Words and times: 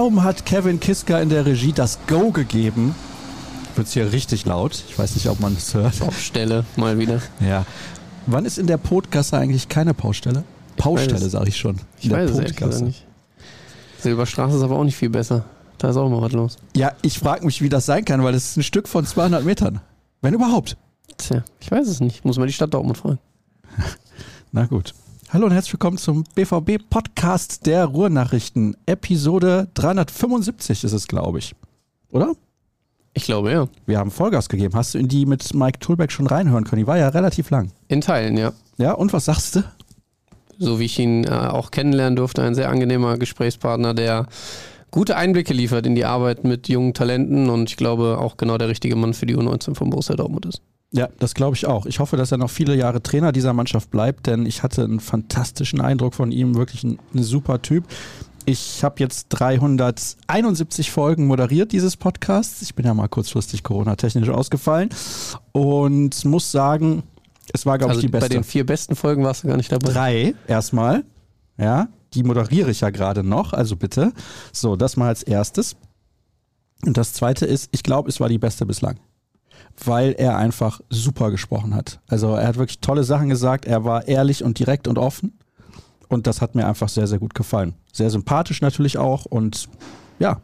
Kaum 0.00 0.22
hat 0.22 0.46
Kevin 0.46 0.80
Kiska 0.80 1.20
in 1.20 1.28
der 1.28 1.44
Regie 1.44 1.72
das 1.74 1.98
Go 2.06 2.30
gegeben, 2.30 2.94
wird 3.74 3.86
es 3.86 3.92
hier 3.92 4.10
richtig 4.14 4.46
laut. 4.46 4.82
Ich 4.88 4.98
weiß 4.98 5.14
nicht, 5.14 5.28
ob 5.28 5.40
man 5.40 5.52
es 5.54 5.74
hört. 5.74 5.98
Baustelle, 5.98 6.64
mal 6.76 6.98
wieder. 6.98 7.20
Ja. 7.38 7.66
Wann 8.24 8.46
ist 8.46 8.56
in 8.56 8.66
der 8.66 8.78
Podgasse 8.78 9.36
eigentlich 9.36 9.68
keine 9.68 9.92
Paustelle? 9.92 10.44
Paustelle, 10.78 11.28
sage 11.28 11.50
ich 11.50 11.58
schon. 11.58 11.72
In 11.76 11.82
Ich 12.00 12.08
der 12.08 12.18
weiß 12.30 12.38
ehrlich 12.38 12.56
gesagt 12.56 12.80
nicht. 12.80 13.04
Silberstraße 13.98 14.56
ist 14.56 14.62
aber 14.62 14.78
auch 14.78 14.84
nicht 14.84 14.96
viel 14.96 15.10
besser. 15.10 15.44
Da 15.76 15.90
ist 15.90 15.98
auch 15.98 16.08
mal 16.08 16.22
was 16.22 16.32
los. 16.32 16.56
Ja, 16.74 16.92
ich 17.02 17.18
frage 17.18 17.44
mich, 17.44 17.60
wie 17.60 17.68
das 17.68 17.84
sein 17.84 18.06
kann, 18.06 18.24
weil 18.24 18.32
das 18.32 18.44
ist 18.52 18.56
ein 18.56 18.62
Stück 18.62 18.88
von 18.88 19.04
200 19.04 19.44
Metern. 19.44 19.80
Wenn 20.22 20.32
überhaupt. 20.32 20.78
Tja, 21.18 21.44
ich 21.60 21.70
weiß 21.70 21.86
es 21.86 22.00
nicht. 22.00 22.24
Muss 22.24 22.38
mal 22.38 22.46
die 22.46 22.54
Stadt 22.54 22.72
Dortmund 22.72 22.96
fragen. 22.96 23.18
Na 24.50 24.64
gut. 24.64 24.94
Hallo 25.32 25.46
und 25.46 25.52
herzlich 25.52 25.74
willkommen 25.74 25.96
zum 25.96 26.24
BVB-Podcast 26.34 27.64
der 27.64 27.84
Ruhrnachrichten. 27.84 28.76
Episode 28.86 29.68
375 29.74 30.82
ist 30.82 30.92
es, 30.92 31.06
glaube 31.06 31.38
ich. 31.38 31.54
Oder? 32.10 32.32
Ich 33.14 33.26
glaube, 33.26 33.52
ja. 33.52 33.68
Wir 33.86 33.98
haben 33.98 34.10
Vollgas 34.10 34.48
gegeben. 34.48 34.74
Hast 34.74 34.94
du 34.94 34.98
in 34.98 35.06
die 35.06 35.26
mit 35.26 35.54
Mike 35.54 35.78
Tulbeck 35.78 36.10
schon 36.10 36.26
reinhören 36.26 36.64
können? 36.64 36.80
Die 36.80 36.86
war 36.88 36.98
ja 36.98 37.10
relativ 37.10 37.50
lang. 37.50 37.70
In 37.86 38.00
Teilen, 38.00 38.36
ja. 38.36 38.52
Ja, 38.76 38.94
und 38.94 39.12
was 39.12 39.26
sagst 39.26 39.54
du? 39.54 39.62
So 40.58 40.80
wie 40.80 40.86
ich 40.86 40.98
ihn 40.98 41.22
äh, 41.22 41.28
auch 41.30 41.70
kennenlernen 41.70 42.16
durfte, 42.16 42.42
ein 42.42 42.56
sehr 42.56 42.68
angenehmer 42.68 43.16
Gesprächspartner, 43.16 43.94
der 43.94 44.26
gute 44.90 45.16
Einblicke 45.16 45.54
liefert 45.54 45.86
in 45.86 45.94
die 45.94 46.06
Arbeit 46.06 46.42
mit 46.42 46.68
jungen 46.68 46.92
Talenten 46.92 47.50
und 47.50 47.70
ich 47.70 47.76
glaube 47.76 48.18
auch 48.18 48.36
genau 48.36 48.58
der 48.58 48.68
richtige 48.68 48.96
Mann 48.96 49.14
für 49.14 49.26
die 49.26 49.36
U19 49.36 49.76
von 49.76 49.90
Borussia 49.90 50.16
Dortmund 50.16 50.46
ist. 50.46 50.60
Ja, 50.92 51.08
das 51.18 51.34
glaube 51.34 51.54
ich 51.56 51.66
auch. 51.66 51.86
Ich 51.86 52.00
hoffe, 52.00 52.16
dass 52.16 52.32
er 52.32 52.38
noch 52.38 52.50
viele 52.50 52.74
Jahre 52.74 53.02
Trainer 53.02 53.30
dieser 53.30 53.52
Mannschaft 53.52 53.90
bleibt, 53.90 54.26
denn 54.26 54.44
ich 54.44 54.62
hatte 54.62 54.82
einen 54.82 54.98
fantastischen 55.00 55.80
Eindruck 55.80 56.14
von 56.14 56.32
ihm. 56.32 56.56
Wirklich 56.56 56.82
ein, 56.82 56.98
ein 57.14 57.22
super 57.22 57.62
Typ. 57.62 57.84
Ich 58.44 58.82
habe 58.82 58.96
jetzt 58.98 59.26
371 59.28 60.90
Folgen 60.90 61.26
moderiert 61.26 61.72
dieses 61.72 61.96
Podcasts. 61.96 62.62
Ich 62.62 62.74
bin 62.74 62.86
ja 62.86 62.94
mal 62.94 63.06
kurzfristig 63.08 63.62
Corona-technisch 63.62 64.30
ausgefallen 64.30 64.88
und 65.52 66.24
muss 66.24 66.50
sagen, 66.50 67.04
es 67.52 67.66
war, 67.66 67.78
glaube 67.78 67.90
Also 67.90 68.00
ich, 68.00 68.06
die 68.06 68.10
beste. 68.10 68.28
bei 68.28 68.34
den 68.34 68.44
vier 68.44 68.66
besten 68.66 68.96
Folgen 68.96 69.22
warst 69.22 69.44
du 69.44 69.48
gar 69.48 69.56
nicht 69.56 69.70
dabei. 69.70 69.92
Drei 69.92 70.34
erstmal. 70.48 71.04
Ja, 71.58 71.88
die 72.14 72.24
moderiere 72.24 72.70
ich 72.70 72.80
ja 72.80 72.90
gerade 72.90 73.22
noch, 73.22 73.52
also 73.52 73.76
bitte. 73.76 74.12
So, 74.52 74.74
das 74.74 74.96
mal 74.96 75.08
als 75.08 75.22
erstes. 75.22 75.76
Und 76.84 76.96
das 76.96 77.12
zweite 77.12 77.46
ist, 77.46 77.68
ich 77.72 77.82
glaube, 77.82 78.08
es 78.08 78.18
war 78.18 78.28
die 78.28 78.38
beste 78.38 78.66
bislang. 78.66 78.98
Weil 79.84 80.12
er 80.12 80.36
einfach 80.36 80.80
super 80.90 81.30
gesprochen 81.30 81.74
hat. 81.74 82.00
Also 82.08 82.34
er 82.34 82.48
hat 82.48 82.58
wirklich 82.58 82.80
tolle 82.80 83.04
Sachen 83.04 83.28
gesagt, 83.28 83.64
er 83.64 83.84
war 83.84 84.08
ehrlich 84.08 84.44
und 84.44 84.58
direkt 84.58 84.88
und 84.88 84.98
offen. 84.98 85.38
Und 86.08 86.26
das 86.26 86.40
hat 86.40 86.54
mir 86.54 86.66
einfach 86.66 86.88
sehr, 86.88 87.06
sehr 87.06 87.18
gut 87.18 87.34
gefallen. 87.34 87.74
Sehr 87.92 88.10
sympathisch 88.10 88.60
natürlich 88.60 88.98
auch 88.98 89.24
und 89.24 89.68
ja, 90.18 90.40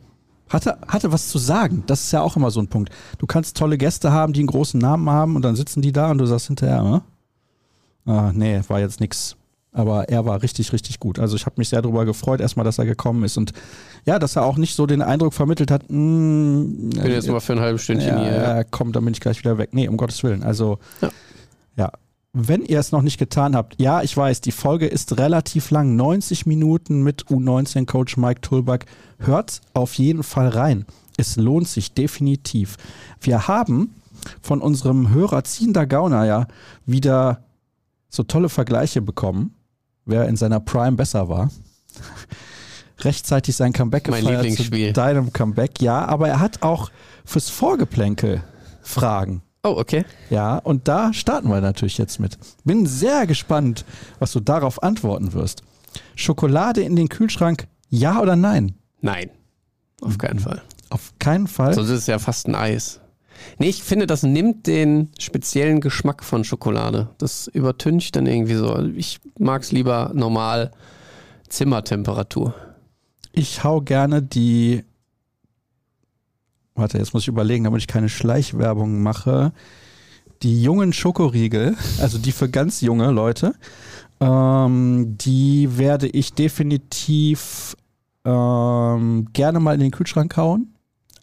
hatte, 0.49 0.79
hatte 0.87 1.13
was 1.13 1.29
zu 1.29 1.39
sagen. 1.39 1.83
Das 1.87 2.05
ist 2.05 2.13
ja 2.13 2.23
auch 2.23 2.37
immer 2.37 2.51
so 2.51 2.61
ein 2.61 2.69
Punkt. 2.69 2.91
Du 3.19 3.27
kannst 3.27 3.57
tolle 3.57 3.79
Gäste 3.79 4.13
haben, 4.13 4.33
die 4.33 4.41
einen 4.41 4.47
großen 4.47 4.81
Namen 4.81 5.11
haben 5.11 5.37
und 5.37 5.43
dann 5.43 5.57
sitzen 5.57 5.83
die 5.83 5.93
da 5.93 6.11
und 6.11 6.19
du 6.19 6.27
sagst 6.27 6.47
hinterher, 6.47 6.83
ne? 6.83 7.03
Ah, 8.07 8.31
nee, 8.33 8.61
war 8.69 8.79
jetzt 8.79 9.01
nix. 9.01 9.36
Aber 9.77 10.09
er 10.09 10.25
war 10.25 10.43
richtig, 10.43 10.73
richtig 10.73 11.01
gut. 11.01 11.19
Also 11.19 11.37
ich 11.37 11.45
habe 11.45 11.57
mich 11.59 11.69
sehr 11.69 11.83
darüber 11.83 12.07
gefreut, 12.07 12.41
erstmal, 12.41 12.65
dass 12.65 12.79
er 12.79 12.87
gekommen 12.87 13.25
ist 13.25 13.37
und 13.37 13.53
ja, 14.07 14.19
dass 14.19 14.35
er 14.35 14.45
auch 14.45 14.57
nicht 14.57 14.75
so 14.75 14.87
den 14.87 15.03
Eindruck 15.03 15.35
vermittelt 15.35 15.71
hat, 15.71 15.83
mh, 15.91 16.65
Ich 16.95 17.03
bin 17.03 17.13
jetzt 17.13 17.29
nur 17.29 17.41
für 17.43 17.53
ein 17.53 17.61
halbes 17.61 17.83
Stündchen 17.83 18.17
ja, 18.17 18.23
hier. 18.23 18.33
ja, 18.33 18.65
komm, 18.65 18.93
dann 18.93 19.05
bin 19.05 19.13
ich 19.13 19.21
gleich 19.21 19.39
wieder 19.39 19.59
weg. 19.59 19.71
Nee, 19.73 19.87
um 19.89 19.99
Gottes 19.99 20.23
Willen. 20.25 20.43
Also, 20.43 20.79
ja. 21.03 21.11
Ja. 21.77 21.93
Wenn 22.33 22.63
ihr 22.65 22.79
es 22.81 22.91
noch 22.91 23.03
nicht 23.03 23.19
getan 23.19 23.55
habt, 23.55 23.79
ja, 23.79 24.03
ich 24.03 24.17
weiß, 24.17 24.41
die 24.41 24.53
Folge 24.53 24.87
ist 24.87 25.19
relativ 25.19 25.71
lang, 25.71 25.95
90 25.95 26.47
Minuten 26.47 27.03
mit 27.03 27.25
U19-Coach 27.27 28.17
Mike 28.17 28.41
Tulbach. 28.41 28.79
Hört 29.19 29.61
auf 29.75 29.95
jeden 29.95 30.23
Fall 30.23 30.49
rein. 30.49 30.87
Es 31.19 31.37
lohnt 31.37 31.69
sich 31.69 31.93
definitiv. 31.93 32.77
Wir 33.21 33.47
haben 33.49 33.95
von 34.41 34.63
unserem 34.63 35.13
Hörer 35.13 35.45
Ziehender 35.45 35.87
Gauner 35.87 36.25
ja 36.25 36.47
wieder 36.87 37.43
so 38.09 38.23
tolle 38.23 38.49
Vergleiche 38.49 39.03
bekommen, 39.03 39.55
wer 40.07 40.27
in 40.29 40.37
seiner 40.37 40.61
Prime 40.61 40.97
besser 40.97 41.29
war. 41.29 41.51
Rechtzeitig 43.01 43.55
sein 43.55 43.73
Comeback 43.73 44.09
Mein 44.09 44.23
gefeiert 44.23 44.45
Lieblingsspiel. 44.45 44.87
zu 44.89 44.93
deinem 44.95 45.33
Comeback, 45.33 45.83
ja, 45.83 46.07
aber 46.07 46.29
er 46.29 46.41
hat 46.41 46.63
auch 46.63 46.91
fürs 47.25 47.51
Vorgeplänkel 47.51 48.43
Fragen. 48.83 49.43
Oh, 49.63 49.75
okay. 49.77 50.05
Ja, 50.31 50.59
und 50.59 50.89
da 50.89 51.13
starten 51.13 51.49
wir 51.49 51.61
natürlich 51.61 51.99
jetzt 51.99 52.21
mit. 52.21 52.39
Bin 52.65 52.87
sehr 52.87 53.27
gespannt, 53.27 53.85
was 54.19 54.33
du 54.33 54.41
darauf 54.41 54.83
antworten 54.83 55.33
wirst. 55.33 55.63
Schokolade 56.15 56.83
in 56.83 56.97
den 56.97 57.09
Kühlschrank, 57.09 57.67
ja 57.91 58.21
oder 58.21 58.37
nein? 58.37 58.77
Nein. 59.01 59.31
Auf 60.01 60.19
keinen 60.19 60.39
Fall. 60.39 60.63
Auf 60.89 61.13
keinen 61.19 61.49
Fall. 61.49 61.75
Sonst 61.75 61.91
ist 61.91 62.01
es 62.01 62.07
ja 62.07 62.19
fast 62.19 62.47
ein 62.47 62.55
Eis. 62.55 63.01
Nee, 63.59 63.69
ich 63.69 63.83
finde, 63.83 64.07
das 64.07 64.23
nimmt 64.23 64.67
den 64.67 65.11
speziellen 65.19 65.81
Geschmack 65.81 66.25
von 66.25 66.45
Schokolade. 66.45 67.09
Das 67.19 67.49
übertüncht 67.49 68.17
dann 68.17 68.27
irgendwie 68.27 68.55
so. 68.55 68.79
Ich 68.97 69.21
mag 69.39 69.63
es 69.63 69.73
lieber 69.73 70.13
normal 70.15 70.73
Zimmertemperatur. 71.49 72.55
Ich 73.33 73.65
hau 73.65 73.81
gerne 73.81 74.23
die. 74.23 74.85
Warte, 76.75 76.99
jetzt 76.99 77.15
muss 77.15 77.23
ich 77.23 77.29
überlegen, 77.29 77.65
damit 77.65 77.81
ich 77.81 77.87
keine 77.87 78.09
Schleichwerbung 78.09 79.03
mache. 79.03 79.53
Die 80.43 80.63
jungen 80.63 80.93
Schokoriegel, 80.93 81.77
also 82.01 82.19
die 82.19 82.33
für 82.33 82.49
ganz 82.49 82.81
junge 82.83 83.11
Leute, 83.11 83.55
ähm, 84.21 85.17
die 85.19 85.79
werde 85.79 86.09
ich 86.09 86.33
definitiv 86.35 87.77
ähm, 88.25 89.29
gerne 89.33 89.61
mal 89.61 89.75
in 89.75 89.81
den 89.81 89.91
Kühlschrank 89.91 90.37
hauen, 90.37 90.75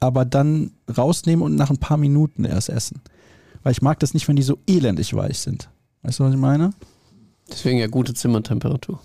aber 0.03 0.25
dann 0.25 0.71
rausnehmen 0.97 1.45
und 1.45 1.55
nach 1.55 1.69
ein 1.69 1.77
paar 1.77 1.95
Minuten 1.95 2.43
erst 2.43 2.67
essen. 2.67 3.01
Weil 3.63 3.71
ich 3.71 3.81
mag 3.81 3.99
das 3.99 4.13
nicht, 4.13 4.27
wenn 4.27 4.35
die 4.35 4.43
so 4.43 4.57
elendig 4.67 5.13
weich 5.13 5.39
sind. 5.39 5.69
Weißt 6.01 6.19
du, 6.19 6.25
was 6.25 6.33
ich 6.33 6.39
meine? 6.39 6.71
Deswegen 7.49 7.79
ja 7.79 7.87
gute 7.87 8.13
Zimmertemperatur. 8.13 8.99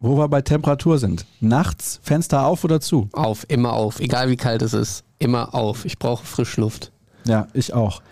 Wo 0.00 0.18
wir 0.18 0.28
bei 0.28 0.42
Temperatur 0.42 0.98
sind. 0.98 1.26
Nachts 1.40 2.00
Fenster 2.02 2.44
auf 2.44 2.64
oder 2.64 2.80
zu? 2.80 3.08
Auf, 3.12 3.46
immer 3.48 3.72
auf. 3.72 4.00
Egal 4.00 4.28
wie 4.30 4.36
kalt 4.36 4.62
es 4.62 4.72
ist. 4.72 5.04
Immer 5.20 5.54
auf. 5.54 5.84
Ich 5.84 6.00
brauche 6.00 6.26
Frischluft. 6.26 6.90
Ja, 7.24 7.46
ich 7.54 7.72
auch. 7.72 8.02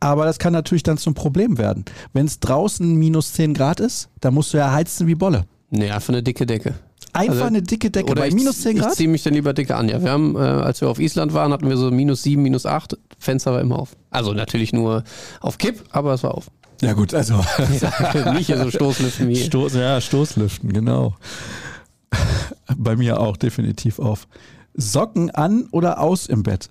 Aber 0.00 0.24
das 0.24 0.38
kann 0.38 0.54
natürlich 0.54 0.82
dann 0.84 0.96
zum 0.96 1.12
Problem 1.12 1.58
werden. 1.58 1.84
Wenn 2.14 2.24
es 2.24 2.40
draußen 2.40 2.96
minus 2.96 3.34
10 3.34 3.52
Grad 3.52 3.80
ist, 3.80 4.08
dann 4.20 4.32
musst 4.32 4.54
du 4.54 4.58
ja 4.58 4.72
heizen 4.72 5.06
wie 5.06 5.14
Bolle. 5.14 5.44
Nee, 5.68 5.90
einfach 5.90 6.14
eine 6.14 6.22
dicke 6.22 6.46
Decke. 6.46 6.74
Einfach 7.16 7.32
Also- 7.34 7.44
eine 7.44 7.62
dicke 7.62 7.90
Decke 7.90 8.14
bei 8.14 8.28
ich, 8.28 8.34
minus 8.34 8.60
10 8.62 8.76
Ich 8.76 8.82
Grad? 8.82 8.94
ziehe 8.94 9.08
mich 9.08 9.22
dann 9.22 9.34
lieber 9.34 9.52
dicke 9.52 9.74
an. 9.76 9.88
Ja, 9.88 10.02
wir 10.02 10.10
haben, 10.10 10.36
äh, 10.36 10.38
als 10.40 10.80
wir 10.80 10.88
auf 10.88 10.98
Island 10.98 11.32
waren, 11.34 11.52
hatten 11.52 11.68
wir 11.68 11.76
so 11.76 11.90
minus 11.90 12.22
7, 12.22 12.42
minus 12.42 12.66
8. 12.66 12.96
Fenster 13.18 13.52
war 13.52 13.60
immer 13.60 13.78
auf. 13.78 13.96
Also 14.10 14.32
natürlich 14.34 14.72
nur 14.72 15.04
auf 15.40 15.58
Kipp, 15.58 15.82
aber 15.90 16.14
es 16.14 16.22
war 16.22 16.34
auf. 16.34 16.50
Ja 16.82 16.92
gut, 16.92 17.14
also 17.14 17.42
Nicht 18.34 18.46
hier 18.46 18.58
so 18.58 18.70
Stoßlüften 18.70 19.28
wie. 19.28 19.36
Stoß, 19.36 19.74
ja, 19.74 20.00
Stoßlüften, 20.00 20.72
genau. 20.72 21.14
Bei 22.76 22.96
mir 22.96 23.20
auch 23.20 23.36
definitiv 23.36 23.98
auf. 23.98 24.26
Socken 24.74 25.30
an 25.30 25.68
oder 25.70 26.00
aus 26.00 26.26
im 26.26 26.42
Bett? 26.42 26.68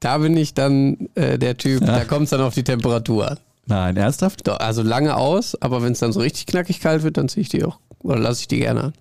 Da 0.00 0.18
bin 0.18 0.36
ich 0.36 0.54
dann 0.54 1.08
äh, 1.14 1.38
der 1.38 1.56
Typ, 1.56 1.80
Ja. 1.82 1.98
da 2.00 2.04
kommt 2.04 2.24
es 2.24 2.30
dann 2.30 2.40
auf 2.40 2.54
die 2.54 2.64
Temperatur 2.64 3.30
an. 3.32 3.38
Nein, 3.66 3.96
ernsthaft? 3.96 4.48
Also 4.48 4.82
lange 4.82 5.16
aus, 5.16 5.54
aber 5.60 5.82
wenn 5.82 5.92
es 5.92 6.00
dann 6.00 6.12
so 6.12 6.20
richtig 6.20 6.46
knackig 6.46 6.80
kalt 6.80 7.02
wird, 7.02 7.16
dann 7.16 7.28
ziehe 7.28 7.42
ich 7.42 7.48
die 7.48 7.64
auch. 7.64 7.78
Oder 8.00 8.18
lasse 8.18 8.40
ich 8.42 8.48
die 8.48 8.58
gerne 8.58 8.84
an. 8.84 8.92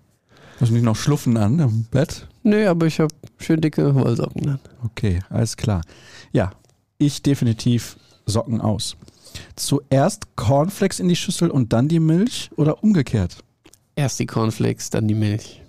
Muss 0.60 0.72
nicht 0.72 0.84
noch 0.84 0.96
schluffen 0.96 1.38
an 1.38 1.60
im 1.60 1.84
Bett? 1.86 2.28
Nee, 2.44 2.66
aber 2.66 2.86
ich 2.86 3.00
habe 3.00 3.14
schön 3.38 3.62
dicke 3.62 3.96
Wollsocken 3.96 4.44
dann. 4.44 4.60
Okay, 4.84 5.20
alles 5.30 5.56
klar. 5.56 5.82
Ja, 6.32 6.52
ich 6.98 7.22
definitiv 7.22 7.98
Socken 8.26 8.62
aus. 8.62 8.98
Zuerst 9.56 10.36
Cornflakes 10.36 11.00
in 11.00 11.08
die 11.08 11.16
Schüssel 11.16 11.50
und 11.50 11.72
dann 11.74 11.88
die 11.88 12.00
Milch 12.00 12.50
oder 12.58 12.84
umgekehrt? 12.84 13.38
Erst 13.96 14.20
die 14.20 14.26
Cornflakes, 14.26 14.90
dann 14.90 15.08
die 15.08 15.14
Milch. 15.14 15.62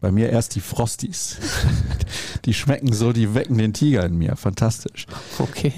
Bei 0.00 0.12
mir 0.12 0.28
erst 0.28 0.54
die 0.54 0.60
Frosties. 0.60 1.38
Die 2.44 2.52
schmecken 2.52 2.92
so, 2.92 3.14
die 3.14 3.34
wecken 3.34 3.56
den 3.56 3.72
Tiger 3.72 4.04
in 4.04 4.18
mir. 4.18 4.36
Fantastisch. 4.36 5.06
Okay. 5.38 5.72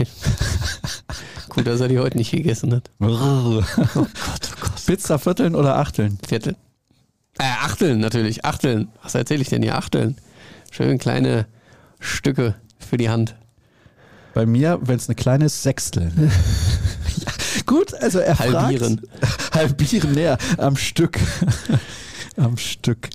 Gut, 1.48 1.64
dass 1.64 1.80
er 1.80 1.86
die 1.86 2.00
heute 2.00 2.16
nicht 2.18 2.32
gegessen 2.32 2.74
hat. 2.74 2.90
Oh 2.98 3.06
Gott, 3.06 3.64
oh 3.94 4.06
Gott. 4.60 4.84
Pizza 4.84 5.20
Vierteln 5.20 5.54
oder 5.54 5.76
Achteln? 5.76 6.18
Viertel. 6.26 6.56
Äh, 7.38 7.44
Achteln 7.44 8.00
natürlich, 8.00 8.44
Achteln. 8.44 8.88
Was 9.02 9.14
erzähle 9.14 9.42
ich 9.42 9.48
denn 9.48 9.62
hier? 9.62 9.76
Achteln. 9.76 10.16
Schön 10.70 10.98
kleine 10.98 11.46
Stücke 12.00 12.54
für 12.78 12.96
die 12.96 13.08
Hand. 13.10 13.36
Bei 14.34 14.46
mir, 14.46 14.78
wenn 14.82 14.96
es 14.96 15.08
eine 15.08 15.14
kleine 15.16 15.46
ist, 15.46 15.62
Sechstel. 15.62 16.12
ja, 16.16 17.32
gut, 17.66 17.94
also 17.94 18.18
er 18.18 18.38
Halbieren. 18.38 19.00
fragt. 19.20 19.54
Halbieren, 19.54 20.12
näher. 20.12 20.38
Am 20.58 20.76
Stück. 20.76 21.18
Am 22.36 22.56
Stück. 22.58 23.08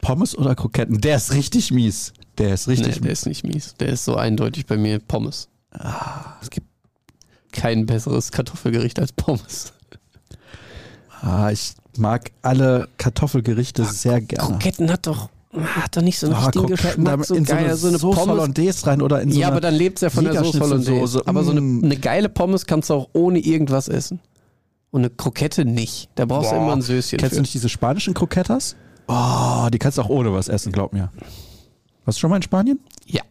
Pommes 0.00 0.36
oder 0.38 0.54
Kroketten? 0.54 1.00
Der 1.00 1.16
ist 1.16 1.32
richtig 1.32 1.72
mies. 1.72 2.12
Der 2.38 2.54
ist 2.54 2.68
Nee, 2.68 2.74
richtig 2.74 2.94
der 2.94 3.02
mies. 3.02 3.12
ist 3.20 3.26
nicht 3.26 3.44
mies. 3.44 3.74
Der 3.80 3.88
ist 3.88 4.04
so 4.04 4.14
eindeutig 4.16 4.66
bei 4.66 4.76
mir 4.76 5.00
Pommes. 5.00 5.48
Es 6.40 6.50
gibt 6.50 6.68
kein 7.52 7.86
besseres 7.86 8.30
Kartoffelgericht 8.30 9.00
als 9.00 9.12
Pommes. 9.12 9.72
Ah, 11.20 11.50
ich 11.50 11.72
mag 11.98 12.30
alle 12.42 12.88
Kartoffelgerichte 12.98 13.84
sehr 13.84 14.20
gerne. 14.20 14.48
Kroketten 14.52 14.90
hat 14.90 15.06
doch. 15.06 15.28
hat 15.52 15.96
doch 15.96 16.02
nicht 16.02 16.18
so 16.18 16.26
einen 16.26 16.36
Ah, 16.36 16.44
richtigen 16.44 16.66
Geschmack. 16.66 16.96
damit 16.98 17.26
So 17.26 17.34
in 17.34 17.44
so 17.44 17.52
geil, 17.54 17.64
eine, 17.64 17.76
so 17.76 17.88
eine 17.88 17.98
Pommes. 17.98 18.18
Hollandaise 18.18 18.86
rein 18.86 19.02
oder 19.02 19.22
in 19.22 19.32
so 19.32 19.38
ja, 19.40 19.48
aber 19.48 19.60
dann 19.60 19.74
lebt 19.74 19.98
es 19.98 20.02
ja 20.02 20.10
von 20.10 20.24
der 20.24 20.44
Soße 20.44 20.60
Hollandaise. 20.60 21.22
Aber 21.26 21.42
so 21.44 21.50
eine, 21.52 21.60
Mm. 21.60 21.84
eine 21.84 21.96
geile 21.96 22.28
Pommes 22.28 22.66
kannst 22.66 22.90
du 22.90 22.94
auch 22.94 23.08
ohne 23.12 23.38
irgendwas 23.38 23.88
essen. 23.88 24.20
Und 24.90 25.00
eine 25.02 25.10
Krokette 25.10 25.64
nicht. 25.64 26.08
Da 26.14 26.24
brauchst 26.26 26.50
du 26.50 26.54
Boah. 26.56 26.62
immer 26.64 26.72
ein 26.74 26.82
Söschen 26.82 27.18
Kennst 27.18 27.30
für. 27.30 27.36
du 27.36 27.40
nicht 27.42 27.54
diese 27.54 27.68
spanischen 27.68 28.14
Croquetas? 28.14 28.74
Oh, 29.06 29.68
die 29.72 29.78
kannst 29.78 29.98
du 29.98 30.02
auch 30.02 30.08
ohne 30.08 30.32
was 30.32 30.48
essen, 30.48 30.72
glaub 30.72 30.92
mir. 30.92 31.10
Warst 32.04 32.18
du 32.18 32.20
schon 32.20 32.30
mal 32.30 32.36
in 32.36 32.42
Spanien? 32.42 32.78
Ja. 33.06 33.22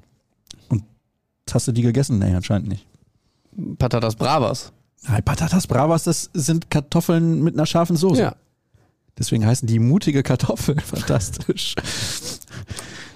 Hast 1.51 1.67
du 1.67 1.71
die 1.71 1.81
gegessen? 1.81 2.19
Nee, 2.19 2.35
anscheinend 2.35 2.67
nicht. 2.67 2.85
Patatas 3.79 4.15
Bravas. 4.15 4.71
Nein, 5.07 5.23
Patatas 5.23 5.65
Bravas, 5.67 6.03
das 6.03 6.29
sind 6.33 6.69
Kartoffeln 6.69 7.41
mit 7.43 7.53
einer 7.55 7.65
scharfen 7.65 7.95
Soße. 7.95 8.21
Ja. 8.21 8.35
Deswegen 9.17 9.45
heißen 9.45 9.67
die 9.67 9.79
mutige 9.79 10.23
Kartoffel. 10.23 10.79
Fantastisch. 10.85 11.75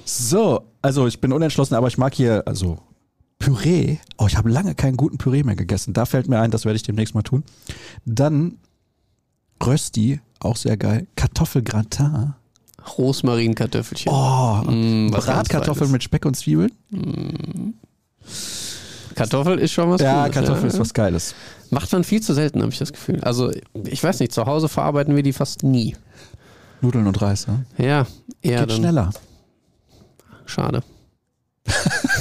So, 0.06 0.62
also 0.81 1.07
ich 1.07 1.21
bin 1.21 1.31
unentschlossen, 1.31 1.75
aber 1.75 1.88
ich 1.88 1.98
mag 1.98 2.13
hier, 2.13 2.44
also 2.45 2.80
Püree. 3.39 3.98
Oh, 4.18 4.27
ich 4.27 4.38
habe 4.38 4.50
lange 4.50 4.75
keinen 4.75 4.98
guten 4.98 5.18
Püree 5.18 5.44
mehr 5.44 5.56
gegessen. 5.56 5.94
Da 5.94 6.06
fällt 6.06 6.27
mir 6.27 6.39
ein, 6.39 6.51
das 6.51 6.65
werde 6.65 6.75
ich 6.75 6.83
demnächst 6.83 7.15
mal 7.15 7.21
tun. 7.24 7.44
Dann 8.06 8.57
Rösti, 9.63 10.19
auch 10.39 10.56
sehr 10.57 10.77
geil. 10.77 11.07
Kartoffelgratin. 11.15 12.33
Rosmarinkartoffelchen. 12.97 14.12
Oh, 14.12 14.62
Mm, 14.65 15.12
Bratkartoffeln 15.12 15.92
mit 15.92 16.04
Speck 16.04 16.25
und 16.25 16.36
Zwiebeln. 16.36 16.71
Kartoffel 19.21 19.59
ist 19.59 19.71
schon 19.71 19.89
was 19.89 20.01
Ja, 20.01 20.23
Gutes, 20.27 20.33
Kartoffel 20.35 20.63
ja. 20.63 20.68
ist 20.69 20.79
was 20.79 20.94
Geiles. 20.94 21.35
Macht 21.69 21.91
man 21.91 22.03
viel 22.03 22.21
zu 22.21 22.33
selten, 22.33 22.62
habe 22.62 22.71
ich 22.71 22.79
das 22.79 22.91
Gefühl. 22.91 23.21
Also, 23.21 23.51
ich 23.85 24.03
weiß 24.03 24.19
nicht, 24.19 24.31
zu 24.31 24.45
Hause 24.45 24.68
verarbeiten 24.69 25.15
wir 25.15 25.23
die 25.23 25.33
fast 25.33 25.63
nie. 25.63 25.95
Nudeln 26.81 27.07
und 27.07 27.21
Reis, 27.21 27.47
ja? 27.47 27.83
Ja, 27.83 28.07
eher 28.41 28.62
Geht 28.62 28.71
dann. 28.71 28.77
schneller. 28.77 29.09
Schade. 30.45 30.81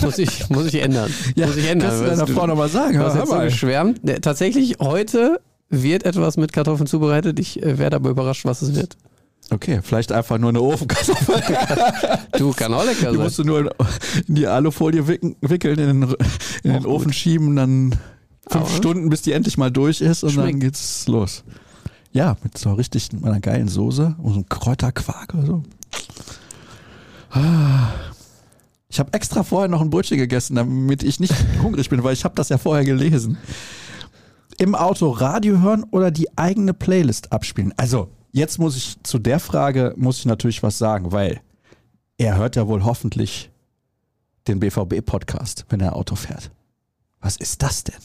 muss, 0.02 0.19
ich, 0.19 0.49
muss 0.50 0.67
ich 0.67 0.76
ändern. 0.82 1.12
Ja, 1.35 1.47
muss 1.47 1.56
ich 1.56 1.69
ändern. 1.69 1.88
kannst 1.88 2.02
du 2.02 2.06
deiner 2.06 2.26
Frau 2.26 2.47
nochmal 2.47 2.69
sagen? 2.69 2.99
Du 2.99 3.05
hast 3.05 3.17
jetzt 3.17 3.31
so 3.31 3.38
geschwärmt. 3.38 4.05
Ne, 4.05 4.20
Tatsächlich, 4.20 4.76
heute 4.81 5.41
wird 5.70 6.05
etwas 6.05 6.37
mit 6.37 6.52
Kartoffeln 6.52 6.87
zubereitet. 6.87 7.38
Ich 7.41 7.62
äh, 7.62 7.79
werde 7.79 7.97
aber 7.97 8.11
überrascht, 8.11 8.44
was 8.44 8.61
es 8.62 8.75
wird. 8.75 8.97
Okay, 9.52 9.81
vielleicht 9.82 10.12
einfach 10.12 10.38
nur 10.38 10.50
eine 10.50 10.61
Ofenkartoffel. 10.61 11.43
Du, 12.38 12.52
kann 12.52 12.73
auch 12.73 12.85
lecker 12.85 13.11
Die 13.11 13.17
sein. 13.17 13.25
musst 13.25 13.38
du 13.38 13.44
nur 13.44 13.73
in 14.29 14.35
die 14.35 14.47
Alufolie 14.47 15.06
wickeln, 15.06 15.79
in 15.79 16.00
den, 16.00 16.14
in 16.62 16.73
den 16.73 16.87
Ofen 16.87 17.06
gut. 17.06 17.14
schieben, 17.14 17.56
dann 17.56 17.91
fünf 18.49 18.64
Aber- 18.64 18.69
Stunden, 18.76 19.08
bis 19.11 19.23
die 19.23 19.32
endlich 19.32 19.58
mal 19.58 19.70
durch 19.70 20.00
ist 20.00 20.23
und 20.23 20.37
dann 20.37 20.44
Schmeckt. 20.50 20.61
geht's 20.61 21.06
los. 21.08 21.43
Ja, 22.12 22.37
mit 22.43 22.56
so 22.56 22.73
richtig 22.73 23.12
mit 23.12 23.25
einer 23.25 23.41
geilen 23.41 23.69
Soße 23.69 24.14
und 24.19 24.29
so 24.31 24.35
einem 24.37 24.49
Kräuterquark 24.49 25.35
oder 25.35 25.47
so. 25.47 25.62
Ich 28.88 28.99
habe 28.99 29.12
extra 29.12 29.43
vorher 29.44 29.69
noch 29.69 29.81
ein 29.81 29.91
Brötchen 29.91 30.19
gegessen, 30.19 30.56
damit 30.56 31.02
ich 31.02 31.20
nicht 31.20 31.35
hungrig 31.62 31.88
bin, 31.91 32.02
weil 32.02 32.12
ich 32.12 32.25
habe 32.25 32.35
das 32.35 32.49
ja 32.49 32.58
vorher 32.58 32.85
gelesen. 32.85 33.38
Im 34.58 34.75
Auto 34.75 35.11
Radio 35.11 35.61
hören 35.61 35.85
oder 35.91 36.11
die 36.11 36.37
eigene 36.37 36.75
Playlist 36.75 37.32
abspielen. 37.32 37.73
Also, 37.76 38.08
jetzt 38.32 38.59
muss 38.59 38.77
ich 38.77 39.03
zu 39.03 39.19
der 39.19 39.41
Frage 39.41 39.94
muss 39.97 40.19
ich 40.19 40.27
natürlich 40.27 40.62
was 40.62 40.79
sagen, 40.79 41.12
weil 41.12 41.41
er 42.19 42.37
hört 42.37 42.56
ja 42.56 42.69
wohl 42.69 42.85
hoffentlich 42.85 43.50
den 44.47 44.61
BVB-Podcast, 44.61 45.67
wenn 45.69 45.81
er 45.81 45.97
Auto 45.97 46.15
fährt. 46.15 46.50
Was 47.21 47.37
ist 47.37 47.62
das 47.62 47.85
denn? 47.85 48.00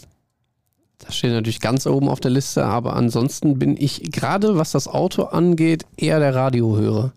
Das 0.99 1.15
steht 1.15 1.31
natürlich 1.31 1.59
ganz 1.59 1.85
oben 1.85 2.09
auf 2.09 2.19
der 2.19 2.31
Liste, 2.31 2.65
aber 2.65 2.95
ansonsten 2.95 3.59
bin 3.59 3.75
ich 3.77 4.11
gerade, 4.11 4.57
was 4.57 4.71
das 4.71 4.87
Auto 4.87 5.23
angeht, 5.23 5.85
eher 5.97 6.19
der 6.19 6.33
Radiohörer. 6.33 7.11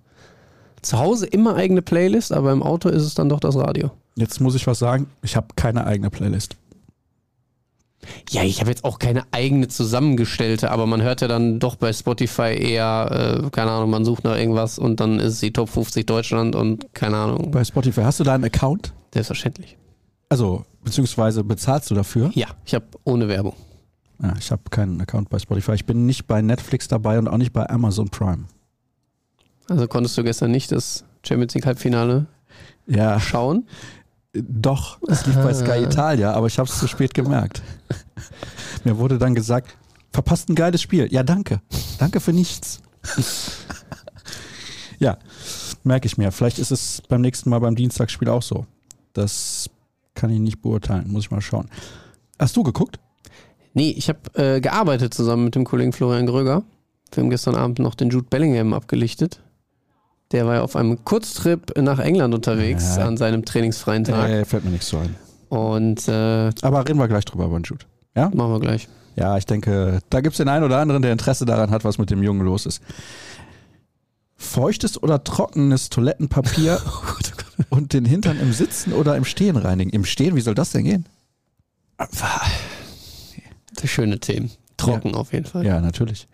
Zu 0.82 0.99
Hause 0.99 1.26
immer 1.26 1.56
eigene 1.56 1.82
Playlist, 1.82 2.32
aber 2.32 2.52
im 2.52 2.62
Auto 2.62 2.88
ist 2.88 3.02
es 3.02 3.14
dann 3.14 3.28
doch 3.28 3.40
das 3.40 3.56
Radio. 3.56 3.90
Jetzt 4.16 4.40
muss 4.40 4.54
ich 4.54 4.66
was 4.66 4.78
sagen. 4.78 5.06
Ich 5.22 5.37
habe 5.37 5.49
keine 5.56 5.87
eigene 5.87 6.11
Playlist. 6.11 6.56
Ja, 8.30 8.42
ich 8.42 8.60
habe 8.60 8.70
jetzt 8.70 8.84
auch 8.84 8.98
keine 8.98 9.24
eigene 9.32 9.68
zusammengestellte, 9.68 10.70
aber 10.70 10.86
man 10.86 11.02
hört 11.02 11.20
ja 11.20 11.28
dann 11.28 11.58
doch 11.58 11.76
bei 11.76 11.92
Spotify 11.92 12.54
eher, 12.58 13.42
äh, 13.44 13.50
keine 13.50 13.70
Ahnung, 13.72 13.90
man 13.90 14.04
sucht 14.04 14.24
nach 14.24 14.36
irgendwas 14.36 14.78
und 14.78 15.00
dann 15.00 15.18
ist 15.18 15.42
die 15.42 15.52
Top 15.52 15.68
50 15.68 16.06
Deutschland 16.06 16.54
und 16.54 16.92
keine 16.94 17.16
Ahnung, 17.16 17.50
Bei 17.50 17.64
Spotify 17.64 18.02
hast 18.02 18.20
du 18.20 18.24
da 18.24 18.34
einen 18.34 18.44
Account? 18.44 18.92
selbstverständlich. 19.12 19.76
Also, 20.28 20.64
beziehungsweise 20.84 21.42
bezahlst 21.42 21.90
du 21.90 21.94
dafür? 21.94 22.30
Ja, 22.34 22.48
ich 22.64 22.74
habe 22.74 22.86
ohne 23.04 23.28
Werbung. 23.28 23.54
Ja, 24.22 24.34
ich 24.38 24.50
habe 24.50 24.62
keinen 24.70 25.00
Account 25.00 25.28
bei 25.30 25.38
Spotify. 25.38 25.72
Ich 25.72 25.86
bin 25.86 26.04
nicht 26.06 26.26
bei 26.26 26.42
Netflix 26.42 26.88
dabei 26.88 27.18
und 27.18 27.28
auch 27.28 27.36
nicht 27.38 27.52
bei 27.52 27.68
Amazon 27.70 28.08
Prime. 28.10 28.44
Also 29.68 29.86
konntest 29.86 30.16
du 30.18 30.24
gestern 30.24 30.50
nicht 30.50 30.72
das 30.72 31.04
Champions 31.26 31.54
League 31.54 31.66
Halbfinale 31.66 32.26
Ja, 32.86 33.18
schauen? 33.20 33.66
Doch. 34.46 34.99
Es 35.08 35.26
lief 35.26 35.37
bei 35.37 35.55
Sky 35.55 35.85
Italia, 35.85 36.32
aber 36.32 36.46
ich 36.46 36.58
habe 36.58 36.69
es 36.69 36.79
zu 36.79 36.87
spät 36.87 37.14
gemerkt. 37.14 37.62
Mir 38.85 38.99
wurde 38.99 39.19
dann 39.19 39.35
gesagt, 39.35 39.76
verpasst 40.12 40.49
ein 40.49 40.55
geiles 40.55 40.82
Spiel. 40.82 41.08
Ja, 41.12 41.23
danke. 41.23 41.61
Danke 41.99 42.20
für 42.20 42.32
nichts. 42.32 42.81
ja, 44.99 45.19
merke 45.85 46.06
ich 46.06 46.19
mir. 46.19 46.32
Vielleicht 46.32 46.58
ist 46.58 46.70
es 46.70 47.02
beim 47.08 47.20
nächsten 47.20 47.50
Mal 47.50 47.61
beim 47.61 47.76
Dienstagsspiel 47.76 48.29
auch 48.29 48.43
so. 48.43 48.67
Das 49.12 49.70
kann 50.14 50.31
ich 50.31 50.40
nicht 50.40 50.61
beurteilen. 50.61 51.11
Muss 51.11 51.25
ich 51.25 51.31
mal 51.31 51.40
schauen. 51.40 51.69
Hast 52.38 52.56
du 52.56 52.62
geguckt? 52.62 52.99
Nee, 53.75 53.90
ich 53.90 54.08
habe 54.08 54.20
äh, 54.35 54.61
gearbeitet 54.61 55.14
zusammen 55.14 55.44
mit 55.44 55.55
dem 55.55 55.64
Kollegen 55.64 55.93
Florian 55.93 56.26
Gröger. 56.26 56.64
Wir 57.12 57.23
haben 57.23 57.31
gestern 57.31 57.55
Abend 57.55 57.79
noch 57.79 57.94
den 57.94 58.11
Jude 58.11 58.26
Bellingham 58.29 58.73
abgelichtet. 58.73 59.40
Der 60.32 60.46
war 60.46 60.56
ja 60.56 60.62
auf 60.62 60.76
einem 60.76 61.04
Kurztrip 61.04 61.76
nach 61.78 61.98
England 61.98 62.34
unterwegs 62.34 62.96
Ja. 62.96 63.06
an 63.06 63.16
seinem 63.16 63.44
trainingsfreien 63.44 64.04
Tag. 64.04 64.28
Äh, 64.30 64.44
fällt 64.44 64.64
mir 64.64 64.70
nicht 64.70 64.84
so 64.84 64.98
ein. 64.98 65.14
Und 65.48 66.06
äh, 66.08 66.50
Aber 66.62 66.86
reden 66.86 66.98
wir 66.98 67.08
gleich 67.08 67.25
drüber, 67.25 67.48
Banjut. 67.48 67.86
Ja? 68.14 68.30
machen 68.34 68.52
wir 68.52 68.60
gleich. 68.60 68.88
Ja, 69.16 69.36
ich 69.38 69.46
denke, 69.46 70.00
da 70.10 70.20
gibt 70.20 70.34
es 70.34 70.38
den 70.38 70.48
einen 70.48 70.64
oder 70.64 70.78
anderen, 70.78 71.02
der 71.02 71.12
Interesse 71.12 71.44
daran 71.46 71.70
hat, 71.70 71.84
was 71.84 71.98
mit 71.98 72.10
dem 72.10 72.22
Jungen 72.22 72.42
los 72.44 72.66
ist. 72.66 72.82
Feuchtes 74.36 75.02
oder 75.02 75.25
trockenes 75.25 75.88
Toilettenpapier 75.88 76.80
und 77.70 77.92
den 77.92 78.04
Hintern 78.04 78.38
im 78.38 78.52
Sitzen 78.52 78.92
oder 78.92 79.16
im 79.16 79.25
Stehen 79.25 79.56
reinigen? 79.56 79.90
Im 79.90 80.04
Stehen, 80.04 80.37
wie 80.37 80.40
soll 80.40 80.54
das 80.54 80.70
denn 80.70 80.85
gehen? 80.85 81.06
Schöne 83.85 84.18
Themen. 84.20 84.50
Trocken 84.76 85.14
auf 85.14 85.32
jeden 85.32 85.47
Fall. 85.47 85.64
Ja, 85.66 85.80
natürlich. 85.80 86.28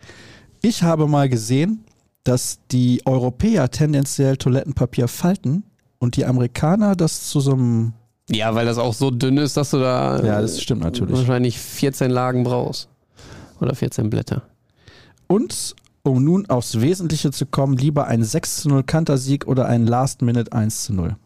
Ich 0.60 0.82
habe 0.82 1.06
mal 1.06 1.28
gesehen, 1.28 1.84
dass 2.24 2.58
die 2.70 3.02
Europäer 3.04 3.70
tendenziell 3.70 4.36
Toilettenpapier 4.36 5.08
falten 5.08 5.64
und 5.98 6.16
die 6.16 6.24
Amerikaner 6.24 6.96
das 6.96 7.28
zu 7.28 7.40
so 7.40 7.52
einem. 7.52 7.92
Ja, 8.30 8.54
weil 8.54 8.64
das 8.64 8.78
auch 8.78 8.94
so 8.94 9.10
dünn 9.10 9.36
ist, 9.36 9.56
dass 9.56 9.70
du 9.70 9.78
da 9.78 10.22
Ja, 10.24 10.40
das 10.40 10.60
stimmt 10.60 10.82
natürlich. 10.82 11.14
wahrscheinlich 11.14 11.58
14 11.58 12.10
Lagen 12.10 12.42
brauchst. 12.42 12.88
Oder 13.60 13.74
14 13.74 14.10
Blätter. 14.10 14.42
Und 15.26 15.76
um 16.02 16.22
nun 16.24 16.46
aufs 16.50 16.80
Wesentliche 16.80 17.30
zu 17.30 17.46
kommen, 17.46 17.76
lieber 17.76 18.06
ein 18.06 18.24
6 18.24 18.62
zu 18.62 18.68
0 18.68 18.82
Kantersieg 18.82 19.46
oder 19.46 19.66
ein 19.66 19.86
Last 19.86 20.22
Minute 20.22 20.52
1 20.52 20.84
zu 20.84 20.94
0. 20.94 21.16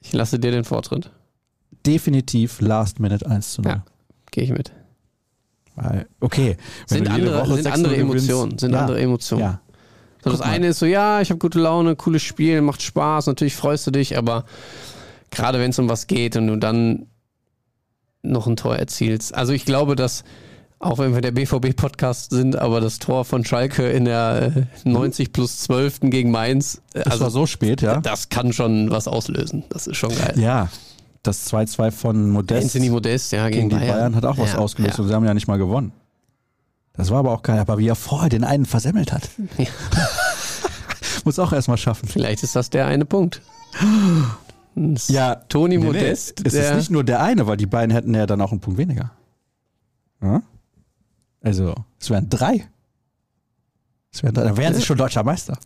Ich 0.00 0.12
lasse 0.12 0.38
dir 0.38 0.50
den 0.50 0.64
Vortritt. 0.64 1.10
Definitiv 1.86 2.60
Last 2.60 3.00
Minute 3.00 3.26
1 3.26 3.52
zu 3.52 3.62
0. 3.62 3.72
Ja. 3.72 3.84
Gehe 4.30 4.44
ich 4.44 4.52
mit. 4.52 4.72
Weil, 5.76 6.06
okay. 6.20 6.56
Sind 6.86 7.08
andere, 7.08 7.46
sind 7.46 7.66
6-0 7.66 7.70
andere 7.70 7.96
Emotionen. 7.96 8.58
Sind 8.58 8.72
ja, 8.72 8.80
andere 8.80 9.00
Emotionen. 9.00 9.42
Ja. 9.42 9.60
So, 10.26 10.32
das 10.32 10.40
eine 10.40 10.68
ist 10.68 10.78
so, 10.80 10.86
ja, 10.86 11.20
ich 11.20 11.30
habe 11.30 11.38
gute 11.38 11.60
Laune, 11.60 11.94
cooles 11.96 12.22
Spiel, 12.22 12.60
macht 12.60 12.82
Spaß, 12.82 13.26
natürlich 13.26 13.54
freust 13.56 13.86
du 13.86 13.90
dich, 13.92 14.18
aber 14.18 14.44
gerade 15.30 15.58
wenn 15.60 15.70
es 15.70 15.78
um 15.78 15.88
was 15.88 16.06
geht 16.06 16.36
und 16.36 16.46
du 16.48 16.56
dann 16.56 17.06
noch 18.22 18.46
ein 18.46 18.56
Tor 18.56 18.76
erzielst. 18.76 19.34
Also 19.34 19.52
ich 19.52 19.64
glaube, 19.64 19.94
dass, 19.94 20.24
auch 20.80 20.98
wenn 20.98 21.14
wir 21.14 21.20
der 21.20 21.30
BVB-Podcast 21.30 22.30
sind, 22.30 22.56
aber 22.56 22.80
das 22.80 22.98
Tor 22.98 23.24
von 23.24 23.44
Schalke 23.44 23.88
in 23.88 24.04
der 24.04 24.52
äh, 24.84 24.88
90 24.88 25.32
plus 25.32 25.58
12. 25.60 26.00
gegen 26.02 26.30
Mainz, 26.32 26.82
äh, 26.94 27.04
Das 27.04 27.12
also 27.12 27.24
war 27.24 27.30
so 27.30 27.46
spät, 27.46 27.80
ja. 27.82 28.00
das 28.00 28.28
kann 28.28 28.52
schon 28.52 28.90
was 28.90 29.06
auslösen. 29.08 29.64
Das 29.68 29.86
ist 29.86 29.96
schon 29.96 30.10
geil. 30.16 30.34
Ja. 30.36 30.68
Das 31.22 31.52
2-2 31.52 31.90
von 31.90 32.30
Modest 32.30 32.74
Anthony 32.74 32.90
Modest, 32.90 33.32
ja, 33.32 33.48
gegen 33.48 33.68
gegen, 33.68 33.80
die 33.80 33.86
Bayern. 33.86 34.14
hat 34.14 34.24
auch 34.24 34.38
was 34.38 34.52
Ja, 34.52 34.58
ausgelöst 34.58 34.98
ja. 34.98 35.02
und 35.02 35.08
sie 35.08 35.14
haben 35.14 35.24
ja 35.24 35.34
nicht 35.34 35.48
mal 35.48 35.58
gewonnen. 35.58 35.92
Das 36.96 37.10
war 37.10 37.18
aber 37.18 37.32
auch 37.32 37.42
geil. 37.42 37.58
Aber 37.58 37.78
wie 37.78 37.88
er 37.88 37.94
vorher 37.94 38.28
den 38.28 38.44
einen 38.44 38.64
versemmelt 38.64 39.12
hat. 39.12 39.28
Ja. 39.58 39.66
Muss 41.24 41.38
auch 41.38 41.52
erstmal 41.52 41.76
schaffen. 41.76 42.08
Vielleicht 42.08 42.42
ist 42.42 42.56
das 42.56 42.70
der 42.70 42.86
eine 42.86 43.04
Punkt. 43.04 43.42
Das 44.74 45.08
Ja, 45.08 45.34
Toni 45.34 45.76
Nee, 45.76 45.82
nee, 45.82 45.86
Modest, 45.86 46.46
Es 46.46 46.54
ist 46.54 46.74
nicht 46.74 46.90
nur 46.90 47.02
der 47.04 47.22
eine, 47.22 47.46
weil 47.46 47.56
die 47.56 47.66
beiden 47.66 47.90
hätten 47.90 48.14
ja 48.14 48.26
dann 48.26 48.40
auch 48.40 48.52
einen 48.52 48.60
Punkt 48.60 48.78
weniger. 48.78 49.10
Ja? 50.22 50.42
Also, 51.42 51.74
es 52.00 52.10
wären 52.10 52.28
drei. 52.28 52.68
Es 54.12 54.22
wären 54.22 54.34
drei. 54.34 54.44
Dann 54.44 54.56
wären 54.56 54.74
sie 54.74 54.82
schon 54.82 54.98
deutscher 54.98 55.24
Meister. 55.24 55.58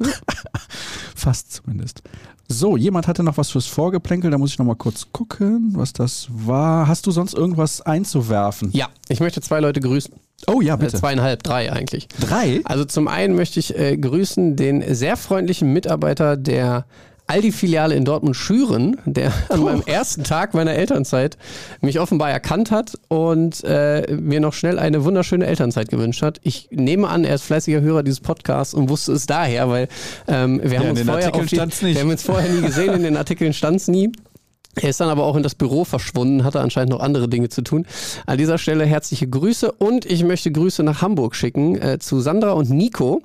Fast 1.14 1.52
zumindest. 1.52 2.02
So, 2.48 2.76
jemand 2.76 3.06
hatte 3.06 3.22
noch 3.22 3.36
was 3.36 3.50
fürs 3.50 3.66
Vorgeplänkel. 3.66 4.30
Da 4.30 4.38
muss 4.38 4.50
ich 4.50 4.58
noch 4.58 4.66
mal 4.66 4.74
kurz 4.74 5.06
gucken, 5.12 5.72
was 5.74 5.92
das 5.92 6.28
war. 6.30 6.88
Hast 6.88 7.06
du 7.06 7.10
sonst 7.10 7.34
irgendwas 7.34 7.80
einzuwerfen? 7.80 8.70
ja, 8.72 8.88
ich 9.08 9.20
möchte 9.20 9.40
zwei 9.40 9.60
Leute 9.60 9.80
grüßen. 9.80 10.14
Oh 10.46 10.60
ja, 10.60 10.74
Äh, 10.74 10.78
bitte. 10.78 10.96
zweieinhalb, 10.98 11.42
drei 11.42 11.72
eigentlich. 11.72 12.08
Drei? 12.20 12.60
Also 12.64 12.84
zum 12.84 13.08
einen 13.08 13.34
möchte 13.34 13.60
ich 13.60 13.78
äh, 13.78 13.96
grüßen 13.96 14.56
den 14.56 14.94
sehr 14.94 15.16
freundlichen 15.16 15.72
Mitarbeiter 15.72 16.36
der 16.36 16.86
Aldi-Filiale 17.26 17.94
in 17.94 18.04
Dortmund-Schüren, 18.04 18.96
der 19.04 19.32
an 19.50 19.62
meinem 19.62 19.82
ersten 19.86 20.24
Tag 20.24 20.52
meiner 20.52 20.72
Elternzeit 20.72 21.38
mich 21.80 22.00
offenbar 22.00 22.28
erkannt 22.28 22.72
hat 22.72 22.98
und 23.06 23.62
äh, 23.62 24.16
mir 24.16 24.40
noch 24.40 24.52
schnell 24.52 24.80
eine 24.80 25.04
wunderschöne 25.04 25.46
Elternzeit 25.46 25.90
gewünscht 25.90 26.22
hat. 26.22 26.40
Ich 26.42 26.66
nehme 26.72 27.06
an, 27.08 27.22
er 27.22 27.36
ist 27.36 27.44
fleißiger 27.44 27.82
Hörer 27.82 28.02
dieses 28.02 28.18
Podcasts 28.18 28.74
und 28.74 28.88
wusste 28.88 29.12
es 29.12 29.26
daher, 29.26 29.68
weil 29.68 29.86
ähm, 30.26 30.60
wir, 30.60 30.72
Ja, 30.72 30.80
haben 30.80 30.88
uns 30.90 31.50
die, 31.50 31.56
wir 31.94 32.00
haben 32.00 32.10
uns 32.10 32.22
vorher 32.24 32.52
nie 32.52 32.62
gesehen, 32.62 32.94
in 32.94 33.02
den 33.04 33.16
Artikeln 33.16 33.52
stand 33.52 33.76
es 33.76 33.86
nie. 33.86 34.10
Er 34.76 34.88
ist 34.88 35.00
dann 35.00 35.08
aber 35.08 35.24
auch 35.24 35.34
in 35.36 35.42
das 35.42 35.56
Büro 35.56 35.84
verschwunden, 35.84 36.44
hatte 36.44 36.60
anscheinend 36.60 36.90
noch 36.90 37.00
andere 37.00 37.28
Dinge 37.28 37.48
zu 37.48 37.62
tun. 37.62 37.86
An 38.26 38.38
dieser 38.38 38.56
Stelle 38.56 38.86
herzliche 38.86 39.28
Grüße 39.28 39.72
und 39.72 40.06
ich 40.06 40.22
möchte 40.22 40.52
Grüße 40.52 40.84
nach 40.84 41.02
Hamburg 41.02 41.34
schicken 41.34 41.80
äh, 41.80 41.98
zu 41.98 42.20
Sandra 42.20 42.52
und 42.52 42.70
Nico. 42.70 43.22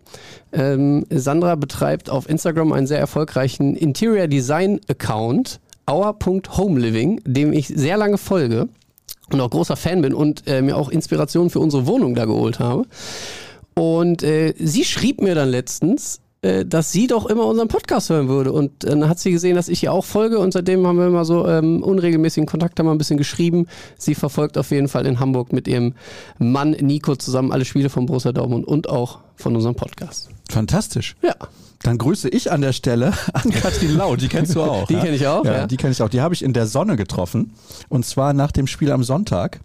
Ähm, 0.51 1.05
Sandra 1.11 1.55
betreibt 1.55 2.09
auf 2.09 2.27
Instagram 2.27 2.71
einen 2.71 2.87
sehr 2.87 2.99
erfolgreichen 2.99 3.75
Interior 3.75 4.27
Design 4.27 4.81
Account, 4.87 5.59
our.homeliving, 5.89 7.21
dem 7.25 7.53
ich 7.53 7.67
sehr 7.67 7.97
lange 7.97 8.17
folge 8.17 8.67
und 9.31 9.39
auch 9.39 9.49
großer 9.49 9.75
Fan 9.75 10.01
bin 10.01 10.15
und 10.15 10.47
äh, 10.47 10.63
mir 10.63 10.77
auch 10.77 10.89
Inspiration 10.89 11.51
für 11.51 11.59
unsere 11.59 11.85
Wohnung 11.85 12.15
da 12.15 12.25
geholt 12.25 12.59
habe. 12.59 12.85
Und 13.75 14.23
äh, 14.23 14.53
sie 14.57 14.85
schrieb 14.85 15.21
mir 15.21 15.35
dann 15.35 15.49
letztens, 15.49 16.21
dass 16.65 16.91
sie 16.91 17.07
doch 17.07 17.25
immer 17.25 17.45
unseren 17.45 17.67
Podcast 17.67 18.09
hören 18.09 18.27
würde. 18.27 18.51
Und 18.51 18.83
dann 18.83 19.09
hat 19.09 19.19
sie 19.19 19.31
gesehen, 19.31 19.55
dass 19.55 19.67
ich 19.67 19.83
ihr 19.83 19.91
auch 19.91 20.05
folge 20.05 20.37
und 20.39 20.51
seitdem 20.51 20.85
haben 20.85 20.97
wir 20.99 21.07
immer 21.07 21.25
so 21.25 21.47
ähm, 21.47 21.81
unregelmäßigen 21.81 22.45
Kontakt, 22.45 22.77
haben 22.79 22.85
wir 22.85 22.91
ein 22.91 22.97
bisschen 22.97 23.17
geschrieben. 23.17 23.67
Sie 23.97 24.15
verfolgt 24.15 24.57
auf 24.57 24.71
jeden 24.71 24.87
Fall 24.87 25.05
in 25.05 25.19
Hamburg 25.19 25.53
mit 25.53 25.67
ihrem 25.67 25.95
Mann 26.37 26.71
Nico 26.71 27.15
zusammen 27.15 27.51
alle 27.51 27.65
Spiele 27.65 27.89
von 27.89 28.05
Borussia 28.05 28.31
Dortmund 28.31 28.67
und 28.67 28.89
auch 28.89 29.19
von 29.35 29.55
unserem 29.55 29.75
Podcast. 29.75 30.29
Fantastisch. 30.49 31.15
Ja, 31.21 31.35
Dann 31.81 31.97
grüße 31.97 32.29
ich 32.29 32.51
an 32.51 32.61
der 32.61 32.73
Stelle 32.73 33.13
an 33.33 33.49
Katrin 33.51 33.95
Lau, 33.95 34.15
die 34.15 34.27
kennst 34.27 34.55
du 34.55 34.61
auch. 34.61 34.87
Die 34.87 34.93
ja? 34.93 35.01
kenn 35.03 35.13
ich 35.13 35.27
auch, 35.27 35.45
Ja, 35.45 35.53
ja. 35.53 35.67
Die 35.67 35.77
kenne 35.77 35.91
ich 35.91 36.01
auch. 36.01 36.09
Die 36.09 36.21
habe 36.21 36.33
ich 36.33 36.43
in 36.43 36.53
der 36.53 36.67
Sonne 36.67 36.95
getroffen. 36.95 37.53
Und 37.89 38.05
zwar 38.05 38.33
nach 38.33 38.51
dem 38.51 38.67
Spiel 38.67 38.91
am 38.91 39.03
Sonntag 39.03 39.59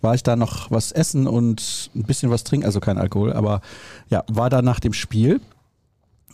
war 0.00 0.14
ich 0.14 0.22
da 0.22 0.36
noch 0.36 0.70
was 0.70 0.92
essen 0.92 1.26
und 1.26 1.90
ein 1.94 2.04
bisschen 2.04 2.30
was 2.30 2.44
trinken, 2.44 2.66
also 2.66 2.80
kein 2.80 2.98
Alkohol, 2.98 3.32
aber 3.32 3.60
ja, 4.08 4.24
war 4.28 4.50
da 4.50 4.62
nach 4.62 4.80
dem 4.80 4.92
Spiel. 4.92 5.40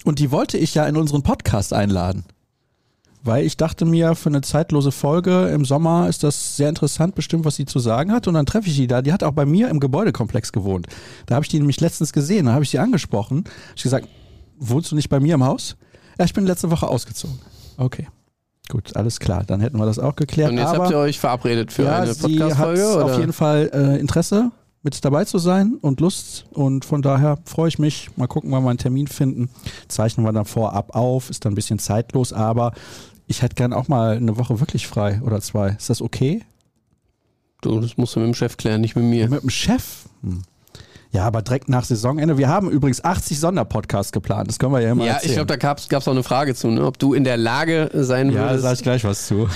Und 0.05 0.19
die 0.19 0.31
wollte 0.31 0.59
ich 0.59 0.75
ja 0.75 0.87
in 0.87 0.97
unseren 0.97 1.23
Podcast 1.23 1.73
einladen. 1.73 2.25
Weil 3.25 3.47
ich 3.47 3.57
dachte 3.57 3.85
mir, 3.85 4.17
für 4.17 4.31
eine 4.31 4.41
zeitlose 4.41 4.91
Folge 4.91 5.47
im 5.49 5.65
Sommer 5.65 6.09
ist 6.09 6.25
das 6.25 6.57
sehr 6.57 6.69
interessant, 6.69 7.15
bestimmt, 7.15 7.45
was 7.45 7.55
sie 7.55 7.67
zu 7.67 7.79
sagen 7.79 8.11
hat. 8.11 8.27
Und 8.27 8.35
dann 8.35 8.47
treffe 8.47 8.69
ich 8.69 8.75
die 8.75 8.89
da. 8.89 9.01
Die 9.01 9.13
hat 9.13 9.23
auch 9.23 9.31
bei 9.33 9.47
mir 9.47 9.69
im 9.69 9.79
Gebäudekomplex 9.79 10.51
gewohnt. 10.51 10.89
Da 11.27 11.37
habe 11.37 11.45
ich 11.45 11.49
die 11.49 11.59
nämlich 11.61 11.81
letztens 11.81 12.13
gesehen. 12.13 12.47
Da 12.47 12.53
habe 12.55 12.65
ich 12.65 12.71
sie 12.71 12.81
angesprochen. 12.81 13.45
Ich 13.77 13.85
gesagt, 13.85 14.09
wohnst 14.59 14.91
du 14.91 14.97
nicht 14.97 15.09
bei 15.09 15.21
mir 15.21 15.35
im 15.37 15.45
Haus? 15.45 15.77
Ja, 16.19 16.25
ich 16.25 16.33
bin 16.33 16.47
letzte 16.47 16.73
Woche 16.73 16.89
ausgezogen. 16.89 17.39
Okay. 17.77 18.09
Gut, 18.69 18.97
alles 18.97 19.21
klar. 19.21 19.45
Dann 19.47 19.61
hätten 19.61 19.79
wir 19.79 19.87
das 19.87 20.01
auch 20.01 20.17
geklärt. 20.17 20.51
und 20.51 20.59
jetzt 20.59 20.69
Aber 20.69 20.85
habt 20.85 20.91
ihr 20.91 20.99
euch 20.99 21.21
verabredet 21.21 21.73
für 21.73 21.85
ja, 21.85 22.01
eine 22.01 22.15
sie 22.15 22.43
hat 22.43 22.57
Podcast-Folge? 22.59 23.05
auf 23.05 23.19
jeden 23.19 23.33
Fall 23.33 23.71
äh, 23.73 24.01
Interesse, 24.01 24.51
mit 24.83 25.05
dabei 25.05 25.25
zu 25.25 25.39
sein 25.39 25.77
und 25.81 26.01
Lust. 26.01 26.47
Und 26.53 26.85
von 26.85 27.03
daher 27.03 27.39
freue 27.45 27.69
ich 27.69 27.79
mich. 27.79 28.11
Mal 28.17 28.27
gucken, 28.27 28.51
wann 28.51 28.65
wir 28.65 28.71
einen 28.71 28.79
Termin 28.79 29.07
finden. 29.07 29.49
Zeichnen 29.89 30.27
wir 30.27 30.33
dann 30.33 30.45
vorab 30.45 30.95
auf. 30.95 31.31
Ist 31.31 31.45
dann 31.45 31.53
ein 31.53 31.57
bisschen 31.57 31.79
zeitlos, 31.79 32.33
aber 32.33 32.73
ich 33.27 33.43
hätte 33.43 33.55
gern 33.55 33.73
auch 33.73 33.89
mal 33.89 34.17
eine 34.17 34.37
Woche 34.37 34.61
wirklich 34.61 34.87
frei 34.87 35.21
oder 35.25 35.41
zwei. 35.41 35.71
Ist 35.71 35.91
das 35.91 36.03
okay? 36.03 36.45
Du, 37.61 37.81
das 37.81 37.97
musst 37.97 38.17
du 38.17 38.21
mit 38.21 38.27
dem 38.27 38.35
Chef 38.35 38.57
klären, 38.57 38.81
nicht 38.81 38.97
mit 38.97 39.05
mir. 39.05 39.29
Mit 39.29 39.43
dem 39.43 39.51
Chef? 39.51 40.07
Hm. 40.23 40.43
Ja, 41.15 41.25
aber 41.27 41.43
direkt 41.43 41.69
nach 41.69 41.85
Saisonende. 41.85 42.39
Wir 42.39 42.49
haben 42.49 42.71
übrigens 42.71 43.05
80 43.05 43.39
Sonderpodcasts 43.39 44.13
geplant. 44.13 44.49
Das 44.49 44.59
können 44.59 44.73
wir 44.73 44.81
ja 44.81 44.93
immer 44.93 45.05
Ja, 45.05 45.13
erzählen. 45.13 45.31
ich 45.31 45.37
glaube, 45.37 45.47
da 45.49 45.57
gab 45.57 45.79
es 45.79 46.09
auch 46.09 46.13
eine 46.13 46.23
Frage 46.23 46.55
zu, 46.55 46.69
ne? 46.69 46.87
ob 46.87 46.99
du 46.99 47.13
in 47.13 47.23
der 47.25 47.37
Lage 47.37 47.91
sein 47.93 48.31
ja, 48.31 48.45
da 48.45 48.49
würdest. 48.49 48.63
sage 48.63 48.75
ich 48.77 48.83
gleich 48.83 49.05
was 49.05 49.27
zu. 49.27 49.47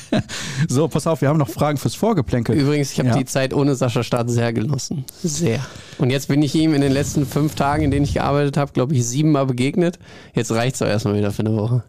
so, 0.68 0.88
pass 0.88 1.06
auf, 1.06 1.20
wir 1.20 1.28
haben 1.28 1.38
noch 1.38 1.48
Fragen 1.48 1.78
fürs 1.78 1.94
Vorgeplänkel. 1.94 2.56
Übrigens, 2.56 2.90
ich 2.92 2.98
habe 2.98 3.10
Ja. 3.10 3.16
die 3.16 3.24
Zeit 3.26 3.54
ohne 3.54 3.74
Sascha 3.76 4.02
Staat 4.02 4.28
sehr 4.28 4.52
genossen. 4.52 5.04
Sehr. 5.22 5.60
Und 5.98 6.10
jetzt 6.10 6.26
bin 6.28 6.42
ich 6.42 6.54
ihm 6.56 6.74
in 6.74 6.80
den 6.80 6.92
letzten 6.92 7.26
fünf 7.26 7.54
Tagen, 7.54 7.84
in 7.84 7.90
denen 7.92 8.04
ich 8.04 8.14
gearbeitet 8.14 8.56
habe, 8.56 8.72
glaube 8.72 8.94
ich, 8.94 9.06
siebenmal 9.06 9.46
begegnet. 9.46 9.98
Jetzt 10.34 10.50
reicht's 10.50 10.80
doch 10.80 10.86
erstmal 10.88 11.14
wieder 11.14 11.30
für 11.30 11.40
eine 11.46 11.54
Woche. 11.56 11.84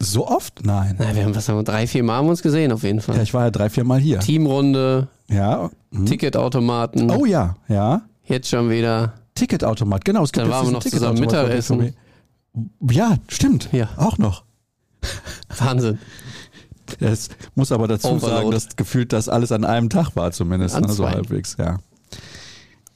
So 0.00 0.26
oft? 0.26 0.64
Nein. 0.64 0.96
Na, 0.98 1.14
wir 1.14 1.24
haben 1.24 1.36
was 1.36 1.48
haben 1.48 1.58
wir, 1.58 1.62
drei, 1.62 1.86
vier 1.86 2.02
Mal 2.02 2.16
haben 2.16 2.26
wir 2.26 2.30
uns 2.30 2.42
gesehen 2.42 2.72
auf 2.72 2.82
jeden 2.82 3.00
Fall. 3.00 3.16
Ja, 3.16 3.22
ich 3.22 3.34
war 3.34 3.44
ja 3.44 3.50
drei, 3.52 3.70
vier 3.70 3.84
Mal 3.84 4.00
hier. 4.00 4.18
Teamrunde, 4.18 5.06
Ja. 5.28 5.70
hm. 5.92 6.06
Ticketautomaten, 6.06 7.08
Oh 7.08 7.24
ja, 7.24 7.54
ja. 7.68 8.02
Jetzt 8.32 8.48
schon 8.48 8.70
wieder. 8.70 9.14
Ticketautomat, 9.34 10.04
genau. 10.04 10.24
Es 10.24 10.32
gibt 10.32 10.44
Dann 10.44 10.52
waren 10.52 10.66
wir 10.66 10.72
noch 10.72 10.84
zusammen 10.84 11.20
Mittagessen. 11.20 11.94
Ja, 12.90 13.16
stimmt. 13.28 13.68
Ja. 13.72 13.88
Auch 13.96 14.18
noch. 14.18 14.44
Wahnsinn. 15.58 15.98
Es 17.00 17.30
muss 17.54 17.72
aber 17.72 17.88
dazu 17.88 18.08
Overload. 18.08 18.36
sagen, 18.36 18.50
dass 18.50 18.76
gefühlt 18.76 19.12
das 19.12 19.28
alles 19.28 19.52
an 19.52 19.64
einem 19.64 19.88
Tag 19.88 20.14
war, 20.16 20.32
zumindest. 20.32 20.78
Ne, 20.78 20.88
so 20.88 21.08
halbwegs, 21.08 21.56
ja. 21.58 21.78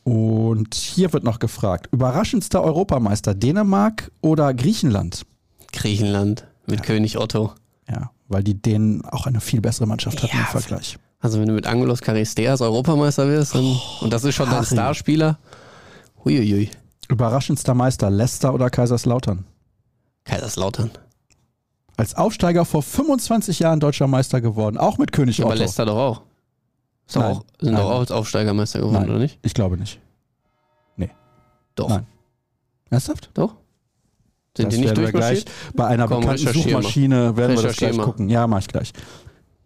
Und 0.05 0.75
hier 0.75 1.13
wird 1.13 1.25
noch 1.25 1.39
gefragt: 1.39 1.89
Überraschendster 1.93 2.63
Europameister 2.63 3.35
Dänemark 3.35 4.11
oder 4.21 4.53
Griechenland? 4.55 5.25
Griechenland 5.73 6.47
mit 6.67 6.83
König 6.83 7.19
Otto. 7.19 7.53
Ja, 7.89 8.11
weil 8.29 8.43
die 8.43 8.61
Dänen 8.61 9.05
auch 9.05 9.27
eine 9.27 9.41
viel 9.41 9.61
bessere 9.61 9.87
Mannschaft 9.87 10.23
hatten 10.23 10.37
Ja, 10.37 10.43
im 10.43 10.47
Vergleich. 10.49 10.99
Also 11.21 11.41
wenn 11.41 11.49
du 11.49 11.55
mit 11.55 11.67
Angelos 11.67 12.01
Charisteas 12.01 12.61
Europameister 12.61 13.27
wirst 13.29 13.55
dann, 13.55 13.79
und 14.01 14.13
das 14.13 14.25
ist 14.25 14.35
schon 14.35 14.51
dein. 14.51 14.65
Starspieler. 14.65 15.39
Huiuiui. 16.25 16.71
Überraschendster 17.09 17.75
Meister 17.75 18.11
Leicester 18.11 18.53
oder 18.53 18.69
Kaiserslautern? 18.71 19.45
Kaiserslautern. 20.25 20.91
Als 21.97 22.15
Aufsteiger 22.15 22.65
vor 22.65 22.83
25 22.83 23.61
Jahren 23.61 23.81
deutscher 23.81 24.07
Meister 24.07 24.41
geworden, 24.41 24.77
auch 24.77 24.99
mit 24.99 25.13
König 25.13 25.41
Aber 25.41 25.51
Otto. 25.51 25.59
Leicester 25.61 25.87
doch 25.87 25.97
auch. 25.97 26.23
Ist 27.07 27.17
Nein. 27.17 27.25
auch 27.25 27.45
sind 27.61 27.73
Nein. 27.73 27.83
doch 27.83 27.91
auch 27.91 28.01
als 28.01 28.11
Aufsteigermeister 28.11 28.81
geworden, 28.81 28.95
Nein. 29.01 29.11
oder 29.11 29.19
nicht? 29.19 29.39
Ich 29.43 29.55
glaube 29.55 29.77
nicht. 29.79 30.01
Doch. 31.77 31.91
Nein. 31.91 32.07
Ernsthaft? 32.89 33.29
Doch. 33.35 33.55
Sind 34.57 34.69
Das 34.73 34.75
die 34.77 34.81
nicht 34.81 34.97
wir 34.97 35.11
gleich 35.13 35.13
durchmarschiert? 35.45 35.51
bei 35.77 35.87
einer 35.89 36.09
Komm, 36.09 36.21
bekannten 36.21 36.47
recherchier 36.47 36.73
mal. 36.73 36.81
Suchmaschine 36.83 37.37
werden 37.37 37.57
wir 37.57 37.63
das 37.65 37.77
gleich 37.77 37.95
mal. 37.95 38.05
gucken. 38.05 38.31
Ja, 38.31 38.47
mach 38.47 38.61
ich 38.61 38.69
gleich. 38.69 38.93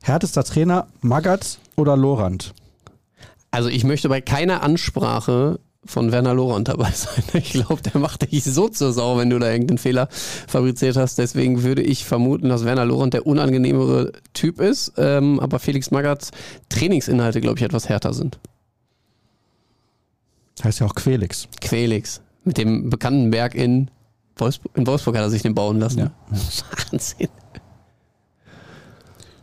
Härtester 0.03 0.45
Trainer, 0.45 0.87
Magath 1.01 1.59
oder 1.77 1.97
Lorand? 1.97 2.55
Also 3.51 3.69
ich 3.69 3.85
möchte 3.85 4.09
bei 4.09 4.21
keiner 4.21 4.63
Ansprache 4.63 5.59
von 5.85 6.13
Werner 6.13 6.35
Lorand 6.35 6.69
dabei 6.69 6.91
sein. 6.95 7.25
Ich 7.35 7.51
glaube, 7.51 7.83
der 7.83 8.01
macht 8.01 8.31
dich 8.31 8.45
so 8.45 8.69
zur 8.69 8.93
Sau, 8.93 9.19
wenn 9.19 9.31
du 9.31 9.39
da 9.39 9.51
irgendeinen 9.51 9.79
Fehler 9.79 10.09
fabriziert 10.47 10.97
hast. 10.97 11.19
Deswegen 11.19 11.63
würde 11.63 11.83
ich 11.83 12.05
vermuten, 12.05 12.49
dass 12.49 12.65
Werner 12.65 12.85
Lorand 12.85 13.15
der 13.15 13.27
unangenehmere 13.27 14.13
Typ 14.33 14.61
ist. 14.61 14.93
Ähm, 14.97 15.41
aber 15.41 15.59
Felix 15.59 15.91
Magaths 15.91 16.31
Trainingsinhalte, 16.69 17.41
glaube 17.41 17.59
ich, 17.59 17.65
etwas 17.65 17.89
härter 17.89 18.13
sind. 18.13 18.39
Heißt 20.63 20.81
ja 20.81 20.87
auch 20.87 20.95
Quelix. 20.95 21.49
Quelix. 21.61 22.21
Mit 22.45 22.59
dem 22.59 22.91
bekannten 22.91 23.31
Berg 23.31 23.55
in 23.55 23.91
Wolfsburg. 24.37 24.77
In 24.77 24.87
Wolfsburg 24.87 25.17
hat 25.17 25.23
er 25.23 25.31
sich 25.31 25.43
den 25.43 25.55
bauen 25.55 25.79
lassen. 25.79 25.99
Ja. 25.99 26.11
Wahnsinn. 26.91 27.29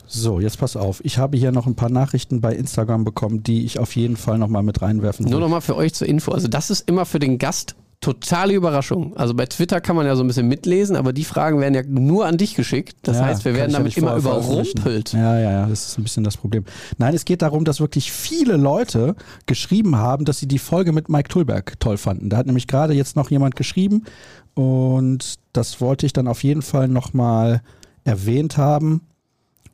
So, 0.08 0.40
jetzt 0.40 0.60
pass 0.60 0.76
auf. 0.76 1.04
Ich 1.04 1.18
habe 1.18 1.38
hier 1.38 1.52
noch 1.52 1.68
ein 1.68 1.76
paar 1.76 1.90
Nachrichten 1.90 2.42
bei 2.42 2.56
Instagram 2.56 3.04
bekommen, 3.04 3.44
die 3.44 3.66
ich 3.66 3.78
auf 3.80 3.96
jeden 3.96 4.16
Fall 4.18 4.38
nochmal 4.38 4.64
mit 4.64 4.82
reinwerfen 4.82 5.26
Nur 5.26 5.34
will. 5.36 5.40
nochmal 5.42 5.62
für 5.62 5.76
euch 5.76 5.94
zur 5.94 6.08
Info. 6.08 6.32
Also 6.32 6.48
das 6.48 6.70
ist 6.70 6.90
immer 6.90 7.06
für 7.06 7.20
den 7.20 7.38
Gast 7.38 7.76
totale 8.00 8.54
Überraschung. 8.54 9.18
Also 9.18 9.34
bei 9.34 9.48
Twitter 9.48 9.82
kann 9.82 9.96
man 9.96 10.06
ja 10.06 10.16
so 10.16 10.24
ein 10.24 10.28
bisschen 10.28 10.48
mitlesen, 10.48 10.96
aber 10.96 11.14
die 11.14 11.24
Fragen 11.24 11.60
werden 11.60 11.74
ja 11.74 11.82
nur 11.84 12.26
an 12.28 12.38
dich 12.38 12.54
geschickt. 12.56 12.96
Das 13.02 13.18
Ja, 13.18 13.26
heißt, 13.26 13.44
wir 13.44 13.56
werden 13.56 13.72
ja 13.72 13.78
damit 13.80 13.88
nicht 13.88 13.98
immer 13.98 14.16
überrumpelt. 14.16 15.14
Ja, 15.14 15.40
ja, 15.40 15.52
ja, 15.52 15.66
das 15.68 15.88
ist 15.90 15.98
ein 15.98 16.04
bisschen 16.04 16.24
das 16.24 16.38
Problem. 16.38 16.64
Nein, 17.00 17.16
es 17.16 17.26
geht 17.26 17.42
darum, 17.42 17.66
dass 17.66 17.80
wirklich 17.80 18.12
viele 18.12 18.56
Leute 18.56 19.16
geschrieben 19.48 19.96
haben, 19.96 20.26
dass 20.26 20.38
sie 20.38 20.48
die 20.48 20.60
Folge 20.60 20.92
mit 20.92 21.10
Mike 21.10 21.30
Tulberg 21.30 21.80
toll 21.80 21.98
fanden. 21.98 22.30
Da 22.30 22.38
hat 22.38 22.46
nämlich 22.46 22.68
gerade 22.68 22.94
jetzt 22.94 23.16
noch 23.16 23.32
jemand 23.32 23.56
geschrieben 23.56 24.04
und 24.54 25.36
das 25.54 25.82
wollte 25.82 26.06
ich 26.06 26.14
dann 26.14 26.28
auf 26.28 26.44
jeden 26.44 26.62
Fall 26.62 26.88
nochmal 26.88 27.62
erwähnt 28.04 28.58
haben. 28.58 29.02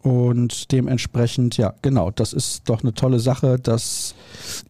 Und 0.03 0.73
dementsprechend, 0.73 1.55
ja, 1.55 1.75
genau, 1.81 2.11
das 2.11 2.33
ist 2.33 2.63
doch 2.67 2.83
eine 2.83 2.93
tolle 2.93 3.21
Sache, 3.21 3.57
dass 3.57 4.15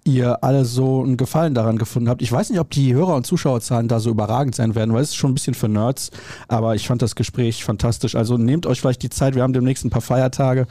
ihr 0.03 0.43
alle 0.43 0.63
so 0.63 1.01
einen 1.01 1.17
Gefallen 1.17 1.55
daran 1.55 1.79
gefunden 1.79 2.07
habt. 2.07 2.21
Ich 2.21 2.31
weiß 2.31 2.51
nicht, 2.51 2.59
ob 2.59 2.69
die 2.69 2.93
Hörer- 2.93 3.15
und 3.15 3.25
Zuschauerzahlen 3.25 3.87
da 3.87 3.99
so 3.99 4.11
überragend 4.11 4.53
sein 4.53 4.75
werden, 4.75 4.93
weil 4.93 5.01
es 5.01 5.09
ist 5.09 5.15
schon 5.15 5.31
ein 5.31 5.33
bisschen 5.33 5.55
für 5.55 5.67
Nerds, 5.67 6.11
aber 6.47 6.75
ich 6.75 6.87
fand 6.87 7.01
das 7.01 7.15
Gespräch 7.15 7.63
fantastisch. 7.63 8.15
Also 8.15 8.37
nehmt 8.37 8.67
euch 8.67 8.79
vielleicht 8.79 9.01
die 9.01 9.09
Zeit, 9.09 9.33
wir 9.33 9.41
haben 9.41 9.53
demnächst 9.53 9.83
ein 9.83 9.89
paar 9.89 10.03
Feiertage, 10.03 10.67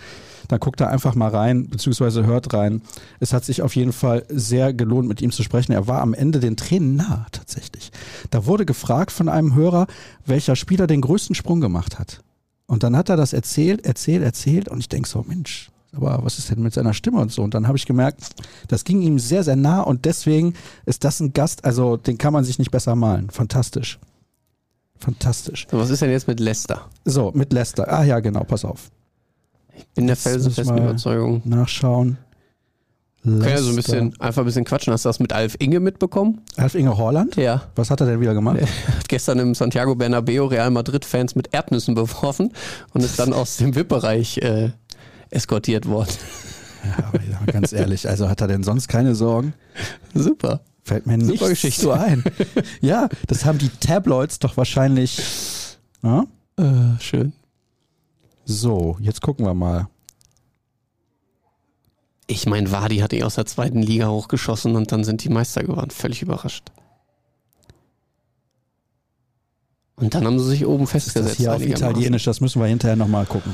dann 0.47 0.61
guckt 0.61 0.81
da 0.81 0.87
einfach 0.87 1.16
mal 1.16 1.31
rein, 1.31 1.69
beziehungsweise 1.69 2.25
hört 2.25 2.54
rein. 2.54 2.83
Es 3.19 3.33
hat 3.33 3.45
sich 3.45 3.62
auf 3.62 3.75
jeden 3.75 3.92
Fall 3.92 4.25
sehr 4.28 4.73
gelohnt, 4.73 5.09
mit 5.09 5.21
ihm 5.23 5.33
zu 5.33 5.42
sprechen. 5.42 5.73
Er 5.73 5.88
war 5.88 6.02
am 6.02 6.14
Ende 6.14 6.38
den 6.38 6.57
Tränen 6.57 6.95
nah, 6.95 7.26
tatsächlich. 7.33 7.90
Da 8.31 8.47
wurde 8.47 8.64
gefragt 8.64 9.11
von 9.11 9.28
einem 9.28 9.57
Hörer, 9.57 9.88
welcher 10.25 10.54
Spieler 10.54 10.87
den 10.87 11.00
größten 11.00 11.35
Sprung 11.35 11.61
gemacht 11.61 11.99
hat. 11.99 12.21
Und 12.73 12.85
dann 12.85 12.97
hat 12.97 13.11
er 13.11 13.19
das 13.19 13.35
erzählt, 13.35 13.85
erzählt, 13.85 14.23
erzählt 14.23 14.67
und 14.71 14.79
ich 14.79 14.88
denke 14.88 15.07
so, 15.07 15.23
Mensch, 15.29 15.71
aber 15.95 16.21
was 16.25 16.38
ist 16.38 16.50
denn 16.50 16.62
mit 16.62 16.73
seiner 16.73 16.95
Stimme 16.95 17.21
und 17.21 17.31
so? 17.31 17.43
Und 17.43 17.52
dann 17.52 17.69
habe 17.69 17.76
ich 17.76 17.85
gemerkt, 17.85 18.31
das 18.69 18.85
ging 18.85 19.02
ihm 19.02 19.19
sehr, 19.19 19.45
sehr 19.45 19.57
nah 19.57 19.83
und 19.83 20.07
deswegen 20.07 20.55
ist 20.87 21.05
das 21.05 21.21
ein 21.21 21.35
Gast, 21.35 21.67
also 21.67 21.99
den 21.99 22.17
kann 22.17 22.33
man 22.33 22.45
sich 22.45 22.59
nicht 22.59 22.71
besser 22.71 22.97
malen. 22.97 23.29
Fantastisch. 23.29 23.99
Fantastisch. 24.99 25.67
So, 25.71 25.76
was 25.76 25.91
ist 25.91 26.00
denn 26.00 26.09
jetzt 26.09 26.26
mit 26.29 26.41
Leicester? 26.41 26.88
So, 27.05 27.31
mit 27.35 27.52
Leicester. 27.52 27.93
Ah 27.93 28.05
ja, 28.05 28.21
genau, 28.21 28.43
pass 28.45 28.64
auf. 28.64 28.91
Ich 29.76 29.87
bin 29.88 30.07
der 30.07 30.17
felsenfesten 30.17 30.79
Überzeugung. 30.79 31.43
Nachschauen. 31.45 32.17
Können 33.23 33.41
ja 33.43 33.59
so 33.59 33.69
ein 33.71 33.76
Leicester. 33.76 33.93
bisschen, 33.93 34.21
einfach 34.21 34.43
ein 34.43 34.47
bisschen 34.47 34.64
quatschen. 34.64 34.93
Hast 34.93 35.05
du 35.05 35.09
das 35.09 35.21
mit 35.21 35.33
Alf 35.33 35.55
Inge 35.61 35.79
mitbekommen? 35.79 36.41
Alf 36.57 36.75
Inge 36.75 36.97
Horland? 36.97 37.37
Ja. 37.37 37.62
Was 37.76 37.91
hat 37.91 38.00
er 38.00 38.07
denn 38.07 38.21
wieder 38.21 38.35
gemacht? 38.35 38.61
Hat 38.99 39.09
gestern 39.09 39.38
im 39.38 39.55
Santiago 39.55 39.95
Bernabeo 39.95 40.47
Real 40.47 40.71
Madrid-Fans 40.71 41.37
mit 41.37 41.55
Erdnüssen 41.55 41.95
beworfen 41.95 42.52
und 42.93 43.05
ist 43.05 43.19
dann 43.21 43.33
aus 43.33 43.59
dem 43.59 43.76
VIP-Bereich 43.76 44.38
äh, 44.38 44.71
eskortiert 45.31 45.87
worden. 45.87 46.11
Ja, 46.85 47.05
aber 47.07 47.21
ja, 47.23 47.52
ganz 47.52 47.73
ehrlich, 47.73 48.09
also 48.09 48.29
hat 48.29 48.41
er 48.41 48.49
denn 48.49 48.64
sonst 48.64 48.88
keine 48.88 49.14
Sorgen? 49.14 49.55
Super. 50.14 50.62
Fällt 50.83 51.07
mir 51.07 51.17
nicht 51.17 51.38
Geschichte. 51.47 51.81
so 51.81 51.93
ein. 51.93 52.25
ja, 52.81 53.09
das 53.29 53.45
haben 53.45 53.59
die 53.59 53.69
Tabloids 53.69 54.41
doch 54.41 54.57
wahrscheinlich. 54.57 55.23
Ja? 56.02 56.25
Äh, 56.57 56.99
schön. 56.99 57.35
So, 58.45 58.97
jetzt 59.00 59.23
gucken 59.23 59.47
wir 59.47 59.55
mal. 59.55 59.87
Ich 62.32 62.46
meine, 62.46 62.72
Wadi 62.72 62.96
hat 62.98 63.12
die 63.12 63.24
aus 63.24 63.34
der 63.34 63.44
zweiten 63.44 63.82
Liga 63.82 64.08
hochgeschossen 64.08 64.74
und 64.74 64.90
dann 64.90 65.04
sind 65.04 65.22
die 65.22 65.28
Meister 65.28 65.62
geworden. 65.62 65.90
Völlig 65.90 66.22
überrascht. 66.22 66.64
Und 69.96 70.14
dann 70.14 70.24
haben 70.24 70.38
sie 70.38 70.46
sich 70.46 70.66
oben 70.66 70.84
Ist 70.84 70.94
das 70.94 71.04
festgesetzt. 71.04 71.36
hier 71.36 71.54
auf. 71.54 71.60
Italienisch? 71.60 72.24
Das 72.24 72.40
müssen 72.40 72.60
wir 72.62 72.68
hinterher 72.68 72.96
nochmal 72.96 73.26
gucken. 73.26 73.52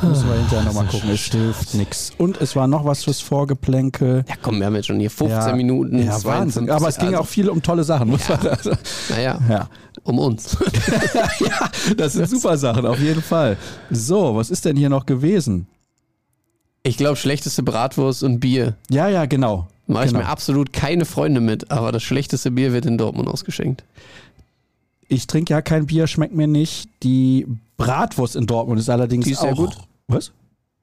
Müssen 0.00 0.28
wir 0.28 0.36
hinterher 0.36 0.64
nochmal 0.64 0.86
gucken. 0.86 1.10
Es 1.10 1.22
hilft 1.24 1.74
nichts. 1.74 2.12
Und 2.16 2.40
es 2.40 2.54
war 2.54 2.68
noch 2.68 2.84
was 2.84 3.02
fürs 3.02 3.20
Vorgeplänkel. 3.20 4.24
Ja, 4.28 4.34
komm, 4.40 4.60
wir 4.60 4.66
haben 4.66 4.76
jetzt 4.76 4.86
schon 4.86 5.00
hier 5.00 5.10
15 5.10 5.30
Ja, 5.48 5.56
Minuten. 5.56 5.98
Ja, 5.98 6.16
52, 6.16 6.24
Wahnsinn. 6.24 6.70
Aber 6.70 6.88
es 6.88 6.96
ging 6.98 7.08
also, 7.08 7.20
auch 7.20 7.26
viel 7.26 7.48
um 7.48 7.62
tolle 7.62 7.82
Sachen, 7.82 8.10
muss 8.10 8.28
Ja. 8.28 8.38
man 8.40 8.78
Naja, 9.10 9.38
Ja. 9.48 9.68
um 10.04 10.20
uns. 10.20 10.56
ja, 11.40 11.68
das 11.96 12.12
sind 12.12 12.30
super 12.30 12.56
Sachen, 12.56 12.86
auf 12.86 13.00
jeden 13.00 13.22
Fall. 13.22 13.56
So, 13.90 14.36
was 14.36 14.50
ist 14.50 14.64
denn 14.64 14.76
hier 14.76 14.88
noch 14.88 15.04
gewesen? 15.04 15.66
Ich 16.86 16.96
glaube, 16.98 17.16
schlechteste 17.16 17.62
Bratwurst 17.62 18.22
und 18.22 18.40
Bier. 18.40 18.76
Ja, 18.90 19.08
ja, 19.08 19.24
genau. 19.26 19.66
Mache 19.86 20.04
ich 20.04 20.10
Genau. 20.12 20.22
mir 20.24 20.28
absolut 20.30 20.72
keine 20.72 21.04
Freunde 21.06 21.40
mit, 21.40 21.70
aber 21.70 21.92
das 21.92 22.02
schlechteste 22.02 22.50
Bier 22.50 22.72
wird 22.72 22.86
in 22.86 22.98
Dortmund 22.98 23.26
ausgeschenkt. 23.28 23.84
Ich 25.08 25.26
trinke 25.26 25.52
ja 25.54 25.62
kein 25.62 25.86
Bier, 25.86 26.06
schmeckt 26.06 26.34
mir 26.34 26.46
nicht. 26.46 26.88
Die 27.02 27.46
Bratwurst 27.76 28.36
in 28.36 28.46
Dortmund 28.46 28.80
ist 28.80 28.88
allerdings 28.90 29.24
Die 29.24 29.32
ist 29.32 29.38
auch 29.38 29.42
sehr 29.44 29.54
gut. 29.54 29.76
Was? 30.08 30.32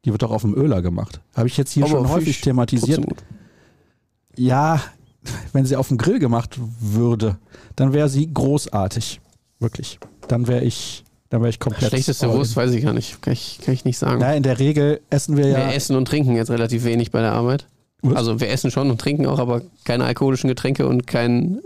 Die 0.05 0.11
wird 0.11 0.23
doch 0.23 0.31
auf 0.31 0.41
dem 0.41 0.55
Öler 0.55 0.81
gemacht. 0.81 1.21
Habe 1.35 1.47
ich 1.47 1.57
jetzt 1.57 1.71
hier 1.71 1.83
Aber 1.85 1.91
schon 1.93 2.09
häufig 2.09 2.41
thematisiert. 2.41 3.05
Ja, 4.35 4.81
wenn 5.53 5.65
sie 5.65 5.75
auf 5.75 5.87
dem 5.89 5.97
Grill 5.97 6.17
gemacht 6.19 6.57
würde, 6.79 7.37
dann 7.75 7.93
wäre 7.93 8.09
sie 8.09 8.31
großartig. 8.33 9.19
Wirklich. 9.59 9.99
Dann 10.27 10.47
wäre 10.47 10.63
ich, 10.63 11.03
dann 11.31 11.41
wäre 11.41 11.49
ich 11.49 11.59
komplett. 11.59 11.89
Schlechteste. 11.89 12.31
Wurst 12.31 12.55
weiß 12.55 12.71
ich 12.71 12.83
gar 12.83 12.93
nicht. 12.93 13.21
Kann 13.21 13.33
ich, 13.33 13.59
kann 13.63 13.73
ich 13.73 13.85
nicht 13.85 13.97
sagen. 13.97 14.17
Na, 14.19 14.35
in 14.35 14.43
der 14.43 14.59
Regel 14.59 14.99
essen 15.09 15.37
wir 15.37 15.47
ja. 15.47 15.57
Wir 15.57 15.73
essen 15.73 15.95
und 15.95 16.05
trinken 16.05 16.35
jetzt 16.35 16.51
relativ 16.51 16.83
wenig 16.83 17.09
bei 17.09 17.21
der 17.21 17.31
Arbeit. 17.31 17.65
Was? 18.01 18.17
Also 18.17 18.39
wir 18.41 18.49
essen 18.49 18.69
schon 18.69 18.91
und 18.91 18.99
trinken 18.99 19.25
auch, 19.25 19.39
aber 19.39 19.61
keine 19.85 20.03
alkoholischen 20.03 20.49
Getränke 20.49 20.87
und 20.87 21.07
kein 21.07 21.61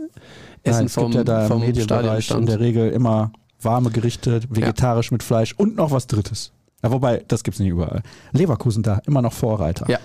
Essen 0.62 0.78
Nein, 0.78 0.86
es 0.86 0.94
vom, 0.94 1.12
gibt 1.12 1.16
ja 1.16 1.24
da 1.24 1.48
vom 1.48 1.62
Medienbereich 1.62 2.30
in 2.32 2.46
der 2.46 2.60
Regel 2.60 2.92
immer 2.92 3.32
warme 3.62 3.90
Gerichte, 3.90 4.42
vegetarisch 4.50 5.12
mit 5.12 5.24
Fleisch 5.24 5.54
und 5.58 5.76
noch 5.76 5.92
was 5.92 6.08
Drittes. 6.08 6.52
Ja, 6.84 6.92
wobei, 6.92 7.24
das 7.28 7.44
gibt's 7.44 7.60
nicht 7.60 7.70
überall. 7.70 8.04
Leverkusen 8.34 8.84
da, 8.84 9.02
immer 9.08 9.22
noch 9.22 9.34
Vorreiter. 9.34 9.90
Ja. 9.90 9.98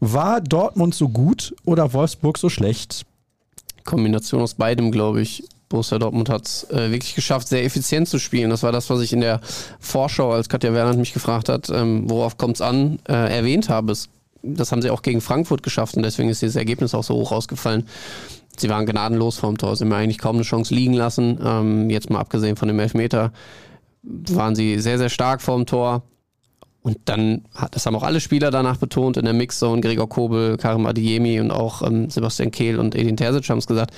War 0.00 0.40
Dortmund 0.40 0.94
so 0.94 1.08
gut 1.08 1.54
oder 1.64 1.92
Wolfsburg 1.92 2.38
so 2.38 2.48
schlecht? 2.48 3.06
Kombination 3.84 4.42
aus 4.42 4.54
beidem, 4.54 4.90
glaube 4.90 5.20
ich. 5.20 5.44
Borussia 5.68 5.98
Dortmund 5.98 6.28
hat 6.28 6.46
es 6.46 6.70
äh, 6.70 6.90
wirklich 6.90 7.14
geschafft, 7.14 7.48
sehr 7.48 7.64
effizient 7.64 8.08
zu 8.08 8.18
spielen. 8.18 8.50
Das 8.50 8.62
war 8.62 8.72
das, 8.72 8.88
was 8.88 9.00
ich 9.00 9.12
in 9.12 9.20
der 9.20 9.40
Vorschau, 9.80 10.32
als 10.32 10.48
Katja 10.48 10.72
Werland 10.72 10.98
mich 10.98 11.12
gefragt 11.12 11.48
hat, 11.48 11.68
ähm, 11.70 12.08
worauf 12.08 12.38
kommt 12.38 12.56
es 12.56 12.60
an, 12.60 12.98
äh, 13.08 13.12
erwähnt 13.12 13.68
habe. 13.68 13.92
Es, 13.92 14.08
das 14.42 14.70
haben 14.70 14.82
sie 14.82 14.90
auch 14.90 15.02
gegen 15.02 15.20
Frankfurt 15.20 15.62
geschafft 15.62 15.96
und 15.96 16.04
deswegen 16.04 16.28
ist 16.28 16.42
dieses 16.42 16.56
Ergebnis 16.56 16.94
auch 16.94 17.02
so 17.02 17.14
hoch 17.14 17.32
ausgefallen. 17.32 17.88
Sie 18.56 18.68
waren 18.68 18.86
gnadenlos 18.86 19.38
vorm 19.38 19.58
Tor, 19.58 19.76
sie 19.76 19.84
haben 19.84 19.92
eigentlich 19.92 20.18
kaum 20.18 20.36
eine 20.36 20.44
Chance 20.44 20.74
liegen 20.74 20.94
lassen. 20.94 21.38
Ähm, 21.44 21.90
jetzt 21.90 22.10
mal 22.10 22.20
abgesehen 22.20 22.56
von 22.56 22.68
dem 22.68 22.78
Elfmeter 22.78 23.32
waren 24.02 24.54
sie 24.54 24.78
sehr, 24.78 24.98
sehr 24.98 25.10
stark 25.10 25.42
vorm 25.42 25.66
Tor. 25.66 26.02
Und 26.82 26.98
dann, 27.06 27.42
das 27.72 27.84
haben 27.84 27.96
auch 27.96 28.04
alle 28.04 28.20
Spieler 28.20 28.52
danach 28.52 28.76
betont 28.76 29.16
in 29.16 29.24
der 29.24 29.34
Mixzone, 29.34 29.80
Gregor 29.80 30.08
Kobel, 30.08 30.56
Karim 30.56 30.86
Adiemi 30.86 31.40
und 31.40 31.50
auch 31.50 31.82
ähm, 31.82 32.08
Sebastian 32.10 32.52
Kehl 32.52 32.78
und 32.78 32.94
Edin 32.94 33.16
Terzic 33.16 33.50
haben 33.50 33.58
es 33.58 33.66
gesagt, 33.66 33.90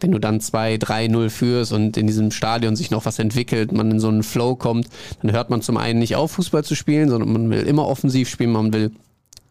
wenn 0.00 0.12
du 0.12 0.18
dann 0.18 0.40
2-3-0 0.40 1.30
führst 1.30 1.72
und 1.72 1.96
in 1.96 2.06
diesem 2.06 2.30
Stadion 2.30 2.76
sich 2.76 2.90
noch 2.90 3.04
was 3.04 3.18
entwickelt, 3.18 3.72
man 3.72 3.90
in 3.90 4.00
so 4.00 4.08
einen 4.08 4.22
Flow 4.22 4.56
kommt, 4.56 4.88
dann 5.22 5.32
hört 5.32 5.50
man 5.50 5.62
zum 5.62 5.76
einen 5.76 5.98
nicht 5.98 6.16
auf, 6.16 6.32
Fußball 6.32 6.64
zu 6.64 6.74
spielen, 6.74 7.08
sondern 7.08 7.32
man 7.32 7.50
will 7.50 7.66
immer 7.66 7.86
offensiv 7.86 8.28
spielen, 8.28 8.52
man 8.52 8.72
will 8.72 8.92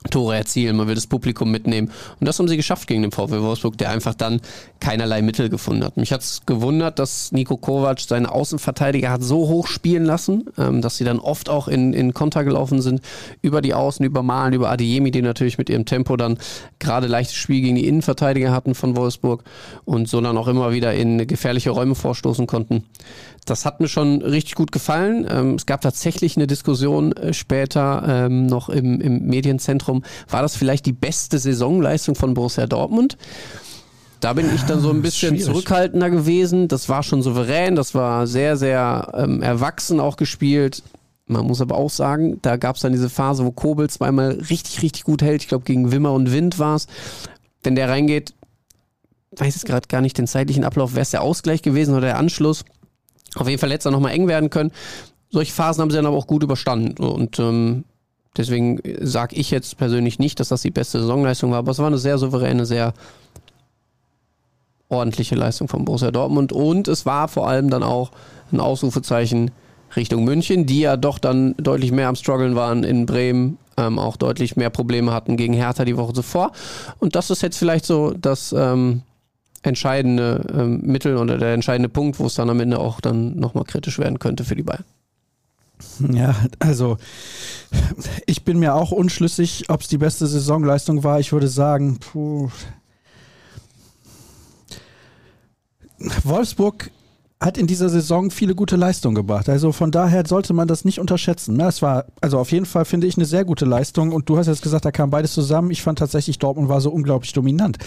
Tore 0.09 0.37
erzielen, 0.37 0.77
man 0.77 0.87
will 0.87 0.95
das 0.95 1.07
Publikum 1.07 1.51
mitnehmen. 1.51 1.91
Und 2.19 2.27
das 2.27 2.39
haben 2.39 2.47
sie 2.47 2.55
geschafft 2.55 2.87
gegen 2.87 3.01
den 3.01 3.11
VfL 3.11 3.41
Wolfsburg, 3.41 3.77
der 3.77 3.89
einfach 3.89 4.13
dann 4.13 4.41
keinerlei 4.79 5.21
Mittel 5.21 5.49
gefunden 5.49 5.83
hat. 5.83 5.97
Mich 5.97 6.13
hat 6.13 6.21
es 6.21 6.41
gewundert, 6.45 6.99
dass 6.99 7.31
Nico 7.31 7.57
Kovac 7.57 7.99
seine 7.99 8.31
Außenverteidiger 8.31 9.09
hat 9.09 9.23
so 9.23 9.47
hoch 9.47 9.67
spielen 9.67 10.05
lassen, 10.05 10.45
ähm, 10.57 10.81
dass 10.81 10.97
sie 10.97 11.03
dann 11.03 11.19
oft 11.19 11.49
auch 11.49 11.67
in, 11.67 11.93
in 11.93 12.13
Konter 12.13 12.43
gelaufen 12.43 12.81
sind, 12.81 13.01
über 13.41 13.61
die 13.61 13.73
Außen, 13.73 14.05
über 14.05 14.23
Malen, 14.23 14.53
über 14.53 14.69
Adiemi, 14.69 15.11
die 15.11 15.21
natürlich 15.21 15.57
mit 15.57 15.69
ihrem 15.69 15.85
Tempo 15.85 16.15
dann 16.15 16.37
gerade 16.79 17.07
leichtes 17.07 17.35
Spiel 17.35 17.61
gegen 17.61 17.75
die 17.75 17.87
Innenverteidiger 17.87 18.51
hatten 18.51 18.75
von 18.75 18.95
Wolfsburg 18.95 19.43
und 19.83 20.07
so 20.07 20.21
dann 20.21 20.37
auch 20.37 20.47
immer 20.47 20.71
wieder 20.71 20.93
in 20.93 21.25
gefährliche 21.27 21.71
Räume 21.71 21.95
vorstoßen 21.95 22.47
konnten. 22.47 22.83
Das 23.47 23.65
hat 23.65 23.79
mir 23.79 23.87
schon 23.87 24.21
richtig 24.21 24.55
gut 24.55 24.71
gefallen. 24.71 25.25
Ähm, 25.29 25.55
es 25.55 25.65
gab 25.65 25.81
tatsächlich 25.81 26.35
eine 26.35 26.47
Diskussion 26.47 27.13
äh, 27.13 27.33
später 27.33 28.03
ähm, 28.05 28.45
noch 28.45 28.69
im, 28.69 28.99
im 28.99 29.25
Medienzentrum. 29.25 30.03
War 30.29 30.41
das 30.41 30.55
vielleicht 30.55 30.85
die 30.85 30.93
beste 30.93 31.39
Saisonleistung 31.39 32.15
von 32.15 32.33
Borussia 32.33 32.67
Dortmund? 32.67 33.17
Da 34.19 34.33
bin 34.33 34.53
ich 34.53 34.63
dann 34.63 34.79
so 34.79 34.89
ein 34.89 35.01
bisschen 35.01 35.29
schwierig. 35.29 35.45
zurückhaltender 35.45 36.09
gewesen. 36.09 36.67
Das 36.67 36.89
war 36.89 37.03
schon 37.03 37.21
souverän, 37.21 37.75
das 37.75 37.95
war 37.95 38.27
sehr, 38.27 38.57
sehr 38.57 39.13
ähm, 39.15 39.41
erwachsen 39.41 39.99
auch 39.99 40.17
gespielt. 40.17 40.83
Man 41.27 41.45
muss 41.45 41.61
aber 41.61 41.75
auch 41.75 41.89
sagen, 41.89 42.39
da 42.41 42.57
gab 42.57 42.75
es 42.75 42.81
dann 42.81 42.93
diese 42.93 43.09
Phase, 43.09 43.45
wo 43.45 43.51
Kobel 43.51 43.89
zweimal 43.89 44.31
richtig, 44.49 44.81
richtig 44.81 45.03
gut 45.03 45.21
hält. 45.21 45.43
Ich 45.43 45.47
glaube, 45.47 45.65
gegen 45.65 45.91
Wimmer 45.91 46.13
und 46.13 46.31
Wind 46.31 46.59
war 46.59 46.75
es. 46.75 46.87
Wenn 47.63 47.75
der 47.75 47.89
reingeht, 47.89 48.33
weiß 49.31 49.55
jetzt 49.55 49.65
gerade 49.65 49.87
gar 49.87 50.01
nicht 50.01 50.17
den 50.17 50.27
zeitlichen 50.27 50.63
Ablauf, 50.63 50.93
wäre 50.93 51.01
es 51.01 51.11
der 51.11 51.21
Ausgleich 51.21 51.61
gewesen 51.61 51.91
oder 51.91 52.07
der 52.07 52.17
Anschluss. 52.17 52.63
Auf 53.37 53.47
jeden 53.47 53.59
Fall 53.59 53.75
dann 53.77 53.93
nochmal 53.93 54.13
eng 54.13 54.27
werden 54.27 54.49
können. 54.49 54.71
Solche 55.29 55.51
Phasen 55.51 55.81
haben 55.81 55.91
sie 55.91 55.97
dann 55.97 56.05
aber 56.05 56.17
auch 56.17 56.27
gut 56.27 56.43
überstanden. 56.43 57.03
Und 57.03 57.39
ähm, 57.39 57.83
deswegen 58.35 58.79
sage 59.01 59.35
ich 59.35 59.51
jetzt 59.51 59.77
persönlich 59.77 60.19
nicht, 60.19 60.39
dass 60.39 60.49
das 60.49 60.61
die 60.61 60.71
beste 60.71 60.99
Saisonleistung 60.99 61.51
war, 61.51 61.59
aber 61.59 61.71
es 61.71 61.79
war 61.79 61.87
eine 61.87 61.97
sehr 61.97 62.17
souveräne, 62.17 62.65
sehr 62.65 62.93
ordentliche 64.89 65.35
Leistung 65.35 65.67
von 65.67 65.85
Borussia 65.85 66.11
Dortmund. 66.11 66.53
Und 66.53 66.87
es 66.87 67.05
war 67.05 67.27
vor 67.27 67.47
allem 67.47 67.69
dann 67.69 67.83
auch 67.83 68.11
ein 68.51 68.59
Ausrufezeichen 68.59 69.51
Richtung 69.95 70.23
München, 70.23 70.65
die 70.65 70.81
ja 70.81 70.97
doch 70.97 71.19
dann 71.19 71.55
deutlich 71.57 71.91
mehr 71.91 72.07
am 72.07 72.15
Struggeln 72.15 72.55
waren 72.55 72.83
in 72.83 73.05
Bremen, 73.05 73.57
ähm, 73.77 73.99
auch 73.99 74.17
deutlich 74.17 74.55
mehr 74.55 74.69
Probleme 74.69 75.13
hatten 75.13 75.37
gegen 75.37 75.53
Hertha 75.53 75.85
die 75.85 75.97
Woche 75.97 76.13
zuvor. 76.13 76.51
Und 76.99 77.15
das 77.15 77.29
ist 77.29 77.41
jetzt 77.41 77.57
vielleicht 77.57 77.85
so 77.85 78.11
das 78.11 78.53
ähm, 78.57 79.03
entscheidende 79.67 80.45
ähm, 80.53 80.81
Mittel 80.81 81.17
oder 81.17 81.37
der 81.37 81.53
entscheidende 81.53 81.89
Punkt, 81.89 82.19
wo 82.19 82.25
es 82.25 82.35
dann 82.35 82.49
am 82.49 82.59
Ende 82.59 82.79
auch 82.79 83.01
dann 83.01 83.35
nochmal 83.37 83.65
kritisch 83.65 83.99
werden 83.99 84.19
könnte 84.19 84.43
für 84.43 84.55
die 84.55 84.63
Bayern. 84.63 84.85
Ja, 86.11 86.35
also 86.59 86.97
ich 88.25 88.43
bin 88.43 88.59
mir 88.59 88.73
auch 88.73 88.91
unschlüssig, 88.91 89.69
ob 89.69 89.81
es 89.81 89.87
die 89.87 89.97
beste 89.97 90.25
Saisonleistung 90.25 91.03
war. 91.03 91.19
Ich 91.19 91.31
würde 91.31 91.47
sagen, 91.47 91.99
puh. 91.99 92.49
Wolfsburg 96.23 96.91
hat 97.39 97.57
in 97.57 97.67
dieser 97.67 97.89
Saison 97.89 98.31
viele 98.31 98.55
gute 98.55 98.75
Leistungen 98.75 99.13
gebracht. 99.13 99.47
Also 99.49 99.71
von 99.71 99.91
daher 99.91 100.25
sollte 100.25 100.53
man 100.53 100.67
das 100.67 100.85
nicht 100.85 100.99
unterschätzen. 100.99 101.55
Ne? 101.55 101.67
Es 101.67 101.83
war, 101.83 102.05
also 102.19 102.39
auf 102.39 102.51
jeden 102.51 102.65
Fall 102.65 102.85
finde 102.85 103.05
ich 103.05 103.15
eine 103.15 103.25
sehr 103.25 103.45
gute 103.45 103.65
Leistung. 103.65 104.11
Und 104.11 104.27
du 104.27 104.37
hast 104.37 104.47
jetzt 104.47 104.63
gesagt, 104.63 104.85
da 104.85 104.91
kam 104.91 105.11
beides 105.11 105.33
zusammen. 105.33 105.69
Ich 105.69 105.83
fand 105.83 105.99
tatsächlich, 105.99 106.39
Dortmund 106.39 106.69
war 106.69 106.81
so 106.81 106.89
unglaublich 106.89 107.33
dominant. 107.33 107.77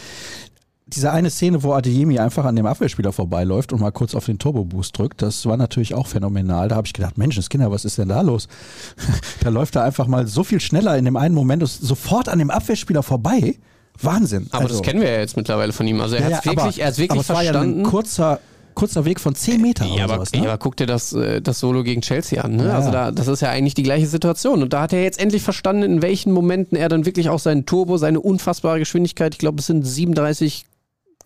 Diese 0.93 1.13
eine 1.13 1.31
Szene, 1.31 1.63
wo 1.63 1.73
Adeyemi 1.73 2.19
einfach 2.19 2.45
an 2.45 2.57
dem 2.57 2.67
Abwehrspieler 2.67 3.13
vorbeiläuft 3.13 3.73
und 3.73 3.81
mal 3.81 3.93
kurz 3.93 4.15
auf 4.15 4.27
den 4.27 4.39
Turbo-Boost 4.39 4.99
drückt, 4.99 5.23
das 5.23 5.47
war 5.47 5.57
natürlich 5.57 5.95
auch 5.95 6.07
phänomenal. 6.07 6.69
Da 6.69 6.77
habe 6.77 6.87
ich 6.87 6.93
gedacht, 6.93 7.17
Menschenskinder, 7.17 7.71
was 7.71 7.85
ist 7.85 7.99
denn 7.99 8.09
da 8.09 8.21
los? 8.23 8.49
da 9.43 9.51
läuft 9.51 9.77
er 9.77 9.85
einfach 9.85 10.07
mal 10.07 10.27
so 10.27 10.43
viel 10.45 10.61
schneller 10.61 10.97
in 10.99 11.05
dem 11.05 11.17
einen 11.17 11.35
Moment 11.35 11.67
sofort 11.69 12.29
an 12.29 12.39
dem 12.39 12.51
Abwehrspieler 12.51 13.03
vorbei. 13.03 13.57
Wahnsinn. 14.03 14.49
Aber 14.51 14.63
Also- 14.65 14.77
das 14.79 14.83
kennen 14.83 15.01
wir 15.01 15.11
ja 15.11 15.19
jetzt 15.19 15.37
mittlerweile 15.37 15.73
von 15.73 15.87
ihm. 15.87 16.01
Also 16.01 16.17
er 16.17 16.29
ja, 16.29 16.37
hat 16.39 16.45
ja, 16.45 16.53
wirklich, 16.53 16.83
aber, 16.83 16.91
er 16.91 16.97
wirklich 16.97 17.11
aber 17.11 17.21
es 17.21 17.29
war 17.29 17.43
ja 17.43 17.53
verstanden. 17.53 17.81
ein 17.81 17.85
kurzer, 17.85 18.41
kurzer 18.75 19.05
Weg 19.05 19.21
von 19.21 19.35
10 19.35 19.61
Metern 19.61 19.93
Ja, 19.93 20.05
aber, 20.05 20.15
sowas. 20.15 20.33
Ne? 20.33 20.39
ja, 20.39 20.45
aber 20.47 20.59
guck 20.59 20.77
dir 20.77 20.87
das, 20.87 21.13
äh, 21.13 21.43
das 21.43 21.61
Solo 21.61 21.83
gegen 21.85 22.01
Chelsea 22.01 22.43
an. 22.43 22.57
Ne? 22.57 22.67
Ja. 22.69 22.75
Also 22.77 22.91
da, 22.91 23.11
das 23.13 23.29
ist 23.29 23.43
ja 23.43 23.51
eigentlich 23.51 23.75
die 23.75 23.83
gleiche 23.83 24.07
Situation. 24.07 24.63
Und 24.63 24.73
da 24.73 24.83
hat 24.83 24.93
er 24.93 25.03
jetzt 25.03 25.21
endlich 25.21 25.43
verstanden, 25.43 25.83
in 25.83 26.03
welchen 26.03 26.33
Momenten 26.33 26.77
er 26.77 26.89
dann 26.89 27.05
wirklich 27.05 27.29
auch 27.29 27.39
seinen 27.39 27.67
Turbo, 27.67 27.99
seine 27.99 28.21
unfassbare 28.21 28.79
Geschwindigkeit, 28.79 29.35
ich 29.35 29.39
glaube, 29.39 29.61
es 29.61 29.67
sind 29.67 29.87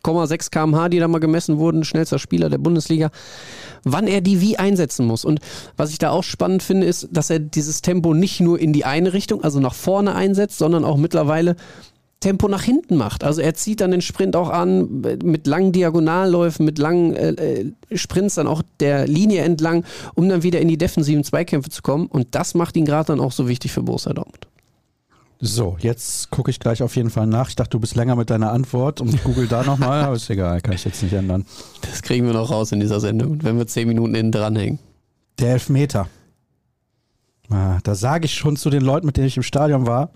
8,6 0.05 0.51
km/h, 0.51 0.89
die 0.91 0.99
da 0.99 1.09
mal 1.09 1.19
gemessen 1.19 1.59
wurden, 1.59 1.85
schnellster 1.85 2.19
Spieler 2.19 2.51
der 2.51 2.59
Bundesliga, 2.59 3.11
wann 3.85 4.07
er 4.07 4.21
die 4.21 4.41
wie 4.41 4.59
einsetzen 4.59 5.07
muss. 5.07 5.25
Und 5.25 5.41
was 5.77 5.91
ich 5.91 5.99
da 5.99 6.11
auch 6.11 6.25
spannend 6.25 6.63
finde, 6.63 6.87
ist, 6.87 7.09
dass 7.11 7.31
er 7.31 7.39
dieses 7.39 7.83
Tempo 7.83 8.15
nicht 8.15 8.41
nur 8.41 8.59
in 8.59 8.73
die 8.73 8.85
eine 8.85 9.13
Richtung, 9.13 9.43
also 9.43 9.61
nach 9.61 9.75
vorne 9.75 10.15
einsetzt, 10.15 10.59
sondern 10.59 10.85
auch 10.85 10.97
mittlerweile 10.97 11.57
Tempo 12.25 12.49
nach 12.49 12.63
hinten 12.63 12.97
macht. 12.97 13.23
Also 13.23 13.43
er 13.43 13.53
zieht 13.53 13.83
dann 13.83 13.91
den 13.91 14.01
Sprint 14.01 14.35
auch 14.35 14.49
an 14.49 15.03
mit 15.23 15.47
langen 15.47 15.73
Diagonalläufen, 15.73 16.65
mit 16.65 16.79
langen 16.79 17.15
äh, 17.15 17.33
äh, 17.33 17.73
Sprints 17.93 18.37
dann 18.37 18.47
auch 18.47 18.63
der 18.81 19.07
Linie 19.07 19.43
entlang, 19.43 19.85
um 20.15 20.27
dann 20.31 20.43
wieder 20.43 20.61
in 20.61 20.69
die 20.69 20.79
defensiven 20.79 21.23
Zweikämpfe 21.23 21.69
zu 21.69 21.83
kommen. 21.83 22.07
Und 22.07 22.29
das 22.35 22.55
macht 22.55 22.79
ihn 22.79 22.87
gerade 22.87 23.09
dann 23.09 23.21
auch 23.21 23.33
so 23.33 23.47
wichtig 23.47 23.73
für 23.73 23.83
Borussia 23.83 24.15
Dortmund. 24.15 24.47
So, 25.47 25.77
jetzt 25.79 26.31
gucke 26.31 26.51
ich 26.51 26.59
gleich 26.59 26.83
auf 26.83 26.97
jeden 26.97 27.11
Fall 27.11 27.27
nach. 27.27 27.51
Ich 27.51 27.55
dachte, 27.55 27.69
du 27.69 27.79
bist 27.79 27.97
länger 27.97 28.17
mit 28.17 28.31
deiner 28.31 28.51
Antwort 28.51 29.03
und 29.03 29.23
google 29.25 29.47
da 29.47 29.63
nochmal, 29.63 30.03
aber 30.03 30.17
ist 30.17 30.31
egal, 30.31 30.63
kann 30.63 30.73
ich 30.73 30.87
jetzt 30.87 31.03
nicht 31.03 31.13
ändern. 31.13 31.45
Das 31.83 32.01
kriegen 32.01 32.27
wir 32.27 32.33
noch 32.33 32.51
raus 32.51 32.73
in 32.73 32.81
dieser 32.81 32.99
Sendung, 32.99 33.43
wenn 33.43 33.59
wir 33.59 33.67
zehn 33.67 33.87
Minuten 33.87 34.15
innen 34.15 34.33
dranhängen. 34.33 34.79
Der 35.39 35.53
Elfmeter. 35.53 36.09
Ah, 37.51 37.79
da 37.85 37.95
sage 37.95 38.25
ich 38.25 38.33
schon 38.33 38.57
zu 38.57 38.71
den 38.71 38.81
Leuten, 38.81 39.05
mit 39.05 39.19
denen 39.19 39.27
ich 39.27 39.37
im 39.37 39.43
Stadion 39.43 39.87
war, 39.87 40.13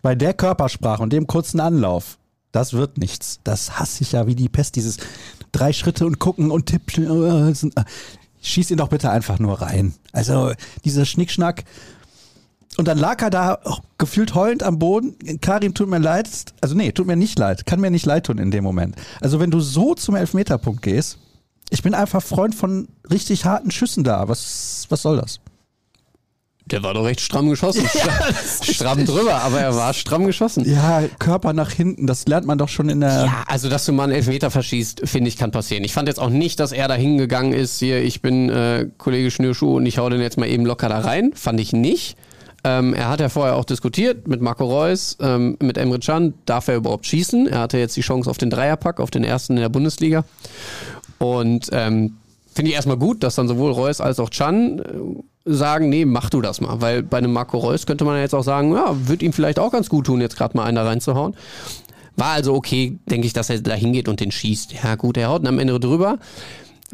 bei 0.00 0.14
der 0.14 0.32
Körpersprache 0.32 1.02
und 1.02 1.12
dem 1.12 1.26
kurzen 1.26 1.60
Anlauf, 1.60 2.16
das 2.50 2.72
wird 2.72 2.96
nichts. 2.96 3.40
Das 3.44 3.78
hasse 3.78 4.02
ich 4.02 4.12
ja 4.12 4.26
wie 4.26 4.34
die 4.34 4.48
Pest, 4.48 4.76
dieses 4.76 4.96
drei 5.52 5.74
Schritte 5.74 6.06
und 6.06 6.18
gucken 6.18 6.50
und 6.50 6.66
tippen. 6.66 7.52
Äh, 7.52 7.54
schieß 8.40 8.70
ihn 8.70 8.78
doch 8.78 8.88
bitte 8.88 9.10
einfach 9.10 9.38
nur 9.38 9.60
rein. 9.60 9.92
Also 10.12 10.52
dieser 10.86 11.04
Schnickschnack. 11.04 11.64
Und 12.76 12.88
dann 12.88 12.98
lag 12.98 13.22
er 13.22 13.30
da 13.30 13.58
oh, 13.64 13.76
gefühlt 13.98 14.34
heulend 14.34 14.62
am 14.62 14.78
Boden. 14.78 15.16
Karim, 15.40 15.74
tut 15.74 15.88
mir 15.88 15.98
leid. 15.98 16.28
Also 16.60 16.74
nee, 16.74 16.92
tut 16.92 17.06
mir 17.06 17.16
nicht 17.16 17.38
leid. 17.38 17.66
Kann 17.66 17.80
mir 17.80 17.90
nicht 17.90 18.06
leid 18.06 18.26
tun 18.26 18.38
in 18.38 18.50
dem 18.50 18.64
Moment. 18.64 18.96
Also 19.20 19.38
wenn 19.40 19.50
du 19.50 19.60
so 19.60 19.94
zum 19.94 20.16
Elfmeterpunkt 20.16 20.82
gehst, 20.82 21.18
ich 21.70 21.82
bin 21.82 21.94
einfach 21.94 22.22
Freund 22.22 22.54
von 22.54 22.88
richtig 23.10 23.44
harten 23.44 23.70
Schüssen 23.70 24.04
da. 24.04 24.28
Was, 24.28 24.86
was 24.88 25.02
soll 25.02 25.16
das? 25.16 25.40
Der 26.66 26.82
war 26.82 26.94
doch 26.94 27.04
recht 27.04 27.20
stramm 27.20 27.50
geschossen. 27.50 27.86
Ja, 27.94 28.72
stramm 28.72 29.04
drüber, 29.04 29.42
aber 29.42 29.60
er 29.60 29.76
war 29.76 29.92
stramm 29.92 30.24
geschossen. 30.24 30.64
Ja, 30.68 31.02
Körper 31.18 31.52
nach 31.52 31.70
hinten, 31.70 32.06
das 32.06 32.26
lernt 32.26 32.46
man 32.46 32.56
doch 32.58 32.68
schon 32.68 32.88
in 32.88 33.00
der. 33.00 33.26
Ja, 33.26 33.44
also 33.46 33.68
dass 33.68 33.84
du 33.84 33.92
mal 33.92 34.04
einen 34.04 34.12
Elfmeter 34.12 34.50
verschießt, 34.50 35.02
finde 35.04 35.28
ich, 35.28 35.36
kann 35.36 35.50
passieren. 35.50 35.84
Ich 35.84 35.92
fand 35.92 36.08
jetzt 36.08 36.18
auch 36.18 36.30
nicht, 36.30 36.60
dass 36.60 36.72
er 36.72 36.88
da 36.88 36.94
hingegangen 36.94 37.52
ist, 37.52 37.78
hier, 37.78 38.02
ich 38.02 38.22
bin 38.22 38.48
äh, 38.48 38.88
Kollege 38.96 39.30
Schnürschuh 39.30 39.76
und 39.76 39.86
ich 39.86 39.98
hau 39.98 40.08
den 40.08 40.20
jetzt 40.20 40.38
mal 40.38 40.48
eben 40.48 40.64
locker 40.64 40.88
da 40.88 41.00
rein. 41.00 41.32
Fand 41.34 41.60
ich 41.60 41.72
nicht. 41.72 42.16
Ähm, 42.64 42.94
er 42.94 43.10
hat 43.10 43.20
ja 43.20 43.28
vorher 43.28 43.56
auch 43.56 43.64
diskutiert 43.64 44.26
mit 44.26 44.40
Marco 44.40 44.64
Reus, 44.64 45.18
ähm, 45.20 45.56
mit 45.60 45.76
Emre 45.76 45.98
Can, 45.98 46.32
darf 46.46 46.68
er 46.68 46.76
überhaupt 46.76 47.06
schießen? 47.06 47.46
Er 47.46 47.60
hatte 47.60 47.76
jetzt 47.76 47.96
die 47.96 48.00
Chance 48.00 48.30
auf 48.30 48.38
den 48.38 48.48
Dreierpack, 48.48 49.00
auf 49.00 49.10
den 49.10 49.22
ersten 49.22 49.52
in 49.52 49.60
der 49.60 49.68
Bundesliga. 49.68 50.24
Und 51.18 51.68
ähm, 51.72 52.16
finde 52.54 52.70
ich 52.70 52.74
erstmal 52.74 52.96
gut, 52.96 53.22
dass 53.22 53.34
dann 53.34 53.48
sowohl 53.48 53.70
Reus 53.70 54.00
als 54.00 54.18
auch 54.18 54.30
Chan 54.30 54.78
äh, 54.78 54.84
sagen, 55.44 55.90
nee, 55.90 56.06
mach 56.06 56.30
du 56.30 56.40
das 56.40 56.62
mal. 56.62 56.80
Weil 56.80 57.02
bei 57.02 57.18
einem 57.18 57.34
Marco 57.34 57.58
Reus 57.58 57.84
könnte 57.84 58.06
man 58.06 58.16
ja 58.16 58.22
jetzt 58.22 58.34
auch 58.34 58.42
sagen, 58.42 58.72
ja, 58.72 58.96
wird 59.08 59.22
ihm 59.22 59.34
vielleicht 59.34 59.58
auch 59.58 59.70
ganz 59.70 59.90
gut 59.90 60.06
tun, 60.06 60.22
jetzt 60.22 60.36
gerade 60.36 60.56
mal 60.56 60.64
einen 60.64 60.76
da 60.76 60.84
reinzuhauen. 60.84 61.36
War 62.16 62.32
also 62.32 62.54
okay, 62.54 62.98
denke 63.06 63.26
ich, 63.26 63.32
dass 63.34 63.50
er 63.50 63.60
da 63.60 63.74
hingeht 63.74 64.08
und 64.08 64.20
den 64.20 64.30
schießt. 64.30 64.72
Ja, 64.82 64.94
gut, 64.94 65.16
er 65.16 65.28
haut 65.28 65.46
am 65.46 65.58
Ende 65.58 65.78
drüber. 65.80 66.18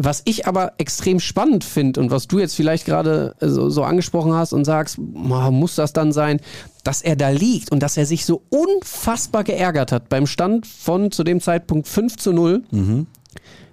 Was 0.02 0.22
ich 0.24 0.46
aber 0.46 0.72
extrem 0.78 1.20
spannend 1.20 1.62
finde 1.62 2.00
und 2.00 2.10
was 2.10 2.26
du 2.26 2.38
jetzt 2.38 2.54
vielleicht 2.54 2.86
gerade 2.86 3.34
so, 3.38 3.68
so, 3.68 3.84
angesprochen 3.84 4.32
hast 4.32 4.54
und 4.54 4.64
sagst, 4.64 4.96
muss 4.96 5.74
das 5.74 5.92
dann 5.92 6.10
sein, 6.12 6.40
dass 6.84 7.02
er 7.02 7.16
da 7.16 7.28
liegt 7.28 7.70
und 7.70 7.82
dass 7.82 7.98
er 7.98 8.06
sich 8.06 8.24
so 8.24 8.40
unfassbar 8.48 9.44
geärgert 9.44 9.92
hat 9.92 10.08
beim 10.08 10.26
Stand 10.26 10.66
von 10.66 11.10
zu 11.10 11.22
dem 11.22 11.42
Zeitpunkt 11.42 11.86
5 11.86 12.16
zu 12.16 12.32
0, 12.32 12.62
mhm. 12.70 13.08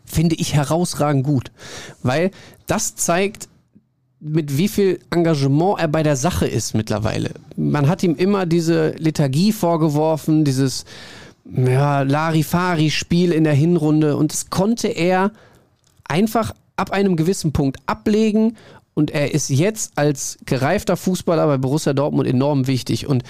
finde 0.04 0.36
ich 0.36 0.54
herausragend 0.54 1.24
gut. 1.24 1.54
Weil 2.04 2.32
das 2.66 2.98
zeigt, 2.98 3.48
mit 4.20 4.58
wie 4.58 4.68
viel 4.68 5.00
Engagement 5.12 5.80
er 5.80 5.88
bei 5.88 6.04
der 6.04 6.18
Sache 6.18 6.46
ist 6.46 6.74
mittlerweile. 6.74 7.32
Man 7.56 7.88
hat 7.88 8.04
ihm 8.04 8.16
immer 8.16 8.46
diese 8.46 8.90
Lethargie 8.98 9.54
vorgeworfen, 9.54 10.44
dieses 10.44 10.84
ja, 11.50 12.02
Larifari-Spiel 12.02 13.32
in 13.32 13.46
der 13.46 13.54
Hinrunde 13.54 14.18
und 14.18 14.34
das 14.34 14.50
konnte 14.50 14.90
er 14.90 15.32
einfach 16.08 16.54
ab 16.76 16.92
einem 16.92 17.16
gewissen 17.16 17.54
Punkt 17.54 17.78
ablegen 17.86 18.56
und 18.94 19.12
er 19.12 19.34
ist 19.34 19.50
jetzt 19.50 19.94
als 19.96 20.38
gereifter 20.46 20.98
Fußballer 20.98 21.48
bei 21.48 21.58
Borussia 21.58 21.94
Dortmund 21.94 22.28
enorm 22.28 22.68
wichtig 22.68 23.08
und 23.08 23.24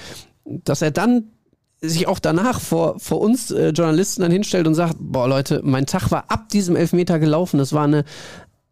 dass 0.46 0.82
er 0.82 0.92
dann 0.92 1.32
sich 1.80 2.08
auch 2.08 2.20
danach 2.20 2.60
vor, 2.60 3.00
vor 3.00 3.22
uns 3.22 3.52
äh, 3.52 3.70
Journalisten 3.70 4.22
dann 4.24 4.32
hinstellt 4.32 4.66
und 4.66 4.74
sagt, 4.74 4.96
boah 5.00 5.28
Leute, 5.28 5.62
mein 5.64 5.86
Tag 5.86 6.10
war 6.10 6.26
ab 6.30 6.50
diesem 6.50 6.76
Elfmeter 6.76 7.20
gelaufen, 7.20 7.60
das 7.60 7.74
war 7.74 7.84
eine 7.84 8.04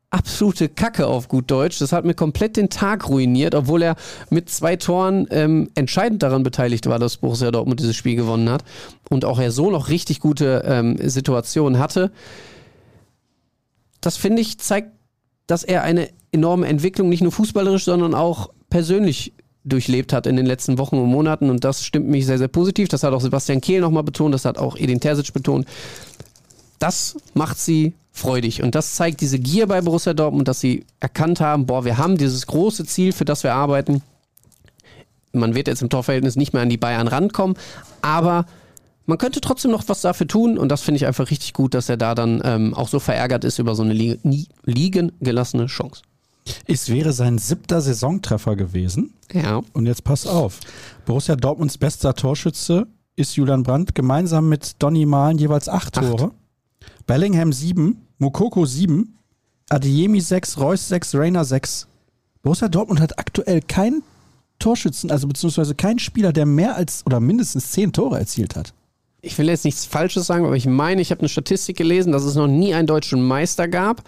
absolute 0.10 0.70
Kacke 0.70 1.08
auf 1.08 1.28
gut 1.28 1.52
Deutsch. 1.52 1.80
Das 1.80 1.92
hat 1.92 2.06
mir 2.06 2.14
komplett 2.14 2.56
den 2.56 2.70
Tag 2.70 3.10
ruiniert, 3.10 3.54
obwohl 3.54 3.82
er 3.82 3.96
mit 4.30 4.50
zwei 4.50 4.78
Toren 4.78 5.28
ähm, 5.30 5.70
entscheidend 5.76 6.24
daran 6.24 6.44
beteiligt 6.44 6.88
war, 6.88 7.00
dass 7.00 7.18
Borussia 7.18 7.52
Dortmund 7.52 7.82
dieses 7.82 7.96
Spiel 7.96 8.16
gewonnen 8.16 8.50
hat 8.50 8.64
und 9.10 9.26
auch 9.26 9.40
er 9.40 9.52
so 9.52 9.70
noch 9.70 9.90
richtig 9.90 10.22
gute 10.22 10.64
ähm, 10.66 10.98
Situationen 11.02 11.80
hatte. 11.80 12.12
Das 14.06 14.18
finde 14.18 14.42
ich 14.44 14.60
zeigt, 14.60 14.92
dass 15.48 15.64
er 15.64 15.82
eine 15.82 16.10
enorme 16.32 16.68
Entwicklung 16.68 17.10
nicht 17.10 17.22
nur 17.22 17.32
fußballerisch, 17.32 17.86
sondern 17.86 18.14
auch 18.14 18.50
persönlich 18.70 19.34
durchlebt 19.64 20.14
hat 20.14 20.28
in 20.28 20.36
den 20.36 20.46
letzten 20.46 20.78
Wochen 20.78 20.98
und 20.98 21.10
Monaten 21.10 21.50
und 21.50 21.64
das 21.64 21.84
stimmt 21.84 22.08
mich 22.08 22.28
sehr, 22.28 22.38
sehr 22.38 22.48
positiv. 22.48 22.88
Das 22.88 23.02
hat 23.02 23.14
auch 23.14 23.22
Sebastian 23.22 23.62
Kehl 23.62 23.82
nochmal 23.82 24.04
betont, 24.04 24.34
das 24.34 24.46
hat 24.46 24.60
auch 24.60 24.78
Edin 24.78 25.00
Terzic 25.00 25.34
betont. 25.34 25.68
Das 26.78 27.18
macht 27.34 27.58
sie 27.58 27.96
freudig. 28.12 28.62
Und 28.62 28.76
das 28.76 28.94
zeigt 28.94 29.22
diese 29.22 29.40
Gier 29.40 29.66
bei 29.66 29.82
Borussia 29.82 30.14
Dortmund, 30.14 30.48
dass 30.48 30.60
sie 30.60 30.86
erkannt 31.00 31.40
haben, 31.40 31.66
boah, 31.66 31.84
wir 31.84 31.98
haben 31.98 32.18
dieses 32.18 32.46
große 32.46 32.86
Ziel, 32.86 33.12
für 33.12 33.26
das 33.26 33.44
wir 33.44 33.56
arbeiten. 33.56 34.04
Man 35.34 35.56
wird 35.56 35.68
jetzt 35.68 35.82
im 35.82 35.90
Torverhältnis 35.90 36.36
nicht 36.36 36.54
mehr 36.54 36.62
an 36.62 36.70
die 36.70 36.78
Bayern 36.78 37.08
rankommen, 37.08 37.58
aber 38.04 38.46
man 39.06 39.18
könnte 39.18 39.42
trotzdem 39.42 39.72
noch 39.72 39.84
was 39.88 40.02
dafür 40.02 40.28
tun 40.28 40.58
und 40.58 40.70
das 40.70 40.82
finde 40.82 40.98
ich 40.98 41.06
einfach 41.06 41.30
richtig 41.30 41.54
gut, 41.54 41.74
dass 41.74 41.90
er 41.90 41.98
da 41.98 42.16
dann 42.16 42.42
ähm, 42.44 42.74
auch 42.74 42.88
so 42.88 43.00
verärgert 43.00 43.44
ist 43.44 43.60
über 43.60 43.76
so 43.76 43.84
eine 43.84 43.94
li 43.94 44.48
liegen 44.64 45.12
gelassene 45.20 45.68
Chance. 45.68 46.02
Es 46.68 46.90
wäre 46.90 47.12
sein 47.14 47.38
siebter 47.38 47.82
Saisontreffer 47.82 48.56
gewesen. 48.56 49.14
Ja. 49.34 49.62
Und 49.74 49.88
jetzt 49.88 50.04
pass 50.04 50.28
auf. 50.28 50.60
Borussia 51.06 51.36
Dortmunds 51.36 51.78
bester 51.78 52.14
Torschütze 52.14 52.88
ist 53.16 53.36
Julian 53.36 53.64
Brandt, 53.64 53.96
gemeinsam 53.96 54.50
mit 54.50 54.82
Donny 54.82 55.06
Mahlen 55.06 55.38
jeweils 55.38 55.70
acht 55.70 55.96
Tore. 55.96 56.26
Acht. 56.26 57.06
Bellingham 57.08 57.54
7, 57.54 57.98
Mukoko 58.20 58.66
7, 58.66 59.16
Adeyemi 59.70 60.22
6, 60.22 60.60
Reus 60.60 60.88
6, 60.88 61.16
Rainer 61.16 61.46
6. 61.46 61.88
Borussia 62.44 62.68
Dortmund 62.68 63.00
hat 63.00 63.18
aktuell 63.18 63.62
keinen 63.62 64.04
Torschützen, 64.60 65.12
also 65.12 65.28
beziehungsweise 65.28 65.76
keinen 65.76 66.00
Spieler, 66.00 66.32
der 66.32 66.46
mehr 66.46 66.76
als 66.76 67.06
oder 67.06 67.20
mindestens 67.20 67.72
10 67.72 67.94
Tore 67.94 68.20
erzielt 68.20 68.56
hat. 68.56 68.74
Ich 69.26 69.38
will 69.40 69.48
jetzt 69.48 69.66
nichts 69.66 69.86
Falsches 69.86 70.28
sagen, 70.28 70.46
aber 70.46 70.56
ich 70.56 70.68
meine, 70.68 71.02
ich 71.02 71.10
habe 71.10 71.22
eine 71.22 71.30
Statistik 71.30 71.78
gelesen, 71.78 72.12
dass 72.12 72.24
es 72.24 72.36
noch 72.36 72.48
nie 72.48 72.76
einen 72.76 72.86
deutschen 72.86 73.22
Meister 73.24 73.68
gab, 73.68 74.04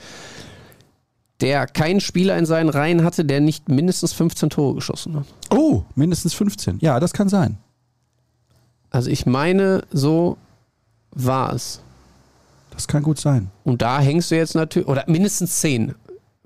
der 1.41 1.65
keinen 1.65 2.01
Spieler 2.01 2.37
in 2.37 2.45
seinen 2.45 2.69
Reihen 2.69 3.03
hatte, 3.03 3.25
der 3.25 3.41
nicht 3.41 3.67
mindestens 3.67 4.13
15 4.13 4.51
Tore 4.51 4.75
geschossen 4.75 5.15
hat. 5.15 5.25
Oh, 5.49 5.81
mindestens 5.95 6.35
15. 6.35 6.77
Ja, 6.81 6.99
das 6.99 7.13
kann 7.13 7.29
sein. 7.29 7.57
Also 8.91 9.09
ich 9.09 9.25
meine, 9.25 9.83
so 9.91 10.37
war 11.11 11.53
es. 11.53 11.81
Das 12.71 12.87
kann 12.87 13.01
gut 13.01 13.19
sein. 13.19 13.49
Und 13.63 13.81
da 13.81 13.99
hängst 13.99 14.29
du 14.29 14.35
jetzt 14.35 14.53
natürlich, 14.53 14.87
oder 14.87 15.03
mindestens 15.07 15.59
zehn. 15.59 15.95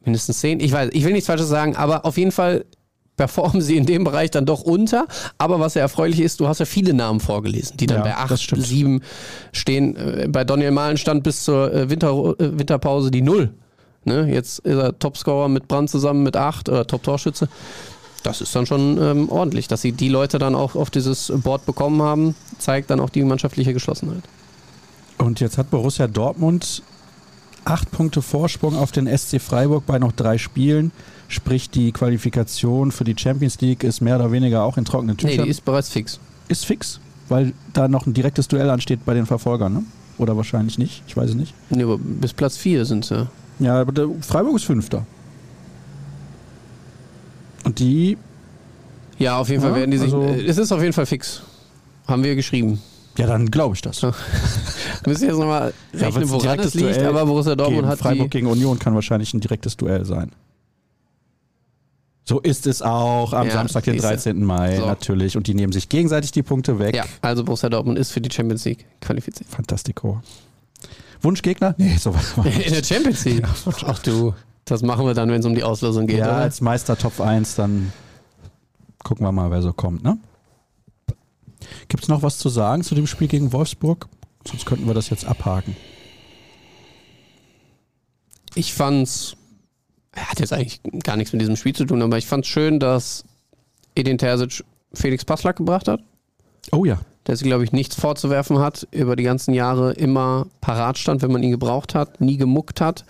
Mindestens 0.04 0.40
zehn. 0.40 0.62
Ich 0.62 0.72
weiß, 0.72 0.92
ich 0.94 1.04
will 1.04 1.12
nichts 1.12 1.28
Falsches 1.28 1.50
sagen, 1.50 1.76
aber 1.76 2.06
auf 2.06 2.18
jeden 2.18 2.32
Fall 2.32 2.64
performen 3.18 3.62
sie 3.62 3.78
in 3.78 3.86
dem 3.86 4.04
Bereich 4.04 4.32
dann 4.32 4.46
doch 4.46 4.62
unter. 4.62 5.08
Aber 5.38 5.60
was 5.60 5.76
ja 5.76 5.82
erfreulich 5.82 6.20
ist, 6.20 6.40
du 6.40 6.48
hast 6.48 6.60
ja 6.60 6.66
viele 6.66 6.94
Namen 6.94 7.20
vorgelesen, 7.20 7.78
die 7.78 7.86
dann 7.86 7.98
ja, 7.98 8.04
bei 8.04 8.16
acht, 8.16 8.54
sieben 8.56 9.02
stehen. 9.52 9.96
Äh, 9.96 10.28
bei 10.30 10.44
Daniel 10.44 10.72
Mahlen 10.72 10.98
stand 10.98 11.24
bis 11.24 11.44
zur 11.44 11.74
äh, 11.74 11.90
Winter, 11.90 12.36
äh, 12.40 12.58
Winterpause 12.58 13.12
die 13.12 13.22
Null. 13.22 13.54
Ne? 14.06 14.28
Jetzt 14.32 14.60
ist 14.60 14.76
er 14.76 14.98
Topscorer 14.98 15.48
mit 15.48 15.68
Brand 15.68 15.90
zusammen 15.90 16.24
mit 16.24 16.36
acht 16.36 16.70
oder 16.70 16.88
Top-Torschütze. 16.88 17.48
Das 18.24 18.42
ist 18.42 18.56
dann 18.56 18.66
schon 18.66 19.00
ähm, 19.02 19.30
ordentlich, 19.30 19.68
dass 19.68 19.82
sie 19.82 19.92
die 19.92 20.10
Leute 20.10 20.38
dann 20.38 20.56
auch 20.56 20.76
auf 20.76 20.90
dieses 20.90 21.32
Board 21.36 21.66
bekommen 21.66 22.02
haben, 22.02 22.36
zeigt 22.60 22.92
dann 22.92 23.00
auch 23.00 23.10
die 23.10 23.24
mannschaftliche 23.24 23.74
Geschlossenheit. 23.74 24.24
Und 25.18 25.40
jetzt 25.40 25.58
hat 25.58 25.70
Borussia 25.72 26.08
Dortmund 26.08 26.84
acht 27.64 27.92
Punkte 27.92 28.22
Vorsprung 28.22 28.76
auf 28.76 28.92
den 28.92 29.06
SC 29.06 29.40
Freiburg 29.40 29.86
bei 29.86 30.00
noch 30.00 30.12
drei 30.12 30.38
Spielen. 30.38 30.92
Sprich, 31.32 31.70
die 31.70 31.94
Qualifikation 31.94 32.92
für 32.92 33.06
die 33.06 33.16
Champions 33.18 33.62
League 33.62 33.86
ist 33.86 34.02
mehr 34.02 34.18
oder 34.18 34.34
weniger 34.34 34.64
auch 34.64 34.78
in 34.78 34.84
trockenen 34.84 35.16
Tüchern. 35.16 35.38
Nee, 35.38 35.44
die 35.44 35.50
ist 35.50 35.64
bereits 35.64 35.88
fix. 35.88 36.20
Ist 36.50 36.66
fix, 36.66 37.00
weil 37.30 37.54
da 37.72 37.88
noch 37.88 38.06
ein 38.06 38.14
direktes 38.14 38.50
Duell 38.50 38.70
ansteht 38.70 39.06
bei 39.06 39.14
den 39.14 39.26
Verfolgern, 39.26 39.74
ne? 39.74 39.84
Oder 40.18 40.36
wahrscheinlich 40.36 40.78
nicht, 40.78 41.04
ich 41.08 41.16
weiß 41.16 41.30
es 41.30 41.36
nicht. 41.38 41.54
Nee, 41.70 41.84
aber 41.84 41.98
bis 41.98 42.34
Platz 42.34 42.58
4 42.58 42.84
sind 42.84 43.06
sie. 43.06 43.30
Ja, 43.60 43.80
aber 43.80 43.94
der 43.94 44.10
Freiburg 44.20 44.58
ist 44.58 44.66
Fünfter. 44.66 45.06
Und 47.64 47.80
die. 47.80 48.18
Ja, 49.18 49.38
auf 49.38 49.48
jeden 49.48 49.62
Fall 49.62 49.74
werden 49.74 49.92
die 49.92 50.00
sich. 50.00 50.14
Also 50.14 50.24
es 50.24 50.58
ist 50.58 50.72
auf 50.74 50.82
jeden 50.82 50.94
Fall 50.94 51.06
fix. 51.06 51.44
Haben 52.08 52.26
wir 52.26 52.36
geschrieben. 52.36 52.82
Ja, 53.18 53.26
dann 53.26 53.50
glaube 53.50 53.76
ich 53.76 53.82
das. 53.82 54.02
Müssen 55.06 55.28
jetzt 55.28 55.38
nochmal 55.38 55.74
rechnen, 55.94 56.30
woran 56.30 56.60
es 56.60 56.74
liegt, 56.74 56.98
Duell 56.98 57.06
aber 57.06 57.26
Borussia 57.26 57.56
Dortmund 57.56 57.88
hat 57.88 58.00
Freiburg 58.00 58.30
gegen 58.32 58.48
Union 58.48 58.80
kann 58.80 58.96
wahrscheinlich 58.96 59.34
ein 59.34 59.40
direktes 59.40 59.78
Duell 59.78 60.04
sein. 60.04 60.32
So 62.24 62.40
ist 62.40 62.68
es 62.68 62.82
auch 62.82 63.34
am 63.34 63.48
ja, 63.48 63.54
Samstag, 63.54 63.84
den 63.86 63.98
13. 63.98 64.44
Mai 64.44 64.78
so. 64.78 64.86
natürlich. 64.86 65.36
Und 65.36 65.48
die 65.48 65.56
nehmen 65.56 65.74
sich 65.74 65.90
gegenseitig 65.90 66.32
die 66.32 66.44
Punkte 66.44 66.78
weg. 66.80 66.96
Ja, 66.96 67.06
also 67.22 67.44
Borussia 67.44 67.70
Dortmund 67.70 67.98
ist 67.98 68.12
für 68.12 68.22
die 68.22 68.32
Champions 68.32 68.64
League 68.66 68.86
qualifiziert. 69.02 69.50
Fantastico. 69.50 70.22
Wunschgegner? 71.22 71.76
Nee, 71.78 71.98
sowas 71.98 72.38
war 72.38 72.46
In 72.66 72.74
der 72.74 72.84
Champions 72.84 73.26
League? 73.26 73.46
Ach 73.86 74.00
du, 74.00 74.34
das 74.66 74.82
machen 74.82 75.06
wir 75.06 75.14
dann, 75.14 75.30
wenn 75.30 75.40
es 75.40 75.46
um 75.46 75.56
die 75.56 75.64
Auslösung 75.64 76.08
geht, 76.08 76.20
Ja, 76.20 76.26
oder? 76.28 76.36
als 76.38 76.62
Meister 76.62 76.98
Top 76.98 77.20
1, 77.20 77.56
dann 77.56 77.92
gucken 79.04 79.26
wir 79.26 79.32
mal, 79.32 79.50
wer 79.52 79.62
so 79.62 79.74
kommt, 79.74 80.04
ne? 80.04 80.18
Gibt 81.88 82.04
es 82.04 82.10
noch 82.10 82.24
was 82.24 82.38
zu 82.38 82.50
sagen 82.50 82.84
zu 82.84 82.96
dem 82.96 83.08
Spiel 83.08 83.28
gegen 83.28 83.52
Wolfsburg? 83.52 84.08
Sonst 84.48 84.66
könnten 84.66 84.88
wir 84.88 84.94
das 84.94 85.10
jetzt 85.10 85.26
abhaken. 85.26 85.76
Ich 88.56 88.74
fand's 88.74 89.36
hat 90.16 90.40
jetzt 90.40 90.54
eigentlich 90.54 90.82
gar 91.04 91.16
nichts 91.16 91.32
mit 91.32 91.42
diesem 91.42 91.56
Spiel 91.56 91.76
zu 91.76 91.86
tun, 91.86 92.02
aber 92.02 92.18
ich 92.18 92.28
fand 92.28 92.46
es 92.46 92.52
schön, 92.52 92.80
dass 92.80 93.24
Edin 93.96 94.18
Terzic 94.18 94.64
Felix 94.94 95.24
Passlack 95.24 95.56
gebracht 95.56 95.88
hat. 95.88 96.02
Oh 96.72 96.86
ja. 96.86 97.00
Der 97.28 97.36
sich, 97.36 97.48
glaube 97.48 97.64
ich, 97.64 97.72
nichts 97.72 97.96
vorzuwerfen 97.96 98.60
hat, 98.60 98.88
über 98.92 99.16
die 99.16 99.24
ganzen 99.24 99.54
Jahre 99.54 99.94
immer 99.94 100.48
parat 100.60 100.98
stand, 100.98 101.22
wenn 101.22 101.32
man 101.32 101.44
ihn 101.44 101.52
gebraucht 101.52 101.96
hat, 101.96 102.20
nie 102.20 102.38
gemuckt 102.38 102.82
hat. 102.82 103.06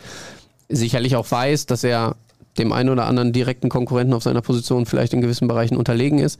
Sicherlich 0.69 1.15
auch 1.15 1.29
weiß, 1.29 1.65
dass 1.65 1.83
er 1.83 2.15
dem 2.57 2.73
einen 2.73 2.89
oder 2.89 3.05
anderen 3.05 3.31
direkten 3.31 3.69
Konkurrenten 3.69 4.13
auf 4.13 4.23
seiner 4.23 4.41
Position 4.41 4.85
vielleicht 4.85 5.13
in 5.13 5.21
gewissen 5.21 5.47
Bereichen 5.47 5.77
unterlegen 5.77 6.19
ist. 6.19 6.39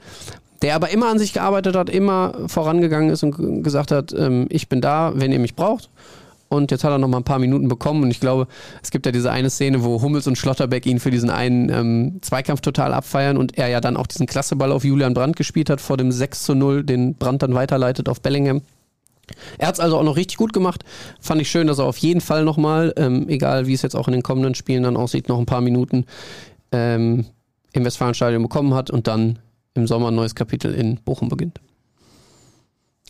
Der 0.60 0.74
aber 0.76 0.90
immer 0.90 1.08
an 1.08 1.18
sich 1.18 1.32
gearbeitet 1.32 1.74
hat, 1.74 1.90
immer 1.90 2.34
vorangegangen 2.46 3.10
ist 3.10 3.24
und 3.24 3.64
gesagt 3.64 3.90
hat, 3.90 4.12
ähm, 4.12 4.46
ich 4.50 4.68
bin 4.68 4.80
da, 4.80 5.12
wenn 5.16 5.32
ihr 5.32 5.40
mich 5.40 5.56
braucht 5.56 5.88
und 6.52 6.70
jetzt 6.70 6.84
hat 6.84 6.90
er 6.90 6.98
noch 6.98 7.08
mal 7.08 7.18
ein 7.18 7.24
paar 7.24 7.38
Minuten 7.38 7.68
bekommen 7.68 8.02
und 8.02 8.10
ich 8.10 8.20
glaube, 8.20 8.46
es 8.82 8.90
gibt 8.90 9.06
ja 9.06 9.12
diese 9.12 9.30
eine 9.30 9.50
Szene, 9.50 9.82
wo 9.82 10.02
Hummels 10.02 10.26
und 10.26 10.36
Schlotterbeck 10.36 10.86
ihn 10.86 11.00
für 11.00 11.10
diesen 11.10 11.30
einen 11.30 11.68
ähm, 11.70 12.18
Zweikampf 12.22 12.60
total 12.60 12.94
abfeiern 12.94 13.36
und 13.36 13.58
er 13.58 13.68
ja 13.68 13.80
dann 13.80 13.96
auch 13.96 14.06
diesen 14.06 14.26
Klasseball 14.26 14.72
auf 14.72 14.84
Julian 14.84 15.14
Brandt 15.14 15.36
gespielt 15.36 15.70
hat 15.70 15.80
vor 15.80 15.96
dem 15.96 16.12
6 16.12 16.42
zu 16.44 16.54
0, 16.54 16.84
den 16.84 17.14
Brandt 17.14 17.42
dann 17.42 17.54
weiterleitet 17.54 18.08
auf 18.08 18.20
Bellingham. 18.20 18.62
Er 19.58 19.68
hat 19.68 19.74
es 19.74 19.80
also 19.80 19.98
auch 19.98 20.02
noch 20.02 20.16
richtig 20.16 20.36
gut 20.36 20.52
gemacht. 20.52 20.84
Fand 21.20 21.40
ich 21.40 21.50
schön, 21.50 21.66
dass 21.66 21.78
er 21.78 21.84
auf 21.84 21.96
jeden 21.98 22.20
Fall 22.20 22.44
nochmal, 22.44 22.92
ähm, 22.96 23.28
egal 23.28 23.66
wie 23.66 23.74
es 23.74 23.82
jetzt 23.82 23.94
auch 23.94 24.08
in 24.08 24.12
den 24.12 24.22
kommenden 24.22 24.54
Spielen 24.54 24.82
dann 24.82 24.96
aussieht, 24.96 25.28
noch 25.28 25.38
ein 25.38 25.46
paar 25.46 25.60
Minuten 25.60 26.06
ähm, 26.72 27.26
im 27.72 27.84
Westfalenstadion 27.84 28.42
bekommen 28.42 28.74
hat 28.74 28.90
und 28.90 29.06
dann 29.06 29.38
im 29.74 29.86
Sommer 29.86 30.08
ein 30.08 30.14
neues 30.14 30.34
Kapitel 30.34 30.74
in 30.74 30.96
Bochum 30.96 31.28
beginnt. 31.28 31.60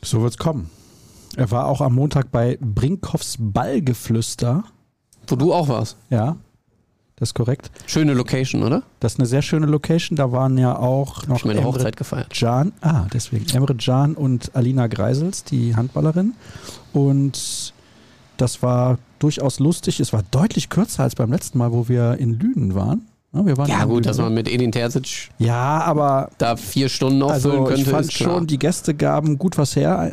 So 0.03 0.23
wird 0.23 0.33
es 0.33 0.39
kommen. 0.39 0.71
Er 1.37 1.51
war 1.51 1.67
auch 1.67 1.81
am 1.81 1.95
Montag 1.95 2.31
bei 2.31 2.59
Brinkhoffs 2.61 3.37
Ballgeflüster. 3.39 4.65
Wo 5.27 5.37
du 5.37 5.53
auch 5.53 5.69
warst. 5.69 5.97
Ja, 6.11 6.37
das 7.23 7.29
ist 7.29 7.35
korrekt. 7.35 7.71
Schöne 7.87 8.15
Location, 8.15 8.65
oder? 8.65 8.83
Das 8.99 9.13
ist 9.13 9.21
eine 9.21 9.27
sehr 9.27 9.43
schöne 9.43 9.67
Location. 9.67 10.17
Da 10.17 10.33
waren 10.33 10.59
ja 10.59 10.77
auch 10.77 11.25
noch 11.29 11.37
ich 11.37 11.45
meine 11.45 11.61
Emre 11.61 11.73
Hochzeit 11.73 11.97
gefeiert. 11.97 12.31
Can, 12.31 12.73
ah, 12.81 13.07
deswegen. 13.13 13.47
Emre 13.55 13.77
Can 13.77 14.15
und 14.15 14.57
Alina 14.57 14.89
Greisels, 14.89 15.45
die 15.45 15.77
Handballerin. 15.77 16.35
Und 16.93 17.75
das 18.39 18.61
war 18.61 18.99
durchaus 19.21 19.61
lustig. 19.61 20.01
Es 20.01 20.13
war 20.13 20.25
deutlich 20.33 20.69
kürzer 20.69 21.05
als 21.05 21.15
beim 21.15 21.31
letzten 21.31 21.59
Mal, 21.59 21.71
wo 21.71 21.89
wir 21.89 22.17
in 22.19 22.41
Lünen 22.41 22.75
waren. 22.75 23.07
Ja, 23.33 23.47
wir 23.47 23.57
waren 23.57 23.71
ja 23.71 23.85
gut, 23.85 24.05
dass 24.05 24.19
man 24.19 24.35
mit 24.35 24.51
Edin 24.51 24.73
Terzic 24.73 25.31
ja, 25.39 25.81
aber 25.81 26.29
da 26.39 26.57
vier 26.57 26.89
Stunden 26.89 27.23
auffüllen 27.23 27.59
also 27.61 27.65
könnte. 27.67 27.83
Ich 27.83 27.89
fand 27.89 28.13
schon, 28.13 28.47
die 28.49 28.59
Gäste 28.59 28.95
gaben 28.95 29.39
gut 29.39 29.57
was 29.59 29.77
her. 29.77 30.13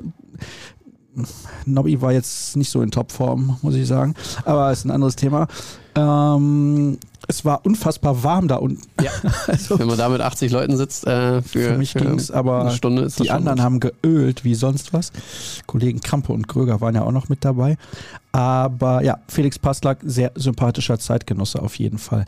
Nobby 1.66 2.02
war 2.02 2.12
jetzt 2.12 2.56
nicht 2.56 2.70
so 2.70 2.82
in 2.82 2.92
Topform, 2.92 3.58
muss 3.62 3.76
ich 3.76 3.88
sagen. 3.88 4.16
Aber 4.46 4.72
ist 4.72 4.86
ein 4.86 4.92
anderes 4.92 5.16
Thema. 5.16 5.48
Ähm, 5.96 6.98
es 7.28 7.46
war 7.46 7.66
unfassbar 7.66 8.24
warm 8.24 8.48
da 8.48 8.56
unten. 8.56 8.82
Ja. 9.02 9.12
also, 9.48 9.78
Wenn 9.78 9.88
man 9.88 9.98
da 9.98 10.10
mit 10.10 10.22
80 10.22 10.52
Leuten 10.52 10.78
sitzt, 10.78 11.06
äh, 11.06 11.42
für, 11.42 11.60
für 11.60 11.78
mich 11.78 11.94
ging 11.94 12.16
es, 12.16 12.32
aber 12.32 12.72
Stunde 12.72 13.04
ist 13.04 13.20
die 13.20 13.30
anderen 13.30 13.62
haben 13.62 13.80
geölt 13.80 14.44
wie 14.44 14.56
sonst 14.56 14.94
was. 14.94 15.12
Kollegen 15.68 16.02
Krampe 16.02 16.34
und 16.34 16.48
Kröger 16.48 16.82
waren 16.82 16.96
ja 16.96 17.04
auch 17.04 17.12
noch 17.12 17.30
mit 17.30 17.46
dabei. 17.46 17.78
Aber 18.32 19.04
ja, 19.04 19.20
Felix 19.28 19.60
Passlack, 19.60 20.00
sehr 20.04 20.32
sympathischer 20.36 21.00
Zeitgenosse 21.00 21.62
auf 21.62 21.76
jeden 21.76 21.98
Fall. 21.98 22.26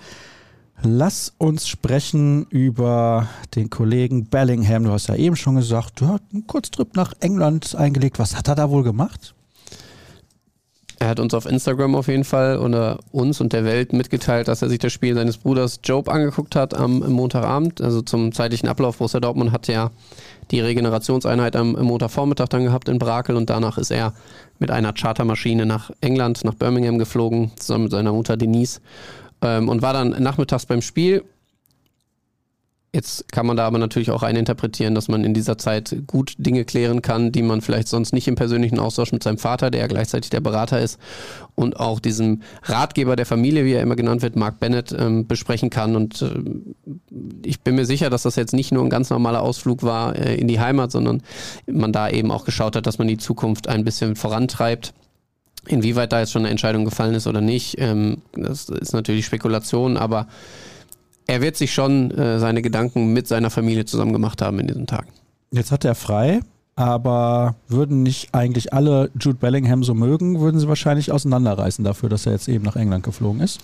Lass 0.84 1.32
uns 1.38 1.68
sprechen 1.68 2.48
über 2.50 3.28
den 3.56 3.70
Kollegen 3.70 4.26
Bellingham. 4.26 4.86
Du 4.86 4.92
hast 4.92 5.10
ja 5.10 5.16
eben 5.16 5.36
schon 5.36 5.56
gesagt, 5.56 6.02
du 6.02 6.08
hast 6.08 6.24
einen 6.34 6.48
Kurztrip 6.48 6.96
nach 6.96 7.14
England 7.20 7.76
eingelegt. 7.76 8.18
Was 8.18 8.36
hat 8.36 8.48
er 8.48 8.56
da 8.56 8.72
wohl 8.72 8.82
gemacht? 8.82 9.36
Er 10.98 11.10
hat 11.10 11.20
uns 11.20 11.36
auf 11.36 11.46
Instagram 11.46 11.96
auf 11.96 12.08
jeden 12.08 12.24
Fall 12.24 12.58
oder 12.58 13.00
uns 13.12 13.42
und 13.42 13.54
der 13.54 13.64
Welt 13.64 13.94
mitgeteilt, 13.94 14.48
dass 14.48 14.64
er 14.64 14.70
sich 14.70 14.80
das 14.80 14.92
Spiel 14.92 15.14
seines 15.14 15.38
Bruders 15.38 15.80
Job 15.84 16.10
angeguckt 16.10 16.56
hat 16.56 16.74
am 16.74 17.00
Montagabend. 17.12 17.80
Also 17.80 18.02
zum 18.02 18.32
zeitlichen 18.32 18.68
Ablauf. 18.68 18.98
Borussia 18.98 19.20
Dortmund 19.20 19.52
hat 19.52 19.68
ja 19.68 19.92
die 20.50 20.62
Regenerationseinheit 20.62 21.56
am 21.56 21.74
Montagvormittag 21.74 22.50
dann 22.50 22.64
gehabt 22.64 22.90
in 22.90 22.98
Brakel 22.98 23.36
und 23.36 23.52
danach 23.52 23.78
ist 23.78 23.92
er 23.92 24.14
mit 24.58 24.72
einer 24.72 24.94
Chartermaschine 24.94 25.68
nach 25.68 25.92
England, 26.02 26.44
nach 26.44 26.56
Birmingham 26.56 26.98
geflogen, 26.98 27.52
zusammen 27.56 27.84
mit 27.84 27.92
seiner 27.92 28.14
Mutter 28.14 28.36
Denise 28.36 28.82
ähm, 29.42 29.70
und 29.70 29.82
war 29.82 29.94
dann 29.94 30.10
nachmittags 30.22 30.66
beim 30.66 30.82
Spiel. 30.82 31.24
Jetzt 32.94 33.32
kann 33.32 33.46
man 33.46 33.56
da 33.56 33.68
aber 33.68 33.78
natürlich 33.78 34.12
auch 34.12 34.22
reininterpretieren, 34.22 34.96
dass 34.96 35.08
man 35.08 35.24
in 35.24 35.34
dieser 35.34 35.58
Zeit 35.58 35.96
gut 36.08 36.34
Dinge 36.38 36.66
klären 36.66 37.02
kann, 37.02 37.32
die 37.32 37.42
man 37.42 37.62
vielleicht 37.62 37.88
sonst 37.88 38.12
nicht 38.12 38.28
im 38.28 38.36
persönlichen 38.36 38.80
Austausch 38.80 39.14
mit 39.14 39.24
seinem 39.24 39.38
Vater, 39.38 39.72
der 39.72 39.80
ja 39.80 39.88
gleichzeitig 39.88 40.30
der 40.30 40.42
Berater 40.42 40.82
ist, 40.82 41.00
und 41.56 41.80
auch 41.80 42.02
diesem 42.02 42.42
Ratgeber 42.64 43.16
der 43.16 43.26
Familie, 43.26 43.64
wie 43.64 43.72
er 43.72 43.82
immer 43.82 43.96
genannt 43.96 44.24
wird, 44.24 44.36
Mark 44.36 44.60
Bennett, 44.60 44.92
ähm, 44.92 45.26
besprechen 45.26 45.70
kann. 45.70 45.96
Und 45.96 46.22
äh, 46.22 46.44
ich 47.46 47.62
bin 47.62 47.76
mir 47.76 47.86
sicher, 47.86 48.10
dass 48.10 48.24
das 48.24 48.36
jetzt 48.36 48.54
nicht 48.54 48.74
nur 48.74 48.84
ein 48.84 48.90
ganz 48.90 49.10
normaler 49.10 49.42
Ausflug 49.42 49.84
war 49.84 50.18
äh, 50.18 50.36
in 50.36 50.50
die 50.50 50.60
Heimat, 50.60 50.92
sondern 50.92 51.24
man 51.68 51.94
da 51.94 52.10
eben 52.10 52.30
auch 52.30 52.44
geschaut 52.44 52.76
hat, 52.76 52.88
dass 52.88 52.98
man 52.98 53.08
die 53.08 53.18
Zukunft 53.18 53.70
ein 53.70 53.86
bisschen 53.86 54.18
vorantreibt. 54.18 54.94
Inwieweit 55.68 56.12
da 56.12 56.20
jetzt 56.20 56.32
schon 56.32 56.42
eine 56.42 56.50
Entscheidung 56.50 56.86
gefallen 56.86 57.14
ist 57.14 57.28
oder 57.28 57.42
nicht, 57.42 57.76
ähm, 57.78 58.22
das 58.34 58.70
ist 58.70 58.94
natürlich 58.94 59.26
Spekulation, 59.26 59.96
aber 59.96 60.28
er 61.28 61.42
wird 61.42 61.56
sich 61.56 61.74
schon 61.74 62.12
äh, 62.12 62.40
seine 62.40 62.62
Gedanken 62.62 63.14
mit 63.14 63.28
seiner 63.28 63.50
Familie 63.50 63.86
zusammen 63.86 64.12
gemacht 64.12 64.42
haben 64.42 64.60
in 64.60 64.68
diesen 64.68 64.88
Tagen. 64.88 65.10
Jetzt 65.52 65.72
hat 65.72 65.86
er 65.86 65.96
frei, 65.96 66.40
aber 66.76 67.56
würden 67.68 68.04
nicht 68.04 68.34
eigentlich 68.34 68.74
alle 68.74 69.12
Jude 69.20 69.38
Bellingham 69.38 69.84
so 69.84 69.94
mögen, 69.94 70.40
würden 70.40 70.60
sie 70.60 70.68
wahrscheinlich 70.68 71.12
auseinanderreißen 71.12 71.86
dafür, 71.86 72.10
dass 72.10 72.26
er 72.26 72.32
jetzt 72.34 72.48
eben 72.48 72.66
nach 72.66 72.76
England 72.76 73.04
geflogen 73.04 73.42
ist. 73.42 73.60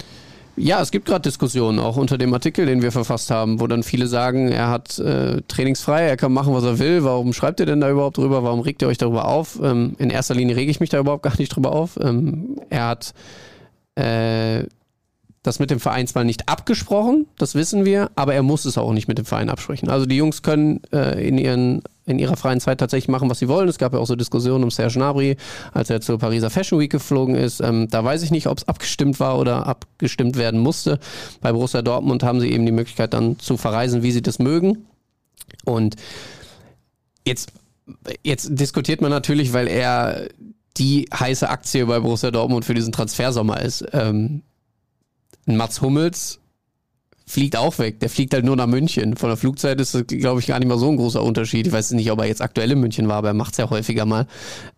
Ja, 0.59 0.81
es 0.81 0.89
gibt 0.89 1.05
gerade 1.05 1.21
Diskussionen, 1.21 1.77
auch 1.77 1.97
unter 1.97 2.17
dem 2.17 2.33
Artikel, 2.33 2.65
den 2.65 2.81
wir 2.81 2.91
verfasst 2.91 3.29
haben, 3.29 3.59
wo 3.59 3.67
dann 3.67 3.83
viele 3.83 4.07
sagen, 4.07 4.51
er 4.51 4.69
hat 4.69 4.97
äh, 4.97 5.43
trainingsfrei, 5.47 6.05
er 6.05 6.17
kann 6.17 6.33
machen, 6.33 6.51
was 6.51 6.63
er 6.63 6.79
will. 6.79 7.03
Warum 7.03 7.31
schreibt 7.31 7.59
ihr 7.59 7.67
denn 7.67 7.79
da 7.79 7.91
überhaupt 7.91 8.17
drüber? 8.17 8.43
Warum 8.43 8.61
regt 8.61 8.81
ihr 8.81 8.87
euch 8.87 8.97
darüber 8.97 9.27
auf? 9.27 9.59
Ähm, 9.61 9.95
in 9.99 10.09
erster 10.09 10.33
Linie 10.33 10.55
rege 10.55 10.71
ich 10.71 10.79
mich 10.79 10.89
da 10.89 10.97
überhaupt 10.97 11.21
gar 11.23 11.37
nicht 11.37 11.55
drüber 11.55 11.73
auf. 11.73 11.99
Ähm, 12.01 12.59
er 12.71 12.87
hat 12.87 13.13
äh, 13.93 14.63
das 15.43 15.59
mit 15.59 15.69
dem 15.69 15.79
Verein 15.79 16.07
zwar 16.07 16.23
nicht 16.23 16.49
abgesprochen, 16.49 17.27
das 17.37 17.53
wissen 17.53 17.85
wir, 17.85 18.09
aber 18.15 18.33
er 18.33 18.43
muss 18.43 18.65
es 18.65 18.79
auch 18.79 18.93
nicht 18.93 19.07
mit 19.07 19.19
dem 19.19 19.25
Verein 19.25 19.49
absprechen. 19.49 19.89
Also 19.89 20.07
die 20.07 20.17
Jungs 20.17 20.41
können 20.41 20.81
äh, 20.91 21.25
in 21.25 21.37
ihren 21.37 21.83
in 22.07 22.19
ihrer 22.19 22.37
freien 22.37 22.59
Zeit 22.59 22.79
tatsächlich 22.79 23.09
machen, 23.09 23.29
was 23.29 23.39
sie 23.39 23.49
wollen. 23.49 23.67
Es 23.67 23.77
gab 23.77 23.93
ja 23.93 23.99
auch 23.99 24.07
so 24.07 24.15
Diskussionen 24.15 24.63
um 24.63 24.71
Serge 24.71 24.95
Gnabry, 24.95 25.35
als 25.73 25.89
er 25.89 26.01
zur 26.01 26.17
Pariser 26.17 26.49
Fashion 26.49 26.79
Week 26.79 26.91
geflogen 26.91 27.35
ist. 27.35 27.59
Ähm, 27.59 27.89
da 27.89 28.03
weiß 28.03 28.23
ich 28.23 28.31
nicht, 28.31 28.47
ob 28.47 28.57
es 28.57 28.67
abgestimmt 28.67 29.19
war 29.19 29.37
oder 29.37 29.67
abgestimmt 29.67 30.37
werden 30.37 30.59
musste. 30.59 30.99
Bei 31.41 31.51
Borussia 31.51 31.81
Dortmund 31.81 32.23
haben 32.23 32.39
sie 32.39 32.49
eben 32.49 32.65
die 32.65 32.71
Möglichkeit 32.71 33.13
dann 33.13 33.37
zu 33.39 33.57
verreisen, 33.57 34.03
wie 34.03 34.11
sie 34.11 34.21
das 34.21 34.39
mögen. 34.39 34.87
Und 35.65 35.97
jetzt, 37.25 37.51
jetzt 38.23 38.49
diskutiert 38.51 39.01
man 39.01 39.11
natürlich, 39.11 39.51
weil 39.51 39.67
er 39.67 40.29
die 40.77 41.09
heiße 41.13 41.49
Aktie 41.49 41.85
bei 41.85 41.99
Borussia 41.99 42.31
Dortmund 42.31 42.63
für 42.63 42.73
diesen 42.73 42.93
Transfersommer 42.93 43.59
ist. 43.61 43.85
Ähm, 43.91 44.43
Mats 45.45 45.81
Hummels 45.81 46.39
fliegt 47.27 47.57
auch 47.57 47.77
weg. 47.77 47.99
Der 47.99 48.09
fliegt 48.09 48.33
halt 48.33 48.45
nur 48.45 48.55
nach 48.55 48.67
München. 48.67 49.17
Von 49.17 49.29
der 49.29 49.37
Flugzeit 49.37 49.79
ist 49.81 49.93
das, 49.93 50.07
glaube 50.07 50.39
ich, 50.39 50.47
gar 50.47 50.59
nicht 50.59 50.69
mal 50.69 50.79
so 50.79 50.89
ein 50.89 50.95
großer 50.95 51.21
Unterschied. 51.21 51.67
Ich 51.67 51.73
weiß 51.73 51.91
nicht, 51.91 52.09
ob 52.09 52.19
er 52.19 52.25
jetzt 52.25 52.41
aktuell 52.41 52.71
in 52.71 52.79
München 52.79 53.09
war, 53.09 53.17
aber 53.17 53.27
er 53.27 53.33
macht 53.33 53.51
es 53.51 53.57
ja 53.57 53.69
häufiger 53.69 54.05
mal. 54.05 54.27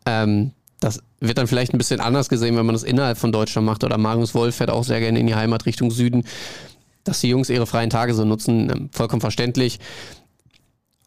Ähm, 0.06 0.52
das 0.80 1.02
wird 1.20 1.38
dann 1.38 1.48
vielleicht 1.48 1.74
ein 1.74 1.78
bisschen 1.78 2.00
anders 2.00 2.28
gesehen, 2.28 2.58
wenn 2.58 2.66
man 2.66 2.74
das 2.74 2.84
innerhalb 2.84 3.18
von 3.20 3.32
Deutschland 3.32 3.68
macht. 3.68 3.84
Oder 3.84 3.98
Marius 3.98 4.34
Wolf 4.34 4.56
fährt 4.56 4.72
auch 4.72 4.84
sehr 4.84 5.00
gerne 5.00 5.20
in 5.20 5.28
die 5.28 5.36
Heimat 5.36 5.68
Richtung 5.68 5.92
Süden. 5.92 6.24
Dass 7.04 7.22
die 7.22 7.30
Jungs 7.30 7.50
ihre 7.50 7.68
freien 7.68 7.92
Tage 7.92 8.16
so 8.16 8.26
nutzen, 8.26 8.70
ähm, 8.70 8.90
vollkommen 8.92 9.22
verständlich. 9.22 9.80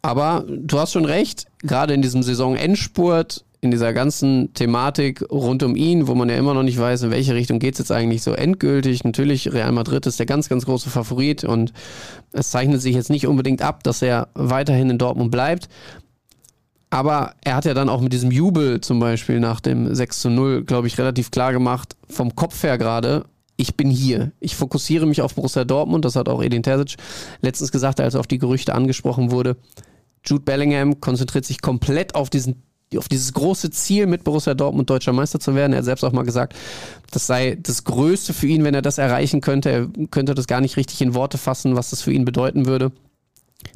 Aber 0.01 0.45
du 0.47 0.79
hast 0.79 0.93
schon 0.93 1.05
recht, 1.05 1.47
gerade 1.61 1.93
in 1.93 2.01
diesem 2.01 2.23
Saisonendspurt 2.23 3.43
in 3.63 3.71
dieser 3.71 3.93
ganzen 3.93 4.53
Thematik 4.53 5.23
rund 5.31 5.63
um 5.63 5.75
ihn, 5.75 6.07
wo 6.07 6.15
man 6.15 6.29
ja 6.29 6.35
immer 6.35 6.53
noch 6.53 6.63
nicht 6.63 6.77
weiß, 6.77 7.03
in 7.03 7.11
welche 7.11 7.33
Richtung 7.33 7.59
geht 7.59 7.75
es 7.75 7.79
jetzt 7.79 7.91
eigentlich 7.91 8.21
so 8.21 8.33
endgültig. 8.33 9.03
Natürlich, 9.03 9.53
Real 9.53 9.71
Madrid 9.71 10.05
ist 10.05 10.19
der 10.19 10.25
ganz, 10.25 10.49
ganz 10.49 10.65
große 10.65 10.89
Favorit 10.89 11.43
und 11.43 11.71
es 12.33 12.51
zeichnet 12.51 12.81
sich 12.81 12.95
jetzt 12.95 13.09
nicht 13.09 13.25
unbedingt 13.25 13.61
ab, 13.61 13.83
dass 13.83 14.01
er 14.01 14.27
weiterhin 14.33 14.89
in 14.89 14.97
Dortmund 14.97 15.31
bleibt. 15.31 15.69
Aber 16.89 17.33
er 17.43 17.55
hat 17.55 17.65
ja 17.65 17.73
dann 17.73 17.89
auch 17.89 18.01
mit 18.01 18.13
diesem 18.13 18.31
Jubel 18.31 18.81
zum 18.81 18.99
Beispiel 18.99 19.39
nach 19.39 19.61
dem 19.61 19.95
6 19.95 20.21
zu 20.21 20.29
0, 20.29 20.63
glaube 20.63 20.87
ich, 20.87 20.97
relativ 20.97 21.31
klar 21.31 21.53
gemacht, 21.53 21.95
vom 22.07 22.35
Kopf 22.35 22.61
her 22.63 22.77
gerade, 22.77 23.25
ich 23.55 23.75
bin 23.75 23.89
hier. 23.89 24.31
Ich 24.39 24.55
fokussiere 24.55 25.05
mich 25.05 25.21
auf 25.21 25.35
Borussia 25.35 25.63
Dortmund. 25.63 26.05
Das 26.05 26.15
hat 26.15 26.27
auch 26.27 26.43
Edin 26.43 26.63
Terzic 26.63 26.97
letztens 27.41 27.71
gesagt, 27.71 27.99
als 27.99 28.15
auf 28.15 28.27
die 28.27 28.39
Gerüchte 28.39 28.75
angesprochen 28.75 29.31
wurde. 29.31 29.57
Jude 30.25 30.43
Bellingham 30.43 30.99
konzentriert 30.99 31.45
sich 31.45 31.61
komplett 31.61 32.15
auf 32.15 32.29
diesen 32.29 32.63
auf 32.97 33.07
dieses 33.07 33.33
große 33.33 33.71
Ziel 33.71 34.07
mit 34.07 34.23
Borussia 34.23 34.53
Dortmund 34.53 34.89
deutscher 34.89 35.13
Meister 35.13 35.39
zu 35.39 35.55
werden. 35.55 35.73
Er 35.73 35.79
hat 35.79 35.85
selbst 35.85 36.03
auch 36.03 36.11
mal 36.11 36.23
gesagt, 36.23 36.55
das 37.11 37.27
sei 37.27 37.57
das 37.61 37.83
Größte 37.83 38.33
für 38.33 38.47
ihn, 38.47 38.63
wenn 38.63 38.73
er 38.73 38.81
das 38.81 38.97
erreichen 38.97 39.41
könnte. 39.41 39.69
Er 39.69 40.07
könnte 40.07 40.35
das 40.35 40.47
gar 40.47 40.61
nicht 40.61 40.77
richtig 40.77 41.01
in 41.01 41.13
Worte 41.13 41.37
fassen, 41.37 41.75
was 41.75 41.89
das 41.89 42.01
für 42.01 42.11
ihn 42.11 42.25
bedeuten 42.25 42.65
würde. 42.65 42.91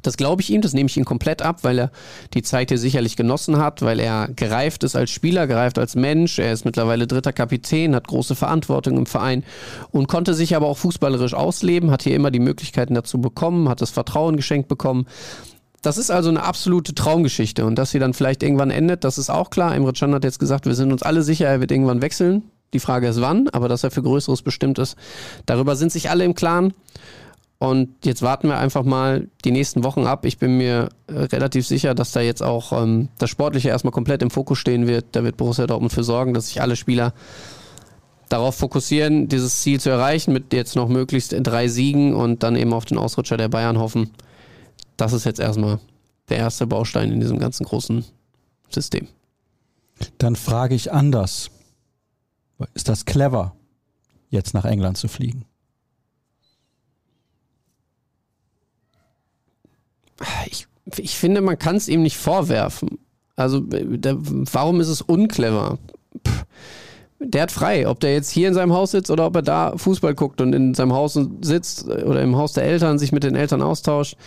Das 0.02 0.18
glaube 0.18 0.42
ich 0.42 0.50
ihm, 0.50 0.62
das 0.62 0.74
nehme 0.74 0.88
ich 0.88 0.98
ihm 0.98 1.06
komplett 1.06 1.42
ab, 1.42 1.64
weil 1.64 1.80
er 1.80 1.92
die 2.34 2.42
Zeit 2.42 2.70
hier 2.70 2.78
sicherlich 2.78 3.16
genossen 3.16 3.58
hat, 3.58 3.82
weil 3.82 4.00
er 4.00 4.30
gereift 4.36 4.84
ist 4.84 4.96
als 4.96 5.12
Spieler, 5.12 5.48
gereift 5.48 5.78
als 5.78 5.96
Mensch. 5.96 6.40
Er 6.40 6.52
ist 6.52 6.66
mittlerweile 6.66 7.08
dritter 7.08 7.34
Kapitän, 7.34 7.96
hat 7.96 8.08
große 8.08 8.36
Verantwortung 8.36 8.98
im 8.98 9.06
Verein 9.06 9.44
und 9.92 10.08
konnte 10.08 10.34
sich 10.34 10.56
aber 10.56 10.68
auch 10.68 10.78
fußballerisch 10.78 11.34
ausleben, 11.34 11.92
hat 11.92 12.04
hier 12.04 12.16
immer 12.16 12.32
die 12.32 12.40
Möglichkeiten 12.40 12.94
dazu 12.94 13.20
bekommen, 13.20 13.70
hat 13.70 13.82
das 13.82 13.90
Vertrauen 13.90 14.36
geschenkt 14.36 14.68
bekommen. 14.68 15.08
Das 15.88 15.97
ist 15.97 16.12
also 16.12 16.28
eine 16.28 16.43
absolute 16.43 16.93
Traumgeschichte 16.93 17.65
und 17.65 17.76
dass 17.76 17.91
sie 17.91 18.00
dann 18.00 18.13
vielleicht 18.13 18.43
irgendwann 18.43 18.71
endet, 18.71 19.06
das 19.06 19.17
ist 19.17 19.30
auch 19.30 19.50
klar. 19.50 19.73
Emre 19.73 19.93
Can 19.93 20.13
hat 20.13 20.26
jetzt 20.26 20.38
gesagt, 20.38 20.65
wir 20.65 20.76
sind 20.76 20.91
uns 20.91 21.02
alle 21.02 21.23
sicher, 21.23 21.47
er 21.47 21.62
wird 21.62 21.71
irgendwann 21.71 22.02
wechseln. 22.02 22.43
Die 22.73 22.82
Frage 22.82 23.08
ist 23.08 23.21
wann, 23.21 23.47
aber 23.54 23.69
dass 23.69 23.86
er 23.86 23.91
für 23.91 24.04
Größeres 24.04 24.41
bestimmt 24.41 24.80
ist, 24.80 24.97
darüber 25.45 25.78
sind 25.78 25.93
sich 25.93 26.10
alle 26.10 26.26
im 26.26 26.36
Klaren. 26.36 26.73
Und 27.58 27.88
jetzt 28.04 28.21
warten 28.21 28.50
wir 28.50 28.58
einfach 28.58 28.84
mal 28.84 29.30
die 29.45 29.52
nächsten 29.52 29.86
Wochen 29.86 30.06
ab. 30.06 30.26
Ich 30.26 30.39
bin 30.39 30.58
mir 30.58 30.89
äh, 31.08 31.19
relativ 31.19 31.65
sicher, 31.65 31.95
dass 31.95 32.12
da 32.12 32.19
jetzt 32.19 32.43
auch 32.43 32.73
ähm, 32.73 33.08
das 33.17 33.30
Sportliche 33.30 33.69
erstmal 33.69 33.93
komplett 33.93 34.21
im 34.21 34.30
Fokus 34.30 34.58
stehen 34.58 34.88
wird. 34.88 35.06
Da 35.13 35.23
wird 35.23 35.38
Borussia 35.38 35.67
Dortmund 35.67 35.93
für 35.93 36.04
sorgen, 36.04 36.34
dass 36.34 36.47
sich 36.47 36.62
alle 36.62 36.76
Spieler 36.76 37.13
darauf 38.28 38.56
fokussieren, 38.56 39.30
dieses 39.30 39.62
Ziel 39.62 39.80
zu 39.80 39.89
erreichen, 39.89 40.34
mit 40.34 40.52
jetzt 40.52 40.76
noch 40.76 40.89
möglichst 40.89 41.34
drei 41.34 41.69
Siegen 41.69 42.13
und 42.13 42.43
dann 42.43 42.58
eben 42.58 42.73
auf 42.73 42.84
den 42.84 42.97
Ausrutscher 42.97 43.38
der 43.38 43.47
Bayern 43.47 43.80
hoffen. 43.80 44.12
Das 44.98 45.13
ist 45.13 45.26
jetzt 45.26 45.40
erstmal 45.40 45.80
der 46.30 46.38
erste 46.38 46.68
Baustein 46.68 47.12
in 47.12 47.20
diesem 47.20 47.40
ganzen 47.40 47.66
großen 47.66 48.06
System. 48.70 49.08
Dann 50.18 50.36
frage 50.36 50.76
ich 50.76 50.92
anders. 50.92 51.50
Ist 52.74 52.90
das 52.90 53.06
clever, 53.06 53.56
jetzt 54.30 54.54
nach 54.54 54.66
England 54.66 54.98
zu 54.98 55.08
fliegen? 55.08 55.46
ich, 60.48 60.68
ich 60.98 61.18
finde, 61.18 61.42
man 61.42 61.60
kann 61.60 61.76
es 61.76 61.88
ihm 61.88 62.02
nicht 62.02 62.18
vorwerfen. 62.18 62.98
Also, 63.36 63.60
der, 63.60 64.18
warum 64.18 64.82
ist 64.82 64.88
es 64.88 65.02
unclever? 65.02 65.78
Pff, 66.28 66.46
der 67.20 67.44
hat 67.44 67.52
frei, 67.52 67.88
ob 67.88 68.00
der 68.00 68.13
jetzt 68.13 68.32
hier 68.32 68.48
in 68.48 68.54
seinem 68.54 68.74
Haus 68.74 68.92
sitzt 68.92 69.12
oder 69.12 69.26
ob 69.26 69.36
er 69.36 69.42
da 69.42 69.78
Fußball 69.78 70.16
guckt 70.16 70.40
und 70.42 70.54
in 70.54 70.74
seinem 70.74 70.94
Haus 70.94 71.20
sitzt 71.42 71.88
oder 71.88 72.22
im 72.22 72.36
Haus 72.36 72.54
der 72.54 72.63
Eltern 72.63 73.00
sich 73.00 73.12
mit 73.12 73.24
den 73.24 73.36
Eltern 73.36 73.62
austauscht. 73.62 74.18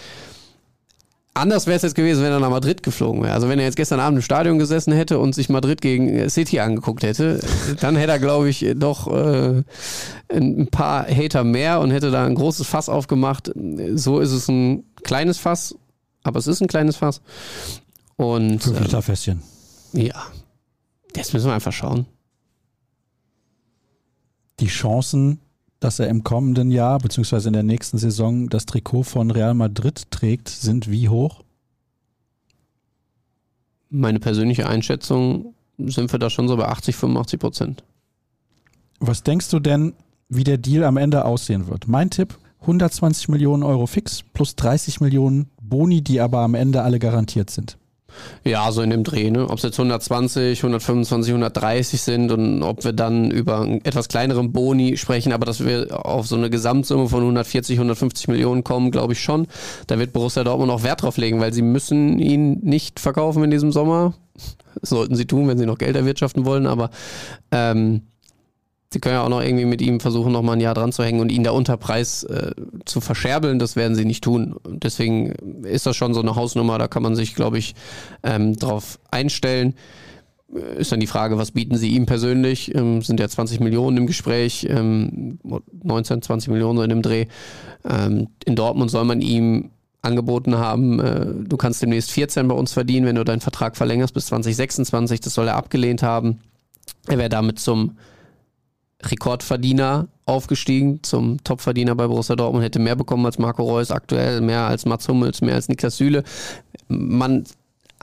Anders 1.33 1.67
wäre 1.67 1.77
es 1.77 1.83
jetzt 1.83 1.95
gewesen, 1.95 2.25
wenn 2.25 2.33
er 2.33 2.41
nach 2.41 2.51
Madrid 2.51 2.83
geflogen 2.83 3.23
wäre. 3.23 3.35
Also 3.35 3.49
wenn 3.49 3.61
er 3.61 3.65
jetzt 3.65 3.77
gestern 3.77 4.01
Abend 4.01 4.19
im 4.19 4.23
Stadion 4.23 4.59
gesessen 4.59 4.93
hätte 4.93 5.19
und 5.21 5.35
sich 5.35 5.49
Madrid 5.49 5.81
gegen 5.81 6.29
City 6.29 6.59
angeguckt 6.59 7.05
hätte, 7.05 7.41
dann 7.81 7.95
hätte 7.95 8.13
er, 8.13 8.19
glaube 8.19 8.49
ich, 8.49 8.67
doch 8.75 9.07
äh, 9.07 9.63
ein 10.29 10.67
paar 10.67 11.07
Hater 11.07 11.45
mehr 11.45 11.81
und 11.81 11.93
hätte 11.93 12.11
da 12.11 12.27
ein 12.27 12.35
großes 12.35 12.67
Fass 12.67 12.89
aufgemacht. 12.89 13.53
So 13.95 14.19
ist 14.19 14.33
es 14.33 14.49
ein 14.49 14.85
kleines 15.05 15.39
Fass, 15.39 15.77
aber 16.25 16.41
es 16.41 16.49
ist 16.49 16.61
ein 16.63 16.69
kleines 16.69 16.97
Fass. 16.97 17.21
Und 18.17 18.63
Fünf 18.63 18.81
Liter 18.81 19.01
Fässchen. 19.01 19.41
Ähm, 19.95 20.07
ja, 20.07 20.27
jetzt 21.15 21.33
müssen 21.33 21.47
wir 21.47 21.55
einfach 21.55 21.73
schauen. 21.73 22.07
Die 24.59 24.67
Chancen 24.67 25.39
dass 25.81 25.99
er 25.99 26.09
im 26.09 26.23
kommenden 26.23 26.71
Jahr 26.71 26.99
bzw. 26.99 27.49
in 27.49 27.55
der 27.55 27.63
nächsten 27.63 27.99
Saison 27.99 28.49
das 28.49 28.67
Trikot 28.67 29.03
von 29.03 29.31
Real 29.31 29.55
Madrid 29.55 30.11
trägt, 30.11 30.49
sind 30.49 30.91
wie 30.91 31.09
hoch? 31.09 31.43
Meine 33.89 34.21
persönliche 34.21 34.69
Einschätzung 34.69 35.55
sind 35.79 36.13
wir 36.13 36.19
da 36.19 36.31
schon 36.31 36.47
so 36.47 36.57
bei 36.57 36.69
80, 36.69 36.95
85 36.95 37.41
Prozent. 37.41 37.85
Was 39.01 39.23
denkst 39.23 39.49
du 39.49 39.59
denn, 39.59 39.95
wie 40.29 40.45
der 40.45 40.59
Deal 40.59 40.85
am 40.85 40.99
Ende 40.99 41.25
aussehen 41.25 41.67
wird? 41.67 41.89
Mein 41.89 42.11
Tipp, 42.11 42.39
120 42.61 43.29
Millionen 43.29 43.63
Euro 43.63 43.87
fix 43.87 44.23
plus 44.23 44.55
30 44.57 45.01
Millionen 45.01 45.49
Boni, 45.61 46.03
die 46.03 46.21
aber 46.21 46.41
am 46.41 46.55
Ende 46.55 46.83
alle 46.83 46.99
garantiert 46.99 47.49
sind. 47.49 47.79
Ja, 48.45 48.71
so 48.73 48.83
in 48.83 48.91
dem 48.91 49.05
Dreh, 49.05 49.31
ne? 49.31 49.49
Ob 49.49 49.59
es 49.59 49.63
jetzt 49.63 49.79
120, 49.79 50.59
125, 50.59 51.33
130 51.33 52.01
sind 52.01 52.33
und 52.33 52.63
ob 52.63 52.85
wir 52.85 52.93
dann 52.93 53.31
über 53.31 53.61
einen 53.61 53.85
etwas 53.85 54.09
kleineren 54.09 54.53
Boni 54.53 54.97
sprechen, 54.97 55.33
aber 55.33 55.47
dass 55.47 55.65
wir 55.65 56.07
auf 56.07 56.27
so 56.27 56.37
eine 56.37 56.51
Gesamtsumme 56.51 57.09
von 57.09 57.21
140, 57.21 57.77
150 57.77 58.29
Millionen 58.29 58.65
kommen, 58.65 58.91
glaube 58.91 59.13
ich 59.13 59.21
schon. 59.21 59.47
Da 59.87 59.99
wird 59.99 60.13
Borussia 60.13 60.45
Dortmund 60.45 60.71
auch 60.71 60.83
Wert 60.83 61.03
drauf 61.03 61.17
legen, 61.17 61.41
weil 61.41 61.53
sie 61.53 61.63
müssen 61.63 62.19
ihn 62.19 62.61
nicht 62.63 63.01
verkaufen 63.01 63.45
in 63.45 63.51
diesem 63.51 63.73
Sommer. 63.73 64.15
sollten 64.83 65.17
sie 65.17 65.27
tun, 65.27 65.49
wenn 65.49 65.59
sie 65.59 65.67
noch 65.67 65.79
Geld 65.79 65.97
erwirtschaften 65.97 66.45
wollen, 66.45 66.67
aber 66.67 66.91
ähm, 67.51 68.03
Sie 68.93 68.99
können 68.99 69.15
ja 69.15 69.23
auch 69.23 69.29
noch 69.29 69.41
irgendwie 69.41 69.67
mit 69.67 69.81
ihm 69.81 70.01
versuchen, 70.01 70.33
noch 70.33 70.43
mal 70.43 70.55
ein 70.55 70.61
Jahr 70.61 70.75
dran 70.75 70.91
zu 70.91 71.05
hängen 71.05 71.21
und 71.21 71.31
ihn 71.31 71.45
der 71.45 71.55
Unterpreis 71.55 72.25
äh, 72.25 72.53
zu 72.85 73.01
verscherbeln. 73.01 73.61
Das 73.61 73.77
werden 73.77 73.95
sie 73.95 74.05
nicht 74.05 74.25
tun. 74.25 74.57
Deswegen 74.67 75.31
ist 75.63 75.87
das 75.87 75.95
schon 75.97 76.13
so 76.13 76.21
eine 76.21 76.35
Hausnummer. 76.35 76.77
Da 76.77 76.89
kann 76.89 77.05
man 77.05 77.15
sich, 77.15 77.37
glaube 77.37 77.59
ich, 77.59 77.77
ähm, 78.25 78.57
drauf 78.57 78.99
einstellen. 79.13 79.75
Ist 80.77 80.91
dann 80.91 80.99
die 80.99 81.07
Frage, 81.07 81.39
was 81.39 81.53
bieten 81.53 81.77
sie 81.77 81.91
ihm 81.91 82.07
persönlich? 82.07 82.75
Ähm, 82.75 83.01
sind 83.03 83.21
ja 83.21 83.29
20 83.29 83.61
Millionen 83.61 83.97
im 83.97 84.07
Gespräch, 84.09 84.67
ähm, 84.69 85.39
19, 85.85 86.23
20 86.23 86.51
Millionen 86.51 86.79
so 86.79 86.83
in 86.83 86.91
dem 86.91 87.03
Dreh. 87.03 87.27
Ähm, 87.89 88.27
in 88.45 88.57
Dortmund 88.57 88.91
soll 88.91 89.05
man 89.05 89.21
ihm 89.21 89.71
angeboten 90.03 90.57
haben, 90.57 90.99
äh, 90.99 91.27
du 91.27 91.57
kannst 91.57 91.83
demnächst 91.83 92.11
14 92.11 92.49
bei 92.49 92.55
uns 92.55 92.73
verdienen, 92.73 93.07
wenn 93.07 93.17
du 93.17 93.25
deinen 93.25 93.41
Vertrag 93.41 93.77
verlängerst 93.77 94.15
bis 94.15 94.27
2026. 94.27 95.21
Das 95.21 95.35
soll 95.35 95.47
er 95.47 95.55
abgelehnt 95.55 96.03
haben. 96.03 96.41
Er 97.07 97.19
wäre 97.19 97.29
damit 97.29 97.61
zum 97.61 97.93
Rekordverdiener 99.03 100.09
aufgestiegen 100.27 101.03
zum 101.03 101.43
Topverdiener 101.43 101.95
bei 101.95 102.07
Borussia 102.07 102.37
Dortmund, 102.37 102.65
hätte 102.65 102.79
mehr 102.79 102.97
bekommen 102.97 103.27
als 103.27 103.39
Marco 103.39 103.63
Reus 103.63 103.91
aktuell, 103.91 104.41
mehr 104.41 104.63
als 104.63 104.87
Mats 104.87 105.09
Hummels, 105.09 105.41
mehr 105.41 105.55
als 105.55 105.69
Niklas 105.69 105.97
Süle. 105.97 106.23
Man 106.89 107.45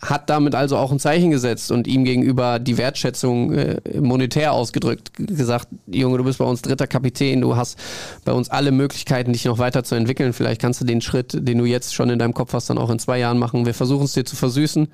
hat 0.02 0.30
damit 0.30 0.54
also 0.54 0.78
auch 0.78 0.92
ein 0.92 1.00
Zeichen 1.00 1.32
gesetzt 1.32 1.72
und 1.72 1.88
ihm 1.88 2.04
gegenüber 2.04 2.60
die 2.60 2.78
Wertschätzung 2.78 3.54
äh, 3.54 3.82
monetär 4.00 4.54
ausgedrückt, 4.54 5.12
gesagt, 5.16 5.70
Junge, 5.88 6.20
du 6.20 6.24
bist 6.24 6.38
bei 6.38 6.46
uns 6.46 6.62
dritter 6.62 6.86
Kapitän, 6.86 7.42
du 7.42 7.56
hast 7.56 7.80
bei 8.24 8.32
uns 8.32 8.50
alle 8.50 8.72
Möglichkeiten, 8.72 9.34
dich 9.34 9.46
noch 9.46 9.58
weiter 9.58 9.84
zu 9.84 9.96
entwickeln. 9.96 10.34
Vielleicht 10.34 10.62
kannst 10.62 10.82
du 10.82 10.86
den 10.86 11.02
Schritt, 11.02 11.36
den 11.36 11.58
du 11.58 11.66
jetzt 11.66 11.96
schon 11.96 12.12
in 12.12 12.20
deinem 12.20 12.36
Kopf 12.36 12.54
hast, 12.54 12.70
dann 12.70 12.78
auch 12.78 12.92
in 12.92 13.00
zwei 13.00 13.18
Jahren 13.18 13.40
machen. 13.40 13.66
Wir 13.66 13.74
versuchen 13.74 14.06
es 14.06 14.14
dir 14.14 14.24
zu 14.24 14.36
versüßen. 14.36 14.88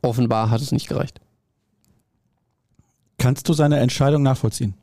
Offenbar 0.00 0.50
hat 0.50 0.62
es 0.62 0.72
nicht 0.72 0.88
gereicht. 0.88 1.20
Kannst 3.18 3.48
du 3.48 3.52
seine 3.52 3.78
Entscheidung 3.78 4.22
nachvollziehen? 4.22 4.74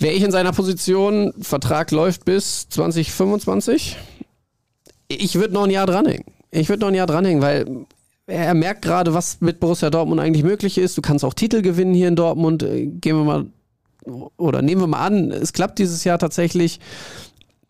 Wäre 0.00 0.14
ich 0.14 0.22
in 0.22 0.30
seiner 0.30 0.52
Position, 0.52 1.34
Vertrag 1.40 1.90
läuft 1.90 2.24
bis 2.24 2.68
2025, 2.70 3.98
ich 5.08 5.34
würde 5.34 5.52
noch 5.52 5.64
ein 5.64 5.70
Jahr 5.70 5.86
dranhängen. 5.86 6.24
Ich 6.50 6.70
würde 6.70 6.80
noch 6.80 6.88
ein 6.88 6.94
Jahr 6.94 7.06
dranhängen, 7.06 7.42
weil 7.42 7.86
er 8.26 8.54
merkt 8.54 8.80
gerade, 8.80 9.12
was 9.12 9.42
mit 9.42 9.60
Borussia 9.60 9.90
Dortmund 9.90 10.18
eigentlich 10.18 10.42
möglich 10.42 10.78
ist. 10.78 10.96
Du 10.96 11.02
kannst 11.02 11.22
auch 11.22 11.34
Titel 11.34 11.60
gewinnen 11.60 11.92
hier 11.92 12.08
in 12.08 12.16
Dortmund. 12.16 12.64
Gehen 12.64 13.16
wir 13.16 13.24
mal, 13.24 13.46
oder 14.38 14.62
nehmen 14.62 14.80
wir 14.80 14.86
mal 14.86 15.04
an, 15.04 15.32
es 15.32 15.52
klappt 15.52 15.78
dieses 15.78 16.02
Jahr 16.04 16.18
tatsächlich. 16.18 16.80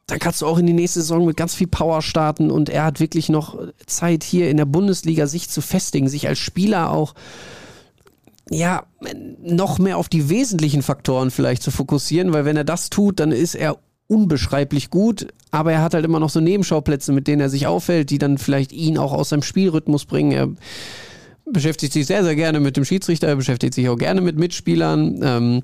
Dann 0.06 0.20
kannst 0.20 0.40
du 0.40 0.46
auch 0.46 0.58
in 0.58 0.66
die 0.66 0.72
nächste 0.72 1.00
Saison 1.00 1.24
mit 1.24 1.36
ganz 1.36 1.56
viel 1.56 1.66
Power 1.66 2.00
starten 2.00 2.52
und 2.52 2.68
er 2.68 2.84
hat 2.84 3.00
wirklich 3.00 3.28
noch 3.28 3.58
Zeit 3.86 4.22
hier 4.22 4.50
in 4.50 4.56
der 4.56 4.66
Bundesliga 4.66 5.26
sich 5.26 5.48
zu 5.48 5.60
festigen, 5.62 6.08
sich 6.08 6.28
als 6.28 6.38
Spieler 6.38 6.92
auch 6.92 7.14
ja, 8.50 8.82
noch 9.42 9.78
mehr 9.78 9.96
auf 9.96 10.08
die 10.08 10.28
wesentlichen 10.28 10.82
Faktoren 10.82 11.30
vielleicht 11.30 11.62
zu 11.62 11.70
fokussieren, 11.70 12.32
weil 12.32 12.44
wenn 12.44 12.56
er 12.56 12.64
das 12.64 12.90
tut, 12.90 13.20
dann 13.20 13.30
ist 13.30 13.54
er 13.54 13.78
unbeschreiblich 14.08 14.90
gut, 14.90 15.28
aber 15.52 15.72
er 15.72 15.82
hat 15.82 15.94
halt 15.94 16.04
immer 16.04 16.18
noch 16.18 16.30
so 16.30 16.40
Nebenschauplätze, 16.40 17.12
mit 17.12 17.28
denen 17.28 17.40
er 17.40 17.48
sich 17.48 17.68
auffällt, 17.68 18.10
die 18.10 18.18
dann 18.18 18.38
vielleicht 18.38 18.72
ihn 18.72 18.98
auch 18.98 19.12
aus 19.12 19.28
seinem 19.28 19.42
Spielrhythmus 19.42 20.04
bringen. 20.04 20.32
Er 20.32 20.48
beschäftigt 21.44 21.92
sich 21.92 22.06
sehr, 22.06 22.24
sehr 22.24 22.34
gerne 22.34 22.58
mit 22.58 22.76
dem 22.76 22.84
Schiedsrichter, 22.84 23.28
er 23.28 23.36
beschäftigt 23.36 23.72
sich 23.72 23.88
auch 23.88 23.96
gerne 23.96 24.20
mit 24.20 24.36
Mitspielern. 24.36 25.20
Ähm, 25.22 25.62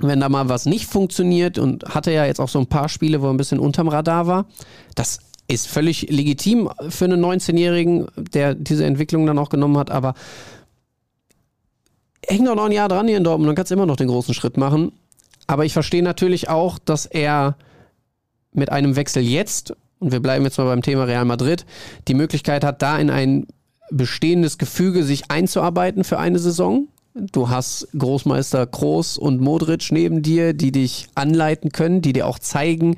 wenn 0.00 0.20
da 0.20 0.28
mal 0.28 0.50
was 0.50 0.66
nicht 0.66 0.84
funktioniert 0.84 1.58
und 1.58 1.84
hatte 1.86 2.12
ja 2.12 2.26
jetzt 2.26 2.40
auch 2.40 2.50
so 2.50 2.58
ein 2.58 2.66
paar 2.66 2.90
Spiele, 2.90 3.22
wo 3.22 3.26
er 3.26 3.32
ein 3.32 3.38
bisschen 3.38 3.58
unterm 3.58 3.88
Radar 3.88 4.26
war, 4.26 4.46
das 4.94 5.20
ist 5.48 5.66
völlig 5.66 6.10
legitim 6.10 6.68
für 6.90 7.06
einen 7.06 7.24
19-Jährigen, 7.24 8.06
der 8.34 8.54
diese 8.54 8.84
Entwicklung 8.84 9.26
dann 9.26 9.38
auch 9.38 9.48
genommen 9.48 9.78
hat, 9.78 9.90
aber 9.90 10.14
häng 12.28 12.44
doch 12.44 12.54
noch 12.54 12.66
ein 12.66 12.72
Jahr 12.72 12.88
dran 12.88 13.08
hier 13.08 13.16
in 13.16 13.24
Dortmund, 13.24 13.48
dann 13.48 13.56
kannst 13.56 13.70
du 13.70 13.74
immer 13.74 13.86
noch 13.86 13.96
den 13.96 14.08
großen 14.08 14.34
Schritt 14.34 14.56
machen. 14.56 14.92
Aber 15.46 15.64
ich 15.64 15.72
verstehe 15.72 16.02
natürlich 16.02 16.48
auch, 16.48 16.78
dass 16.78 17.06
er 17.06 17.56
mit 18.52 18.70
einem 18.70 18.96
Wechsel 18.96 19.22
jetzt 19.22 19.74
und 19.98 20.12
wir 20.12 20.20
bleiben 20.20 20.44
jetzt 20.44 20.58
mal 20.58 20.64
beim 20.64 20.82
Thema 20.82 21.04
Real 21.04 21.24
Madrid, 21.24 21.66
die 22.06 22.14
Möglichkeit 22.14 22.64
hat, 22.64 22.82
da 22.82 22.98
in 22.98 23.10
ein 23.10 23.46
bestehendes 23.90 24.58
Gefüge 24.58 25.02
sich 25.02 25.30
einzuarbeiten 25.30 26.04
für 26.04 26.18
eine 26.18 26.38
Saison. 26.38 26.88
Du 27.14 27.48
hast 27.48 27.88
Großmeister 27.96 28.66
Kroos 28.66 29.18
und 29.18 29.40
Modric 29.40 29.90
neben 29.90 30.22
dir, 30.22 30.52
die 30.52 30.72
dich 30.72 31.08
anleiten 31.14 31.72
können, 31.72 32.00
die 32.00 32.12
dir 32.12 32.26
auch 32.26 32.38
zeigen, 32.38 32.96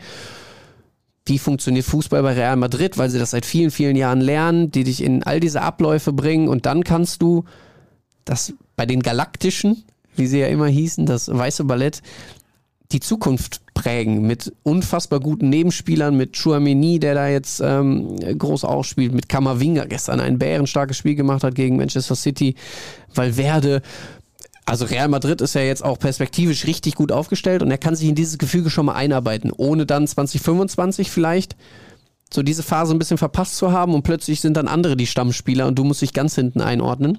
wie 1.25 1.39
funktioniert 1.39 1.87
Fußball 1.87 2.23
bei 2.23 2.33
Real 2.33 2.57
Madrid, 2.57 2.99
weil 2.99 3.09
sie 3.09 3.19
das 3.19 3.31
seit 3.31 3.47
vielen, 3.47 3.71
vielen 3.71 3.97
Jahren 3.97 4.21
lernen, 4.21 4.71
die 4.71 4.85
dich 4.85 5.03
in 5.03 5.23
all 5.23 5.41
diese 5.41 5.63
Abläufe 5.63 6.13
bringen 6.13 6.49
und 6.49 6.67
dann 6.67 6.83
kannst 6.83 7.23
du 7.23 7.45
das 8.25 8.53
bei 8.81 8.87
den 8.87 9.03
Galaktischen, 9.03 9.85
wie 10.17 10.27
sie 10.27 10.39
ja 10.39 10.47
immer 10.47 10.67
hießen, 10.67 11.05
das 11.05 11.29
weiße 11.29 11.65
Ballett, 11.65 12.01
die 12.93 13.01
Zukunft 13.01 13.61
prägen 13.75 14.23
mit 14.27 14.55
unfassbar 14.63 15.21
guten 15.21 15.51
Nebenspielern, 15.51 16.17
mit 16.17 16.35
Chouameni, 16.35 16.99
der 16.99 17.15
da 17.15 17.29
jetzt 17.29 17.61
ähm, 17.63 18.17
groß 18.17 18.65
aufspielt, 18.65 19.13
mit 19.13 19.29
Kamavinga 19.29 19.85
gestern 19.85 20.19
ein 20.19 20.39
bärenstarkes 20.39 20.97
Spiel 20.97 21.15
gemacht 21.15 21.45
hat 21.45 21.55
gegen 21.55 21.77
Manchester 21.77 22.17
City, 22.17 22.55
Valverde. 23.15 23.83
Also 24.65 24.87
Real 24.87 25.09
Madrid 25.09 25.43
ist 25.43 25.55
ja 25.55 25.61
jetzt 25.61 25.85
auch 25.85 25.99
perspektivisch 25.99 26.67
richtig 26.67 26.95
gut 26.95 27.13
aufgestellt 27.13 27.61
und 27.61 27.71
er 27.71 27.77
kann 27.77 27.95
sich 27.95 28.09
in 28.09 28.15
dieses 28.15 28.39
Gefüge 28.39 28.71
schon 28.71 28.87
mal 28.87 28.95
einarbeiten, 28.95 29.53
ohne 29.55 29.85
dann 29.85 30.07
2025 30.07 31.11
vielleicht 31.11 31.55
so 32.33 32.43
diese 32.43 32.63
Phase 32.63 32.95
ein 32.95 32.99
bisschen 32.99 33.19
verpasst 33.19 33.59
zu 33.59 33.73
haben 33.73 33.93
und 33.93 34.05
plötzlich 34.05 34.41
sind 34.41 34.57
dann 34.57 34.69
andere 34.69 34.97
die 34.97 35.07
Stammspieler 35.07 35.67
und 35.67 35.79
du 35.79 35.85
musst 35.85 36.01
dich 36.01 36.15
ganz 36.15 36.35
hinten 36.35 36.63
einordnen. 36.63 37.19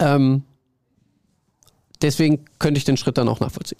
Ähm, 0.00 0.42
deswegen 2.02 2.44
könnte 2.58 2.78
ich 2.78 2.84
den 2.84 2.96
Schritt 2.96 3.18
dann 3.18 3.28
auch 3.28 3.40
nachvollziehen. 3.40 3.78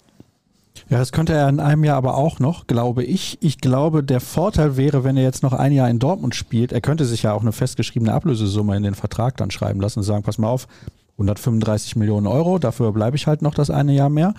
Ja, 0.89 0.97
das 0.97 1.11
könnte 1.11 1.33
er 1.33 1.47
in 1.47 1.59
einem 1.59 1.83
Jahr 1.83 1.97
aber 1.97 2.15
auch 2.15 2.39
noch, 2.39 2.67
glaube 2.67 3.03
ich. 3.03 3.37
Ich 3.41 3.59
glaube, 3.59 4.03
der 4.03 4.19
Vorteil 4.19 4.77
wäre, 4.77 5.03
wenn 5.03 5.15
er 5.15 5.23
jetzt 5.23 5.43
noch 5.43 5.53
ein 5.53 5.71
Jahr 5.71 5.89
in 5.89 5.99
Dortmund 5.99 6.35
spielt, 6.35 6.71
er 6.71 6.81
könnte 6.81 7.05
sich 7.05 7.23
ja 7.23 7.33
auch 7.33 7.41
eine 7.41 7.53
festgeschriebene 7.53 8.13
Ablösesumme 8.13 8.75
in 8.75 8.83
den 8.83 8.95
Vertrag 8.95 9.37
dann 9.37 9.51
schreiben 9.51 9.79
lassen 9.79 9.99
und 9.99 10.03
sagen, 10.03 10.23
pass 10.23 10.37
mal 10.37 10.49
auf, 10.49 10.67
135 11.13 11.95
Millionen 11.95 12.27
Euro, 12.27 12.57
dafür 12.57 12.91
bleibe 12.91 13.15
ich 13.15 13.27
halt 13.27 13.41
noch 13.41 13.53
das 13.53 13.69
eine 13.69 13.93
Jahr 13.93 14.09
mehr. 14.09 14.33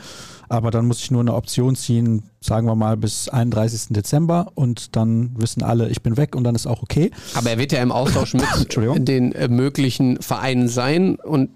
Aber 0.48 0.70
dann 0.70 0.86
muss 0.86 1.00
ich 1.00 1.10
nur 1.10 1.20
eine 1.20 1.34
Option 1.34 1.76
ziehen, 1.76 2.24
sagen 2.40 2.66
wir 2.66 2.74
mal 2.74 2.96
bis 2.96 3.28
31. 3.28 3.88
Dezember 3.90 4.48
und 4.54 4.96
dann 4.96 5.30
wissen 5.36 5.62
alle, 5.62 5.88
ich 5.88 6.02
bin 6.02 6.16
weg 6.16 6.36
und 6.36 6.44
dann 6.44 6.54
ist 6.54 6.66
auch 6.66 6.82
okay. 6.82 7.10
Aber 7.34 7.50
er 7.50 7.58
wird 7.58 7.72
ja 7.72 7.82
im 7.82 7.92
Austausch 7.92 8.34
mit 8.34 8.44
den 9.08 9.32
äh, 9.32 9.48
möglichen 9.48 10.20
Vereinen 10.20 10.68
sein 10.68 11.16
und 11.16 11.50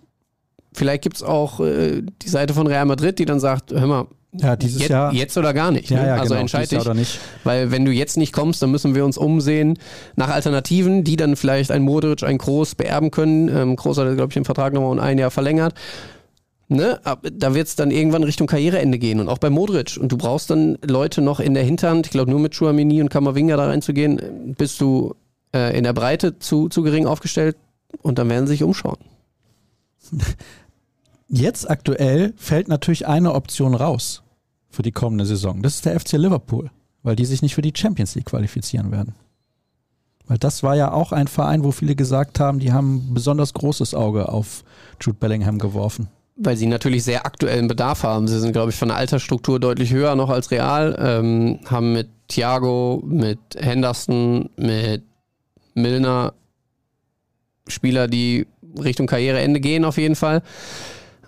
vielleicht 0.76 1.02
gibt 1.02 1.16
es 1.16 1.22
auch 1.22 1.60
äh, 1.60 2.02
die 2.22 2.28
Seite 2.28 2.54
von 2.54 2.66
Real 2.66 2.84
Madrid, 2.84 3.18
die 3.18 3.24
dann 3.24 3.40
sagt, 3.40 3.72
hör 3.72 3.86
mal, 3.86 4.06
ja, 4.32 4.56
dieses 4.56 4.80
jetzt, 4.80 4.90
Jahr. 4.90 5.12
Jetzt 5.12 5.36
oder 5.38 5.54
gar 5.54 5.70
nicht. 5.70 5.90
Ja, 5.90 6.00
ne? 6.00 6.06
ja, 6.08 6.14
also 6.16 6.30
genau, 6.30 6.40
entscheide 6.40 6.78
oder 6.78 6.94
nicht. 6.94 7.18
Weil 7.44 7.70
wenn 7.70 7.84
du 7.84 7.92
jetzt 7.92 8.16
nicht 8.16 8.32
kommst, 8.32 8.62
dann 8.62 8.70
müssen 8.70 8.94
wir 8.94 9.04
uns 9.04 9.16
umsehen 9.16 9.78
nach 10.14 10.28
Alternativen, 10.28 11.04
die 11.04 11.16
dann 11.16 11.36
vielleicht 11.36 11.70
ein 11.70 11.82
Modric, 11.82 12.22
ein 12.22 12.38
Groß 12.38 12.74
beerben 12.74 13.10
können. 13.10 13.48
Ähm, 13.48 13.76
Groß 13.76 13.98
hat, 13.98 14.14
glaube 14.14 14.30
ich, 14.30 14.34
den 14.34 14.44
Vertrag 14.44 14.72
nochmal 14.74 14.92
um 14.92 14.98
ein 14.98 15.18
Jahr 15.18 15.30
verlängert. 15.30 15.74
Ne? 16.68 17.00
Da 17.32 17.54
wird 17.54 17.68
es 17.68 17.76
dann 17.76 17.90
irgendwann 17.90 18.24
Richtung 18.24 18.46
Karriereende 18.46 18.98
gehen 18.98 19.20
und 19.20 19.28
auch 19.28 19.38
bei 19.38 19.50
Modric. 19.50 19.96
Und 19.96 20.10
du 20.10 20.18
brauchst 20.18 20.50
dann 20.50 20.76
Leute 20.84 21.22
noch 21.22 21.40
in 21.40 21.54
der 21.54 21.62
Hinterhand. 21.62 22.06
Ich 22.06 22.12
glaube, 22.12 22.30
nur 22.30 22.40
mit 22.40 22.56
Chouamini 22.56 23.00
und 23.00 23.08
Kamavinga 23.08 23.56
da 23.56 23.66
reinzugehen, 23.66 24.54
bist 24.58 24.80
du 24.80 25.14
äh, 25.54 25.76
in 25.76 25.84
der 25.84 25.92
Breite 25.92 26.38
zu, 26.38 26.68
zu 26.68 26.82
gering 26.82 27.06
aufgestellt 27.06 27.56
und 28.02 28.18
dann 28.18 28.28
werden 28.28 28.46
sie 28.46 28.54
sich 28.54 28.62
umschauen. 28.64 28.98
Jetzt 31.28 31.68
aktuell 31.68 32.34
fällt 32.36 32.68
natürlich 32.68 33.06
eine 33.06 33.34
Option 33.34 33.74
raus 33.74 34.22
für 34.70 34.82
die 34.82 34.92
kommende 34.92 35.26
Saison. 35.26 35.62
Das 35.62 35.76
ist 35.76 35.84
der 35.84 35.98
FC 35.98 36.12
Liverpool, 36.12 36.70
weil 37.02 37.16
die 37.16 37.24
sich 37.24 37.42
nicht 37.42 37.54
für 37.54 37.62
die 37.62 37.72
Champions 37.74 38.14
League 38.14 38.26
qualifizieren 38.26 38.92
werden. 38.92 39.14
Weil 40.28 40.38
das 40.38 40.62
war 40.62 40.76
ja 40.76 40.92
auch 40.92 41.12
ein 41.12 41.28
Verein, 41.28 41.64
wo 41.64 41.70
viele 41.70 41.94
gesagt 41.94 42.40
haben, 42.40 42.58
die 42.58 42.72
haben 42.72 42.96
ein 42.96 43.14
besonders 43.14 43.54
großes 43.54 43.94
Auge 43.94 44.28
auf 44.28 44.64
Jude 45.00 45.18
Bellingham 45.18 45.58
geworfen. 45.58 46.08
Weil 46.36 46.56
sie 46.56 46.66
natürlich 46.66 47.04
sehr 47.04 47.24
aktuellen 47.24 47.68
Bedarf 47.68 48.02
haben. 48.02 48.28
Sie 48.28 48.38
sind, 48.38 48.52
glaube 48.52 48.70
ich, 48.70 48.76
von 48.76 48.88
der 48.88 48.98
Altersstruktur 48.98 49.58
deutlich 49.58 49.92
höher 49.92 50.14
noch 50.16 50.28
als 50.28 50.50
Real. 50.50 50.96
Ähm, 50.98 51.60
haben 51.66 51.92
mit 51.92 52.08
Thiago, 52.28 53.02
mit 53.06 53.38
Henderson, 53.56 54.50
mit 54.56 55.04
Milner 55.74 56.34
Spieler, 57.68 58.06
die 58.08 58.46
Richtung 58.78 59.06
Karriereende 59.06 59.60
gehen, 59.60 59.84
auf 59.84 59.96
jeden 59.96 60.16
Fall. 60.16 60.42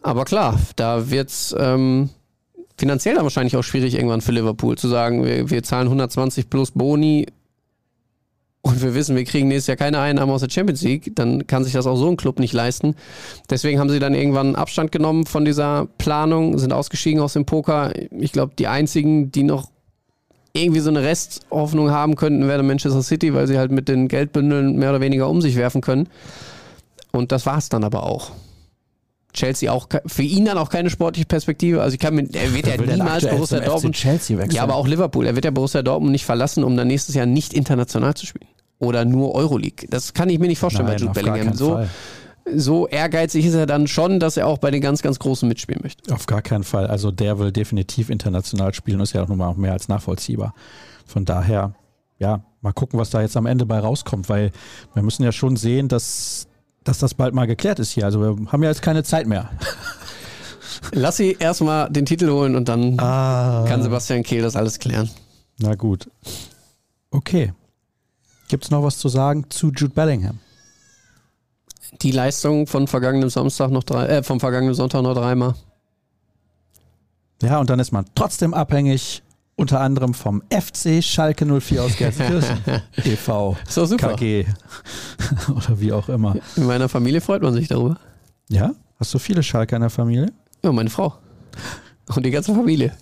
Aber 0.03 0.25
klar, 0.25 0.59
da 0.77 1.11
wird 1.11 1.29
es 1.29 1.55
ähm, 1.59 2.11
finanziell 2.77 3.17
dann 3.17 3.25
wahrscheinlich 3.25 3.57
auch 3.57 3.63
schwierig 3.63 3.95
irgendwann 3.95 4.21
für 4.21 4.33
Liverpool 4.33 4.79
zu 4.79 4.89
sagen, 4.89 5.25
wir, 5.25 5.51
wir 5.51 5.63
zahlen 5.63 5.87
120 5.87 6.49
plus 6.49 6.71
Boni 6.71 7.27
und 8.63 8.83
wir 8.83 8.95
wissen, 8.95 9.17
wir 9.17 9.25
kriegen 9.25 9.49
nächstes 9.49 9.69
Jahr 9.69 9.77
keine 9.77 10.01
Einnahmen 10.01 10.33
aus 10.33 10.43
der 10.43 10.51
Champions 10.51 10.83
League, 10.83 11.13
dann 11.15 11.47
kann 11.47 11.65
sich 11.65 11.73
das 11.73 11.87
auch 11.87 11.97
so 11.97 12.09
ein 12.09 12.17
Club 12.17 12.39
nicht 12.39 12.53
leisten. 12.53 12.95
Deswegen 13.51 13.79
haben 13.79 13.89
sie 13.89 13.99
dann 13.99 14.15
irgendwann 14.15 14.57
Abstand 14.57 14.93
genommen 14.93 15.27
von 15.27 15.45
dieser 15.45 15.87
Planung, 15.99 16.59
sind 16.59 16.73
ausgestiegen 16.73 17.21
aus 17.21 17.33
dem 17.33 17.45
Poker. 17.45 17.93
Ich 18.11 18.33
glaube, 18.33 18.53
die 18.59 18.67
einzigen, 18.67 19.33
die 19.33 19.43
noch 19.43 19.71
irgendwie 20.53 20.81
so 20.81 20.91
eine 20.91 21.03
Resthoffnung 21.03 21.91
haben 21.91 22.17
könnten, 22.17 22.49
wäre 22.49 22.63
Manchester 22.63 23.03
City, 23.03 23.33
weil 23.33 23.47
sie 23.47 23.59
halt 23.59 23.71
mit 23.71 23.89
den 23.89 24.09
Geldbündeln 24.09 24.77
mehr 24.77 24.91
oder 24.91 25.01
weniger 25.01 25.29
um 25.29 25.41
sich 25.41 25.57
werfen 25.57 25.81
können. 25.81 26.09
Und 27.13 27.33
das 27.33 27.47
war 27.47 27.59
es 27.59 27.69
dann 27.69 27.85
aber 27.85 28.05
auch. 28.05 28.33
Chelsea 29.33 29.71
auch 29.71 29.89
für 30.07 30.23
ihn 30.23 30.47
dann 30.47 30.59
auch 30.59 30.71
keine 30.71 30.91
sportliche 30.91 31.27
Perspektive. 31.27 31.83
Also 31.83 31.95
ich 31.95 32.01
kann 32.01 32.15
mit, 32.15 32.35
er 32.35 32.53
wird 32.55 32.67
ja 32.67 32.77
niemals 32.77 33.27
Borussia 33.27 33.61
Dortmund. 33.61 33.95
Chelsea 33.95 34.37
wechseln. 34.39 34.55
Ja, 34.55 34.63
aber 34.63 34.75
auch 34.75 34.87
Liverpool. 34.87 35.27
Er 35.27 35.35
wird 35.35 35.45
ja 35.45 35.51
Borussia 35.51 35.83
Dortmund 35.83 36.13
nicht 36.13 36.25
verlassen, 36.25 36.65
um 36.65 36.77
dann 36.77 36.89
nächstes 36.89 37.15
Jahr 37.15 37.27
nicht 37.27 37.53
international 37.53 38.15
zu 38.15 38.27
spielen. 38.27 38.49
Oder 38.79 39.05
nur 39.05 39.35
Euroleague. 39.35 39.89
Das 39.91 40.15
kann 40.15 40.29
ich 40.29 40.39
mir 40.39 40.47
nicht 40.49 40.59
vorstellen 40.59 40.87
Nein, 40.87 40.97
bei 40.97 41.03
Jude 41.03 41.13
Bellingham. 41.13 41.55
So, 41.55 41.73
Fall. 41.73 41.89
so 42.55 42.87
ehrgeizig 42.87 43.45
ist 43.45 43.55
er 43.55 43.67
dann 43.67 43.87
schon, 43.87 44.21
dass 44.21 44.37
er 44.37 44.47
auch 44.47 44.59
bei 44.59 44.71
den 44.71 44.81
ganz, 44.81 45.03
ganz 45.03 45.19
Großen 45.19 45.49
mitspielen 45.49 45.83
möchte. 45.83 46.15
Auf 46.15 46.27
gar 46.27 46.43
keinen 46.43 46.65
Fall. 46.65 46.87
Also 46.87 47.11
der 47.11 47.39
will 47.39 47.53
definitiv 47.53 48.09
international 48.09 48.73
spielen, 48.75 49.01
ist 49.01 49.13
ja 49.15 49.23
auch 49.25 49.29
nochmal 49.29 49.55
mehr 49.57 49.73
als 49.73 49.89
nachvollziehbar. 49.89 50.55
Von 51.07 51.25
daher, 51.25 51.75
ja, 52.19 52.45
mal 52.61 52.73
gucken, 52.73 52.99
was 52.99 53.11
da 53.11 53.21
jetzt 53.21 53.37
am 53.37 53.47
Ende 53.47 53.67
bei 53.67 53.79
rauskommt, 53.79 54.29
weil 54.29 54.53
wir 54.95 55.03
müssen 55.03 55.23
ja 55.23 55.33
schon 55.33 55.57
sehen, 55.57 55.89
dass, 55.89 56.47
dass 56.89 56.99
das 56.99 57.13
bald 57.13 57.35
mal 57.35 57.47
geklärt 57.47 57.79
ist 57.81 57.91
hier. 57.93 58.07
Also 58.07 58.21
wir 58.21 58.51
haben 58.51 58.63
ja 58.63 58.71
jetzt 58.71 58.81
keine 58.81 59.05
Zeit 59.05 59.27
mehr. 59.27 59.51
Lass 60.93 61.19
sie 61.19 61.37
erstmal 61.39 61.91
den 61.91 62.07
Titel 62.07 62.31
holen 62.31 62.57
und 62.57 62.69
dann 62.69 62.99
Ah. 62.99 63.67
kann 63.69 63.83
Sebastian 63.83 64.23
Kehl 64.23 64.41
das 64.43 64.57
alles 64.57 64.79
klären. 64.79 65.11
Na 65.59 65.75
gut. 65.75 66.09
Okay. 67.11 67.53
Gibt 68.49 68.65
es 68.65 68.71
noch 68.71 68.83
was 68.83 68.97
zu 68.97 69.09
sagen 69.11 69.45
zu 69.51 69.67
Jude 69.71 69.93
Bellingham? 69.93 70.39
Die 72.01 72.11
Leistung 72.11 72.67
von 72.67 72.87
vergangenem 72.87 73.29
Samstag 73.29 73.71
noch 73.71 73.85
drei, 73.85 74.07
äh, 74.07 74.23
vom 74.23 74.41
vergangenen 74.41 74.75
Sonntag 74.75 75.03
noch 75.03 75.15
dreimal. 75.15 75.55
Ja, 77.43 77.61
und 77.61 77.69
dann 77.69 77.81
ist 77.81 77.93
man 77.93 78.07
trotzdem 78.15 78.55
abhängig, 78.55 79.23
unter 79.59 79.81
anderem 79.81 80.15
vom 80.15 80.43
FC 80.51 81.03
Schalke 81.03 81.45
04 81.45 81.83
aus 81.83 81.97
Gelsenkirchen 81.97 82.59
e.V. 83.05 83.57
Doch 83.75 83.87
super. 83.87 84.15
KG 84.15 84.47
oder 85.49 85.81
wie 85.81 85.93
auch 85.93 86.09
immer. 86.09 86.37
In 86.57 86.65
meiner 86.65 86.89
Familie 86.89 87.21
freut 87.21 87.43
man 87.43 87.53
sich 87.53 87.67
darüber. 87.67 87.99
Ja? 88.49 88.75
Hast 89.01 89.13
du 89.13 89.19
viele 89.19 89.43
Schalke 89.43 89.75
in 89.75 89.81
der 89.83 89.91
Familie? 89.91 90.33
Ja, 90.63 90.71
meine 90.71 90.91
Frau. 90.91 91.19
Und 92.15 92.25
die 92.25 92.31
ganze 92.31 92.55
Familie. 92.55 92.93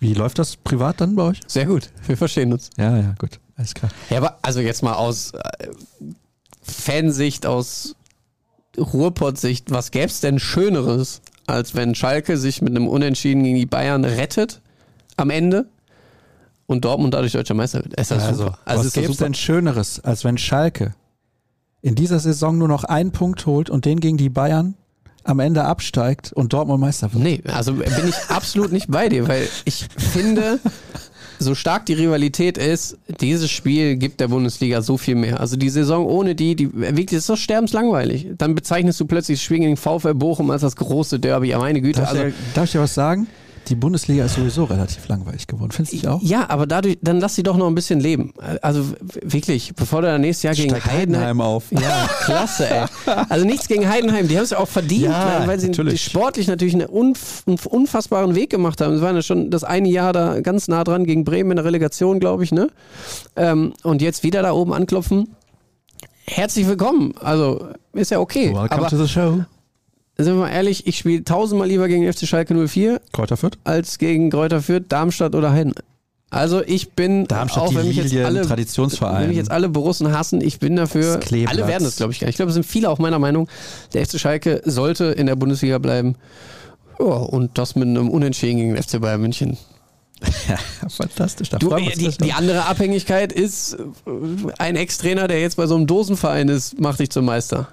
Wie 0.00 0.14
läuft 0.14 0.38
das 0.38 0.56
privat 0.56 1.00
dann 1.00 1.14
bei 1.14 1.24
euch? 1.24 1.40
Sehr 1.46 1.66
gut. 1.66 1.90
Wir 2.06 2.16
verstehen 2.16 2.52
uns. 2.52 2.70
Ja, 2.78 2.96
ja, 2.96 3.14
gut. 3.18 3.38
Alles 3.56 3.74
klar. 3.74 3.92
Ja, 4.08 4.16
aber 4.16 4.38
also 4.40 4.60
jetzt 4.60 4.82
mal 4.82 4.94
aus 4.94 5.32
äh, 5.34 5.68
Fansicht, 6.62 7.44
aus 7.44 7.94
Ruhrpott-Sicht, 8.78 9.70
was 9.70 9.90
gäbe 9.90 10.06
es 10.06 10.20
denn 10.20 10.38
Schöneres, 10.38 11.20
als 11.46 11.74
wenn 11.74 11.94
Schalke 11.94 12.36
sich 12.36 12.62
mit 12.62 12.70
einem 12.70 12.88
Unentschieden 12.88 13.42
gegen 13.42 13.56
die 13.56 13.66
Bayern 13.66 14.04
rettet 14.04 14.60
am 15.16 15.30
Ende 15.30 15.66
und 16.66 16.84
Dortmund 16.84 17.14
dadurch 17.14 17.32
deutscher 17.32 17.54
Meister 17.54 17.82
wird? 17.84 17.94
Ist 17.94 18.10
das 18.10 18.22
Also, 18.22 18.44
super. 18.44 18.58
Also 18.64 18.80
was 18.80 18.86
ist 18.86 18.94
gäbe 18.94 19.12
es 19.12 19.18
denn 19.18 19.34
Schöneres, 19.34 20.00
als 20.00 20.24
wenn 20.24 20.38
Schalke 20.38 20.94
in 21.82 21.94
dieser 21.94 22.18
Saison 22.20 22.56
nur 22.58 22.68
noch 22.68 22.84
einen 22.84 23.12
Punkt 23.12 23.44
holt 23.46 23.68
und 23.68 23.84
den 23.84 24.00
gegen 24.00 24.16
die 24.16 24.30
Bayern 24.30 24.74
am 25.24 25.38
Ende 25.40 25.64
absteigt 25.64 26.32
und 26.32 26.52
Dortmund 26.52 26.80
Meister 26.80 27.12
wird? 27.12 27.22
Nee, 27.22 27.42
also 27.46 27.74
bin 27.74 28.08
ich 28.08 28.16
absolut 28.28 28.72
nicht 28.72 28.90
bei 28.90 29.08
dir, 29.08 29.28
weil 29.28 29.48
ich 29.64 29.86
finde, 29.98 30.58
so 31.42 31.54
stark 31.54 31.86
die 31.86 31.94
Rivalität 31.94 32.58
ist, 32.58 32.96
dieses 33.20 33.50
Spiel 33.50 33.96
gibt 33.96 34.20
der 34.20 34.28
Bundesliga 34.28 34.82
so 34.82 34.96
viel 34.96 35.14
mehr. 35.14 35.40
Also 35.40 35.56
die 35.56 35.68
Saison 35.68 36.06
ohne 36.06 36.34
die, 36.34 36.56
die 36.56 36.72
wirklich 36.72 37.12
ist 37.12 37.28
doch 37.28 37.36
sterbenslangweilig. 37.36 38.28
Dann 38.38 38.54
bezeichnest 38.54 38.98
du 39.00 39.06
plötzlich 39.06 39.38
das 39.38 39.44
Spiel 39.44 39.58
gegen 39.60 39.76
VfL 39.76 40.14
Bochum 40.14 40.50
als 40.50 40.62
das 40.62 40.76
große 40.76 41.18
Derby. 41.18 41.48
Ja, 41.48 41.58
meine 41.58 41.80
Güte. 41.80 42.00
Darf, 42.00 42.10
Also, 42.10 42.24
ich, 42.24 42.34
darf 42.54 42.64
ich 42.64 42.72
dir 42.72 42.80
was 42.80 42.94
sagen? 42.94 43.26
Die 43.68 43.74
Bundesliga 43.76 44.24
ist 44.24 44.34
sowieso 44.34 44.64
relativ 44.64 45.06
langweilig 45.08 45.46
geworden. 45.46 45.70
Findest 45.70 45.92
du 45.92 45.96
nicht 45.96 46.08
auch? 46.08 46.20
Ja, 46.22 46.50
aber 46.50 46.66
dadurch, 46.66 46.98
dann 47.00 47.20
lass 47.20 47.36
sie 47.36 47.42
doch 47.42 47.56
noch 47.56 47.68
ein 47.68 47.74
bisschen 47.74 48.00
leben. 48.00 48.34
Also 48.60 48.84
wirklich, 49.22 49.72
bevor 49.76 50.00
du 50.02 50.08
dann 50.08 50.20
nächstes 50.20 50.42
Jahr 50.42 50.54
gegen 50.54 50.70
Steigt 50.70 50.86
Heidenheim. 50.86 51.20
Heidenheim 51.22 51.40
auf. 51.40 51.64
Ja, 51.70 52.08
klasse, 52.24 52.68
ey. 52.68 52.86
Also 53.28 53.44
nichts 53.46 53.68
gegen 53.68 53.88
Heidenheim, 53.88 54.26
die 54.26 54.36
haben 54.36 54.44
es 54.44 54.50
ja 54.50 54.58
auch 54.58 54.68
verdient, 54.68 55.04
Ja, 55.04 55.38
weil, 55.40 55.48
weil 55.48 55.60
sie 55.60 55.68
natürlich. 55.68 56.02
sportlich 56.04 56.48
natürlich 56.48 56.74
einen 56.74 56.86
unf 56.86 57.44
unfassbaren 57.64 58.34
Weg 58.34 58.50
gemacht 58.50 58.80
haben. 58.80 58.96
Sie 58.96 59.02
waren 59.02 59.14
ja 59.16 59.22
schon 59.22 59.50
das 59.50 59.62
eine 59.64 59.88
Jahr 59.88 60.12
da 60.12 60.40
ganz 60.40 60.66
nah 60.68 60.82
dran 60.84 61.04
gegen 61.04 61.24
Bremen 61.24 61.52
in 61.52 61.56
der 61.56 61.64
Relegation, 61.64 62.18
glaube 62.20 62.44
ich, 62.44 62.52
ne? 62.52 62.68
Ähm, 63.36 63.74
und 63.84 64.02
jetzt 64.02 64.22
wieder 64.24 64.42
da 64.42 64.52
oben 64.52 64.72
anklopfen. 64.72 65.28
Herzlich 66.26 66.66
willkommen. 66.66 67.14
Also 67.20 67.68
ist 67.92 68.10
ja 68.10 68.18
okay. 68.20 68.48
Welcome 68.48 68.70
aber 68.70 68.88
to 68.88 68.96
the 68.96 69.08
show. 69.08 69.44
Sind 70.18 70.34
wir 70.34 70.40
mal 70.42 70.50
ehrlich, 70.50 70.86
ich 70.86 70.98
spiele 70.98 71.24
tausendmal 71.24 71.68
lieber 71.68 71.88
gegen 71.88 72.10
FC 72.10 72.26
Schalke 72.26 72.54
04 72.54 73.00
Kräuter 73.12 73.36
Fürth? 73.36 73.58
als 73.64 73.98
gegen 73.98 74.30
Kräuter 74.30 74.60
Fürth, 74.62 74.84
Darmstadt 74.88 75.34
oder 75.34 75.52
Heidenheim. 75.52 75.84
Also 76.30 76.62
ich 76.64 76.92
bin, 76.92 77.26
Darmstadt, 77.26 77.62
auch 77.62 77.68
die 77.68 77.76
wenn 77.76 77.88
mich 77.88 77.96
jetzt 77.96 78.16
alle, 78.16 78.40
Traditionsverein. 78.40 79.22
wenn 79.22 79.28
mich 79.28 79.36
jetzt 79.36 79.50
alle 79.50 79.68
Borussen 79.68 80.16
hassen, 80.16 80.40
ich 80.40 80.58
bin 80.58 80.76
dafür, 80.76 81.20
alle 81.46 81.66
werden 81.66 81.86
es 81.86 81.96
glaube 81.96 82.12
ich 82.12 82.20
gar 82.20 82.26
nicht. 82.26 82.34
Ich 82.34 82.36
glaube, 82.36 82.48
es 82.48 82.54
sind 82.54 82.64
viele 82.64 82.88
auch 82.88 82.98
meiner 82.98 83.18
Meinung, 83.18 83.48
der 83.92 84.06
FC 84.06 84.18
Schalke 84.18 84.62
sollte 84.64 85.04
in 85.06 85.26
der 85.26 85.36
Bundesliga 85.36 85.76
bleiben. 85.76 86.16
Ja, 86.98 87.04
und 87.04 87.58
das 87.58 87.74
mit 87.74 87.86
einem 87.86 88.08
Unentschieden 88.08 88.56
gegen 88.58 88.74
den 88.74 88.82
FC 88.82 88.98
Bayern 88.98 89.20
München. 89.20 89.58
Ja, 90.48 90.56
fantastisch. 90.88 91.50
Da 91.50 91.58
Du, 91.58 91.74
uns 91.74 91.94
die, 91.98 92.08
die 92.08 92.32
andere 92.32 92.64
Abhängigkeit 92.64 93.32
ist, 93.32 93.74
äh, 93.74 93.78
ein 94.58 94.76
Ex-Trainer, 94.76 95.28
der 95.28 95.40
jetzt 95.40 95.56
bei 95.56 95.66
so 95.66 95.74
einem 95.74 95.86
Dosenverein 95.86 96.48
ist, 96.48 96.80
macht 96.80 97.00
dich 97.00 97.10
zum 97.10 97.26
Meister. 97.26 97.68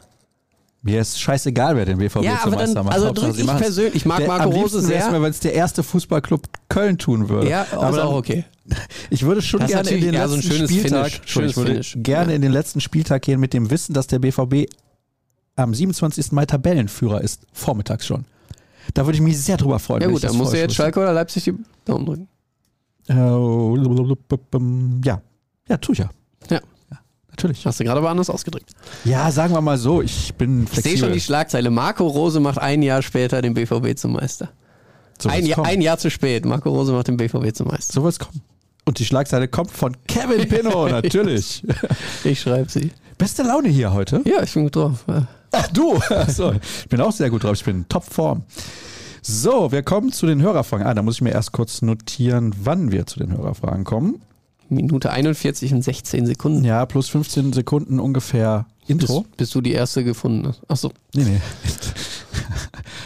Mir 0.81 1.01
ist 1.01 1.19
scheißegal, 1.19 1.75
wer 1.75 1.85
den 1.85 1.97
BVB 1.97 2.23
Ja, 2.23 2.39
zum 2.41 2.53
Meister 2.53 2.83
macht. 2.83 2.93
also 2.93 3.07
Hauptsache, 3.07 3.27
drück 3.27 3.35
sie 3.35 3.41
ich 3.43 3.57
persönlich- 3.57 3.95
ich 3.95 4.05
mag 4.05 4.19
Der- 4.19 4.27
Marco 4.27 4.49
Rose 4.49 4.79
sehr. 4.81 5.11
wenn 5.11 5.23
es 5.23 5.39
der 5.41 5.53
erste 5.53 5.83
Fußballclub 5.83 6.47
Köln 6.69 6.97
tun 6.97 7.27
würde. 7.27 7.49
Ja, 7.49 7.65
aber 7.71 7.97
dann- 7.97 8.07
auch 8.07 8.15
okay. 8.15 8.45
Ich 9.09 9.23
würde 9.23 9.41
schon 9.41 9.59
Das 9.61 9.71
gerne 9.71 9.89
in 9.89 10.01
den 10.01 10.13
so 10.13 10.35
letzten 10.35 10.41
schönes 10.53 10.69
Spieltag, 10.71 11.11
Finish. 11.25 11.49
Ich 11.49 11.57
würde 11.57 11.71
Finish. 11.71 11.97
gerne 11.97 12.29
Ja. 12.31 12.35
in 12.37 12.41
den 12.41 12.51
letzten 12.53 12.79
Spieltag 12.81 13.23
gehen 13.23 13.39
mit 13.41 13.53
dem 13.53 13.69
Wissen, 13.71 13.93
dass 13.93 14.07
der 14.07 14.19
BVB 14.19 14.67
am 15.57 15.73
27. 15.73 16.31
Mai 16.35 16.45
Tabellenführer 16.45 17.19
ist, 17.21 17.41
vormittags 17.51 18.05
schon. 18.05 18.23
Da 18.93 19.05
würde 19.05 19.17
ich 19.17 19.21
mich 19.21 19.37
sehr 19.41 19.57
drüber 19.57 19.79
freuen. 19.79 20.01
Ja 20.03 20.07
gut, 20.07 20.23
dann 20.23 20.31
du 20.31 20.43
vorher 20.45 20.61
jetzt. 20.61 20.75
Schalke 20.75 20.99
oder 21.01 21.11
Leipzig 21.13 21.43
die 21.43 21.53
Daumen 21.83 22.05
drücken. 22.05 22.27
Äh, 23.09 23.15
ja, 25.05 25.21
ja, 25.67 25.77
tu 25.77 25.91
ich 25.93 25.97
ja. 25.99 26.09
Ja. 26.49 26.59
Natürlich. 27.41 27.65
Hast 27.65 27.79
du 27.79 27.83
gerade 27.85 27.99
aber 27.99 28.09
anders 28.09 28.29
ausgedrückt. 28.29 28.71
Ja, 29.05 29.31
sagen 29.31 29.53
wir 29.53 29.61
mal 29.61 29.77
so, 29.77 30.01
ich 30.01 30.33
bin 30.35 30.63
Ich 30.63 30.69
sehe 30.69 30.73
flexibel. 30.81 30.97
schon 30.99 31.13
die 31.13 31.21
Schlagzeile. 31.21 31.69
Marco 31.71 32.05
Rose 32.05 32.39
macht 32.39 32.57
ein 32.59 32.81
Jahr 32.81 33.01
später 33.01 33.41
den 33.41 33.53
BVB 33.53 33.97
zum 33.97 34.13
Meister. 34.13 34.49
so 35.21 35.29
Ein, 35.29 35.45
Jahr- 35.45 35.65
ein 35.65 35.81
Jahr 35.81 35.97
zu 35.97 36.09
spät. 36.11 36.45
Marco 36.45 36.69
Rose 36.69 36.91
macht 36.91 37.07
den 37.07 37.17
BVB 37.17 37.53
zum 37.55 37.67
Meister. 37.67 37.93
So 37.93 38.03
wird's 38.03 38.19
kommen. 38.19 38.41
Und 38.85 38.99
die 38.99 39.05
Schlagzeile 39.05 39.47
kommt 39.47 39.71
von 39.71 39.95
Kevin 40.07 40.47
Pinot, 40.49 40.91
natürlich. 41.03 41.63
Ich 42.23 42.41
schreibe 42.41 42.69
sie. 42.69 42.91
Beste 43.17 43.43
Laune 43.43 43.69
hier 43.69 43.93
heute. 43.93 44.21
Ja, 44.25 44.43
ich 44.43 44.53
bin 44.53 44.63
gut 44.63 44.75
drauf. 44.75 45.05
Ach, 45.51 45.67
du. 45.67 45.95
Achso, 46.09 46.51
ich 46.53 46.89
bin 46.89 46.99
auch 47.01 47.11
sehr 47.11 47.29
gut 47.29 47.43
drauf. 47.43 47.53
Ich 47.53 47.63
bin 47.63 47.77
in 47.77 47.87
Topform. 47.89 48.43
So, 49.21 49.71
wir 49.71 49.83
kommen 49.83 50.11
zu 50.11 50.25
den 50.25 50.41
Hörerfragen. 50.41 50.87
Ah, 50.87 50.93
da 50.93 51.01
muss 51.01 51.15
ich 51.15 51.21
mir 51.21 51.31
erst 51.31 51.51
kurz 51.51 51.81
notieren, 51.81 52.53
wann 52.63 52.91
wir 52.91 53.05
zu 53.05 53.19
den 53.19 53.31
Hörerfragen 53.37 53.83
kommen. 53.83 54.21
Minute 54.69 55.11
41 55.11 55.73
und 55.73 55.83
16 55.83 56.25
Sekunden. 56.25 56.63
Ja, 56.63 56.85
plus 56.85 57.09
15 57.09 57.53
Sekunden 57.53 57.99
ungefähr 57.99 58.65
Intro. 58.87 59.21
Bis, 59.21 59.37
bis 59.37 59.49
du 59.51 59.61
die 59.61 59.73
erste 59.73 60.03
gefunden 60.03 60.47
hast. 60.47 60.61
Achso. 60.67 60.91
Nee, 61.13 61.23
nee. 61.23 61.41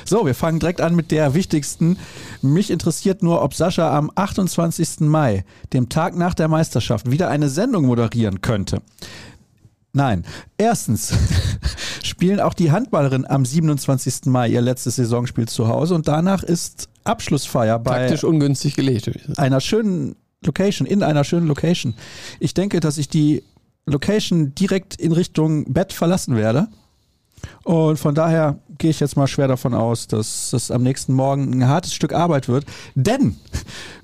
So, 0.06 0.26
wir 0.26 0.36
fangen 0.36 0.60
direkt 0.60 0.82
an 0.82 0.96
mit 0.96 1.12
der 1.12 1.34
wichtigsten. 1.34 1.98
Mich 2.42 2.70
interessiert 2.70 3.24
nur, 3.24 3.42
ob 3.42 3.54
Sascha 3.54 3.98
am 3.98 4.12
28. 4.14 5.02
Mai, 5.02 5.46
dem 5.72 5.90
Tag 5.90 6.16
nach 6.16 6.34
der 6.34 6.48
Meisterschaft, 6.48 7.10
wieder 7.10 7.30
eine 7.30 7.50
Sendung 7.50 7.86
moderieren 7.86 8.42
könnte. 8.42 8.82
Nein. 9.94 10.26
Erstens 10.58 11.14
spielen 12.04 12.40
auch 12.40 12.54
die 12.54 12.72
Handballerinnen 12.72 13.28
am 13.28 13.46
27. 13.46 14.26
Mai 14.26 14.50
ihr 14.50 14.62
letztes 14.62 14.98
Saisonspiel 14.98 15.48
zu 15.48 15.68
Hause 15.68 15.96
und 15.96 16.08
danach 16.08 16.44
ist 16.44 16.90
Abschlussfeier 17.04 17.80
bei 17.80 18.00
Taktisch 18.00 18.24
ungünstig 18.24 18.76
gelegt. 18.76 19.12
einer 19.38 19.62
schönen 19.62 20.16
Location, 20.46 20.86
in 20.88 21.04
einer 21.04 21.24
schönen 21.24 21.48
Location. 21.48 21.94
Ich 22.40 22.54
denke, 22.54 22.80
dass 22.80 22.98
ich 22.98 23.10
die 23.10 23.44
Location 23.86 24.56
direkt 24.56 24.96
in 24.96 25.12
Richtung 25.12 25.66
Bett 25.74 25.92
verlassen 25.94 26.36
werde. 26.36 26.68
Und 27.64 27.98
von 28.00 28.16
daher 28.16 28.58
gehe 28.78 28.90
ich 28.90 29.02
jetzt 29.02 29.18
mal 29.18 29.28
schwer 29.28 29.50
davon 29.50 29.74
aus, 29.74 30.08
dass 30.08 30.54
es 30.54 30.72
am 30.72 30.82
nächsten 30.82 31.14
Morgen 31.14 31.52
ein 31.62 31.68
hartes 31.68 31.94
Stück 31.94 32.14
Arbeit 32.14 32.48
wird. 32.48 32.66
Denn 32.96 33.36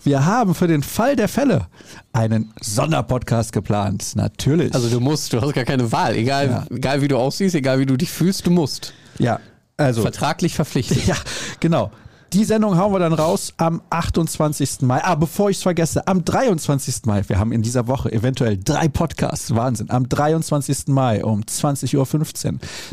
wir 0.03 0.25
haben 0.25 0.53
für 0.55 0.67
den 0.67 0.83
Fall 0.83 1.15
der 1.15 1.29
Fälle 1.29 1.67
einen 2.11 2.53
Sonderpodcast 2.61 3.53
geplant. 3.53 4.11
Natürlich. 4.15 4.73
Also 4.75 4.89
du 4.89 4.99
musst, 4.99 5.31
du 5.31 5.39
hast 5.41 5.53
gar 5.53 5.63
keine 5.63 5.89
Wahl. 5.91 6.15
Egal, 6.15 6.47
Ja. 6.47 6.65
egal 6.69 7.01
wie 7.01 7.07
du 7.07 7.17
aussiehst, 7.17 7.55
egal 7.55 7.79
wie 7.79 7.85
du 7.85 7.95
dich 7.95 8.11
fühlst, 8.11 8.45
du 8.45 8.51
musst. 8.51 8.93
ja, 9.19 9.39
also. 9.77 10.01
Vertraglich 10.01 10.55
verpflichtet. 10.55 10.97
Ja, 11.07 11.15
genau. 11.61 11.91
Die 12.33 12.43
Sendung 12.43 12.77
hauen 12.77 12.93
wir 12.93 12.99
dann 12.99 13.13
raus 13.13 13.55
am 13.57 13.81
28. 13.89 14.81
Mai. 14.81 15.03
Ah, 15.03 15.15
bevor 15.15 15.49
ich 15.49 15.57
es 15.57 15.63
vergesse, 15.63 16.07
am 16.07 16.23
23. 16.23 17.05
Mai. 17.05 17.23
Wir 17.27 17.39
haben 17.39 17.51
in 17.51 17.63
dieser 17.63 17.87
Woche 17.87 18.11
eventuell 18.11 18.55
drei 18.55 18.87
Podcasts. 18.87 19.55
Wahnsinn. 19.55 19.89
Am 19.89 20.07
23. 20.07 20.89
Mai 20.89 21.25
um 21.25 21.41
20.15 21.41 21.97
Uhr. 21.97 22.05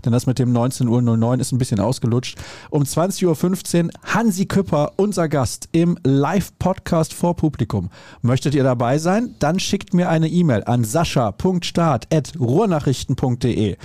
Denn 0.05 0.12
das 0.12 0.24
mit 0.24 0.39
dem 0.39 0.57
19.09 0.57 1.22
Uhr 1.22 1.39
ist 1.39 1.53
ein 1.53 1.59
bisschen 1.59 1.80
ausgelutscht. 1.80 2.39
Um 2.70 2.84
20.15 2.84 3.84
Uhr 3.84 3.91
Hansi 4.05 4.47
Küpper, 4.47 4.93
unser 4.97 5.28
Gast 5.28 5.68
im 5.72 5.99
Live-Podcast 6.03 7.12
vor 7.12 7.37
Publikum. 7.37 7.91
Möchtet 8.22 8.55
ihr 8.55 8.64
dabei 8.64 8.97
sein? 8.97 9.34
Dann 9.39 9.61
schickt 9.61 9.93
mir 9.93 10.09
eine 10.09 10.28
E-Mail 10.28 10.64
an 10.64 10.82
sascha.start.ruhrnachrichten.de. 10.82 13.76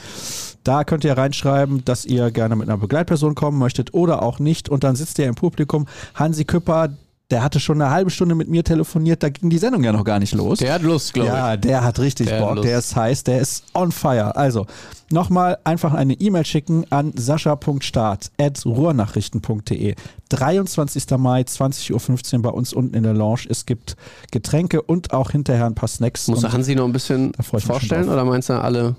Da 0.63 0.83
könnt 0.83 1.03
ihr 1.03 1.17
reinschreiben, 1.17 1.83
dass 1.85 2.05
ihr 2.05 2.31
gerne 2.31 2.55
mit 2.55 2.69
einer 2.69 2.77
Begleitperson 2.77 3.35
kommen 3.35 3.57
möchtet 3.57 3.93
oder 3.93 4.21
auch 4.21 4.39
nicht. 4.39 4.69
Und 4.69 4.83
dann 4.83 4.95
sitzt 4.95 5.17
ihr 5.19 5.25
im 5.25 5.35
Publikum. 5.35 5.87
Hansi 6.13 6.45
Küpper, 6.45 6.89
der 7.31 7.43
hatte 7.43 7.59
schon 7.59 7.81
eine 7.81 7.91
halbe 7.91 8.11
Stunde 8.11 8.35
mit 8.35 8.49
mir 8.49 8.63
telefoniert. 8.63 9.23
Da 9.23 9.29
ging 9.29 9.49
die 9.49 9.57
Sendung 9.57 9.83
ja 9.83 9.91
noch 9.91 10.03
gar 10.03 10.19
nicht 10.19 10.33
los. 10.33 10.59
Der 10.59 10.73
hat 10.73 10.83
Lust, 10.83 11.13
glaube 11.13 11.29
ja, 11.29 11.57
der 11.57 11.83
hat 11.83 11.97
richtig 11.99 12.27
Der 12.27 12.39
hat 12.39 12.45
Bock. 12.45 12.55
Lust. 12.57 12.67
Der 12.67 12.77
ist 12.77 12.95
heiß, 12.95 13.23
der 13.23 13.39
ist 13.39 13.63
on 13.73 13.91
fire. 13.91 14.35
Also 14.35 14.67
nochmal 15.09 15.57
einfach 15.63 15.93
eine 15.93 16.13
E-Mail 16.13 16.45
schicken 16.45 16.85
an 16.91 17.13
sascha.start.ruhrnachrichten.de. 17.15 19.95
23. 20.29 21.03
Mai, 21.17 21.41
20.15 21.41 22.35
Uhr 22.35 22.41
bei 22.41 22.49
uns 22.49 22.73
unten 22.73 22.95
in 22.95 23.03
der 23.03 23.13
Lounge. 23.13 23.41
Es 23.49 23.65
gibt 23.65 23.95
Getränke 24.31 24.81
und 24.81 25.13
auch 25.13 25.31
hinterher 25.31 25.65
ein 25.65 25.75
paar 25.75 25.89
Snacks. 25.89 26.27
ich. 26.27 26.35
Muss 26.35 26.43
Hansi 26.43 26.75
noch 26.75 26.85
ein 26.85 26.93
bisschen 26.93 27.31
ich 27.39 27.65
vorstellen 27.65 28.09
oder 28.09 28.25
meinst 28.25 28.49
du, 28.49 28.61
alle, 28.61 28.95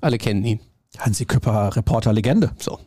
alle 0.00 0.18
kennen 0.18 0.44
ihn? 0.44 0.60
Hansi 0.98 1.24
Küpper, 1.24 1.74
Reporter 1.76 2.12
Legende. 2.12 2.50
So. 2.58 2.78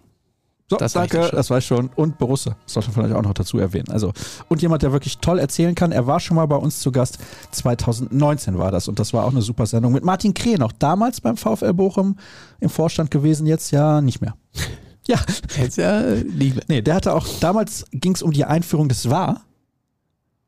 So, 0.70 0.76
Das 0.76 0.91
danke, 0.91 1.18
ja 1.22 1.30
das 1.30 1.49
war 1.49 1.60
ich 1.60 1.66
schon. 1.66 1.89
Und 1.95 2.18
Borussia, 2.18 2.58
das 2.66 2.74
sollte 2.74 2.89
man 2.89 2.95
vielleicht 2.95 3.16
auch 3.16 3.22
noch 3.22 3.34
dazu 3.34 3.58
erwähnen. 3.58 3.89
Also, 3.89 4.12
und 4.49 4.62
jemand, 4.62 4.84
der 4.84 4.91
wirklich 4.91 5.20
toll 5.20 5.39
erzählen 5.39 5.74
kann. 5.76 5.93
Er 5.93 6.08
war 6.08 6.20
schon 6.20 6.36
mal 6.36 6.45
bei 6.45 6.58
uns 6.58 6.82
zu 6.82 6.91
Gast. 6.91 7.20
2019 7.51 8.58
war 8.58 8.70
das. 8.70 8.89
Und 8.89 8.99
das 8.99 9.14
war 9.14 9.24
auch 9.24 9.32
eine 9.32 9.41
super 9.41 9.66
Sendung 9.66 9.93
mit 9.93 10.03
Martin 10.03 10.34
Kreh, 10.34 10.55
noch 10.58 10.74
damals 10.74 11.22
beim 11.22 11.38
VfL 11.38 11.74
Bochum 11.74 12.18
im 12.60 12.70
Vorstand 12.70 13.12
gewesen, 13.12 13.47
jetzt 13.47 13.72
ja 13.72 14.01
nicht 14.01 14.22
mehr. 14.22 14.36
Ja, 15.08 15.22
Jetzt 15.58 15.78
ja 15.78 16.01
äh, 16.01 16.16
Liebe. 16.20 16.60
nee, 16.68 16.82
der 16.82 16.95
hatte 16.95 17.14
auch, 17.14 17.26
damals 17.39 17.86
ging 17.93 18.14
es 18.14 18.22
um 18.22 18.34
die 18.34 18.43
Einführung 18.43 18.89
des 18.89 19.10
VAR. 19.10 19.39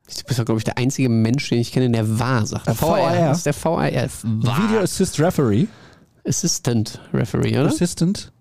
Du 0.06 0.24
bist 0.26 0.38
doch, 0.38 0.44
glaube 0.44 0.58
ich, 0.58 0.64
der 0.64 0.76
einzige 0.76 1.08
Mensch, 1.08 1.48
den 1.48 1.60
ich 1.60 1.72
kenne, 1.72 1.88
der 1.88 2.18
wahr 2.18 2.44
sagt. 2.44 2.68
Äh, 2.68 2.74
VAR. 2.78 3.10
Das 3.28 3.38
ist 3.38 3.46
der 3.46 3.54
VAR. 3.54 3.84
Video 3.88 4.80
Assist 4.82 5.18
Referee. 5.18 5.66
Assistant 6.30 7.00
Referee, 7.12 7.58
oder? 7.58 7.66
Assistant. 7.66 8.32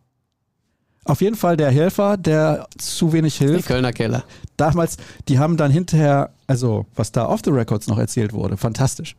Auf 1.05 1.21
jeden 1.21 1.35
Fall 1.35 1.57
der 1.57 1.71
Helfer, 1.71 2.17
der 2.17 2.67
zu 2.77 3.11
wenig 3.13 3.37
Die 3.39 3.45
hilft. 3.45 3.67
Kölner 3.67 3.91
Keller. 3.91 4.23
damals, 4.57 4.97
die 5.27 5.39
haben 5.39 5.57
dann 5.57 5.71
hinterher, 5.71 6.29
also 6.45 6.85
was 6.95 7.11
da 7.11 7.25
off 7.27 7.41
the 7.43 7.49
records 7.49 7.87
noch 7.87 7.97
erzählt 7.97 8.31
wurde, 8.31 8.57
fantastisch. 8.57 9.15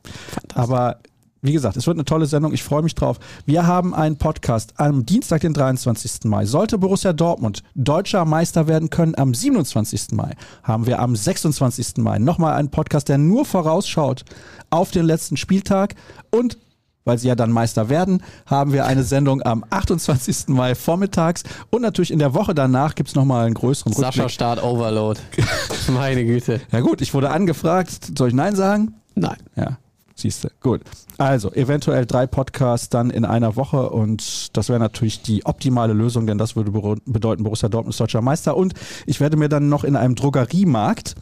Aber 0.55 0.99
wie 1.43 1.53
gesagt, 1.53 1.77
es 1.77 1.87
wird 1.89 1.97
eine 1.97 2.05
tolle 2.05 2.27
Sendung, 2.27 2.53
ich 2.53 2.63
freue 2.63 2.83
mich 2.83 2.95
drauf. 2.95 3.19
Wir 3.45 3.67
haben 3.67 3.93
einen 3.93 4.19
Podcast 4.19 4.75
am 4.77 5.05
Dienstag, 5.05 5.41
den 5.41 5.53
23. 5.55 6.25
Mai. 6.25 6.45
Sollte 6.45 6.79
Borussia 6.79 7.13
Dortmund 7.13 7.65
deutscher 7.75 8.25
Meister 8.25 8.69
werden 8.69 8.91
können 8.91 9.17
am 9.17 9.35
27. 9.35 10.13
Mai, 10.13 10.37
haben 10.63 10.87
wir 10.87 11.01
am 11.01 11.17
26. 11.17 11.97
Mai 11.97 12.19
nochmal 12.19 12.55
einen 12.55 12.71
Podcast, 12.71 13.09
der 13.09 13.19
nur 13.19 13.45
vorausschaut 13.47 14.25
auf 14.69 14.93
den 14.93 15.07
letzten 15.07 15.37
Spieltag 15.37 15.97
und 16.31 16.57
weil 17.05 17.19
sie 17.19 17.29
ja 17.29 17.35
dann 17.35 17.51
Meister 17.51 17.89
werden, 17.89 18.23
haben 18.47 18.73
wir 18.73 18.87
eine 18.87 19.03
Sendung 19.03 19.43
am 19.43 19.65
28. 19.71 20.49
Mai 20.49 20.75
vormittags 20.75 21.43
und 21.71 21.83
natürlich 21.83 22.11
in 22.11 22.19
der 22.19 22.35
Woche 22.35 22.55
danach 22.55 22.95
gibt 22.95 23.09
es 23.09 23.15
nochmal 23.15 23.47
einen 23.47 23.55
größeren 23.55 23.93
Sascha 23.93 24.23
Rückblick. 24.23 24.31
Start 24.31 24.63
Overload. 24.63 25.21
Meine 25.89 26.25
Güte. 26.25 26.61
Ja 26.73 26.81
gut, 26.81 27.01
ich 27.01 27.15
wurde 27.15 27.31
angefragt. 27.31 28.13
Soll 28.17 28.29
ich 28.29 28.35
Nein 28.35 28.55
sagen? 28.55 28.95
Nein. 29.15 29.37
Ja, 29.57 29.79
siehst 30.15 30.45
du. 30.45 30.49
Gut. 30.61 30.83
Also, 31.19 31.53
eventuell 31.53 32.07
drei 32.07 32.27
Podcasts 32.27 32.89
dann 32.89 33.11
in 33.11 33.25
einer 33.25 33.57
Woche 33.57 33.91
und 33.91 34.57
das 34.57 34.69
wäre 34.69 34.79
natürlich 34.79 35.23
die 35.23 35.45
optimale 35.45 35.93
Lösung, 35.93 36.27
denn 36.27 36.39
das 36.39 36.57
würde 36.57 36.71
bedeuten, 37.05 37.43
Borussia 37.43 37.69
Dortmund 37.69 37.95
ist 37.95 38.01
deutscher 38.01 38.23
Meister 38.23 38.57
und 38.57 38.75
ich 39.07 39.21
werde 39.21 39.37
mir 39.37 39.49
dann 39.49 39.69
noch 39.69 39.85
in 39.85 39.97
einem 39.97 40.15
Drogeriemarkt 40.15 41.17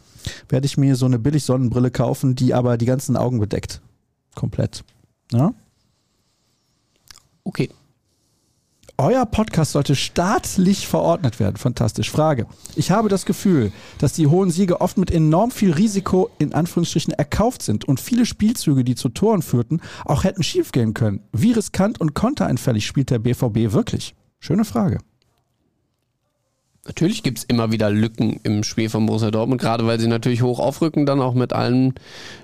werde 0.49 0.65
ich 0.65 0.77
mir 0.77 0.95
so 0.95 1.05
eine 1.05 1.19
Billig-Sonnenbrille 1.19 1.91
kaufen, 1.91 2.35
die 2.35 2.53
aber 2.53 2.77
die 2.77 2.85
ganzen 2.85 3.17
Augen 3.17 3.39
bedeckt. 3.39 3.81
Komplett. 4.35 4.83
Ja? 5.31 5.53
Okay. 7.49 7.69
Euer 8.99 9.25
Podcast 9.25 9.71
sollte 9.71 9.95
staatlich 9.95 10.85
verordnet 10.85 11.39
werden. 11.39 11.57
Fantastisch. 11.57 12.11
Frage. 12.11 12.45
Ich 12.75 12.91
habe 12.91 13.09
das 13.09 13.25
Gefühl, 13.25 13.71
dass 13.97 14.13
die 14.13 14.27
hohen 14.27 14.51
Siege 14.51 14.81
oft 14.81 14.99
mit 14.99 15.09
enorm 15.09 15.49
viel 15.49 15.73
Risiko 15.73 16.29
in 16.37 16.53
Anführungsstrichen 16.53 17.13
erkauft 17.13 17.63
sind 17.63 17.85
und 17.85 17.99
viele 17.99 18.27
Spielzüge, 18.27 18.83
die 18.83 18.93
zu 18.93 19.09
Toren 19.09 19.41
führten, 19.41 19.81
auch 20.05 20.25
hätten 20.25 20.43
schiefgehen 20.43 20.93
können. 20.93 21.21
Wie 21.31 21.53
riskant 21.53 21.99
und 21.99 22.13
kontereinfällig 22.13 22.85
spielt 22.85 23.09
der 23.09 23.17
BVB 23.17 23.73
wirklich? 23.73 24.13
Schöne 24.39 24.63
Frage. 24.63 24.99
Natürlich 26.85 27.23
gibt 27.23 27.39
es 27.39 27.43
immer 27.43 27.71
wieder 27.71 27.91
Lücken 27.91 28.39
im 28.43 28.63
Spiel 28.63 28.89
von 28.89 29.05
Borussia 29.05 29.31
Dortmund, 29.31 29.61
gerade 29.61 29.85
weil 29.85 29.99
sie 29.99 30.07
natürlich 30.07 30.41
hoch 30.41 30.59
aufrücken, 30.59 31.05
dann 31.05 31.21
auch 31.21 31.33
mit 31.35 31.53
allen 31.53 31.93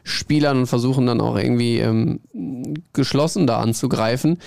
Spielern 0.04 0.60
und 0.60 0.68
versuchen 0.68 1.08
dann 1.08 1.20
auch 1.20 1.38
irgendwie 1.38 1.80
ähm, 1.80 2.20
geschlossen 2.94 3.48
da 3.48 3.60
anzugreifen. 3.60 4.38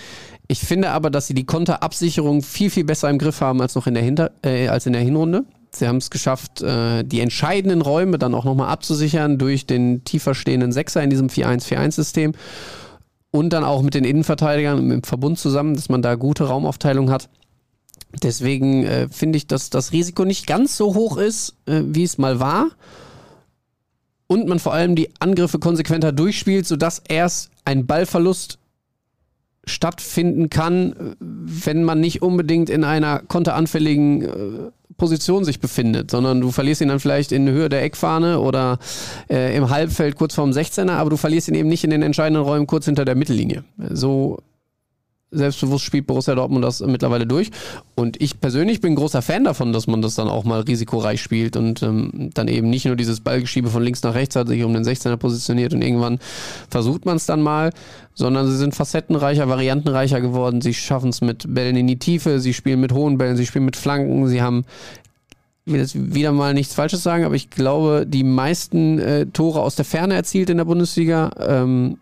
Ich 0.51 0.61
finde 0.61 0.89
aber, 0.89 1.11
dass 1.11 1.27
sie 1.27 1.35
die 1.35 1.45
Konterabsicherung 1.45 2.41
viel, 2.41 2.71
viel 2.71 2.83
besser 2.83 3.07
im 3.07 3.19
Griff 3.19 3.39
haben 3.39 3.61
als 3.61 3.75
noch 3.75 3.85
in 3.85 3.93
der, 3.93 4.01
Hinter 4.01 4.31
äh, 4.43 4.67
als 4.67 4.87
in 4.87 4.93
der 4.93 5.03
Hinrunde. 5.03 5.45
Sie 5.71 5.87
haben 5.87 5.97
es 5.97 6.09
geschafft, 6.09 6.63
äh, 6.63 7.03
die 7.03 7.19
entscheidenden 7.19 7.83
Räume 7.83 8.17
dann 8.17 8.33
auch 8.33 8.45
nochmal 8.45 8.69
abzusichern 8.69 9.37
durch 9.37 9.67
den 9.67 10.03
tiefer 10.05 10.33
stehenden 10.33 10.71
Sechser 10.71 11.03
in 11.03 11.11
diesem 11.11 11.27
4-1-4-1-System 11.27 12.33
und 13.29 13.53
dann 13.53 13.63
auch 13.63 13.83
mit 13.83 13.93
den 13.93 14.03
Innenverteidigern 14.03 14.89
im 14.89 15.03
Verbund 15.03 15.37
zusammen, 15.37 15.75
dass 15.75 15.87
man 15.87 16.01
da 16.01 16.15
gute 16.15 16.45
Raumaufteilung 16.45 17.11
hat. 17.11 17.29
Deswegen 18.23 18.85
äh, 18.85 19.07
finde 19.07 19.37
ich, 19.37 19.45
dass 19.45 19.69
das 19.69 19.91
Risiko 19.91 20.25
nicht 20.25 20.47
ganz 20.47 20.75
so 20.75 20.95
hoch 20.95 21.17
ist, 21.17 21.57
äh, 21.67 21.81
wie 21.85 22.03
es 22.03 22.17
mal 22.17 22.39
war. 22.39 22.69
Und 24.25 24.47
man 24.47 24.57
vor 24.57 24.73
allem 24.73 24.95
die 24.95 25.09
Angriffe 25.19 25.59
konsequenter 25.59 26.11
durchspielt, 26.11 26.65
sodass 26.65 27.03
erst 27.07 27.51
ein 27.65 27.85
Ballverlust 27.85 28.57
stattfinden 29.69 30.49
kann, 30.49 31.15
wenn 31.19 31.83
man 31.83 31.99
nicht 31.99 32.21
unbedingt 32.21 32.69
in 32.69 32.83
einer 32.83 33.19
konteranfälligen 33.19 34.21
äh, 34.21 34.29
Position 34.97 35.45
sich 35.45 35.59
befindet, 35.59 36.11
sondern 36.11 36.41
du 36.41 36.51
verlierst 36.51 36.81
ihn 36.81 36.89
dann 36.89 36.99
vielleicht 36.99 37.31
in 37.31 37.49
Höhe 37.49 37.69
der 37.69 37.83
Eckfahne 37.83 38.39
oder 38.39 38.77
äh, 39.29 39.55
im 39.55 39.69
Halbfeld 39.69 40.15
kurz 40.15 40.35
vorm 40.35 40.51
16er, 40.51 40.91
aber 40.91 41.09
du 41.09 41.17
verlierst 41.17 41.47
ihn 41.47 41.55
eben 41.55 41.69
nicht 41.69 41.83
in 41.83 41.89
den 41.89 42.03
entscheidenden 42.03 42.43
Räumen 42.43 42.67
kurz 42.67 42.85
hinter 42.85 43.05
der 43.05 43.15
Mittellinie. 43.15 43.63
So 43.89 44.39
selbstbewusst 45.31 45.85
spielt 45.85 46.07
Borussia 46.07 46.33
Dortmund 46.33 46.63
das 46.65 46.81
mittlerweile 46.81 47.27
durch. 47.27 47.51
Und 47.95 48.21
ich 48.21 48.39
persönlich 48.39 48.81
bin 48.81 48.95
großer 48.95 49.21
Fan 49.21 49.43
davon, 49.43 49.73
dass 49.73 49.87
man 49.87 50.01
das 50.01 50.15
dann 50.15 50.27
auch 50.27 50.43
mal 50.43 50.61
risikoreich 50.61 51.21
spielt 51.21 51.55
und 51.55 51.83
ähm, 51.83 52.31
dann 52.33 52.47
eben 52.47 52.69
nicht 52.69 52.85
nur 52.85 52.95
dieses 52.95 53.19
Ballgeschiebe 53.19 53.69
von 53.69 53.83
links 53.83 54.01
nach 54.03 54.15
rechts 54.15 54.35
hat, 54.35 54.47
sich 54.47 54.63
um 54.63 54.73
den 54.73 54.83
16er 54.83 55.17
positioniert 55.17 55.73
und 55.73 55.81
irgendwann 55.81 56.19
versucht 56.69 57.05
man 57.05 57.17
es 57.17 57.25
dann 57.25 57.41
mal, 57.41 57.71
sondern 58.13 58.47
sie 58.47 58.57
sind 58.57 58.73
facettenreicher, 58.73 59.47
variantenreicher 59.47 60.21
geworden. 60.21 60.61
Sie 60.61 60.73
schaffen 60.73 61.09
es 61.09 61.21
mit 61.21 61.53
Bällen 61.53 61.75
in 61.75 61.87
die 61.87 61.99
Tiefe, 61.99 62.39
sie 62.39 62.53
spielen 62.53 62.79
mit 62.79 62.93
hohen 62.93 63.17
Bällen, 63.17 63.37
sie 63.37 63.45
spielen 63.45 63.65
mit 63.65 63.77
Flanken, 63.77 64.27
sie 64.27 64.41
haben 64.41 64.65
ich 65.65 65.73
will 65.73 65.81
jetzt 65.81 66.15
wieder 66.15 66.31
mal 66.31 66.55
nichts 66.55 66.73
Falsches 66.73 67.03
sagen, 67.03 67.25
aber 67.25 67.35
ich 67.35 67.51
glaube, 67.51 68.05
die 68.07 68.23
meisten 68.23 68.97
äh, 68.97 69.27
Tore 69.27 69.61
aus 69.61 69.75
der 69.75 69.85
Ferne 69.85 70.15
erzielt 70.15 70.49
in 70.49 70.57
der 70.57 70.65
Bundesliga. 70.65 71.29
Ähm, 71.39 71.99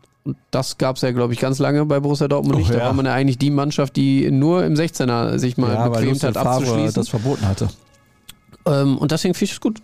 das 0.51 0.77
gab 0.77 0.95
es 0.95 1.01
ja, 1.01 1.11
glaube 1.11 1.33
ich, 1.33 1.39
ganz 1.39 1.59
lange 1.59 1.85
bei 1.85 1.99
Borussia 1.99 2.27
Dortmund 2.27 2.55
Oh, 2.55 2.59
nicht. 2.59 2.71
Da 2.71 2.79
ja. 2.79 2.85
war 2.85 2.93
man 2.93 3.05
ja 3.05 3.13
eigentlich 3.13 3.37
die 3.37 3.49
Mannschaft, 3.49 3.95
die 3.95 4.29
nur 4.31 4.65
im 4.65 4.73
16er 4.73 5.37
sich 5.37 5.57
mal 5.57 5.73
ja, 5.73 5.87
bequemt 5.87 6.23
hat 6.23 6.37
abzuschließen. 6.37 6.93
das 6.93 7.09
verboten 7.09 7.47
hatte. 7.47 7.69
Ähm, 8.65 8.97
und 8.97 9.11
deswegen 9.11 9.33
finde 9.33 9.45
ich 9.45 9.51
es 9.53 9.61
gut. 9.61 9.81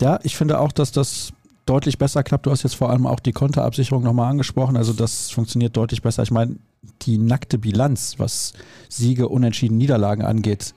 Ja, 0.00 0.18
ich 0.22 0.36
finde 0.36 0.60
auch, 0.60 0.72
dass 0.72 0.92
das 0.92 1.32
deutlich 1.64 1.98
besser 1.98 2.22
klappt. 2.22 2.46
Du 2.46 2.50
hast 2.50 2.62
jetzt 2.62 2.76
vor 2.76 2.90
allem 2.90 3.06
auch 3.06 3.20
die 3.20 3.32
Konterabsicherung 3.32 4.02
nochmal 4.02 4.30
angesprochen. 4.30 4.76
Also 4.76 4.92
das 4.92 5.30
funktioniert 5.30 5.76
deutlich 5.76 6.02
besser. 6.02 6.22
Ich 6.22 6.30
meine, 6.30 6.56
die 7.02 7.18
nackte 7.18 7.58
Bilanz, 7.58 8.14
was 8.18 8.52
Siege, 8.88 9.28
Unentschieden, 9.28 9.76
Niederlagen 9.76 10.24
angeht, 10.24 10.74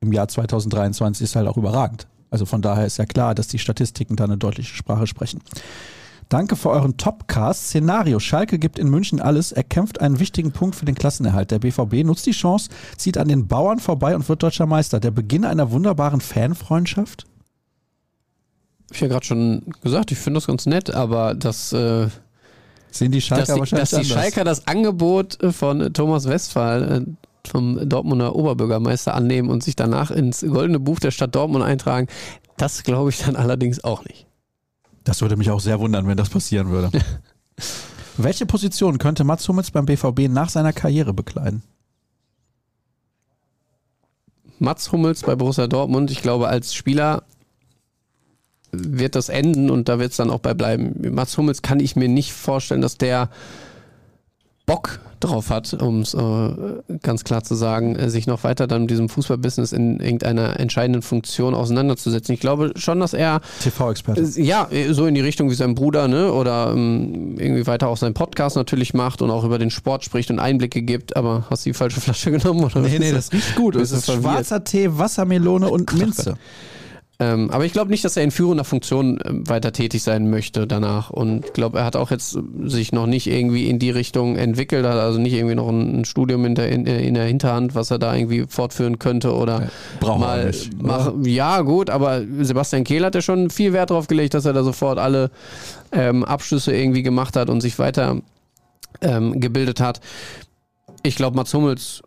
im 0.00 0.12
Jahr 0.12 0.28
2023 0.28 1.24
ist 1.24 1.36
halt 1.36 1.46
auch 1.46 1.56
überragend. 1.56 2.06
Also 2.30 2.46
von 2.46 2.62
daher 2.62 2.86
ist 2.86 2.96
ja 2.96 3.06
klar, 3.06 3.34
dass 3.34 3.48
die 3.48 3.58
Statistiken 3.58 4.16
da 4.16 4.24
eine 4.24 4.38
deutliche 4.38 4.74
Sprache 4.74 5.06
sprechen. 5.06 5.42
Danke 6.30 6.54
für 6.54 6.70
euren 6.70 6.96
Topcast. 6.96 7.66
Szenario. 7.66 8.20
Schalke 8.20 8.60
gibt 8.60 8.78
in 8.78 8.88
München 8.88 9.20
alles. 9.20 9.50
Er 9.50 9.64
kämpft 9.64 10.00
einen 10.00 10.20
wichtigen 10.20 10.52
Punkt 10.52 10.76
für 10.76 10.84
den 10.84 10.94
Klassenerhalt. 10.94 11.50
Der 11.50 11.58
BVB 11.58 12.04
nutzt 12.04 12.24
die 12.24 12.30
Chance, 12.30 12.70
zieht 12.96 13.18
an 13.18 13.26
den 13.26 13.48
Bauern 13.48 13.80
vorbei 13.80 14.14
und 14.14 14.28
wird 14.28 14.44
deutscher 14.44 14.66
Meister. 14.66 15.00
Der 15.00 15.10
Beginn 15.10 15.44
einer 15.44 15.72
wunderbaren 15.72 16.20
Fanfreundschaft? 16.20 17.26
Hab 18.86 18.94
ich 18.94 19.00
ja 19.00 19.08
gerade 19.08 19.26
schon 19.26 19.62
gesagt, 19.82 20.12
ich 20.12 20.18
finde 20.18 20.38
das 20.38 20.46
ganz 20.46 20.66
nett, 20.66 20.94
aber 20.94 21.34
dass, 21.34 21.72
äh, 21.72 22.06
Sehen 22.92 23.10
die 23.10 23.20
Schalker 23.20 23.46
dass, 23.46 23.54
die, 23.54 23.60
wahrscheinlich 23.60 23.90
dass 23.90 24.00
die 24.00 24.12
anders. 24.12 24.24
Schalker 24.24 24.44
das 24.44 24.68
Angebot 24.68 25.42
äh, 25.42 25.50
von 25.50 25.92
Thomas 25.92 26.28
Westphal, 26.28 27.06
äh, 27.06 27.48
vom 27.48 27.88
Dortmunder 27.88 28.36
Oberbürgermeister, 28.36 29.14
annehmen 29.14 29.48
und 29.50 29.64
sich 29.64 29.74
danach 29.74 30.12
ins 30.12 30.42
goldene 30.42 30.78
Buch 30.78 31.00
der 31.00 31.10
Stadt 31.10 31.34
Dortmund 31.34 31.64
eintragen, 31.64 32.06
das 32.56 32.84
glaube 32.84 33.10
ich 33.10 33.18
dann 33.18 33.34
allerdings 33.34 33.82
auch 33.82 34.04
nicht. 34.04 34.29
Das 35.04 35.22
würde 35.22 35.36
mich 35.36 35.50
auch 35.50 35.60
sehr 35.60 35.80
wundern, 35.80 36.06
wenn 36.06 36.16
das 36.16 36.28
passieren 36.28 36.70
würde. 36.70 36.90
Welche 38.16 38.46
Position 38.46 38.98
könnte 38.98 39.24
Mats 39.24 39.48
Hummels 39.48 39.70
beim 39.70 39.86
BVB 39.86 40.28
nach 40.28 40.50
seiner 40.50 40.72
Karriere 40.72 41.14
bekleiden? 41.14 41.62
Mats 44.58 44.92
Hummels 44.92 45.22
bei 45.22 45.34
Borussia 45.34 45.66
Dortmund, 45.66 46.10
ich 46.10 46.20
glaube, 46.20 46.48
als 46.48 46.74
Spieler 46.74 47.22
wird 48.72 49.14
das 49.14 49.30
enden 49.30 49.70
und 49.70 49.88
da 49.88 49.98
wird 49.98 50.10
es 50.10 50.18
dann 50.18 50.30
auch 50.30 50.38
bei 50.38 50.54
bleiben. 50.54 51.14
Mats 51.14 51.36
Hummels 51.38 51.62
kann 51.62 51.80
ich 51.80 51.96
mir 51.96 52.08
nicht 52.08 52.32
vorstellen, 52.32 52.82
dass 52.82 52.98
der 52.98 53.30
Bock 54.70 55.00
drauf 55.18 55.50
hat, 55.50 55.74
um 55.74 56.00
es 56.00 56.14
äh, 56.14 56.98
ganz 57.02 57.24
klar 57.24 57.42
zu 57.42 57.54
sagen, 57.54 57.96
äh, 57.96 58.08
sich 58.08 58.26
noch 58.26 58.44
weiter 58.44 58.66
dann 58.66 58.82
mit 58.82 58.90
diesem 58.90 59.08
Fußballbusiness 59.08 59.72
in 59.72 60.00
irgendeiner 60.00 60.58
entscheidenden 60.60 61.02
Funktion 61.02 61.54
auseinanderzusetzen. 61.54 62.32
Ich 62.34 62.40
glaube 62.40 62.72
schon, 62.76 63.00
dass 63.00 63.12
er 63.12 63.40
TV-Experte. 63.62 64.22
äh, 64.22 64.42
ja, 64.42 64.68
so 64.90 65.06
in 65.06 65.14
die 65.14 65.20
Richtung 65.20 65.50
wie 65.50 65.54
sein 65.54 65.74
Bruder, 65.74 66.08
ne? 66.08 66.32
Oder 66.32 66.72
ähm, 66.72 67.36
irgendwie 67.38 67.66
weiter 67.66 67.88
auch 67.88 67.96
seinen 67.96 68.14
Podcast 68.14 68.56
natürlich 68.56 68.94
macht 68.94 69.22
und 69.22 69.30
auch 69.30 69.44
über 69.44 69.58
den 69.58 69.70
Sport 69.70 70.04
spricht 70.04 70.30
und 70.30 70.38
Einblicke 70.38 70.82
gibt, 70.82 71.16
aber 71.16 71.44
hast 71.50 71.66
du 71.66 71.70
die 71.70 71.74
falsche 71.74 72.00
Flasche 72.00 72.30
genommen? 72.38 72.64
Oder 72.64 72.84
was 72.84 72.92
ist 72.92 73.12
das? 73.12 73.32
riecht 73.32 73.56
gut. 73.56 73.74
Es 73.74 73.90
ist 73.90 74.04
verwirrt? 74.06 74.22
schwarzer 74.22 74.64
Tee, 74.64 74.88
Wassermelone 74.90 75.68
und 75.68 75.92
Minze. 75.98 76.36
Ähm, 77.20 77.50
aber 77.50 77.66
ich 77.66 77.72
glaube 77.72 77.90
nicht, 77.90 78.02
dass 78.02 78.16
er 78.16 78.24
in 78.24 78.30
führender 78.30 78.64
Funktion 78.64 79.18
ähm, 79.22 79.46
weiter 79.46 79.72
tätig 79.72 80.02
sein 80.02 80.30
möchte 80.30 80.66
danach. 80.66 81.10
Und 81.10 81.44
ich 81.44 81.52
glaube, 81.52 81.78
er 81.78 81.84
hat 81.84 81.94
auch 81.94 82.10
jetzt 82.10 82.34
äh, 82.34 82.40
sich 82.64 82.92
noch 82.92 83.06
nicht 83.06 83.26
irgendwie 83.26 83.68
in 83.68 83.78
die 83.78 83.90
Richtung 83.90 84.36
entwickelt, 84.36 84.86
hat 84.86 84.96
also 84.96 85.20
nicht 85.20 85.34
irgendwie 85.34 85.54
noch 85.54 85.68
ein, 85.68 86.00
ein 86.00 86.04
Studium 86.06 86.46
in 86.46 86.54
der, 86.54 86.70
in, 86.70 86.86
in 86.86 87.12
der 87.12 87.24
Hinterhand, 87.24 87.74
was 87.74 87.90
er 87.90 87.98
da 87.98 88.14
irgendwie 88.14 88.46
fortführen 88.48 88.98
könnte 88.98 89.34
oder 89.34 89.68
braucht 90.00 90.22
er 90.22 90.26
mal 90.26 90.46
nicht, 90.46 90.72
oder? 90.80 90.86
mach, 90.86 91.12
Ja, 91.26 91.60
gut, 91.60 91.90
aber 91.90 92.22
Sebastian 92.40 92.84
Kehl 92.84 93.04
hat 93.04 93.14
ja 93.14 93.20
schon 93.20 93.50
viel 93.50 93.74
Wert 93.74 93.90
darauf 93.90 94.06
gelegt, 94.06 94.32
dass 94.32 94.46
er 94.46 94.54
da 94.54 94.64
sofort 94.64 94.98
alle 94.98 95.30
ähm, 95.92 96.24
Abschlüsse 96.24 96.74
irgendwie 96.74 97.02
gemacht 97.02 97.36
hat 97.36 97.50
und 97.50 97.60
sich 97.60 97.78
weiter 97.78 98.22
ähm, 99.02 99.40
gebildet 99.40 99.80
hat. 99.80 100.00
Ich 101.02 101.16
glaube, 101.16 101.36
Mats 101.36 101.52
Hummels 101.52 102.02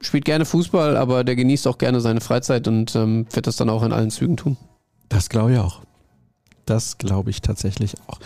spielt 0.00 0.24
gerne 0.24 0.44
Fußball, 0.44 0.96
aber 0.96 1.24
der 1.24 1.36
genießt 1.36 1.66
auch 1.66 1.78
gerne 1.78 2.00
seine 2.00 2.20
Freizeit 2.20 2.66
und 2.68 2.94
ähm, 2.96 3.26
wird 3.32 3.46
das 3.46 3.56
dann 3.56 3.70
auch 3.70 3.82
in 3.82 3.92
allen 3.92 4.10
Zügen 4.10 4.36
tun. 4.36 4.56
Das 5.08 5.28
glaube 5.28 5.52
ich 5.52 5.58
auch. 5.58 5.82
Das 6.66 6.98
glaube 6.98 7.30
ich 7.30 7.42
tatsächlich 7.42 7.94
auch. 8.06 8.18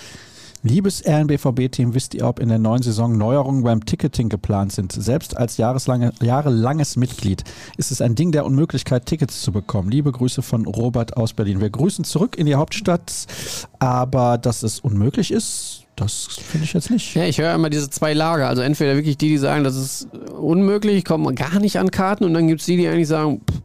Liebes 0.66 1.05
RNBVB-Team, 1.07 1.93
wisst 1.93 2.14
ihr, 2.14 2.27
ob 2.27 2.39
in 2.39 2.49
der 2.49 2.59
neuen 2.59 2.83
Saison 2.83 3.18
Neuerungen 3.18 3.64
beim 3.64 3.85
Ticketing 3.85 4.31
geplant 4.31 4.72
sind? 4.72 4.93
Selbst 4.93 5.37
als 5.37 5.59
jahreslange, 5.59 6.14
jahrelanges 6.22 6.97
Mitglied 6.97 7.45
ist 7.77 7.91
es 7.91 8.01
ein 8.01 8.14
Ding 8.14 8.33
der 8.33 8.47
Unmöglichkeit, 8.47 9.05
Tickets 9.05 9.43
zu 9.43 9.53
bekommen. 9.53 9.91
Liebe 9.91 10.11
Grüße 10.11 10.41
von 10.41 10.64
Robert 10.64 11.18
aus 11.18 11.35
Berlin. 11.35 11.61
Wir 11.61 11.68
grüßen 11.68 12.07
zurück 12.07 12.37
in 12.39 12.47
die 12.47 12.55
Hauptstadt, 12.55 13.27
aber 13.79 14.39
dass 14.39 14.62
es 14.62 14.81
unmöglich 14.81 15.33
ist, 15.33 15.84
das 15.97 16.26
finde 16.40 16.64
ich 16.64 16.72
jetzt 16.72 16.90
nicht. 16.90 17.14
Ja, 17.14 17.24
ich 17.24 17.38
höre 17.38 17.55
immer 17.55 17.70
diese 17.70 17.88
zwei 17.90 18.14
Lager. 18.14 18.49
Also 18.49 18.62
entweder 18.62 18.97
wirklich 18.97 19.16
die, 19.16 19.28
die 19.28 19.38
sagen, 19.38 19.64
das 19.64 19.76
ist 19.76 20.09
unmöglich, 20.14 20.99
ich 20.99 21.05
komme 21.05 21.32
gar 21.34 21.61
nicht 21.61 21.78
an 21.78 21.90
Karten 21.90 22.24
und 22.24 22.34
dann 22.34 22.49
gibt 22.49 22.61
es 22.61 22.66
die, 22.66 22.76
die 22.76 22.88
eigentlich 22.88 23.09
sagen, 23.09 23.40
pff, 23.49 23.61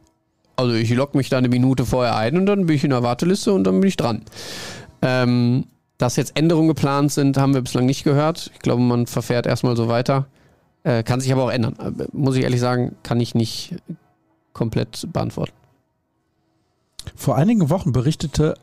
also 0.56 0.74
ich 0.76 0.90
logge 0.92 1.18
mich 1.18 1.30
da 1.30 1.38
eine 1.38 1.50
Minute 1.50 1.86
vorher 1.86 2.16
ein 2.18 2.38
und 2.38 2.46
dann 2.46 2.66
bin 2.66 2.76
ich 2.76 2.84
in 2.84 2.90
der 2.90 3.02
Warteliste 3.02 3.54
und 3.54 3.64
dann 3.64 3.80
bin 3.80 3.88
ich 3.88 3.98
dran. 3.98 4.24
Ähm, 5.02 5.66
dass 5.98 6.16
jetzt 6.16 6.38
Änderungen 6.38 6.68
geplant 6.68 7.12
sind, 7.12 7.38
haben 7.38 7.54
wir 7.54 7.62
bislang 7.62 7.86
nicht 7.86 8.04
gehört. 8.04 8.52
Ich 8.54 8.60
glaube, 8.60 8.82
man 8.82 9.08
verfährt 9.08 9.46
erstmal 9.46 9.76
so 9.76 9.88
weiter. 9.88 10.28
Äh, 10.84 11.04
kann 11.04 11.20
sich 11.20 11.32
aber 11.32 11.44
auch 11.44 11.52
ändern. 11.52 11.76
Äh, 11.80 12.06
Muss 12.14 12.36
ich 12.36 12.44
ehrlich 12.44 12.60
sagen, 12.60 12.96
kann 13.04 13.20
ich 13.20 13.36
nicht 13.36 13.76
komplett 14.54 15.08
beantworten. 15.12 15.54
Vor 17.16 17.36
einigen 17.36 17.70
Wochen 17.70 17.92
berichtete 17.92 18.56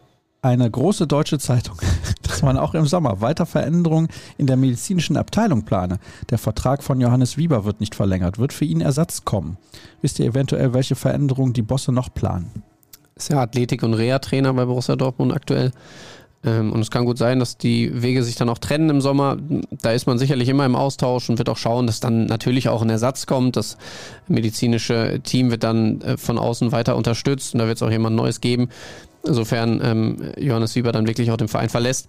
eine 0.42 0.70
große 0.70 1.06
deutsche 1.06 1.38
Zeitung, 1.38 1.76
dass 2.36 2.42
man 2.42 2.58
auch 2.58 2.74
im 2.74 2.84
Sommer 2.84 3.22
weiter 3.22 3.46
Veränderungen 3.46 4.08
in 4.36 4.46
der 4.46 4.58
medizinischen 4.58 5.16
Abteilung 5.16 5.62
plane. 5.62 5.98
Der 6.28 6.36
Vertrag 6.36 6.82
von 6.82 7.00
Johannes 7.00 7.38
Wieber 7.38 7.64
wird 7.64 7.80
nicht 7.80 7.94
verlängert. 7.94 8.38
Wird 8.38 8.52
für 8.52 8.66
ihn 8.66 8.82
Ersatz 8.82 9.24
kommen? 9.24 9.56
Wisst 10.02 10.18
ihr 10.18 10.26
eventuell, 10.26 10.74
welche 10.74 10.96
Veränderungen 10.96 11.54
die 11.54 11.62
Bosse 11.62 11.92
noch 11.92 12.12
planen? 12.12 12.62
Ist 13.14 13.30
ja 13.30 13.40
Athletik- 13.40 13.82
und 13.82 13.94
Reha-Trainer 13.94 14.52
bei 14.52 14.66
Borussia 14.66 14.96
Dortmund 14.96 15.32
aktuell. 15.32 15.72
Ähm, 16.44 16.72
und 16.72 16.80
es 16.80 16.90
kann 16.90 17.06
gut 17.06 17.16
sein, 17.16 17.38
dass 17.38 17.56
die 17.56 18.02
Wege 18.02 18.22
sich 18.22 18.36
dann 18.36 18.50
auch 18.50 18.58
trennen 18.58 18.90
im 18.90 19.00
Sommer. 19.00 19.38
Da 19.82 19.92
ist 19.92 20.06
man 20.06 20.18
sicherlich 20.18 20.48
immer 20.48 20.66
im 20.66 20.76
Austausch 20.76 21.30
und 21.30 21.38
wird 21.38 21.48
auch 21.48 21.56
schauen, 21.56 21.86
dass 21.86 22.00
dann 22.00 22.26
natürlich 22.26 22.68
auch 22.68 22.82
ein 22.82 22.90
Ersatz 22.90 23.26
kommt. 23.26 23.56
Das 23.56 23.78
medizinische 24.28 25.20
Team 25.22 25.50
wird 25.50 25.64
dann 25.64 26.02
äh, 26.02 26.16
von 26.18 26.38
außen 26.38 26.72
weiter 26.72 26.96
unterstützt 26.96 27.54
und 27.54 27.60
da 27.60 27.66
wird 27.66 27.76
es 27.76 27.82
auch 27.82 27.90
jemand 27.90 28.14
Neues 28.14 28.40
geben, 28.40 28.68
sofern 29.34 29.80
ähm, 29.82 30.16
Johannes 30.38 30.74
Wieber 30.74 30.92
dann 30.92 31.06
wirklich 31.06 31.30
auch 31.30 31.36
den 31.36 31.48
Verein 31.48 31.68
verlässt. 31.68 32.08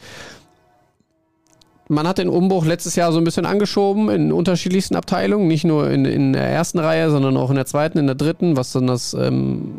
Man 1.89 2.07
hat 2.07 2.17
den 2.17 2.27
Umbruch 2.27 2.65
letztes 2.65 2.95
Jahr 2.95 3.13
so 3.13 3.17
ein 3.17 3.23
bisschen 3.23 3.45
angeschoben 3.45 4.09
in 4.09 4.31
unterschiedlichsten 4.33 4.95
Abteilungen, 4.95 5.47
nicht 5.47 5.63
nur 5.63 5.89
in, 5.89 6.03
in 6.03 6.33
der 6.33 6.47
ersten 6.49 6.79
Reihe, 6.79 7.09
sondern 7.09 7.37
auch 7.37 7.49
in 7.49 7.55
der 7.55 7.65
zweiten, 7.65 7.97
in 7.97 8.07
der 8.07 8.15
dritten, 8.15 8.57
was 8.57 8.73
dann 8.73 8.87
das 8.87 9.13
ähm, 9.13 9.75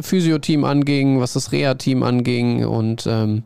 Physio-Team 0.00 0.64
anging, 0.64 1.20
was 1.20 1.34
das 1.34 1.52
Reha-Team 1.52 2.02
anging 2.02 2.64
und 2.64 3.06
ähm, 3.06 3.42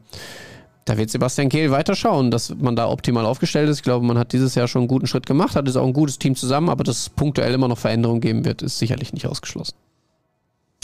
da 0.84 0.98
wird 0.98 1.10
Sebastian 1.10 1.48
Kehl 1.48 1.70
weiter 1.70 1.94
schauen, 1.94 2.30
dass 2.30 2.54
man 2.54 2.76
da 2.76 2.88
optimal 2.88 3.24
aufgestellt 3.24 3.68
ist. 3.70 3.78
Ich 3.78 3.82
glaube, 3.82 4.04
man 4.04 4.18
hat 4.18 4.32
dieses 4.32 4.54
Jahr 4.54 4.68
schon 4.68 4.82
einen 4.82 4.88
guten 4.88 5.06
Schritt 5.06 5.26
gemacht, 5.26 5.56
hat 5.56 5.66
es 5.66 5.76
auch 5.76 5.86
ein 5.86 5.94
gutes 5.94 6.18
Team 6.18 6.36
zusammen, 6.36 6.68
aber 6.68 6.84
dass 6.84 6.98
es 6.98 7.08
punktuell 7.08 7.54
immer 7.54 7.68
noch 7.68 7.78
Veränderungen 7.78 8.20
geben 8.20 8.44
wird, 8.44 8.60
ist 8.62 8.78
sicherlich 8.78 9.12
nicht 9.12 9.26
ausgeschlossen. 9.26 9.74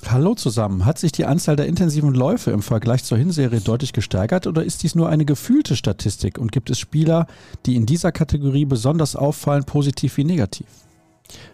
Hallo 0.08 0.34
zusammen. 0.34 0.86
Hat 0.86 0.98
sich 0.98 1.12
die 1.12 1.24
Anzahl 1.24 1.56
der 1.56 1.66
intensiven 1.66 2.14
Läufe 2.14 2.50
im 2.50 2.62
Vergleich 2.62 3.04
zur 3.04 3.18
Hinserie 3.18 3.60
deutlich 3.60 3.92
gesteigert 3.92 4.46
oder 4.46 4.64
ist 4.64 4.82
dies 4.82 4.94
nur 4.94 5.08
eine 5.08 5.24
gefühlte 5.24 5.76
Statistik 5.76 6.38
und 6.38 6.52
gibt 6.52 6.70
es 6.70 6.78
Spieler, 6.78 7.26
die 7.66 7.76
in 7.76 7.86
dieser 7.86 8.10
Kategorie 8.10 8.64
besonders 8.64 9.14
auffallen, 9.14 9.64
positiv 9.64 10.16
wie 10.16 10.24
negativ? 10.24 10.66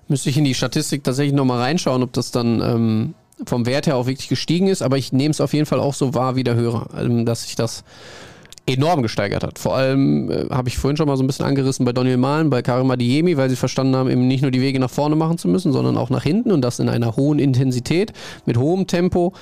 Müsste 0.08 0.30
ich 0.30 0.38
in 0.38 0.44
die 0.44 0.54
Statistik 0.54 1.04
tatsächlich 1.04 1.34
nochmal 1.34 1.60
reinschauen, 1.60 2.02
ob 2.02 2.12
das 2.12 2.30
dann 2.30 2.60
ähm, 2.60 3.14
vom 3.44 3.66
Wert 3.66 3.86
her 3.86 3.96
auch 3.96 4.06
wirklich 4.06 4.28
gestiegen 4.28 4.68
ist, 4.68 4.82
aber 4.82 4.96
ich 4.96 5.12
nehme 5.12 5.32
es 5.32 5.40
auf 5.40 5.52
jeden 5.52 5.66
Fall 5.66 5.80
auch 5.80 5.94
so 5.94 6.14
wahr 6.14 6.36
wie 6.36 6.44
der 6.44 6.54
Hörer, 6.54 6.88
ähm, 6.98 7.26
dass 7.26 7.42
sich 7.42 7.56
das 7.56 7.84
enorm 8.66 9.02
gesteigert 9.02 9.44
hat. 9.44 9.58
Vor 9.58 9.76
allem 9.76 10.30
äh, 10.30 10.46
habe 10.50 10.68
ich 10.68 10.76
vorhin 10.76 10.96
schon 10.96 11.06
mal 11.06 11.16
so 11.16 11.22
ein 11.22 11.26
bisschen 11.26 11.46
angerissen 11.46 11.84
bei 11.84 11.92
Daniel 11.92 12.16
Mahlen, 12.16 12.50
bei 12.50 12.62
Karim 12.62 12.90
Adiemi, 12.90 13.36
weil 13.36 13.48
sie 13.48 13.56
verstanden 13.56 13.94
haben, 13.94 14.10
eben 14.10 14.26
nicht 14.26 14.42
nur 14.42 14.50
die 14.50 14.60
Wege 14.60 14.80
nach 14.80 14.90
vorne 14.90 15.16
machen 15.16 15.38
zu 15.38 15.48
müssen, 15.48 15.72
sondern 15.72 15.96
auch 15.96 16.10
nach 16.10 16.24
hinten 16.24 16.50
und 16.50 16.62
das 16.62 16.80
in 16.80 16.88
einer 16.88 17.16
hohen 17.16 17.38
Intensität, 17.38 18.12
mit 18.44 18.58
hohem 18.58 18.86
Tempo. 18.86 19.32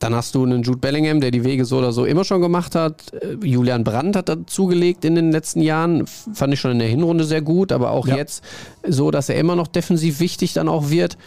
Dann 0.00 0.14
hast 0.14 0.34
du 0.34 0.44
einen 0.44 0.62
Jude 0.62 0.78
Bellingham, 0.78 1.20
der 1.20 1.32
die 1.32 1.42
Wege 1.42 1.64
so 1.64 1.78
oder 1.78 1.92
so 1.92 2.04
immer 2.04 2.24
schon 2.24 2.40
gemacht 2.40 2.74
hat. 2.74 3.12
Äh, 3.14 3.36
Julian 3.44 3.84
Brandt 3.84 4.16
hat 4.16 4.28
dazugelegt 4.28 5.04
in 5.04 5.14
den 5.14 5.30
letzten 5.30 5.60
Jahren. 5.60 6.06
Fand 6.06 6.52
ich 6.52 6.60
schon 6.60 6.72
in 6.72 6.78
der 6.80 6.88
Hinrunde 6.88 7.24
sehr 7.24 7.42
gut, 7.42 7.70
aber 7.70 7.92
auch 7.92 8.08
ja. 8.08 8.16
jetzt 8.16 8.42
so, 8.86 9.10
dass 9.12 9.28
er 9.28 9.36
immer 9.36 9.54
noch 9.54 9.68
defensiv 9.68 10.18
wichtig 10.18 10.52
dann 10.54 10.68
auch 10.68 10.90
wird. 10.90 11.18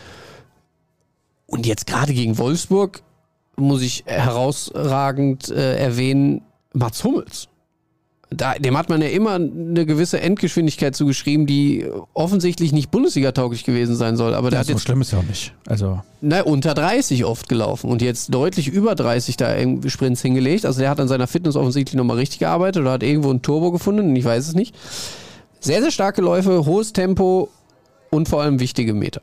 Und 1.48 1.66
jetzt 1.66 1.88
gerade 1.88 2.14
gegen 2.14 2.38
Wolfsburg 2.38 3.02
muss 3.58 3.82
ich 3.82 4.04
herausragend 4.06 5.50
äh, 5.50 5.78
erwähnen, 5.78 6.42
Mats 6.74 7.03
Hummels. 7.03 7.47
Da, 8.34 8.53
dem 8.53 8.78
hat 8.78 8.88
man 8.88 9.01
ja 9.01 9.09
immer 9.09 9.36
eine 9.36 9.86
gewisse 9.86 10.22
Endgeschwindigkeit 10.22 10.95
zugeschrieben, 10.95 11.45
die 11.45 11.86
offensichtlich 12.13 12.72
nicht 12.72 12.89
Bundesliga-tauglich 12.89 13.65
gewesen 13.65 13.97
sein 13.97 14.15
soll. 14.15 14.34
Aber 14.34 14.49
der 14.49 14.57
ja, 14.57 14.59
hat 14.61 14.67
so 14.67 14.74
jetzt. 14.74 14.84
schlimm 14.84 15.01
ist 15.01 15.11
ja 15.11 15.19
auch 15.19 15.24
nicht. 15.24 15.53
Also. 15.67 16.01
Na, 16.22 16.41
unter 16.41 16.74
30 16.74 17.26
oft 17.26 17.49
gelaufen 17.49 17.89
und 17.89 18.01
jetzt 18.01 18.34
deutlich 18.34 18.69
über 18.69 18.95
30 18.95 19.36
da 19.36 19.53
irgendwie 19.53 19.89
Sprints 19.89 20.22
hingelegt. 20.22 20.65
Also 20.65 20.80
der 20.80 20.89
hat 20.89 21.01
an 21.01 21.09
seiner 21.09 21.28
Fitness 21.28 21.57
offensichtlich 21.57 21.95
nochmal 21.97 22.17
richtig 22.17 22.39
gearbeitet 22.39 22.82
oder 22.84 22.91
hat 22.93 23.03
irgendwo 23.03 23.32
ein 23.32 23.41
Turbo 23.41 23.69
gefunden, 23.72 24.15
ich 24.15 24.24
weiß 24.24 24.47
es 24.47 24.55
nicht. 24.55 24.74
Sehr, 25.59 25.82
sehr 25.82 25.91
starke 25.91 26.22
Läufe, 26.22 26.65
hohes 26.65 26.93
Tempo 26.93 27.49
und 28.11 28.30
vor 28.30 28.41
allem 28.41 28.61
wichtige 28.61 28.93
Meter. 28.93 29.22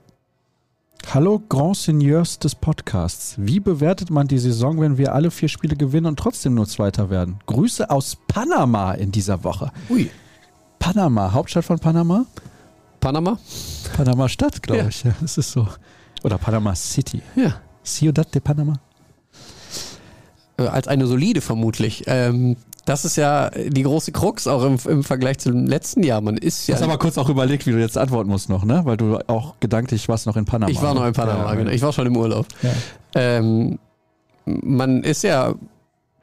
Hallo 1.15 1.43
Grand 1.49 1.75
Seigneurs 1.75 2.39
des 2.39 2.55
Podcasts. 2.55 3.35
Wie 3.39 3.61
bewertet 3.61 4.11
man 4.11 4.29
die 4.29 4.37
Saison, 4.37 4.79
wenn 4.79 4.99
wir 4.99 5.15
alle 5.15 5.31
vier 5.31 5.49
Spiele 5.49 5.75
gewinnen 5.75 6.05
und 6.05 6.19
trotzdem 6.19 6.53
nur 6.53 6.67
Zweiter 6.67 7.09
werden? 7.09 7.39
Grüße 7.47 7.89
aus 7.89 8.19
Panama 8.29 8.93
in 8.93 9.11
dieser 9.11 9.43
Woche. 9.43 9.73
Ui. 9.89 10.11
Panama, 10.79 11.33
Hauptstadt 11.33 11.65
von 11.65 11.79
Panama? 11.79 12.27
Panama? 13.01 13.39
Panama 13.97 14.29
Stadt, 14.29 14.63
glaube 14.63 14.83
ja. 14.83 14.89
ich. 14.89 15.03
Ja, 15.03 15.15
das 15.23 15.39
ist 15.39 15.51
so. 15.51 15.67
Oder 16.25 16.37
Panama 16.37 16.75
City. 16.75 17.23
Ja. 17.37 17.55
Ciudad 17.83 18.35
de 18.35 18.43
Panama. 18.43 18.75
Äh, 20.59 20.65
als 20.65 20.89
eine 20.89 21.07
solide 21.07 21.41
vermutlich. 21.41 22.05
Ähm, 22.07 22.59
das 22.89 23.05
ist 23.05 23.17
ja 23.17 23.51
die 23.51 23.83
große 23.83 24.13
Krux 24.13 24.47
auch 24.47 24.65
im, 24.65 24.79
im 24.89 25.05
Vergleich 25.05 25.39
zum 25.39 25.67
letzten 25.67 26.03
Jahr. 26.03 26.23
Man 26.23 26.39
ist 26.39 26.67
ja. 26.67 26.75
Du 26.75 26.81
hast 26.81 26.89
aber 26.89 26.99
kurz 26.99 27.19
auch 27.19 27.29
überlegt, 27.29 27.67
wie 27.67 27.73
du 27.73 27.79
jetzt 27.79 27.99
antworten 27.99 28.31
musst 28.31 28.49
noch, 28.49 28.65
ne? 28.65 28.81
Weil 28.85 28.97
du 28.97 29.19
auch 29.27 29.57
gedanklich 29.61 30.09
warst 30.09 30.27
noch 30.27 30.37
in 30.37 30.47
Panama. 30.47 30.71
Ich 30.71 30.81
war 30.81 30.95
noch 30.95 31.05
in 31.05 31.13
Panama, 31.13 31.51
ja, 31.51 31.55
genau. 31.55 31.71
Ich 31.71 31.83
war 31.83 31.93
schon 31.93 32.07
im 32.07 32.17
Urlaub. 32.17 32.47
Ja. 32.63 32.71
Ähm, 33.15 33.79
man 34.47 35.03
ist 35.03 35.23
ja 35.23 35.55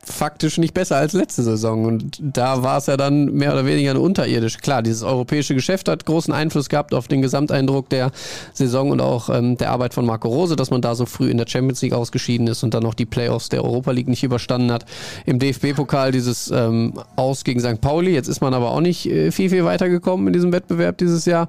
faktisch 0.10 0.58
nicht 0.58 0.74
besser 0.74 0.98
als 0.98 1.14
letzte 1.14 1.44
Saison. 1.44 1.86
Und 1.86 2.20
da 2.22 2.64
war 2.64 2.78
es 2.78 2.86
ja 2.86 2.98
dann 2.98 3.34
mehr 3.34 3.54
oder 3.54 3.66
weniger 3.66 3.92
eine 3.92 4.00
unterirdische. 4.00 4.60
Klar, 4.60 4.82
dieses 4.82 5.04
europäische 5.04 5.56
Geschäft 5.56 5.90
hat 5.90 6.06
großen 6.06 6.34
Einfluss 6.34 6.70
gehabt 6.70 6.94
auf 6.94 7.08
den 7.08 7.22
Gesamteindruck 7.22 7.90
der 7.90 8.12
Saison 8.54 8.92
und 8.92 9.02
auch 9.02 9.30
ähm, 9.30 9.58
der 9.58 9.72
Arbeit 9.72 9.94
von 9.94 10.06
Marco 10.06 10.28
Rose, 10.28 10.56
dass 10.56 10.72
man 10.72 10.82
da 10.82 10.96
so 10.96 11.06
früh 11.06 11.30
in 11.30 11.38
der 11.38 11.48
Champions 11.48 11.82
League 11.82 11.94
ausgeschieden 11.94 12.48
ist 12.48 12.64
und 12.64 12.74
dann 12.74 12.84
noch 12.84 12.94
die 12.94 13.06
Playoffs 13.06 13.50
der 13.50 13.64
Europa 13.64 13.92
League 13.92 14.08
nicht 14.08 14.24
überstanden 14.24 14.72
hat. 14.72 14.86
Im 15.26 15.40
DFB-Pokal 15.40 16.12
dieses 16.12 16.52
ähm, 16.52 16.94
Aus 17.16 17.44
gegen 17.44 17.60
St. 17.60 17.82
Pauli. 17.82 18.12
Jetzt 18.12 18.28
ist 18.28 18.42
man 18.42 18.54
aber 18.54 18.72
auch 18.72 18.82
nicht 18.82 19.06
äh, 19.08 19.32
viel, 19.32 19.50
viel 19.50 19.66
weitergekommen 19.66 20.28
in 20.28 20.34
diesem 20.34 20.52
Wettbewerb 20.52 20.98
dieses 20.98 21.26
Jahr. 21.26 21.48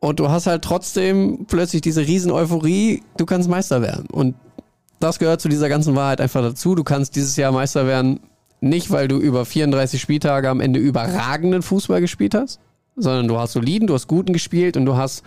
Und 0.00 0.20
du 0.20 0.28
hast 0.28 0.46
halt 0.46 0.62
trotzdem 0.62 1.46
plötzlich 1.48 1.82
diese 1.82 2.06
riesen 2.06 2.30
Euphorie, 2.30 3.02
du 3.16 3.26
kannst 3.26 3.48
Meister 3.48 3.82
werden. 3.82 4.06
Und 4.10 4.36
das 5.00 5.18
gehört 5.18 5.40
zu 5.40 5.48
dieser 5.48 5.68
ganzen 5.68 5.94
Wahrheit 5.94 6.20
einfach 6.20 6.42
dazu. 6.42 6.74
Du 6.74 6.84
kannst 6.84 7.16
dieses 7.16 7.36
Jahr 7.36 7.52
Meister 7.52 7.86
werden, 7.86 8.20
nicht 8.60 8.90
weil 8.90 9.08
du 9.08 9.18
über 9.18 9.44
34 9.44 10.00
Spieltage 10.00 10.48
am 10.48 10.60
Ende 10.60 10.80
überragenden 10.80 11.62
Fußball 11.62 12.00
gespielt 12.00 12.34
hast, 12.34 12.60
sondern 12.96 13.28
du 13.28 13.38
hast 13.38 13.52
soliden, 13.52 13.86
du 13.86 13.94
hast 13.94 14.08
guten 14.08 14.32
gespielt 14.32 14.76
und 14.76 14.86
du 14.86 14.96
hast 14.96 15.22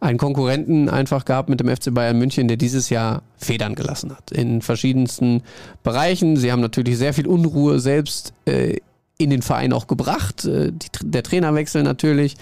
einen 0.00 0.18
Konkurrenten 0.18 0.88
einfach 0.88 1.24
gehabt 1.24 1.48
mit 1.48 1.60
dem 1.60 1.68
FC 1.68 1.92
Bayern 1.92 2.18
München, 2.18 2.46
der 2.46 2.56
dieses 2.56 2.88
Jahr 2.88 3.22
Federn 3.36 3.74
gelassen 3.74 4.12
hat 4.12 4.30
in 4.30 4.62
verschiedensten 4.62 5.42
Bereichen. 5.82 6.36
Sie 6.36 6.52
haben 6.52 6.60
natürlich 6.60 6.98
sehr 6.98 7.14
viel 7.14 7.26
Unruhe 7.26 7.80
selbst 7.80 8.32
äh, 8.44 8.76
in 9.16 9.30
den 9.30 9.42
Verein 9.42 9.72
auch 9.72 9.86
gebracht. 9.86 10.44
Äh, 10.44 10.72
die, 10.72 10.88
der 11.02 11.22
Trainerwechsel 11.22 11.82
natürlich. 11.82 12.36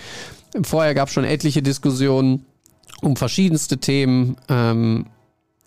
Vorher 0.62 0.94
gab 0.94 1.08
es 1.08 1.14
schon 1.14 1.24
etliche 1.24 1.62
Diskussionen 1.62 2.44
um 3.00 3.16
verschiedenste 3.16 3.78
Themen. 3.78 4.36
Ähm, 4.48 5.06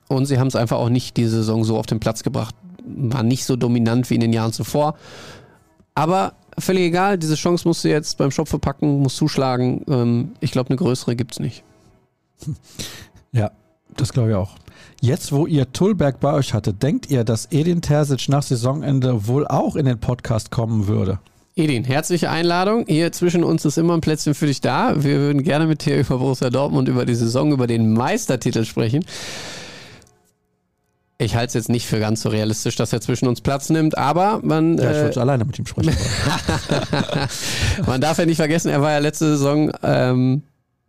und 0.09 0.25
sie 0.25 0.39
haben 0.39 0.47
es 0.47 0.55
einfach 0.55 0.77
auch 0.77 0.89
nicht 0.89 1.15
diese 1.15 1.37
Saison 1.37 1.63
so 1.63 1.77
auf 1.77 1.85
den 1.85 2.01
Platz 2.01 2.23
gebracht. 2.23 2.55
War 2.85 3.23
nicht 3.23 3.45
so 3.45 3.55
dominant 3.55 4.09
wie 4.09 4.15
in 4.15 4.21
den 4.21 4.33
Jahren 4.33 4.51
zuvor. 4.51 4.95
Aber 5.95 6.33
völlig 6.57 6.83
egal, 6.83 7.17
diese 7.17 7.35
Chance 7.35 7.67
musst 7.67 7.83
du 7.83 7.89
jetzt 7.89 8.17
beim 8.17 8.31
Shop 8.31 8.47
verpacken, 8.47 8.99
musst 8.99 9.17
zuschlagen. 9.17 9.85
Ähm, 9.87 10.31
ich 10.39 10.51
glaube, 10.51 10.69
eine 10.69 10.77
größere 10.77 11.15
gibt 11.15 11.33
es 11.33 11.39
nicht. 11.39 11.63
Ja, 13.31 13.51
das 13.95 14.11
glaube 14.11 14.29
ich 14.29 14.35
auch. 14.35 14.55
Jetzt, 15.01 15.31
wo 15.31 15.45
ihr 15.45 15.71
Tullberg 15.71 16.19
bei 16.19 16.33
euch 16.33 16.55
hattet, 16.55 16.81
denkt 16.81 17.11
ihr, 17.11 17.23
dass 17.23 17.45
Edin 17.51 17.83
Terzic 17.83 18.27
nach 18.27 18.41
Saisonende 18.41 19.27
wohl 19.27 19.47
auch 19.47 19.75
in 19.75 19.85
den 19.85 19.99
Podcast 19.99 20.49
kommen 20.49 20.87
würde? 20.87 21.19
Edin, 21.55 21.83
herzliche 21.83 22.31
Einladung. 22.31 22.85
Hier 22.87 23.11
zwischen 23.11 23.43
uns 23.43 23.65
ist 23.65 23.77
immer 23.77 23.93
ein 23.93 24.01
Plätzchen 24.01 24.33
für 24.33 24.47
dich 24.47 24.61
da. 24.61 24.95
Wir 25.03 25.19
würden 25.19 25.43
gerne 25.43 25.67
mit 25.67 25.85
dir 25.85 25.99
über 25.99 26.17
Borussia 26.17 26.49
Dortmund, 26.49 26.87
über 26.89 27.05
die 27.05 27.13
Saison, 27.13 27.51
über 27.51 27.67
den 27.67 27.93
Meistertitel 27.93 28.65
sprechen. 28.65 29.05
Ich 31.21 31.35
halte 31.35 31.49
es 31.49 31.53
jetzt 31.53 31.69
nicht 31.69 31.85
für 31.85 31.99
ganz 31.99 32.21
so 32.21 32.29
realistisch, 32.29 32.77
dass 32.77 32.93
er 32.93 33.01
zwischen 33.01 33.27
uns 33.27 33.41
Platz 33.41 33.69
nimmt, 33.69 33.97
aber 33.97 34.39
man. 34.41 34.77
Ja, 34.77 34.89
ich 34.89 34.97
äh, 34.97 35.03
würde 35.03 35.21
alleine 35.21 35.43
mit 35.43 35.59
ihm 35.59 35.65
sprechen. 35.65 35.93
man 37.85 37.99
darf 37.99 38.17
ja 38.19 38.25
nicht 38.25 38.37
vergessen, 38.37 38.69
er 38.69 38.81
war 38.81 38.91
ja 38.91 38.99
letzte 38.99 39.27
Saison 39.27 39.69
ähm, 39.83 40.43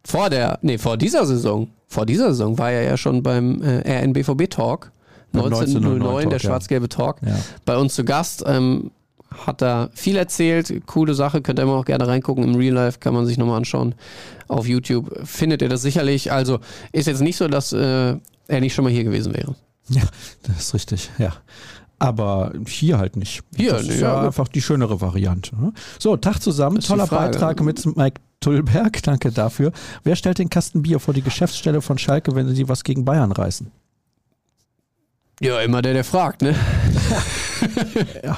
vor 0.04 0.30
der, 0.30 0.60
nee, 0.62 0.78
vor 0.78 0.96
dieser 0.96 1.26
Saison, 1.26 1.68
vor 1.88 2.06
dieser 2.06 2.28
Saison 2.28 2.58
war 2.58 2.70
er 2.70 2.84
ja 2.84 2.96
schon 2.96 3.24
beim 3.24 3.60
äh, 3.62 4.04
RNBVB 4.04 4.48
Talk. 4.48 4.92
1909, 5.32 6.30
der 6.30 6.38
schwarz-gelbe 6.38 6.88
Talk, 6.88 7.18
ja. 7.24 7.36
bei 7.64 7.76
uns 7.76 7.94
zu 7.94 8.04
Gast. 8.04 8.44
Ähm, 8.46 8.92
hat 9.46 9.62
da 9.62 9.90
viel 9.94 10.16
erzählt, 10.16 10.86
coole 10.86 11.14
Sache, 11.14 11.40
könnt 11.40 11.60
ihr 11.60 11.62
immer 11.62 11.74
auch 11.74 11.84
gerne 11.84 12.06
reingucken. 12.06 12.42
Im 12.42 12.56
Real 12.56 12.74
Life 12.74 12.98
kann 12.98 13.14
man 13.14 13.26
sich 13.26 13.38
nochmal 13.38 13.58
anschauen. 13.58 13.94
Auf 14.48 14.66
YouTube 14.66 15.20
findet 15.24 15.62
ihr 15.62 15.68
das 15.68 15.82
sicherlich. 15.82 16.32
Also 16.32 16.58
ist 16.92 17.06
jetzt 17.06 17.20
nicht 17.20 17.36
so, 17.36 17.46
dass 17.46 17.72
äh, 17.72 18.16
er 18.48 18.60
nicht 18.60 18.74
schon 18.74 18.84
mal 18.84 18.92
hier 18.92 19.04
gewesen 19.04 19.34
wäre. 19.34 19.54
Ja, 19.90 20.02
das 20.44 20.58
ist 20.58 20.74
richtig, 20.74 21.10
ja. 21.18 21.32
Aber 21.98 22.52
hier 22.66 22.96
halt 22.96 23.16
nicht. 23.16 23.42
Hier, 23.54 23.72
das 23.72 23.82
ist 23.82 24.00
ja, 24.00 24.14
ja 24.14 24.26
einfach 24.26 24.48
die 24.48 24.62
schönere 24.62 25.00
Variante. 25.02 25.54
Ne? 25.60 25.72
So, 25.98 26.16
Tag 26.16 26.40
zusammen, 26.40 26.80
toller 26.80 27.06
Beitrag 27.06 27.60
mit 27.60 27.84
Mike 27.96 28.20
Tullberg, 28.40 29.02
danke 29.02 29.30
dafür. 29.30 29.72
Wer 30.02 30.16
stellt 30.16 30.38
den 30.38 30.48
Kasten 30.48 30.82
Bier 30.82 30.98
vor 30.98 31.12
die 31.12 31.22
Geschäftsstelle 31.22 31.82
von 31.82 31.98
Schalke, 31.98 32.34
wenn 32.34 32.54
sie 32.54 32.68
was 32.68 32.84
gegen 32.84 33.04
Bayern 33.04 33.32
reißen? 33.32 33.70
Ja, 35.40 35.60
immer 35.60 35.82
der, 35.82 35.94
der 35.94 36.04
fragt, 36.04 36.42
ne? 36.42 36.54
ja. 38.24 38.36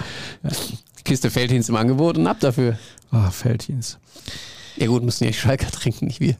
Kiste 1.04 1.30
Feldhins 1.30 1.68
im 1.68 1.76
Angebot 1.76 2.16
und 2.16 2.26
ab 2.26 2.38
dafür. 2.40 2.78
Ah, 3.10 3.30
Feldhins. 3.30 3.98
Ja 4.76 4.86
gut, 4.86 5.02
müssen 5.02 5.24
ja 5.24 5.32
Schalker 5.32 5.70
trinken, 5.70 6.06
nicht 6.06 6.20
wir. 6.20 6.36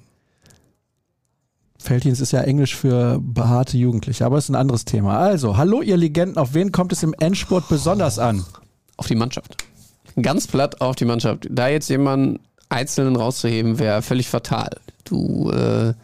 Felddienst 1.83 2.21
ist 2.21 2.33
ja 2.33 2.41
Englisch 2.41 2.75
für 2.77 3.19
behaarte 3.21 3.77
Jugendliche, 3.77 4.25
aber 4.25 4.39
ist 4.39 4.49
ein 4.49 4.55
anderes 4.55 4.85
Thema. 4.85 5.19
Also, 5.19 5.57
hallo 5.57 5.83
ihr 5.83 5.97
Legenden, 5.97 6.39
auf 6.39 6.55
wen 6.55 6.73
kommt 6.73 6.93
es 6.93 7.03
im 7.03 7.15
Endspurt 7.19 7.69
besonders 7.69 8.19
an? 8.19 8.45
Auf 8.97 9.07
die 9.07 9.15
Mannschaft. 9.15 9.57
Ganz 10.21 10.47
platt 10.47 10.81
auf 10.81 10.97
die 10.97 11.05
Mannschaft. 11.05 11.49
Da 11.51 11.69
jetzt 11.69 11.89
jemanden 11.89 12.39
Einzelnen 12.69 13.17
rauszuheben, 13.17 13.79
wäre 13.79 14.03
völlig 14.03 14.29
fatal. 14.29 14.71
Du 15.05 15.51
äh, 15.51 15.95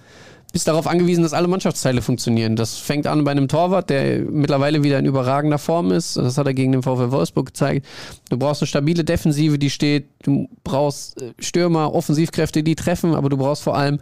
bist 0.52 0.66
darauf 0.66 0.86
angewiesen, 0.86 1.22
dass 1.22 1.34
alle 1.34 1.48
Mannschaftsteile 1.48 2.00
funktionieren. 2.00 2.56
Das 2.56 2.78
fängt 2.78 3.06
an 3.06 3.24
bei 3.24 3.30
einem 3.30 3.48
Torwart, 3.48 3.90
der 3.90 4.20
mittlerweile 4.20 4.82
wieder 4.82 4.98
in 4.98 5.04
überragender 5.04 5.58
Form 5.58 5.92
ist. 5.92 6.16
Das 6.16 6.38
hat 6.38 6.46
er 6.46 6.54
gegen 6.54 6.72
den 6.72 6.82
VfL 6.82 7.10
Wolfsburg 7.10 7.46
gezeigt. 7.46 7.86
Du 8.30 8.38
brauchst 8.38 8.62
eine 8.62 8.66
stabile 8.66 9.04
Defensive, 9.04 9.58
die 9.58 9.70
steht. 9.70 10.08
Du 10.22 10.48
brauchst 10.64 11.20
äh, 11.20 11.32
Stürmer, 11.38 11.94
Offensivkräfte, 11.94 12.62
die 12.62 12.76
treffen, 12.76 13.14
aber 13.14 13.28
du 13.28 13.36
brauchst 13.36 13.62
vor 13.62 13.76
allem 13.76 14.00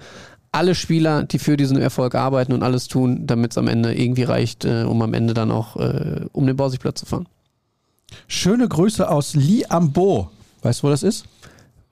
alle 0.57 0.75
Spieler, 0.75 1.25
die 1.25 1.39
für 1.39 1.57
diesen 1.57 1.77
Erfolg 1.77 2.15
arbeiten 2.15 2.53
und 2.53 2.63
alles 2.63 2.89
tun, 2.89 3.27
damit 3.27 3.53
es 3.53 3.59
am 3.59 3.69
Ende 3.69 3.95
irgendwie 3.95 4.23
reicht, 4.23 4.65
äh, 4.65 4.85
um 4.85 5.03
am 5.03 5.13
Ende 5.13 5.35
dann 5.35 5.51
auch 5.51 5.77
äh, 5.77 6.25
um 6.33 6.47
den 6.47 6.57
Borsigplatz 6.57 7.01
zu 7.01 7.07
fahren. 7.07 7.29
Schöne 8.27 8.67
Grüße 8.67 9.09
aus 9.09 9.35
Liambo. 9.35 10.31
Weißt 10.63 10.83
du, 10.83 10.87
wo 10.87 10.91
das 10.91 11.03
ist? 11.03 11.27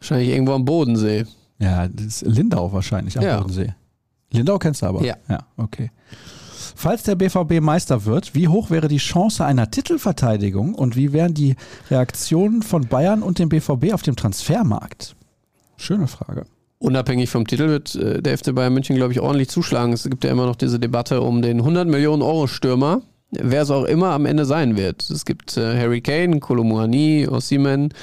Wahrscheinlich 0.01 0.31
irgendwo 0.31 0.53
am 0.55 0.65
Bodensee. 0.65 1.27
Ja, 1.59 1.89
das 1.89 2.07
ist 2.07 2.23
Lindau 2.23 2.73
wahrscheinlich 2.73 3.19
am 3.19 3.25
Ja. 3.25 3.37
Bodensee. 3.39 3.75
Lindau 4.33 4.59
kennst 4.59 4.83
du 4.83 4.87
aber? 4.87 5.05
Ja. 5.05 5.17
Ja, 5.29 5.41
okay. 5.57 5.91
Falls 6.75 7.03
der 7.05 7.15
BVB 7.15 7.61
Meister 7.61 8.05
wird, 8.05 8.35
wie 8.35 8.49
hoch 8.49 8.71
wäre 8.71 8.89
die 8.89 8.97
Chance 8.97 9.45
einer 9.45 9.71
Titelverteidigung 9.71 10.75
und 10.75 10.97
wie 10.97 11.13
wären 11.13 11.35
die 11.35 11.55
Reaktionen 11.91 12.63
von 12.63 12.87
Bayern 12.89 13.23
und 13.23 13.39
dem 13.39 13.49
BVB 13.49 13.93
auf 13.93 14.03
dem 14.03 14.17
Transfermarkt? 14.17 15.15
Schöne 15.77 16.09
Frage. 16.09 16.47
Unabhängig 16.85 17.31
vom 17.31 17.47
Titel 17.47 17.69
wird 17.69 17.95
äh, 17.95 18.21
der 18.21 18.37
FC 18.37 18.55
Bayern 18.55 18.75
München, 18.75 18.95
glaube 18.95 19.11
ich, 19.11 19.19
ordentlich 19.19 19.49
zuschlagen. 19.49 19.95
Es 19.95 20.05
gibt 20.05 20.23
ja 20.23 20.31
immer 20.31 20.45
noch 20.45 20.55
diese 20.55 20.79
Debatte 20.79 21.23
um 21.23 21.41
den 21.41 21.61
100 21.61 21.89
Millionen 21.89 22.21
Euro 22.21 22.47
Stürmer, 22.47 23.01
wer 23.31 23.63
es 23.63 23.71
auch 23.71 23.85
immer 23.85 24.11
am 24.11 24.27
Ende 24.27 24.45
sein 24.45 24.77
wird. 24.77 25.09
Es 25.09 25.25
gibt 25.25 25.57
äh, 25.57 25.79
Harry 25.79 26.03
Kane, 26.03 26.41
Kolomuani, 26.41 27.27
Osimhen. 27.27 27.95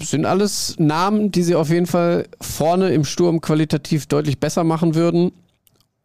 Sind 0.00 0.24
alles 0.24 0.76
Namen, 0.78 1.30
die 1.30 1.42
sie 1.42 1.54
auf 1.54 1.68
jeden 1.68 1.84
Fall 1.84 2.24
vorne 2.40 2.88
im 2.94 3.04
Sturm 3.04 3.42
qualitativ 3.42 4.06
deutlich 4.06 4.40
besser 4.40 4.64
machen 4.64 4.94
würden. 4.94 5.30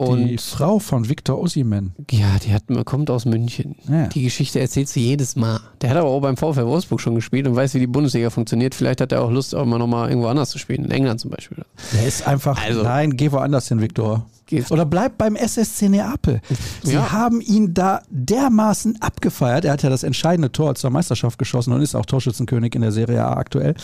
Die 0.01 0.05
Und 0.05 0.39
Frau 0.41 0.79
von 0.79 1.09
Viktor 1.09 1.37
Osimhen. 1.39 1.93
ja, 2.09 2.37
die 2.41 2.53
hat, 2.53 2.63
kommt 2.85 3.09
aus 3.09 3.25
München. 3.25 3.75
Ja. 3.89 4.07
Die 4.07 4.23
Geschichte 4.23 4.59
erzählt 4.61 4.87
sie 4.87 5.01
jedes 5.01 5.35
Mal. 5.35 5.59
Der 5.81 5.89
hat 5.89 5.97
aber 5.97 6.07
auch 6.07 6.21
beim 6.21 6.37
VfL 6.37 6.65
Wolfsburg 6.65 7.01
schon 7.01 7.15
gespielt 7.15 7.45
und 7.47 7.55
weiß, 7.57 7.73
wie 7.73 7.79
die 7.79 7.87
Bundesliga 7.87 8.29
funktioniert. 8.29 8.75
Vielleicht 8.75 9.01
hat 9.01 9.11
er 9.11 9.21
auch 9.21 9.29
Lust, 9.29 9.53
auch 9.53 9.65
mal 9.65 9.77
nochmal 9.77 10.07
irgendwo 10.09 10.29
anders 10.29 10.51
zu 10.51 10.57
spielen. 10.57 10.85
In 10.85 10.91
England 10.91 11.19
zum 11.19 11.31
Beispiel. 11.31 11.65
Der 11.93 12.07
ist 12.07 12.25
einfach, 12.25 12.63
Also- 12.63 12.83
nein, 12.83 13.17
geh 13.17 13.29
woanders 13.33 13.67
hin, 13.67 13.81
Viktor. 13.81 14.25
Geht- 14.45 14.71
Oder 14.71 14.85
bleib 14.85 15.17
beim 15.17 15.35
SSC 15.35 15.89
Neapel. 15.89 16.39
Sie 16.81 16.93
Ja. 16.93 17.11
haben 17.11 17.39
ihn 17.41 17.73
da 17.73 18.01
dermaßen 18.09 18.99
abgefeiert. 19.01 19.65
Er 19.65 19.73
hat 19.73 19.83
ja 19.83 19.89
das 19.91 20.03
entscheidende 20.03 20.51
Tor 20.51 20.73
zur 20.75 20.89
Meisterschaft 20.91 21.37
geschossen 21.37 21.71
und 21.73 21.81
ist 21.81 21.93
auch 21.93 22.05
Torschützenkönig 22.05 22.73
in 22.73 22.81
der 22.81 22.91
Serie 22.91 23.23
A 23.23 23.33
aktuell. 23.33 23.75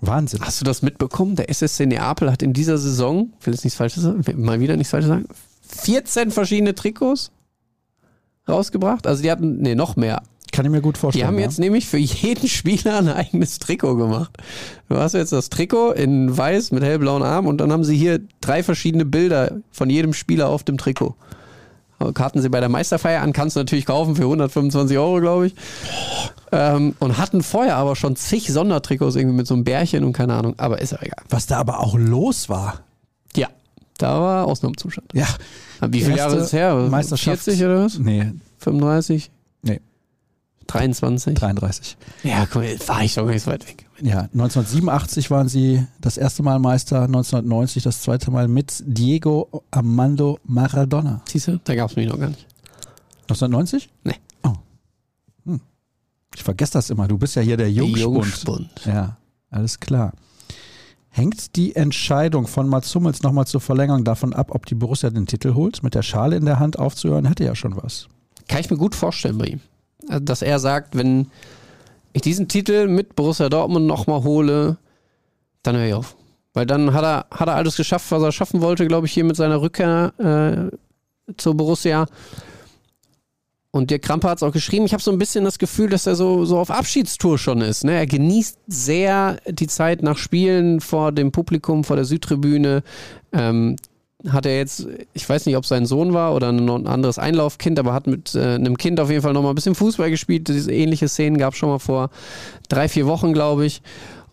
Wahnsinn. 0.00 0.40
Hast 0.42 0.60
du 0.60 0.64
das 0.64 0.82
mitbekommen? 0.82 1.36
Der 1.36 1.50
SSC 1.50 1.86
Neapel 1.86 2.30
hat 2.30 2.42
in 2.42 2.52
dieser 2.52 2.78
Saison, 2.78 3.32
ich 3.40 3.46
will 3.46 3.54
jetzt 3.54 3.64
nichts 3.64 3.76
Falsches 3.76 4.02
sagen, 4.02 4.22
mal 4.36 4.60
wieder 4.60 4.76
nichts 4.76 4.90
Falsches 4.90 5.08
sagen, 5.08 5.26
14 5.68 6.30
verschiedene 6.30 6.74
Trikots 6.74 7.30
rausgebracht. 8.48 9.06
Also 9.06 9.22
die 9.22 9.30
hatten, 9.30 9.58
nee, 9.58 9.74
noch 9.74 9.96
mehr. 9.96 10.22
Kann 10.52 10.64
ich 10.64 10.70
mir 10.70 10.80
gut 10.80 10.96
Die 10.96 11.00
vorstellen. 11.00 11.26
haben 11.26 11.38
ja. 11.38 11.44
jetzt 11.44 11.58
nämlich 11.58 11.86
für 11.86 11.98
jeden 11.98 12.48
Spieler 12.48 12.98
ein 12.98 13.08
eigenes 13.08 13.58
Trikot 13.58 13.96
gemacht. 13.96 14.36
Du 14.88 14.96
hast 14.96 15.14
jetzt 15.14 15.32
das 15.32 15.50
Trikot 15.50 15.92
in 15.92 16.36
weiß 16.36 16.70
mit 16.70 16.82
hellblauen 16.82 17.22
Armen 17.22 17.48
und 17.48 17.58
dann 17.58 17.72
haben 17.72 17.84
sie 17.84 17.96
hier 17.96 18.20
drei 18.40 18.62
verschiedene 18.62 19.04
Bilder 19.04 19.58
von 19.70 19.90
jedem 19.90 20.12
Spieler 20.12 20.48
auf 20.48 20.62
dem 20.62 20.78
Trikot. 20.78 21.14
Karten 22.14 22.42
sie 22.42 22.48
bei 22.48 22.60
der 22.60 22.68
Meisterfeier 22.68 23.22
an, 23.22 23.32
kannst 23.32 23.56
du 23.56 23.60
natürlich 23.60 23.86
kaufen 23.86 24.16
für 24.16 24.24
125 24.24 24.98
Euro, 24.98 25.20
glaube 25.20 25.46
ich. 25.46 25.54
Ähm, 26.52 26.94
und 26.98 27.18
hatten 27.18 27.42
vorher 27.42 27.76
aber 27.76 27.96
schon 27.96 28.16
zig 28.16 28.52
Sondertrikots 28.52 29.16
irgendwie 29.16 29.36
mit 29.36 29.46
so 29.46 29.54
einem 29.54 29.64
Bärchen 29.64 30.04
und 30.04 30.12
keine 30.12 30.34
Ahnung. 30.34 30.54
Aber 30.58 30.80
ist 30.80 30.92
ja 30.92 30.98
egal. 31.00 31.24
Was 31.30 31.46
da 31.46 31.58
aber 31.58 31.80
auch 31.80 31.96
los 31.96 32.48
war. 32.48 32.80
Ja, 33.34 33.48
da 33.98 34.20
war 34.20 34.46
Ausnahmezustand. 34.46 35.12
Ja. 35.14 35.26
Wie 35.88 36.02
viele 36.02 36.16
Jahre 36.16 36.36
ist 36.36 36.44
es 36.44 36.52
her? 36.52 36.74
Meisterschaft. 36.74 37.44
40 37.44 37.64
oder 37.64 37.84
was? 37.84 37.98
Nee, 37.98 38.32
35? 38.58 39.30
Nee. 39.62 39.80
23? 40.66 41.34
33. 41.34 41.96
Ja, 42.22 42.46
guck 42.46 42.62
mal, 42.62 42.76
war 42.86 43.02
ich 43.02 43.14
doch 43.14 43.24
gar 43.24 43.32
nicht 43.32 43.42
so 43.42 43.50
weit 43.50 43.66
weg. 43.68 43.85
Ja, 44.02 44.20
1987 44.32 45.30
waren 45.30 45.48
sie 45.48 45.86
das 46.00 46.18
erste 46.18 46.42
Mal 46.42 46.58
Meister, 46.58 47.02
1990 47.02 47.82
das 47.82 48.02
zweite 48.02 48.30
Mal 48.30 48.46
mit 48.46 48.82
Diego 48.86 49.62
Armando 49.70 50.38
Maradona. 50.44 51.22
Siehst 51.26 51.48
du, 51.48 51.60
da 51.64 51.74
gab 51.74 51.90
es 51.90 51.96
mich 51.96 52.08
noch 52.08 52.18
gar 52.18 52.28
nicht. 52.28 52.46
1990? 53.22 53.88
Nee. 54.04 54.14
Oh. 54.42 54.52
Hm. 55.46 55.60
Ich 56.34 56.42
vergesse 56.42 56.74
das 56.74 56.90
immer. 56.90 57.08
Du 57.08 57.16
bist 57.16 57.36
ja 57.36 57.42
hier 57.42 57.56
der 57.56 57.70
Jungspund. 57.70 58.14
Jungspund. 58.14 58.70
Ja, 58.84 59.16
alles 59.50 59.80
klar. 59.80 60.12
Hängt 61.08 61.56
die 61.56 61.74
Entscheidung 61.74 62.46
von 62.46 62.68
Mats 62.68 62.94
Hummels 62.94 63.22
nochmal 63.22 63.46
zur 63.46 63.62
Verlängerung 63.62 64.04
davon 64.04 64.34
ab, 64.34 64.48
ob 64.50 64.66
die 64.66 64.74
Borussia 64.74 65.08
den 65.08 65.26
Titel 65.26 65.54
holt? 65.54 65.82
Mit 65.82 65.94
der 65.94 66.02
Schale 66.02 66.36
in 66.36 66.44
der 66.44 66.58
Hand 66.58 66.78
aufzuhören, 66.78 67.24
hätte 67.24 67.44
ja 67.44 67.54
schon 67.54 67.74
was. 67.82 68.08
Kann 68.48 68.60
ich 68.60 68.68
mir 68.68 68.76
gut 68.76 68.94
vorstellen 68.94 69.38
bei 69.38 69.46
ihm. 69.46 69.60
Also, 70.08 70.22
Dass 70.22 70.42
er 70.42 70.58
sagt, 70.58 70.94
wenn 70.94 71.28
ich 72.16 72.22
diesen 72.22 72.48
Titel 72.48 72.88
mit 72.88 73.14
Borussia 73.14 73.50
Dortmund 73.50 73.86
nochmal 73.86 74.24
hole, 74.24 74.78
dann 75.62 75.76
höre 75.76 75.86
ich 75.86 75.94
auf. 75.94 76.16
Weil 76.54 76.64
dann 76.64 76.94
hat 76.94 77.04
er, 77.04 77.26
hat 77.30 77.48
er 77.48 77.56
alles 77.56 77.76
geschafft, 77.76 78.10
was 78.10 78.22
er 78.22 78.32
schaffen 78.32 78.62
wollte, 78.62 78.86
glaube 78.86 79.06
ich, 79.06 79.12
hier 79.12 79.24
mit 79.24 79.36
seiner 79.36 79.60
Rückkehr 79.60 80.70
äh, 81.28 81.34
zur 81.36 81.54
Borussia. 81.54 82.06
Und 83.70 83.90
der 83.90 83.98
Krampe 83.98 84.30
hat 84.30 84.38
es 84.38 84.42
auch 84.42 84.52
geschrieben. 84.52 84.86
Ich 84.86 84.94
habe 84.94 85.02
so 85.02 85.12
ein 85.12 85.18
bisschen 85.18 85.44
das 85.44 85.58
Gefühl, 85.58 85.90
dass 85.90 86.06
er 86.06 86.16
so, 86.16 86.46
so 86.46 86.58
auf 86.58 86.70
Abschiedstour 86.70 87.36
schon 87.36 87.60
ist. 87.60 87.84
Ne? 87.84 87.92
Er 87.92 88.06
genießt 88.06 88.60
sehr 88.66 89.36
die 89.46 89.66
Zeit 89.66 90.02
nach 90.02 90.16
Spielen 90.16 90.80
vor 90.80 91.12
dem 91.12 91.32
Publikum, 91.32 91.84
vor 91.84 91.96
der 91.96 92.06
Südtribüne. 92.06 92.82
Ähm, 93.32 93.76
hat 94.30 94.46
er 94.46 94.56
jetzt, 94.56 94.86
ich 95.12 95.28
weiß 95.28 95.46
nicht, 95.46 95.56
ob 95.56 95.66
sein 95.66 95.86
Sohn 95.86 96.12
war 96.12 96.34
oder 96.34 96.48
ein 96.50 96.68
ein 96.68 96.86
anderes 96.86 97.18
Einlaufkind, 97.18 97.78
aber 97.78 97.92
hat 97.92 98.06
mit 98.06 98.34
äh, 98.34 98.54
einem 98.54 98.76
Kind 98.76 98.98
auf 99.00 99.10
jeden 99.10 99.22
Fall 99.22 99.32
nochmal 99.32 99.52
ein 99.52 99.54
bisschen 99.54 99.74
Fußball 99.74 100.10
gespielt. 100.10 100.48
Diese 100.48 100.72
ähnliche 100.72 101.08
Szenen 101.08 101.38
gab 101.38 101.52
es 101.54 101.58
schon 101.58 101.68
mal 101.68 101.78
vor 101.78 102.10
drei, 102.68 102.88
vier 102.88 103.06
Wochen, 103.06 103.32
glaube 103.32 103.66
ich. 103.66 103.82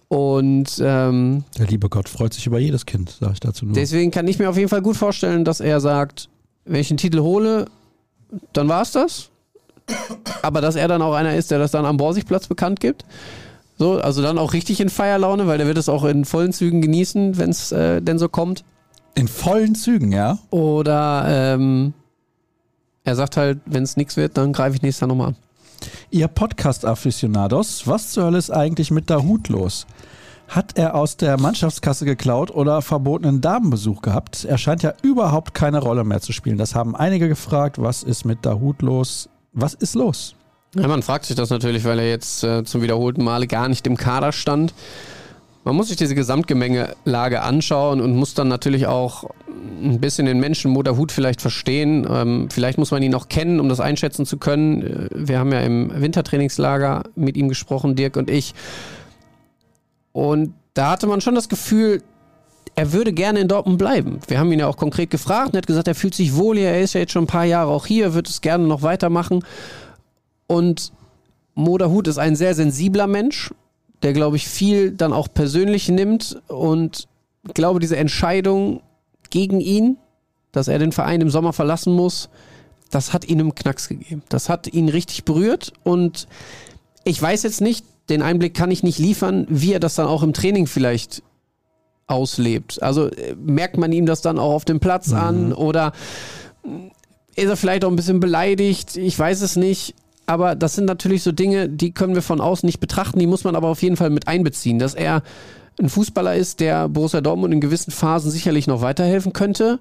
Und 0.07 0.79
ähm, 0.83 1.43
Der 1.57 1.67
liebe 1.67 1.89
Gott 1.89 2.07
freut 2.09 2.33
sich 2.33 2.45
über 2.45 2.59
jedes 2.59 2.85
Kind, 2.85 3.09
sage 3.19 3.33
ich 3.33 3.39
dazu 3.39 3.65
nur. 3.65 3.73
deswegen 3.73 4.11
kann 4.11 4.27
ich 4.27 4.37
mir 4.37 4.49
auf 4.49 4.57
jeden 4.57 4.69
Fall 4.69 4.81
gut 4.81 4.95
vorstellen, 4.97 5.43
dass 5.43 5.59
er 5.59 5.79
sagt, 5.79 6.29
wenn 6.65 6.81
ich 6.81 6.91
einen 6.91 6.97
Titel 6.97 7.19
hole, 7.19 7.65
dann 8.53 8.67
war 8.69 8.83
es 8.83 8.91
das. 8.91 9.29
Aber 10.41 10.61
dass 10.61 10.75
er 10.75 10.87
dann 10.87 11.01
auch 11.01 11.13
einer 11.13 11.35
ist, 11.35 11.51
der 11.51 11.59
das 11.59 11.71
dann 11.71 11.85
am 11.85 11.97
Borsigplatz 11.97 12.47
bekannt 12.47 12.79
gibt. 12.79 13.05
So, 13.77 13.93
also 13.99 14.21
dann 14.21 14.37
auch 14.37 14.53
richtig 14.53 14.79
in 14.79 14.89
Feierlaune, 14.89 15.47
weil 15.47 15.57
der 15.57 15.67
wird 15.67 15.77
es 15.77 15.89
auch 15.89 16.03
in 16.05 16.25
vollen 16.25 16.53
Zügen 16.53 16.81
genießen, 16.81 17.37
wenn 17.37 17.49
es 17.49 17.71
äh, 17.71 18.01
denn 18.01 18.19
so 18.19 18.29
kommt. 18.29 18.63
In 19.15 19.27
vollen 19.27 19.75
Zügen, 19.75 20.11
ja? 20.11 20.39
Oder 20.49 21.25
ähm, 21.27 21.93
er 23.03 23.15
sagt 23.15 23.37
halt, 23.37 23.59
wenn 23.65 23.83
es 23.83 23.97
nichts 23.97 24.17
wird, 24.17 24.37
dann 24.37 24.53
greife 24.53 24.75
ich 24.75 24.81
nächstes 24.81 25.01
Jahr 25.01 25.07
nochmal 25.09 25.29
an. 25.29 25.35
Ihr 26.09 26.27
Podcast-Aficionados, 26.27 27.87
was 27.87 28.11
zur 28.11 28.25
Hölle 28.25 28.37
ist 28.37 28.49
eigentlich 28.49 28.91
mit 28.91 29.09
Dahut 29.09 29.49
los? 29.49 29.85
Hat 30.47 30.77
er 30.77 30.95
aus 30.95 31.17
der 31.17 31.39
Mannschaftskasse 31.39 32.05
geklaut 32.05 32.51
oder 32.51 32.81
verbotenen 32.81 33.41
Damenbesuch 33.41 34.01
gehabt? 34.01 34.45
Er 34.45 34.57
scheint 34.57 34.83
ja 34.83 34.93
überhaupt 35.01 35.53
keine 35.53 35.79
Rolle 35.79 36.03
mehr 36.03 36.21
zu 36.21 36.31
spielen. 36.31 36.57
Das 36.57 36.75
haben 36.75 36.95
einige 36.95 37.27
gefragt. 37.27 37.81
Was 37.81 38.03
ist 38.03 38.25
mit 38.25 38.45
Dahut 38.45 38.81
los? 38.81 39.29
Was 39.53 39.73
ist 39.73 39.95
los? 39.95 40.35
Ja, 40.75 40.87
man 40.87 41.03
fragt 41.03 41.25
sich 41.25 41.35
das 41.35 41.49
natürlich, 41.49 41.85
weil 41.85 41.99
er 41.99 42.09
jetzt 42.09 42.43
äh, 42.43 42.63
zum 42.63 42.81
wiederholten 42.81 43.23
Male 43.23 43.47
gar 43.47 43.67
nicht 43.67 43.85
im 43.85 43.95
Kader 43.95 44.31
stand. 44.31 44.73
Man 45.63 45.75
muss 45.75 45.87
sich 45.87 45.97
diese 45.97 46.15
Gesamtgemengelage 46.15 47.41
anschauen 47.41 48.01
und 48.01 48.15
muss 48.15 48.33
dann 48.33 48.49
natürlich 48.49 48.87
auch 48.87 49.29
ein 49.81 49.99
bisschen 49.99 50.25
den 50.25 50.39
Menschen 50.39 50.71
Motor 50.71 50.97
Hut 50.97 51.11
vielleicht 51.11 51.41
verstehen. 51.41 52.05
Ähm, 52.09 52.49
vielleicht 52.51 52.77
muss 52.77 52.91
man 52.91 53.01
ihn 53.01 53.15
auch 53.15 53.29
kennen, 53.29 53.59
um 53.59 53.69
das 53.69 53.79
einschätzen 53.79 54.25
zu 54.25 54.37
können. 54.37 54.81
Äh, 54.81 55.09
Wir 55.13 55.39
haben 55.39 55.51
ja 55.51 55.61
im 55.61 55.91
Wintertrainingslager 55.95 57.03
mit 57.15 57.37
ihm 57.37 57.47
gesprochen, 57.47 57.95
Dirk 57.95 58.17
und 58.17 58.29
ich. 58.29 58.53
Und 60.11 60.53
da 60.73 60.91
hatte 60.91 61.07
man 61.07 61.21
schon 61.21 61.35
das 61.35 61.47
Gefühl, 61.47 62.01
er 62.75 62.91
würde 62.91 63.13
gerne 63.13 63.39
in 63.39 63.47
Dortmund 63.47 63.77
bleiben. 63.77 64.19
Wir 64.27 64.39
haben 64.39 64.51
ihn 64.51 64.59
ja 64.59 64.67
auch 64.67 64.77
konkret 64.77 65.11
gefragt 65.11 65.49
und 65.49 65.55
er 65.55 65.59
hat 65.59 65.67
gesagt, 65.67 65.87
er 65.87 65.95
fühlt 65.95 66.15
sich 66.15 66.35
wohl 66.35 66.57
hier, 66.57 66.69
er 66.69 66.81
ist 66.81 66.93
ja 66.93 67.01
jetzt 67.01 67.11
schon 67.11 67.23
ein 67.23 67.27
paar 67.27 67.45
Jahre 67.45 67.71
auch 67.71 67.85
hier, 67.85 68.13
wird 68.13 68.27
es 68.27 68.41
gerne 68.41 68.65
noch 68.65 68.81
weitermachen. 68.81 69.43
Und 70.47 70.91
Moderhut 71.55 72.07
ist 72.07 72.17
ein 72.17 72.35
sehr 72.35 72.55
sensibler 72.55 73.07
Mensch, 73.07 73.51
der, 74.03 74.13
glaube 74.13 74.35
ich, 74.35 74.47
viel 74.47 74.91
dann 74.91 75.13
auch 75.13 75.27
persönlich 75.33 75.89
nimmt 75.89 76.41
und 76.47 77.07
glaube, 77.53 77.79
diese 77.79 77.97
Entscheidung 77.97 78.81
gegen 79.29 79.59
ihn, 79.59 79.97
dass 80.51 80.67
er 80.67 80.77
den 80.79 80.91
Verein 80.91 81.21
im 81.21 81.29
Sommer 81.29 81.53
verlassen 81.53 81.93
muss, 81.93 82.29
das 82.91 83.11
hat 83.13 83.25
ihn 83.25 83.39
einen 83.39 83.55
Knacks 83.55 83.87
gegeben. 83.89 84.21
Das 84.29 84.49
hat 84.49 84.67
ihn 84.71 84.87
richtig 84.89 85.23
berührt 85.25 85.73
und 85.83 86.27
ich 87.03 87.19
weiß 87.21 87.43
jetzt 87.43 87.61
nicht, 87.61 87.85
den 88.09 88.21
Einblick 88.21 88.53
kann 88.53 88.69
ich 88.69 88.83
nicht 88.83 88.99
liefern, 88.99 89.47
wie 89.49 89.73
er 89.73 89.79
das 89.79 89.95
dann 89.95 90.07
auch 90.07 90.23
im 90.23 90.33
Training 90.33 90.67
vielleicht 90.67 91.23
auslebt. 92.07 92.83
Also 92.83 93.07
äh, 93.07 93.35
merkt 93.35 93.77
man 93.77 93.91
ihm 93.93 94.05
das 94.05 94.21
dann 94.21 94.37
auch 94.37 94.51
auf 94.53 94.65
dem 94.65 94.79
Platz 94.79 95.07
Mhm. 95.07 95.17
an 95.17 95.53
oder 95.53 95.93
ist 97.35 97.47
er 97.49 97.57
vielleicht 97.57 97.83
auch 97.85 97.89
ein 97.89 97.95
bisschen 97.95 98.19
beleidigt? 98.19 98.95
Ich 98.97 99.17
weiß 99.17 99.41
es 99.41 99.55
nicht. 99.55 99.95
Aber 100.25 100.55
das 100.55 100.75
sind 100.75 100.85
natürlich 100.85 101.23
so 101.23 101.31
Dinge, 101.31 101.67
die 101.69 101.91
können 101.91 102.15
wir 102.15 102.21
von 102.21 102.39
außen 102.39 102.65
nicht 102.65 102.79
betrachten, 102.79 103.19
die 103.19 103.27
muss 103.27 103.43
man 103.43 103.55
aber 103.55 103.67
auf 103.67 103.81
jeden 103.81 103.97
Fall 103.97 104.09
mit 104.09 104.27
einbeziehen, 104.27 104.79
dass 104.79 104.93
er 104.93 105.21
ein 105.79 105.89
Fußballer 105.89 106.35
ist, 106.35 106.59
der 106.59 106.87
Borussia 106.87 107.21
Dortmund 107.21 107.53
in 107.53 107.61
gewissen 107.61 107.91
Phasen 107.91 108.31
sicherlich 108.31 108.67
noch 108.67 108.81
weiterhelfen 108.81 109.33
könnte. 109.33 109.79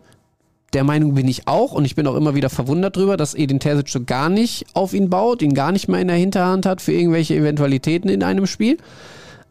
Der 0.72 0.84
Meinung 0.84 1.14
bin 1.14 1.28
ich 1.28 1.46
auch 1.46 1.72
und 1.72 1.84
ich 1.84 1.94
bin 1.94 2.06
auch 2.06 2.16
immer 2.16 2.34
wieder 2.34 2.48
verwundert 2.48 2.96
drüber, 2.96 3.18
dass 3.18 3.34
Edin 3.34 3.60
Terzic 3.60 3.90
so 3.90 4.02
gar 4.02 4.30
nicht 4.30 4.64
auf 4.72 4.94
ihn 4.94 5.10
baut, 5.10 5.42
ihn 5.42 5.52
gar 5.52 5.70
nicht 5.70 5.86
mehr 5.86 6.00
in 6.00 6.08
der 6.08 6.16
Hinterhand 6.16 6.64
hat 6.64 6.80
für 6.80 6.92
irgendwelche 6.92 7.34
Eventualitäten 7.36 8.08
in 8.08 8.22
einem 8.22 8.46
Spiel. 8.46 8.78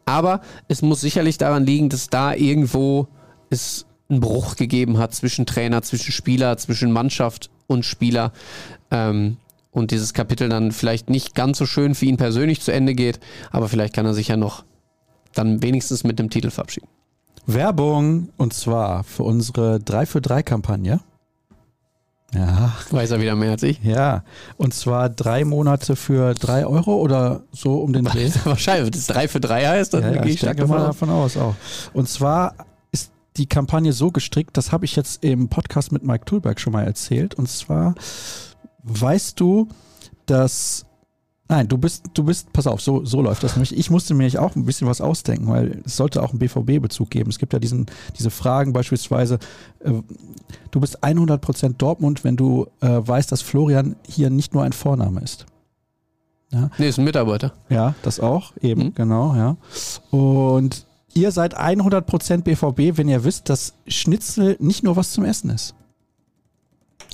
Aber 0.05 0.41
es 0.67 0.81
muss 0.81 0.99
sicherlich 0.99 1.37
daran 1.37 1.65
liegen, 1.65 1.89
dass 1.89 2.09
da 2.09 2.33
irgendwo 2.33 3.07
es 3.51 3.85
einen 4.09 4.19
Bruch 4.19 4.55
gegeben 4.55 4.97
hat 4.97 5.13
zwischen 5.13 5.45
Trainer, 5.45 5.83
zwischen 5.83 6.11
Spieler, 6.11 6.57
zwischen 6.57 6.91
Mannschaft 6.91 7.51
und 7.67 7.85
Spieler. 7.85 8.33
Ähm, 8.89 9.37
und 9.71 9.91
dieses 9.91 10.13
Kapitel 10.13 10.49
dann 10.49 10.71
vielleicht 10.71 11.09
nicht 11.09 11.33
ganz 11.35 11.57
so 11.57 11.65
schön 11.65 11.95
für 11.95 12.05
ihn 12.05 12.17
persönlich 12.17 12.61
zu 12.61 12.71
Ende 12.71 12.93
geht, 12.93 13.19
aber 13.51 13.69
vielleicht 13.69 13.93
kann 13.93 14.05
er 14.05 14.13
sich 14.13 14.27
ja 14.29 14.37
noch 14.37 14.63
dann 15.33 15.61
wenigstens 15.63 16.03
mit 16.03 16.19
dem 16.19 16.29
Titel 16.29 16.49
verabschieden. 16.49 16.87
Werbung 17.47 18.29
und 18.37 18.53
zwar 18.53 19.03
für 19.03 19.23
unsere 19.23 19.79
3 19.79 20.05
für 20.05 20.21
3 20.21 20.43
Kampagne. 20.43 20.99
Ja, 22.33 22.71
Weiß 22.91 23.11
er 23.11 23.19
wieder 23.19 23.35
mehr 23.35 23.51
als 23.51 23.63
ich. 23.63 23.83
ja. 23.83 24.23
Und 24.55 24.73
zwar 24.73 25.09
drei 25.09 25.43
Monate 25.43 25.97
für 25.97 26.33
drei 26.33 26.65
Euro 26.65 26.95
oder 26.95 27.43
so 27.51 27.79
um 27.79 27.91
den 27.91 28.05
Dreh. 28.05 28.29
Wahrscheinlich, 28.45 28.85
wenn 28.85 28.91
das 28.91 29.07
3 29.07 29.27
für 29.27 29.39
3 29.41 29.67
heißt, 29.67 29.93
dann 29.93 30.03
Ja, 30.03 30.11
ja, 30.13 30.21
gehe 30.21 30.31
ich 30.33 30.39
stark 30.39 30.57
mal 30.59 30.77
davon 30.79 30.79
aus. 30.79 30.85
davon 30.85 31.09
aus 31.09 31.37
auch. 31.37 31.55
Und 31.93 32.07
zwar 32.07 32.55
ist 32.93 33.11
die 33.35 33.47
Kampagne 33.47 33.91
so 33.91 34.11
gestrickt, 34.11 34.55
das 34.55 34.71
habe 34.71 34.85
ich 34.85 34.95
jetzt 34.95 35.23
im 35.25 35.49
Podcast 35.49 35.91
mit 35.91 36.03
Mike 36.03 36.23
Thulberg 36.23 36.59
schon 36.61 36.71
mal 36.71 36.83
erzählt. 36.85 37.35
Und 37.35 37.49
zwar 37.49 37.95
weißt 38.83 39.39
du, 39.39 39.67
dass 40.25 40.85
Nein, 41.49 41.67
du 41.67 41.77
bist, 41.77 42.05
du 42.13 42.23
bist, 42.23 42.53
pass 42.53 42.65
auf, 42.65 42.79
so, 42.79 43.03
so 43.03 43.21
läuft 43.21 43.43
das 43.43 43.57
nämlich. 43.57 43.77
Ich 43.77 43.89
musste 43.89 44.13
mir 44.13 44.19
nämlich 44.19 44.39
auch 44.39 44.55
ein 44.55 44.63
bisschen 44.63 44.87
was 44.87 45.01
ausdenken, 45.01 45.49
weil 45.49 45.81
es 45.83 45.97
sollte 45.97 46.23
auch 46.23 46.29
einen 46.29 46.39
BVB-Bezug 46.39 47.09
geben. 47.09 47.29
Es 47.29 47.39
gibt 47.39 47.51
ja 47.51 47.59
diesen, 47.59 47.87
diese 48.17 48.29
Fragen 48.31 48.71
beispielsweise, 48.71 49.37
äh, 49.81 49.91
du 50.71 50.79
bist 50.79 51.03
100% 51.03 51.73
Dortmund, 51.77 52.23
wenn 52.23 52.37
du 52.37 52.67
äh, 52.79 52.87
weißt, 53.05 53.33
dass 53.33 53.41
Florian 53.41 53.97
hier 54.07 54.29
nicht 54.29 54.53
nur 54.53 54.63
ein 54.63 54.71
Vorname 54.71 55.19
ist. 55.19 55.45
Nee, 56.77 56.87
ist 56.87 56.97
ein 56.99 57.03
Mitarbeiter. 57.03 57.51
Ja, 57.67 57.95
das 58.01 58.21
auch, 58.21 58.53
eben, 58.61 58.83
Mhm. 58.85 58.95
genau, 58.95 59.35
ja. 59.35 59.57
Und 60.09 60.85
ihr 61.13 61.31
seid 61.33 61.57
100% 61.57 62.43
BVB, 62.43 62.97
wenn 62.97 63.09
ihr 63.09 63.25
wisst, 63.25 63.49
dass 63.49 63.73
Schnitzel 63.87 64.55
nicht 64.61 64.83
nur 64.85 64.95
was 64.95 65.11
zum 65.11 65.25
Essen 65.25 65.49
ist. 65.49 65.75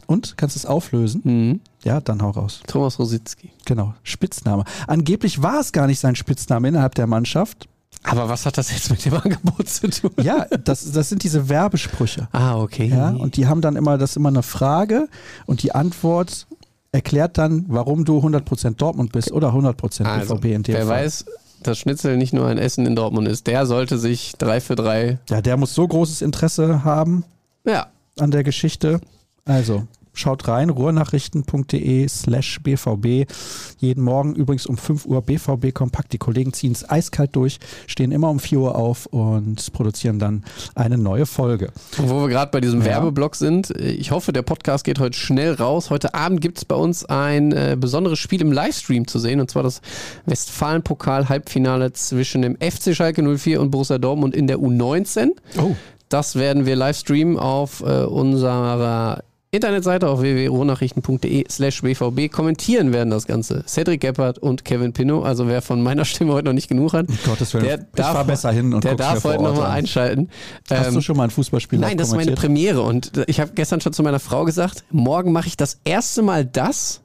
Und? 0.08 0.36
Kannst 0.38 0.56
du 0.56 0.60
es 0.60 0.66
auflösen? 0.66 1.22
Mhm. 1.24 1.60
Ja, 1.84 2.02
dann 2.02 2.22
hau 2.22 2.32
raus. 2.32 2.62
Thomas 2.68 2.98
Rositzky. 2.98 3.52
Genau, 3.66 3.94
Spitzname. 4.04 4.64
Angeblich 4.88 5.44
war 5.44 5.60
es 5.60 5.72
gar 5.72 5.86
nicht 5.88 6.00
sein 6.00 6.16
Spitzname 6.16 6.70
innerhalb 6.70 6.96
der 6.96 7.08
Mannschaft. 7.08 7.68
Aber 8.04 8.30
was 8.30 8.46
hat 8.46 8.58
das 8.58 8.72
jetzt 8.72 8.90
mit 8.90 9.04
dem 9.06 9.14
Angebot 9.24 9.68
zu 9.68 9.90
tun? 9.90 10.12
Ja, 10.22 10.46
das, 10.64 10.92
das 10.92 11.10
sind 11.10 11.24
diese 11.24 11.50
Werbesprüche. 11.50 12.28
Ah, 12.32 12.58
okay. 12.60 12.88
Ja, 12.88 13.10
und 13.10 13.38
die 13.38 13.48
haben 13.48 13.62
dann 13.62 13.76
immer, 13.76 13.98
das 13.98 14.12
ist 14.12 14.18
immer 14.18 14.30
eine 14.30 14.44
Frage 14.44 15.08
und 15.46 15.62
die 15.64 15.74
Antwort 15.76 16.48
erklärt 16.92 17.38
dann, 17.38 17.66
warum 17.68 18.06
du 18.06 18.20
100% 18.20 18.76
Dortmund 18.76 19.12
bist 19.12 19.32
oder 19.32 19.50
100% 19.50 20.04
also, 20.06 20.36
BVB 20.36 20.46
in 20.46 20.64
dem 20.64 20.76
wer 20.76 20.86
Fall. 20.86 21.04
weiß, 21.04 21.26
dass 21.64 21.78
Schnitzel 21.80 22.18
nicht 22.18 22.34
nur 22.34 22.48
ein 22.48 22.58
Essen 22.58 22.86
in 22.86 22.96
Dortmund 22.96 23.28
ist, 23.28 23.48
der 23.48 23.66
sollte 23.66 23.98
sich 23.98 24.34
3 24.38 24.62
für 24.62 24.76
3. 24.76 25.20
Ja, 25.30 25.42
der 25.42 25.58
muss 25.58 25.74
so 25.74 25.88
großes 25.88 26.22
Interesse 26.22 26.84
haben 26.84 27.26
Ja, 27.66 27.88
an 28.20 28.32
der 28.32 28.44
Geschichte. 28.44 29.02
Also, 29.46 29.86
schaut 30.20 30.48
rein, 30.48 30.70
ruhrnachrichten.de 30.70 32.08
slash 32.08 32.60
BVB. 32.62 33.30
Jeden 33.78 34.04
Morgen 34.04 34.36
übrigens 34.36 34.66
um 34.66 34.78
5 34.78 35.06
Uhr 35.06 35.22
BVB 35.22 35.74
Kompakt. 35.74 36.14
Die 36.14 36.18
Kollegen 36.18 36.54
ziehen 36.54 36.72
es 36.72 36.90
eiskalt 36.90 37.36
durch, 37.36 37.60
stehen 37.88 38.12
immer 38.12 38.30
um 38.30 38.40
4 38.40 38.60
Uhr 38.60 38.76
auf 38.76 39.06
und 39.08 39.72
produzieren 39.74 40.20
dann 40.20 40.44
eine 40.76 40.98
neue 40.98 41.26
Folge. 41.26 41.72
Und 41.98 42.10
wo 42.10 42.22
wir 42.22 42.30
gerade 42.30 42.52
bei 42.52 42.62
diesem 42.62 42.82
Ja. 42.82 42.88
Werbeblock 42.88 43.36
sind, 43.36 43.72
ich 43.72 44.12
hoffe, 44.12 44.34
der 44.34 44.42
Podcast 44.42 44.84
geht 44.84 45.00
heute 45.00 45.18
schnell 45.18 45.54
raus. 45.54 45.90
Heute 45.90 46.14
Abend 46.14 46.42
gibt 46.42 46.58
es 46.58 46.66
bei 46.66 46.76
uns 46.76 47.06
ein 47.06 47.52
äh, 47.52 47.78
besonderes 47.80 48.20
Spiel 48.20 48.42
im 48.42 48.52
Livestream 48.52 49.08
zu 49.08 49.20
sehen, 49.20 49.40
und 49.40 49.52
zwar 49.52 49.64
das 49.64 49.82
Westfalen-Pokal-Halbfinale 50.26 51.94
zwischen 51.94 52.42
dem 52.42 52.58
FC 52.58 52.96
Schalke 52.96 53.24
04 53.38 53.62
und 53.62 53.72
Borussia 53.72 53.98
Dortmund 53.98 54.36
in 54.36 54.48
der 54.48 54.58
U19. 54.58 55.30
Oh. 55.60 55.76
Das 56.10 56.36
werden 56.36 56.66
wir 56.66 56.76
live 56.76 56.98
streamen 56.98 57.38
auf 57.38 57.82
äh, 57.82 58.04
unserer 58.06 59.24
Internetseite 59.58 60.08
auf 60.10 60.22
www.ruhrnachrichten.de 60.22 61.46
slash 61.50 61.82
bvb. 61.82 62.30
Kommentieren 62.30 62.94
werden 62.94 63.10
das 63.10 63.28
Ganze 63.28 63.64
Cedric 63.68 64.02
Gebhardt 64.02 64.40
und 64.40 64.64
Kevin 64.66 64.94
Pinot. 64.94 65.26
Also 65.26 65.48
wer 65.48 65.62
von 65.62 65.82
meiner 65.84 66.06
Stimme 66.06 66.34
heute 66.34 66.46
noch 66.46 66.54
nicht 66.54 66.70
genug 66.70 66.94
hat, 66.94 67.10
Um 67.10 67.18
Gottes 67.26 67.54
Willen. 67.54 67.66
Der 67.66 67.78
darf- 67.96 68.14
fahr 68.14 68.26
besser 68.26 68.52
hin 68.52 68.74
und 68.74 68.84
der 68.84 68.96
darf 68.96 69.24
heute 69.24 69.44
nochmal 69.44 69.72
einschalten. 69.72 70.30
Hast 70.70 70.88
Ähm, 70.88 70.94
du 70.96 71.02
schon 71.02 71.18
mal 71.18 71.26
ein 71.26 71.30
Fußballspiel 71.32 71.80
Nein, 71.80 71.98
das 71.98 72.10
ist 72.10 72.16
meine? 72.16 72.32
Premiere 72.34 72.82
und 72.82 73.12
ich 73.28 73.40
habe 73.40 73.52
gestern 73.56 73.82
schon 73.82 73.94
zu 73.94 74.04
meiner 74.04 74.20
Frau 74.20 74.46
gesagt, 74.46 74.84
morgen 74.92 75.32
mache 75.32 75.48
ich 75.48 75.58
das 75.58 75.80
erste 75.84 76.22
Mal 76.22 76.46
das, 76.46 77.02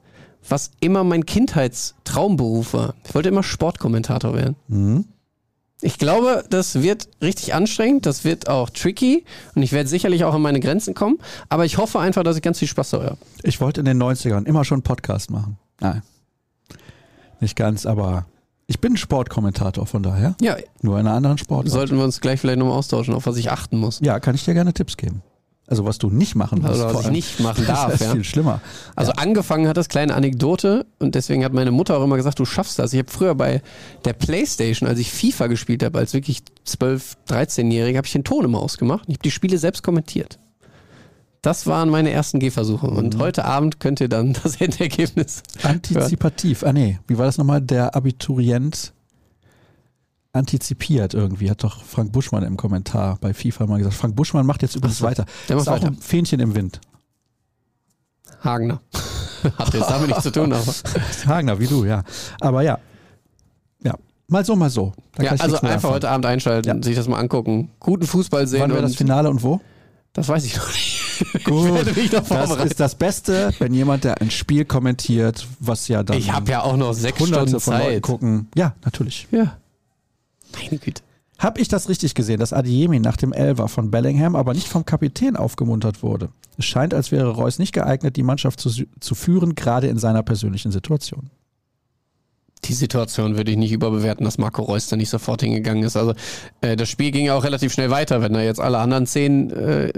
was 0.47 0.71
immer 0.79 1.03
mein 1.03 1.25
Kindheitstraumberuf 1.25 2.73
war. 2.73 2.95
Ich 3.05 3.15
wollte 3.15 3.29
immer 3.29 3.43
Sportkommentator 3.43 4.33
werden. 4.33 4.55
Mhm. 4.67 5.05
Ich 5.81 5.97
glaube, 5.97 6.45
das 6.49 6.81
wird 6.81 7.09
richtig 7.21 7.53
anstrengend, 7.53 8.05
das 8.05 8.23
wird 8.23 8.47
auch 8.47 8.69
tricky 8.69 9.25
und 9.53 9.63
ich 9.63 9.73
werde 9.73 9.89
sicherlich 9.89 10.23
auch 10.23 10.33
an 10.33 10.41
meine 10.41 10.61
Grenzen 10.61 10.93
kommen, 10.93 11.17
aber 11.49 11.65
ich 11.65 11.77
hoffe 11.77 11.99
einfach, 11.99 12.23
dass 12.23 12.37
ich 12.37 12.41
ganz 12.41 12.59
viel 12.59 12.69
Spaß 12.69 12.91
dabei 12.91 13.05
habe. 13.07 13.17
Ich 13.43 13.59
wollte 13.59 13.81
in 13.81 13.85
den 13.85 14.01
90ern 14.01 14.45
immer 14.45 14.63
schon 14.63 14.77
einen 14.77 14.83
Podcast 14.83 15.29
machen. 15.29 15.57
Nein. 15.81 16.01
Nicht 17.41 17.57
ganz, 17.57 17.85
aber 17.85 18.25
ich 18.67 18.79
bin 18.79 18.95
Sportkommentator 18.95 19.85
von 19.85 20.03
daher. 20.03 20.35
Ja, 20.39 20.55
Nur 20.81 20.99
in 20.99 21.05
einer 21.05 21.17
anderen 21.17 21.37
Sportart. 21.37 21.69
sollten 21.69 21.97
wir 21.97 22.05
uns 22.05 22.21
gleich 22.21 22.39
vielleicht 22.39 22.59
nochmal 22.59 22.77
austauschen, 22.77 23.13
auf 23.13 23.25
was 23.25 23.35
ich 23.35 23.51
achten 23.51 23.77
muss. 23.77 23.99
ja, 24.01 24.19
kann 24.21 24.35
ich 24.35 24.45
dir 24.45 24.53
gerne 24.53 24.73
Tipps 24.73 24.95
geben. 24.95 25.21
Also 25.73 25.85
was 25.85 25.97
du 25.97 26.11
nicht 26.11 26.35
machen 26.35 26.59
musst. 26.59 26.69
Also 26.69 26.93
was 26.93 27.05
ich 27.05 27.11
nicht 27.11 27.39
machen 27.39 27.63
Das 27.67 27.79
darf, 27.79 27.93
ist 27.95 28.01
ja. 28.01 28.11
viel 28.11 28.23
schlimmer. 28.23 28.61
Also 28.95 29.11
angefangen 29.13 29.67
hat 29.67 29.75
das 29.75 29.89
kleine 29.89 30.13
Anekdote 30.13 30.85
und 30.99 31.15
deswegen 31.15 31.43
hat 31.43 31.51
meine 31.51 31.71
Mutter 31.71 31.97
auch 31.97 32.03
immer 32.03 32.15
gesagt, 32.15 32.37
du 32.37 32.45
schaffst 32.45 32.77
das. 32.77 32.93
Ich 32.93 32.99
habe 32.99 33.09
früher 33.09 33.33
bei 33.33 33.63
der 34.05 34.13
Playstation, 34.13 34.87
als 34.87 34.99
ich 34.99 35.11
FIFA 35.11 35.47
gespielt 35.47 35.81
habe, 35.81 35.97
als 35.97 36.13
wirklich 36.13 36.43
12, 36.65 37.17
13-Jähriger, 37.27 37.97
habe 37.97 38.05
ich 38.05 38.13
den 38.13 38.23
Ton 38.23 38.45
immer 38.45 38.59
ausgemacht 38.59 39.07
und 39.07 39.13
ich 39.13 39.15
habe 39.15 39.23
die 39.23 39.31
Spiele 39.31 39.57
selbst 39.57 39.81
kommentiert. 39.81 40.37
Das 41.41 41.65
waren 41.65 41.89
meine 41.89 42.11
ersten 42.11 42.37
Gehversuche 42.37 42.85
und 42.85 43.17
heute 43.17 43.45
Abend 43.45 43.79
könnt 43.79 43.99
ihr 43.99 44.09
dann 44.09 44.33
das 44.43 44.61
Endergebnis 44.61 45.41
Antizipativ. 45.63 46.63
Ah 46.63 46.71
nee, 46.71 46.99
wie 47.07 47.17
war 47.17 47.25
das 47.25 47.39
nochmal? 47.39 47.61
Der 47.61 47.95
Abiturient 47.95 48.92
antizipiert 50.33 51.13
irgendwie, 51.13 51.49
hat 51.49 51.63
doch 51.63 51.83
Frank 51.83 52.11
Buschmann 52.11 52.43
im 52.43 52.57
Kommentar 52.57 53.17
bei 53.21 53.33
FIFA 53.33 53.67
mal 53.67 53.77
gesagt. 53.77 53.95
Frank 53.95 54.15
Buschmann 54.15 54.45
macht 54.45 54.61
jetzt 54.63 54.75
übrigens 54.75 54.97
so, 54.97 55.05
weiter. 55.05 55.25
der 55.47 55.57
ist 55.57 55.65
macht 55.65 55.69
auch 55.69 55.81
weiter. 55.81 55.87
ein 55.93 55.97
Fähnchen 55.97 56.39
im 56.39 56.55
Wind. 56.55 56.81
Hagener. 58.43 58.81
Hat 59.57 59.73
jetzt 59.73 59.89
damit 59.89 60.07
nichts 60.07 60.23
zu 60.23 60.31
tun, 60.31 60.51
aber. 60.51 60.63
Hagner, 61.27 61.59
wie 61.59 61.67
du, 61.67 61.85
ja. 61.85 62.03
Aber 62.41 62.61
ja. 62.61 62.79
Ja. 63.83 63.93
Mal 64.27 64.43
so, 64.43 64.55
mal 64.55 64.69
so. 64.69 64.93
Da 65.15 65.23
Ja, 65.23 65.31
also 65.31 65.43
einfach 65.43 65.63
anfangen. 65.69 65.93
heute 65.93 66.09
Abend 66.09 66.25
einschalten, 66.25 66.81
sich 66.81 66.95
das 66.95 67.07
mal 67.07 67.19
angucken. 67.19 67.69
Guten 67.79 68.07
Fußball 68.07 68.47
sehen. 68.47 68.61
Wann 68.61 68.71
wäre 68.71 68.81
das 68.81 68.95
Finale 68.95 69.29
und 69.29 69.43
wo? 69.43 69.61
Das 70.13 70.27
weiß 70.29 70.45
ich 70.45 70.55
noch 70.57 70.67
nicht. 70.67 71.01
Gut, 71.43 71.85
das 72.11 72.55
ist 72.65 72.79
das 72.79 72.95
Beste, 72.95 73.51
wenn 73.59 73.73
jemand, 73.73 74.03
der 74.03 74.19
ein 74.19 74.31
Spiel 74.31 74.65
kommentiert, 74.65 75.47
was 75.59 75.87
ja 75.87 76.03
dann 76.03 76.17
Ich 76.17 76.31
habe 76.31 76.49
ja 76.51 76.63
auch 76.63 76.75
noch 76.75 76.93
sechs 76.93 77.19
hunderte 77.19 77.47
Stunden 77.49 77.59
von 77.61 77.73
Leuten 77.73 77.85
Zeit. 77.93 78.01
gucken. 78.01 78.47
Ja, 78.55 78.75
natürlich. 78.83 79.27
Ja. 79.31 79.57
Meine 80.53 80.77
Güte. 80.77 81.01
Habe 81.39 81.59
ich 81.59 81.67
das 81.67 81.89
richtig 81.89 82.15
gesehen, 82.15 82.39
dass 82.39 82.53
Adiemi 82.53 82.99
nach 82.99 83.17
dem 83.17 83.33
Elfer 83.33 83.67
von 83.67 83.91
Bellingham 83.91 84.35
aber 84.35 84.53
nicht 84.53 84.67
vom 84.67 84.85
Kapitän 84.85 85.35
aufgemuntert 85.35 86.03
wurde? 86.03 86.29
Es 86.57 86.65
scheint, 86.65 86.93
als 86.93 87.11
wäre 87.11 87.29
Reus 87.29 87.59
nicht 87.59 87.73
geeignet, 87.73 88.15
die 88.15 88.23
Mannschaft 88.23 88.59
zu, 88.59 88.69
zu 88.99 89.15
führen, 89.15 89.55
gerade 89.55 89.87
in 89.87 89.97
seiner 89.97 90.23
persönlichen 90.23 90.71
Situation. 90.71 91.29
Die 92.65 92.73
Situation 92.73 93.35
würde 93.35 93.51
ich 93.51 93.57
nicht 93.57 93.73
überbewerten, 93.73 94.23
dass 94.23 94.37
Marco 94.37 94.61
Reus 94.61 94.87
da 94.87 94.95
nicht 94.95 95.09
sofort 95.09 95.41
hingegangen 95.41 95.83
ist. 95.83 95.97
Also 95.97 96.13
äh, 96.61 96.77
das 96.77 96.87
Spiel 96.89 97.11
ging 97.11 97.25
ja 97.25 97.35
auch 97.35 97.43
relativ 97.43 97.73
schnell 97.73 97.89
weiter. 97.89 98.21
Wenn 98.21 98.31
da 98.31 98.41
jetzt 98.41 98.61
alle 98.61 98.77
anderen 98.77 99.05
zehn 99.05 99.51
äh, 99.51 99.91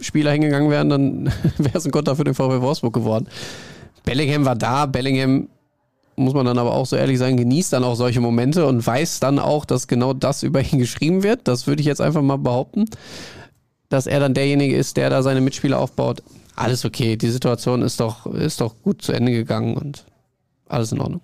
Spieler 0.00 0.32
hingegangen 0.32 0.70
wären, 0.70 0.90
dann 0.90 1.24
wäre 1.58 1.78
es 1.78 1.86
ein 1.86 1.92
Konter 1.92 2.16
für 2.16 2.24
den 2.24 2.34
VW 2.34 2.60
Wolfsburg 2.60 2.92
geworden. 2.92 3.26
Bellingham 4.04 4.44
war 4.44 4.54
da. 4.54 4.84
Bellingham, 4.84 5.48
muss 6.16 6.34
man 6.34 6.46
dann 6.46 6.58
aber 6.58 6.72
auch 6.72 6.86
so 6.86 6.96
ehrlich 6.96 7.18
sein, 7.18 7.36
genießt 7.36 7.72
dann 7.72 7.84
auch 7.84 7.94
solche 7.94 8.20
Momente 8.20 8.66
und 8.66 8.86
weiß 8.86 9.20
dann 9.20 9.38
auch, 9.38 9.64
dass 9.64 9.88
genau 9.88 10.12
das 10.12 10.42
über 10.44 10.60
ihn 10.60 10.78
geschrieben 10.78 11.22
wird. 11.22 11.40
Das 11.44 11.66
würde 11.66 11.80
ich 11.80 11.86
jetzt 11.86 12.00
einfach 12.00 12.22
mal 12.22 12.38
behaupten, 12.38 12.86
dass 13.88 14.06
er 14.06 14.20
dann 14.20 14.34
derjenige 14.34 14.76
ist, 14.76 14.96
der 14.96 15.10
da 15.10 15.22
seine 15.22 15.40
Mitspieler 15.40 15.78
aufbaut. 15.78 16.22
Alles 16.56 16.84
okay. 16.84 17.16
Die 17.16 17.30
Situation 17.30 17.82
ist 17.82 18.00
doch, 18.00 18.26
ist 18.26 18.60
doch 18.60 18.74
gut 18.82 19.02
zu 19.02 19.12
Ende 19.12 19.32
gegangen 19.32 19.76
und 19.76 20.04
alles 20.68 20.92
in 20.92 21.00
Ordnung. 21.00 21.20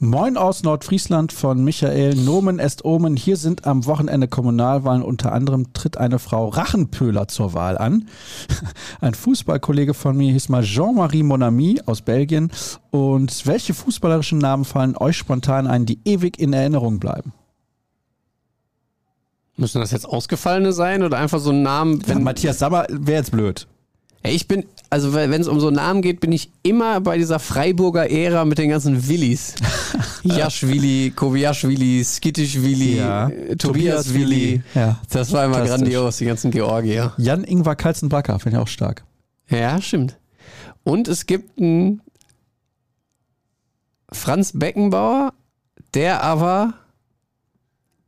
Moin 0.00 0.36
aus 0.36 0.62
Nordfriesland 0.62 1.32
von 1.32 1.64
Michael 1.64 2.14
Nomen 2.14 2.60
est 2.60 2.84
Omen. 2.84 3.16
Hier 3.16 3.36
sind 3.36 3.66
am 3.66 3.84
Wochenende 3.84 4.28
Kommunalwahlen. 4.28 5.02
Unter 5.02 5.32
anderem 5.32 5.72
tritt 5.72 5.96
eine 5.96 6.20
Frau 6.20 6.50
Rachenpöhler 6.50 7.26
zur 7.26 7.52
Wahl 7.52 7.76
an. 7.76 8.06
Ein 9.00 9.14
Fußballkollege 9.14 9.94
von 9.94 10.16
mir 10.16 10.32
hieß 10.32 10.50
mal 10.50 10.62
Jean-Marie 10.62 11.24
Monami 11.24 11.80
aus 11.84 12.02
Belgien. 12.02 12.52
Und 12.92 13.44
welche 13.44 13.74
fußballerischen 13.74 14.38
Namen 14.38 14.64
fallen 14.64 14.96
euch 14.96 15.16
spontan 15.16 15.66
ein, 15.66 15.84
die 15.84 15.98
ewig 16.04 16.38
in 16.38 16.52
Erinnerung 16.52 17.00
bleiben? 17.00 17.32
Müssen 19.56 19.80
das 19.80 19.90
jetzt 19.90 20.06
ausgefallene 20.06 20.72
sein 20.72 21.02
oder 21.02 21.18
einfach 21.18 21.40
so 21.40 21.50
ein 21.50 21.62
Namen? 21.62 22.04
Ja, 22.06 22.20
Matthias 22.20 22.60
Sammer 22.60 22.86
wäre 22.88 23.18
jetzt 23.18 23.32
blöd. 23.32 23.66
Ich 24.22 24.48
bin, 24.48 24.64
also 24.90 25.14
wenn 25.14 25.32
es 25.32 25.46
um 25.48 25.60
so 25.60 25.70
Namen 25.70 26.02
geht, 26.02 26.20
bin 26.20 26.32
ich 26.32 26.50
immer 26.62 27.00
bei 27.00 27.16
dieser 27.18 27.38
Freiburger 27.38 28.10
Ära 28.10 28.44
mit 28.44 28.58
den 28.58 28.68
ganzen 28.70 29.08
Willis. 29.08 29.54
Jaschwili, 30.24 31.12
Koviaschwili, 31.14 32.04
Skittischwili, 32.04 32.96
Ja. 32.98 33.28
äh, 33.28 33.56
Tobias 33.56 34.12
Willi. 34.12 34.62
Ja. 34.74 35.00
Das 35.10 35.32
war 35.32 35.44
immer 35.44 35.64
grandios, 35.64 36.16
die 36.18 36.24
ganzen 36.26 36.50
Georgier. 36.50 37.12
Jan 37.16 37.44
Ingvar 37.44 37.76
Kalzenbacker, 37.76 38.38
finde 38.40 38.58
ich 38.58 38.62
auch 38.62 38.68
stark. 38.68 39.04
Ja, 39.48 39.80
stimmt. 39.80 40.16
Und 40.84 41.06
es 41.08 41.26
gibt 41.26 41.58
einen 41.58 42.00
Franz 44.10 44.52
Beckenbauer, 44.54 45.32
der 45.94 46.22
aber 46.22 46.74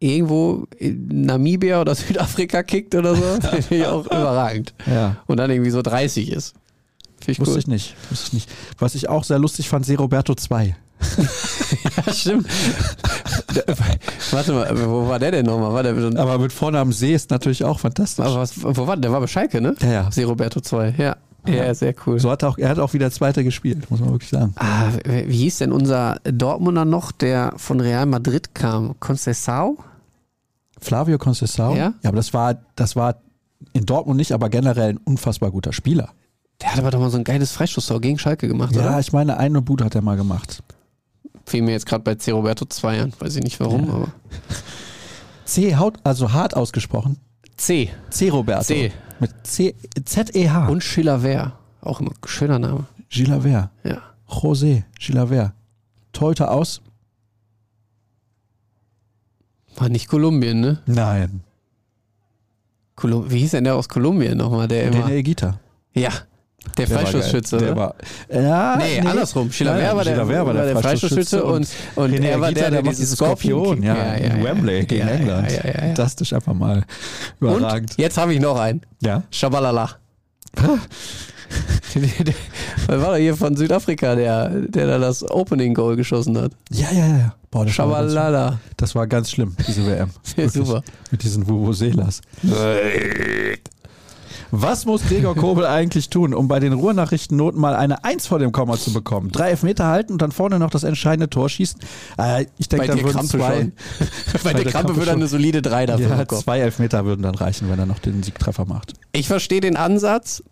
irgendwo 0.00 0.64
in 0.78 1.06
Namibia 1.26 1.80
oder 1.80 1.94
Südafrika 1.94 2.62
kickt 2.64 2.94
oder 2.94 3.14
so. 3.14 3.22
Finde 3.62 3.76
ich 3.76 3.86
auch 3.86 4.06
überragend. 4.06 4.74
Ja. 4.86 5.16
Und 5.26 5.36
dann 5.36 5.50
irgendwie 5.50 5.70
so 5.70 5.82
30 5.82 6.32
ist. 6.32 6.54
Finde 7.20 7.32
ich 7.32 7.40
Wusste 7.40 7.52
cool. 7.54 7.58
ich 7.60 7.66
nicht. 7.68 7.96
Wusste 8.10 8.26
ich 8.28 8.32
nicht. 8.32 8.50
Was 8.78 8.94
ich 8.94 9.08
auch 9.08 9.24
sehr 9.24 9.38
lustig 9.38 9.68
fand, 9.68 9.86
Seroberto 9.86 10.34
2. 10.34 10.74
Ja, 12.06 12.12
stimmt. 12.12 12.46
Warte 14.32 14.52
mal, 14.52 14.88
wo 14.88 15.08
war 15.08 15.18
der 15.18 15.30
denn 15.30 15.46
nochmal? 15.46 15.72
War 15.72 15.82
der 15.82 15.92
mit, 15.94 16.16
Aber 16.16 16.38
mit 16.38 16.52
Vornamen 16.52 16.92
See 16.92 17.14
ist 17.14 17.30
natürlich 17.30 17.64
auch 17.64 17.78
fantastisch. 17.80 18.24
aber 18.24 18.36
was, 18.36 18.62
wo 18.62 18.86
war 18.86 18.96
der? 18.96 19.02
Der 19.02 19.12
war 19.12 19.20
bei 19.20 19.26
Schalke, 19.26 19.60
ne? 19.60 19.74
Ja, 19.80 19.92
ja. 19.92 20.10
See 20.10 20.24
Roberto 20.24 20.60
2. 20.60 20.94
Ja. 20.98 21.16
Ja, 21.46 21.72
sehr 21.74 21.94
cool. 22.06 22.20
So 22.20 22.30
hat 22.30 22.42
er 22.42 22.50
auch, 22.50 22.58
er 22.58 22.68
hat 22.68 22.78
auch 22.78 22.92
wieder 22.92 23.10
Zweiter 23.10 23.42
gespielt, 23.42 23.90
muss 23.90 24.00
man 24.00 24.10
wirklich 24.10 24.28
sagen. 24.30 24.52
Ah, 24.56 24.88
wie 25.04 25.36
hieß 25.38 25.58
denn 25.58 25.72
unser 25.72 26.16
Dortmunder 26.24 26.84
noch, 26.84 27.12
der 27.12 27.54
von 27.56 27.80
Real 27.80 28.04
Madrid 28.06 28.54
kam? 28.54 28.94
Conceição? 29.00 29.76
Flavio 30.80 31.16
Conceição. 31.18 31.76
Ja? 31.76 31.94
Ja, 32.02 32.08
aber 32.08 32.16
das 32.16 32.32
war, 32.32 32.58
das 32.76 32.96
war 32.96 33.16
in 33.72 33.84
Dortmund 33.86 34.16
nicht, 34.18 34.32
aber 34.32 34.48
generell 34.48 34.90
ein 34.90 34.96
unfassbar 34.98 35.50
guter 35.50 35.72
Spieler. 35.72 36.10
Der 36.60 36.72
hat 36.72 36.78
aber 36.78 36.90
doch 36.90 37.00
mal 37.00 37.10
so 37.10 37.16
ein 37.18 37.24
geiles 37.24 37.52
Freistoßtor 37.52 38.00
gegen 38.00 38.18
Schalke 38.18 38.48
gemacht, 38.48 38.74
Ja, 38.74 38.82
oder? 38.82 39.00
ich 39.00 39.12
meine, 39.12 39.36
eine 39.38 39.62
Bude 39.62 39.84
hat 39.84 39.94
er 39.94 40.02
mal 40.02 40.16
gemacht. 40.16 40.62
Fiel 41.46 41.62
mir 41.62 41.72
jetzt 41.72 41.86
gerade 41.86 42.04
bei 42.04 42.14
C. 42.16 42.30
Roberto 42.32 42.64
2 42.64 43.02
an. 43.02 43.12
Weiß 43.18 43.36
ich 43.36 43.42
nicht 43.42 43.58
warum, 43.60 43.86
Ja. 43.88 43.94
aber. 43.94 44.08
C, 45.44 45.76
haut, 45.76 45.98
also 46.04 46.32
hart 46.32 46.54
ausgesprochen. 46.56 47.16
C. 47.56 47.90
C 48.10 48.28
Roberto. 48.30 48.64
C. 48.64 48.92
Mit 49.18 49.30
C, 49.46 49.74
Z-E-H. 50.04 50.68
Und 50.68 50.82
Schiller-Wehr. 50.84 51.52
Auch 51.82 52.00
immer 52.00 52.10
ein 52.10 52.16
schöner 52.28 52.58
Name. 52.58 52.84
Gilavert. 53.08 53.70
Ja. 53.84 53.98
José 54.28 54.84
Gilavert. 54.98 55.52
Teute 56.12 56.50
aus? 56.50 56.80
War 59.80 59.88
nicht 59.88 60.08
Kolumbien, 60.08 60.60
ne? 60.60 60.78
Nein. 60.86 61.40
Kolum 62.94 63.30
wie 63.30 63.38
hieß 63.38 63.52
denn 63.52 63.64
der 63.64 63.76
aus 63.76 63.88
Kolumbien 63.88 64.36
nochmal? 64.36 64.68
Der 64.68 64.84
immer. 64.84 65.06
René 65.06 65.14
Egita. 65.14 65.58
Ja. 65.94 66.10
Der, 66.76 66.84
Der 66.86 66.98
Freistoßschütze. 66.98 67.56
Der 67.56 67.74
war, 67.74 67.94
ja, 68.30 68.76
Nee, 68.76 69.00
andersrum. 69.00 69.50
Schiller-Wehr 69.50 69.94
Nein, 69.94 69.96
war, 69.96 70.04
der- 70.04 70.46
war 70.46 70.52
der 70.52 70.76
Freistoßschütze 70.76 71.42
und, 71.42 71.66
und 71.96 72.12
René 72.12 72.26
er 72.26 72.40
war 72.40 72.52
der, 72.52 72.70
der 72.70 72.82
dieses 72.82 72.98
dieses 72.98 73.14
Skorpion, 73.16 73.82
ja, 73.82 73.94
in 74.12 74.44
Wembley 74.44 74.84
gegen 74.84 75.08
ja, 75.08 75.14
England. 75.14 75.50
Ja, 75.50 75.56
ja, 75.56 75.64
ja, 75.64 75.70
ja. 75.72 75.80
Fantastisch, 75.86 76.34
einfach 76.34 76.52
mal 76.52 76.84
überragend. 77.40 77.92
Und 77.92 77.98
jetzt 77.98 78.18
habe 78.18 78.34
ich 78.34 78.40
noch 78.40 78.60
einen. 78.60 78.82
Ja. 79.00 79.22
Schabalala. 79.30 79.96
Was 82.90 83.02
war 83.02 83.12
der 83.12 83.20
hier 83.20 83.36
von 83.36 83.56
Südafrika, 83.56 84.16
der, 84.16 84.48
der 84.48 84.88
da 84.88 84.98
das 84.98 85.22
Opening 85.22 85.74
Goal 85.74 85.94
geschossen 85.94 86.36
hat? 86.36 86.50
Ja, 86.70 86.88
ja, 86.90 87.06
ja. 87.06 87.34
Boah, 87.48 87.64
das, 87.64 87.78
war 87.78 87.86
ganz, 87.86 88.12
Schabalala. 88.12 88.60
das 88.76 88.94
war 88.96 89.06
ganz 89.06 89.30
schlimm, 89.30 89.54
diese 89.66 89.86
WM. 89.86 90.10
Ja, 90.36 90.48
super. 90.48 90.82
Mit 91.12 91.22
diesen 91.22 91.46
Vuvuzelas. 91.46 92.20
Was 94.50 94.86
muss 94.86 95.02
Gregor 95.02 95.36
Kobel 95.36 95.66
eigentlich 95.66 96.10
tun, 96.10 96.34
um 96.34 96.48
bei 96.48 96.58
den 96.58 96.72
Ruhrnachrichtennoten 96.72 97.60
mal 97.60 97.76
eine 97.76 98.02
Eins 98.02 98.26
vor 98.26 98.40
dem 98.40 98.50
Komma 98.50 98.76
zu 98.76 98.92
bekommen? 98.92 99.30
Drei 99.30 99.50
Elfmeter 99.50 99.86
halten 99.86 100.12
und 100.12 100.20
dann 100.20 100.32
vorne 100.32 100.58
noch 100.58 100.70
das 100.70 100.82
entscheidende 100.82 101.30
Tor 101.30 101.48
schießen? 101.48 101.80
Äh, 102.18 102.46
ich 102.58 102.68
denke, 102.68 102.88
da 102.88 102.94
würden 102.94 103.12
Krampe 103.12 103.28
zwei. 103.28 103.70
Bei 104.42 104.52
der 104.52 104.64
Krampe 104.64 104.96
würde 104.96 105.12
eine 105.12 105.28
solide 105.28 105.62
3 105.62 105.86
dafür 105.86 106.08
ja, 106.08 106.16
bekommen. 106.16 106.42
zwei 106.42 106.58
Elfmeter 106.58 107.04
würden 107.04 107.22
dann 107.22 107.36
reichen, 107.36 107.70
wenn 107.70 107.78
er 107.78 107.86
noch 107.86 108.00
den 108.00 108.24
Siegtreffer 108.24 108.64
macht. 108.64 108.94
Ich 109.12 109.28
verstehe 109.28 109.60
den 109.60 109.76
Ansatz, 109.76 110.42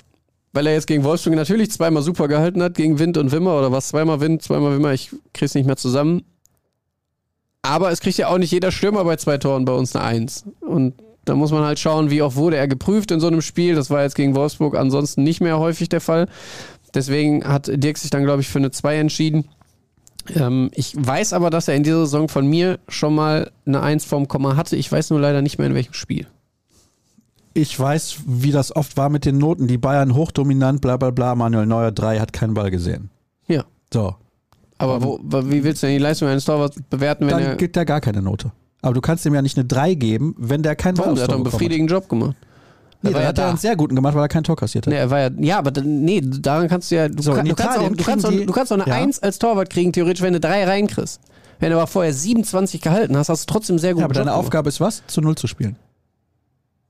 weil 0.53 0.67
er 0.67 0.73
jetzt 0.75 0.87
gegen 0.87 1.05
Wolfsburg 1.05 1.35
natürlich 1.35 1.71
zweimal 1.71 2.03
super 2.03 2.29
gehalten 2.29 2.63
hat, 2.63 2.75
gegen 2.75 2.99
Wind 2.99 3.17
und 3.17 3.33
Wimmer 3.33 3.59
oder 3.59 3.73
was? 3.73 3.89
Zweimal 3.89 4.21
Wind, 4.21 4.43
zweimal 4.43 4.75
Wimmer, 4.75 4.93
ich 4.93 5.11
krieg's 5.35 5.55
nicht 5.55 5.67
mehr 5.67 5.77
zusammen. 5.77 6.23
Aber 7.63 7.91
es 7.91 8.01
kriegt 8.01 8.19
ja 8.19 8.29
auch 8.29 8.39
nicht 8.39 8.53
jeder 8.53 8.73
Stürmer 8.73 9.05
bei 9.05 9.17
zwei 9.17 9.37
Toren 9.39 9.65
bei 9.65 9.73
uns 9.73 9.95
eine 9.95 10.05
Eins. 10.05 10.45
Und 10.61 10.95
da 11.25 11.35
muss 11.35 11.51
man 11.51 11.65
halt 11.65 11.79
schauen, 11.79 12.11
wie 12.11 12.23
oft 12.23 12.37
wurde 12.37 12.57
er 12.57 12.69
geprüft 12.69 13.11
in 13.11 13.21
so 13.21 13.27
einem 13.27 13.43
Spiel. 13.43 13.75
Das 13.75 13.91
war 13.91 14.03
jetzt 14.03 14.15
gegen 14.15 14.35
Wolfsburg 14.35 14.77
ansonsten 14.77 15.23
nicht 15.23 15.41
mehr 15.41 15.59
häufig 15.59 15.89
der 15.89 16.01
Fall. 16.01 16.29
Deswegen 16.95 17.45
hat 17.45 17.71
Dirk 17.71 17.99
sich 17.99 18.11
dann, 18.11 18.25
glaube 18.25 18.41
ich, 18.41 18.49
für 18.49 18.59
eine 18.59 18.71
2 18.71 18.97
entschieden. 18.97 19.49
Ähm, 20.35 20.71
ich 20.75 20.95
weiß 20.97 21.33
aber, 21.33 21.51
dass 21.51 21.69
er 21.69 21.75
in 21.75 21.83
dieser 21.83 22.01
Saison 22.01 22.29
von 22.29 22.47
mir 22.47 22.79
schon 22.89 23.15
mal 23.15 23.51
eine 23.67 23.83
1 23.83 24.05
vorm 24.05 24.29
Komma 24.29 24.57
hatte. 24.57 24.77
Ich 24.77 24.91
weiß 24.91 25.11
nur 25.11 25.21
leider 25.21 25.43
nicht 25.43 25.59
mehr 25.59 25.67
in 25.67 25.75
welchem 25.75 25.95
Spiel. 25.95 26.27
Ich 27.59 27.79
weiß, 27.79 28.19
wie 28.27 28.53
das 28.53 28.75
oft 28.77 28.97
war 28.97 29.09
mit 29.09 29.25
den 29.25 29.37
Noten. 29.39 29.67
Die 29.67 29.79
Bayern 29.79 30.15
hochdominant, 30.15 30.81
bla 30.81 30.97
bla 30.97 31.11
bla. 31.11 31.35
Manuel 31.35 31.67
Neuer 31.67 31.91
3 31.91 32.21
hat 32.21 32.33
keinen 32.33 32.55
Ball 32.55 32.71
gesehen. 32.71 33.11
Ja. 33.49 33.65
So, 33.93 34.15
Aber 34.79 35.03
wo, 35.03 35.19
wie 35.23 35.65
willst 35.65 35.83
du 35.83 35.89
denn 35.89 35.97
die 35.97 36.03
Leistung 36.03 36.29
eines 36.29 36.45
Torwarts 36.45 36.79
bewerten, 36.89 37.25
wenn 37.27 37.31
dann 37.31 37.43
er. 37.43 37.57
gibt 37.57 37.77
er 37.77 37.85
gar 37.85 38.01
keine 38.01 38.23
Note. 38.23 38.53
Aber 38.81 38.95
du 38.95 39.01
kannst 39.01 39.27
ihm 39.27 39.35
ja 39.35 39.43
nicht 39.43 39.57
eine 39.59 39.67
3 39.67 39.95
geben, 39.95 40.37
wenn 40.39 40.63
der 40.63 40.77
keinen 40.77 40.95
Ball 40.95 41.07
Warum? 41.07 41.15
Der 41.17 41.25
hat 41.25 41.31
doch 41.31 41.35
Tor 41.35 41.37
einen 41.39 41.47
hat. 41.47 41.53
befriedigenden 41.53 41.97
Job 41.97 42.09
gemacht. 42.09 42.37
Nee, 43.03 43.11
Er 43.11 43.15
war 43.15 43.23
ja 43.23 43.29
hat 43.29 43.39
er 43.39 43.43
da. 43.45 43.49
einen 43.51 43.59
sehr 43.59 43.75
guten 43.75 43.97
gemacht, 43.97 44.15
weil 44.15 44.23
er 44.23 44.29
kein 44.29 44.45
Tor 44.45 44.55
kassiert 44.57 44.87
hat. 44.87 44.93
Nee, 44.93 44.99
er 45.01 45.11
war 45.11 45.19
ja, 45.21 45.31
ja, 45.39 45.59
aber 45.59 45.81
nee, 45.83 46.21
daran 46.21 46.69
kannst 46.69 46.91
du 46.93 46.95
ja, 46.97 47.09
du, 47.09 47.21
So, 47.23 47.33
kann, 47.33 47.45
du, 47.47 47.55
kannst, 47.57 47.79
auch, 47.79 47.89
du, 47.89 48.05
kannst, 48.05 48.25
auch, 48.27 48.31
du 48.31 48.53
kannst 48.53 48.73
auch 48.73 48.77
eine 48.79 48.87
Ja. 48.87 48.95
1 48.95 49.19
als 49.21 49.41
Torwart 49.41 49.71
kriegen, 49.71 49.93
theoretisch, 49.93 50.23
wenn 50.23 50.33
du 50.33 50.39
drei 50.41 50.65
reinkriegst. 50.65 51.21
Wenn 51.59 51.71
du 51.73 51.77
aber 51.77 51.89
vorher 51.89 52.13
27 52.13 52.81
gehalten 52.81 53.17
hast, 53.17 53.29
hast 53.31 53.49
du 53.51 53.53
trotzdem 53.53 53.79
sehr 53.81 53.95
gut 53.95 54.01
Ja, 54.01 54.05
aber 54.05 54.15
deine 54.15 54.33
Aufgabe 54.35 54.69
ist 54.69 54.81
was? 54.81 55.03
Zu 55.09 55.21
Null 55.23 55.35
zu 55.35 55.49
spielen. 55.49 55.75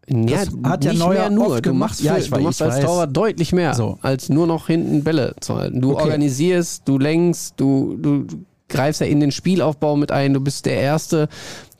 Ja, 0.08 0.44
das 0.44 0.48
hat 0.64 0.84
ja 0.84 0.92
Neuer 0.92 1.08
mehr 1.20 1.30
nur. 1.30 1.46
oft 1.48 1.58
du 1.58 1.62
gemacht. 1.70 1.90
machst, 1.90 2.02
Ja, 2.02 2.16
ich 2.16 2.26
du 2.26 2.32
weiß, 2.32 2.42
machst 2.42 2.60
ich 2.60 2.66
als. 2.66 2.80
Torwart 2.84 3.16
deutlich 3.16 3.52
mehr, 3.52 3.74
So. 3.74 3.98
als 4.02 4.28
nur 4.28 4.46
noch 4.46 4.66
hinten 4.66 5.04
Bälle 5.04 5.34
zu 5.40 5.56
halten. 5.56 5.80
Du 5.80 5.92
Okay. 5.92 6.04
organisierst, 6.04 6.82
du 6.86 6.98
lenkst, 6.98 7.54
du, 7.58 7.96
du 8.00 8.26
greifst 8.68 9.00
ja 9.00 9.06
in 9.06 9.20
den 9.20 9.32
Spielaufbau 9.32 9.96
mit 9.96 10.10
ein, 10.12 10.34
du 10.34 10.40
bist 10.40 10.66
der 10.66 10.80
Erste, 10.80 11.28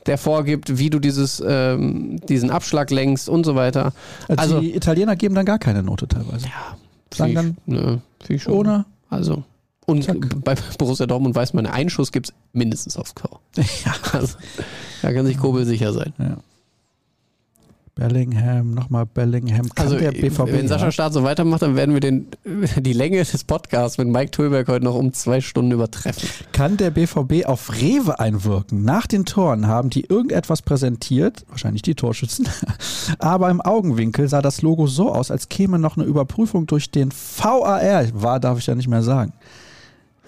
der 0.05 0.17
vorgibt, 0.17 0.77
wie 0.79 0.89
du 0.89 0.99
dieses, 0.99 1.43
ähm, 1.45 2.19
diesen 2.27 2.49
Abschlag 2.49 2.89
lenkst 2.89 3.29
und 3.29 3.45
so 3.45 3.55
weiter. 3.55 3.93
Also, 4.27 4.41
Also- 4.41 4.59
die 4.61 4.75
Italiener 4.75 5.15
geben 5.15 5.35
dann 5.35 5.45
gar 5.45 5.59
keine 5.59 5.83
Note 5.83 6.07
teilweise. 6.07 6.47
Sagen 7.13 7.33
dann 7.35 7.55
find 7.65 8.01
ich 8.29 8.43
schon. 8.43 8.53
ohne. 8.53 8.85
Also. 9.09 9.43
Und 9.85 10.03
Zack. 10.03 10.17
bei 10.43 10.53
Borussia 10.77 11.07
Dortmund 11.07 11.33
weiß 11.35 11.53
man, 11.53 11.65
einen 11.65 11.89
Schuss 11.89 12.11
gibt 12.11 12.27
es 12.29 12.33
mindestens 12.53 12.95
aufs 12.95 13.13
Tor. 13.15 13.39
Ja. 13.55 13.93
Also, 14.13 14.35
da 15.01 15.11
kann 15.11 15.25
sich 15.25 15.37
Kobel 15.39 15.65
sicher 15.65 15.93
sein. 15.93 16.13
Bellingham, 17.99 18.71
nochmal 18.71 19.05
Bellingham. 19.05 19.67
Kann 19.75 19.87
Also, 19.87 19.97
der 19.97 20.13
BVB. 20.13 20.53
wenn 20.53 20.69
Sascha? 20.69 20.89
Staat 20.89 21.11
so 21.11 21.23
weitermacht, 21.23 21.61
dann 21.61 21.75
werden 21.75 21.93
wir 21.93 21.99
den, 21.99 22.27
die 22.77 22.93
Länge 22.93 23.17
des 23.17 23.43
Podcasts 23.43 23.97
mit 23.97 24.07
Mike 24.07 24.31
Tölberg 24.31 24.69
heute 24.69 24.85
noch 24.85 24.95
um 24.95 25.11
zwei 25.11 25.41
Stunden 25.41 25.71
übertreffen. 25.71 26.29
Kann 26.53 26.77
der 26.77 26.91
BVB 26.91 27.45
auf 27.45 27.73
Rewe 27.73 28.17
einwirken? 28.17 28.83
Nach 28.83 29.05
den 29.05 29.25
Toren 29.25 29.67
haben 29.67 29.89
die 29.89 30.05
irgendetwas 30.05 30.61
präsentiert, 30.61 31.45
wahrscheinlich 31.49 31.81
die 31.81 31.95
Torschützen, 31.95 32.47
aber 33.19 33.49
im 33.49 33.59
Augenwinkel 33.59 34.29
sah 34.29 34.41
das 34.41 34.61
Logo 34.61 34.87
so 34.87 35.11
aus, 35.11 35.29
als 35.29 35.49
käme 35.49 35.77
noch 35.77 35.97
eine 35.97 36.05
Überprüfung 36.05 36.67
durch 36.67 36.91
den 36.91 37.11
VAR. 37.11 37.81
War, 38.13 38.39
darf 38.39 38.59
ich 38.59 38.67
ja 38.67 38.75
nicht 38.75 38.87
mehr 38.87 39.03
sagen. 39.03 39.33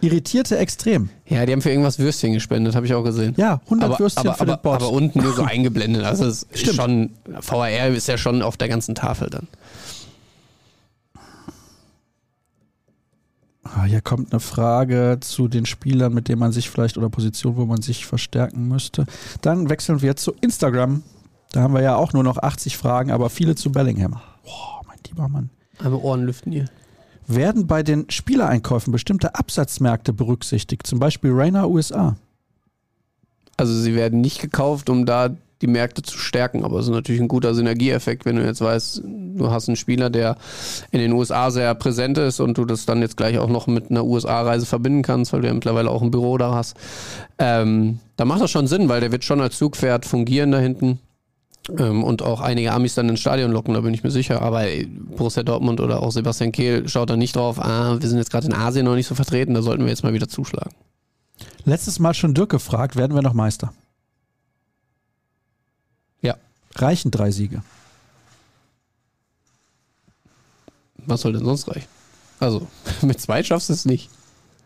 Irritierte 0.02 0.58
extrem. 0.58 1.10
Ja, 1.28 1.46
die 1.46 1.54
haben 1.54 1.62
für 1.62 1.70
irgendwas 1.70 2.00
Würstchen 2.00 2.34
gespendet, 2.34 2.76
habe 2.76 2.86
ich 2.86 2.94
auch 2.94 3.04
gesehen. 3.04 3.34
Ja, 3.38 3.62
100 3.66 3.90
aber, 3.90 4.00
Würstchen 4.00 4.28
aber, 4.28 4.36
für 4.36 4.42
aber, 4.42 4.56
den 4.58 4.62
Bot. 4.62 4.76
aber 4.76 4.92
unten 4.92 5.22
nur 5.22 5.34
so 5.34 5.44
eingeblendet. 5.46 6.04
Also 6.04 6.26
es 6.26 6.44
ist 6.44 6.76
schon, 6.76 7.12
VAR 7.26 7.88
ist 7.88 8.08
ja 8.08 8.18
schon 8.18 8.42
auf 8.42 8.58
der 8.58 8.68
ganzen 8.68 8.96
Tafel 8.96 9.30
dann. 9.30 9.48
Ah, 13.64 13.84
Hier 13.86 14.02
kommt 14.02 14.34
eine 14.34 14.40
Frage 14.40 15.18
zu 15.22 15.48
den 15.48 15.66
Spielern, 15.66 16.14
mit 16.14 16.28
denen 16.28 16.40
man 16.40 16.52
sich 16.52 16.70
vielleicht 16.70 16.98
oder 16.98 17.10
Position, 17.10 17.56
wo 17.56 17.66
man 17.66 17.82
sich 17.82 18.06
verstärken 18.06 18.68
müsste. 18.68 19.06
Dann 19.42 19.70
wechseln 19.70 20.02
wir 20.02 20.16
zu 20.16 20.34
Instagram. 20.42 21.04
Da 21.52 21.62
haben 21.62 21.74
wir 21.74 21.82
ja 21.82 21.96
auch 21.96 22.14
nur 22.14 22.24
noch 22.24 22.38
80 22.38 22.78
Fragen, 22.78 23.12
aber 23.12 23.30
viele 23.30 23.56
zu 23.56 23.72
Bellingham. 23.72 24.14
Boah, 24.44 24.82
mein 24.88 24.98
lieber 25.08 25.28
Mann. 25.30 25.50
Einmal 25.80 26.02
Ohren 26.02 26.26
lüften 26.26 26.52
hier. 26.52 26.66
Werden 27.36 27.68
bei 27.68 27.84
den 27.84 28.10
Spielereinkäufen 28.10 28.92
bestimmte 28.92 29.36
Absatzmärkte 29.36 30.14
berücksichtigt, 30.14 30.86
zum 30.86 31.00
Beispiel 31.00 31.32
Rainer 31.32 31.70
USA? 31.70 32.16
Also 33.58 33.74
sie 33.74 33.96
werden 33.96 34.22
nicht 34.22 34.42
gekauft, 34.42 34.90
um 34.90 35.06
da 35.06 35.36
die 35.62 35.68
Märkte 35.68 36.02
zu 36.02 36.18
stärken. 36.18 36.64
Aber 36.64 36.80
es 36.80 36.88
ist 36.88 36.92
natürlich 36.92 37.22
ein 37.22 37.28
guter 37.28 37.54
Synergieeffekt, 37.54 38.26
wenn 38.26 38.36
du 38.36 38.46
jetzt 38.46 38.62
weißt, 38.62 39.04
du 39.04 39.52
hast 39.52 39.70
einen 39.70 39.76
Spieler, 39.76 40.10
der 40.10 40.38
in 40.92 41.00
den 41.00 41.14
USA 41.14 41.52
sehr 41.52 41.74
präsent 41.76 42.18
ist 42.18 42.40
und 42.40 42.58
du 42.58 42.66
das 42.66 42.86
dann 42.86 43.02
jetzt 43.02 43.18
gleich 43.18 43.38
auch 43.38 43.50
noch 43.50 43.68
mit 43.68 43.92
einer 43.92 44.04
USA-Reise 44.04 44.66
verbinden 44.66 45.04
kannst, 45.04 45.32
weil 45.34 45.42
du 45.42 45.48
ja 45.48 45.54
mittlerweile 45.54 45.90
auch 45.90 46.02
ein 46.02 46.12
Büro 46.12 46.38
da 46.38 46.54
hast. 46.56 46.76
Ähm, 47.38 48.00
da 48.18 48.26
macht 48.26 48.42
das 48.42 48.52
schon 48.52 48.68
Sinn, 48.68 48.90
weil 48.90 49.02
der 49.02 49.12
wird 49.12 49.24
schon 49.24 49.42
als 49.42 49.58
Zugpferd 49.58 50.06
fungieren 50.06 50.52
da 50.52 50.60
hinten. 50.60 51.00
Ähm, 51.78 52.04
und 52.04 52.22
auch 52.24 52.42
einige 52.42 52.72
Amis 52.72 52.96
dann 52.96 53.08
ins 53.10 53.20
Stadion 53.20 53.52
locken, 53.52 53.74
da 53.74 53.82
bin 53.82 53.94
ich 53.94 54.04
mir 54.04 54.12
sicher. 54.12 54.42
Aber 54.42 54.66
Borussia 55.16 55.44
Dortmund 55.44 55.80
oder 55.80 56.02
auch 56.02 56.12
Sebastian 56.12 56.52
Kehl 56.52 56.88
schaut 56.90 57.10
da 57.10 57.18
nicht 57.18 57.36
drauf, 57.36 57.60
ah, 57.60 57.98
wir 58.02 58.10
sind 58.10 58.18
jetzt 58.18 58.32
gerade 58.32 58.48
in 58.48 58.54
Asien 58.54 58.86
noch 58.86 58.96
nicht 58.96 59.08
so 59.08 59.16
vertreten, 59.16 59.54
da 59.54 59.62
sollten 59.62 59.84
wir 59.84 59.90
jetzt 59.90 60.04
mal 60.04 60.14
wieder 60.14 60.28
zuschlagen. 60.28 60.72
Letztes 61.66 62.00
Mal 62.00 62.14
schon 62.14 62.34
Dirk 62.34 62.50
gefragt, 62.50 62.96
werden 62.96 63.14
wir 63.16 63.22
noch 63.22 63.34
Meister? 63.34 63.74
Ja. 66.22 66.36
Reichen 66.76 67.12
drei 67.12 67.30
Siege? 67.32 67.62
Was 71.06 71.22
soll 71.22 71.34
denn 71.34 71.46
sonst 71.46 71.68
reichen? 71.68 71.88
Also, 72.40 72.68
mit 73.02 73.20
zwei 73.20 73.44
schaffst 73.44 73.70
du 73.70 73.74
es 73.74 73.86
nicht. 73.86 74.10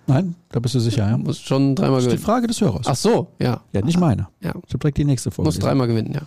Nein, 0.08 0.36
da 0.50 0.60
bist 0.60 0.76
du 0.76 0.80
sicher, 0.80 1.10
ja. 1.10 1.18
Muss 1.18 1.40
schon 1.40 1.76
dreimal 1.76 1.96
Das 1.96 2.04
ist 2.06 2.12
die 2.12 2.16
gewinnen. 2.18 2.26
Frage 2.26 2.48
des 2.48 2.62
Hörers. 2.62 2.86
Ach 2.88 2.96
so, 2.96 3.28
ja. 3.40 3.62
Ja, 3.74 3.82
nicht 3.82 4.00
meine. 4.00 4.28
Ja. 4.40 4.52
Ich 4.68 4.70
habe 4.70 4.80
direkt 4.80 4.98
die 4.98 5.06
nächste 5.06 5.32
Folge. 5.32 5.48
Muss 5.48 5.58
dreimal 5.60 5.88
gewinnen, 5.88 6.14
ja. 6.14 6.22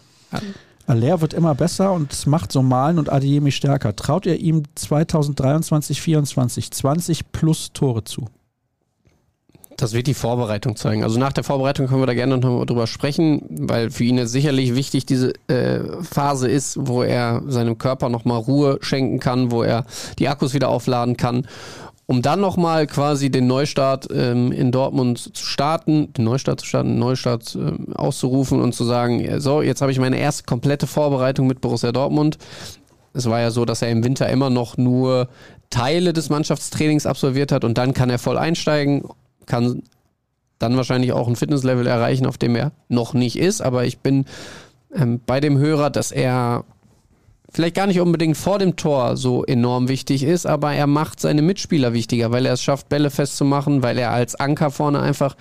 Aller 0.87 1.21
wird 1.21 1.35
immer 1.35 1.55
besser 1.55 1.93
und 1.93 2.27
macht 2.27 2.51
Somalen 2.51 2.99
und 2.99 3.13
Adeyemi 3.13 3.53
stärker. 3.53 3.95
Traut 3.95 4.25
ihr 4.25 4.37
ihm 4.37 4.63
2023, 4.75 6.01
24 6.01 6.71
20 6.71 7.33
plus 7.33 7.73
Tore 7.75 8.05
zu? 8.05 8.27
Das 9.79 9.93
wird 9.93 10.09
die 10.09 10.15
Vorbereitung 10.15 10.75
zeigen. 10.75 11.05
Also 11.05 11.21
nach 11.21 11.33
der 11.33 11.45
Vorbereitung 11.45 11.87
können 11.87 12.03
wir 12.03 12.07
da 12.07 12.15
gerne 12.15 12.39
noch 12.39 12.65
drüber 12.65 12.89
sprechen, 12.89 13.43
weil 13.49 13.91
für 13.93 14.03
ihn 14.03 14.27
sicherlich 14.27 14.75
wichtig 14.75 15.07
diese 15.07 15.35
äh, 15.47 16.03
Phase 16.03 16.49
ist, 16.49 16.79
wo 16.81 17.05
er 17.05 17.43
seinem 17.47 17.79
Körper 17.79 18.09
nochmal 18.09 18.41
Ruhe 18.41 18.79
schenken 18.81 19.21
kann, 19.21 19.53
wo 19.53 19.63
er 19.63 19.85
die 20.19 20.29
Akkus 20.29 20.53
wieder 20.53 20.69
aufladen 20.69 21.17
kann, 21.17 21.47
um 22.11 22.23
dann 22.23 22.41
nochmal 22.41 22.87
quasi 22.87 23.31
den 23.31 23.47
Neustart 23.47 24.09
ähm, 24.11 24.51
in 24.51 24.73
Dortmund 24.73 25.37
zu 25.37 25.45
starten, 25.45 26.11
den 26.15 26.25
Neustart 26.25 26.61
zu 26.61 26.67
starten, 26.67 26.89
den 26.89 26.99
Neustart 26.99 27.55
ähm, 27.55 27.95
auszurufen 27.95 28.63
und 28.63 28.75
zu 28.75 28.85
sagen, 28.85 29.41
so, 29.41 29.61
jetzt 29.61 29.83
habe 29.83 29.93
ich 29.93 29.99
meine 30.01 30.19
erste 30.19 30.45
komplette 30.45 30.87
Vorbereitung 30.87 31.47
mit 31.47 31.61
Borussia 31.61 31.93
Dortmund. 31.93 32.39
Es 33.13 33.29
war 33.29 33.41
ja 33.41 33.51
so, 33.51 33.67
dass 33.67 33.83
er 33.83 33.91
im 33.91 34.03
Winter 34.05 34.27
immer 34.31 34.49
noch 34.49 34.79
nur 34.79 35.29
Teile 35.69 36.15
des 36.15 36.31
Mannschaftstrainings 36.31 37.05
absolviert 37.05 37.53
hat 37.53 37.63
und 37.65 37.77
dann 37.77 37.93
kann 37.93 38.09
er 38.09 38.19
voll 38.19 38.39
einsteigen, 38.39 39.05
kann 39.45 39.83
dann 40.59 40.79
wahrscheinlich 40.79 41.13
auch 41.13 41.29
ein 41.29 41.37
Fitnesslevel 41.37 41.87
erreichen, 41.87 42.25
auf 42.25 42.39
dem 42.39 42.57
er 42.57 42.73
noch 42.89 43.13
nicht 43.13 43.39
ist. 43.39 43.61
Aber 43.61 43.85
ich 43.85 43.99
bin 43.99 44.25
ähm, 44.95 45.21
bei 45.27 45.41
dem 45.41 45.59
Hörer, 45.59 45.91
dass 45.91 46.11
er 46.11 46.65
vielleicht 47.51 47.75
gar 47.75 47.87
nicht 47.87 48.01
unbedingt 48.01 48.37
vor 48.37 48.59
dem 48.59 48.77
Tor 48.77 49.17
so 49.17 49.45
enorm 49.45 49.89
wichtig 49.89 50.23
ist, 50.23 50.47
aber 50.47 50.73
er 50.73 50.87
macht 50.87 51.21
seine 51.21 51.43
Mitspieler 51.43 51.93
wichtiger, 51.93 52.31
weil 52.31 52.47
er 52.47 52.55
es 52.55 52.63
schafft, 52.63 52.89
Bälle 52.89 53.11
festzumachen, 53.11 53.83
weil 53.83 53.99
er 53.99 54.11
als 54.11 54.35
Anker 54.35 54.71
vorne 54.71 55.01
einfach 55.01 55.37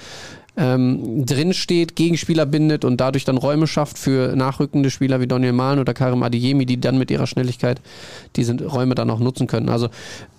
ähm, 0.57 1.23
drin 1.25 1.53
steht, 1.53 1.95
Gegenspieler 1.95 2.47
bindet 2.47 2.83
und 2.83 2.99
dadurch 2.99 3.25
dann 3.25 3.37
Räume 3.37 3.67
schafft 3.67 3.99
für 3.99 4.35
nachrückende 4.35 4.89
Spieler 4.89 5.21
wie 5.21 5.27
Daniel 5.27 5.53
Mahlen 5.53 5.79
oder 5.79 5.93
Karim 5.93 6.23
Adeyemi, 6.23 6.65
die 6.65 6.81
dann 6.81 6.97
mit 6.97 7.11
ihrer 7.11 7.27
Schnelligkeit 7.27 7.79
diese 8.35 8.59
Räume 8.65 8.95
dann 8.95 9.09
auch 9.11 9.19
nutzen 9.19 9.45
können. 9.45 9.69
Also 9.69 9.89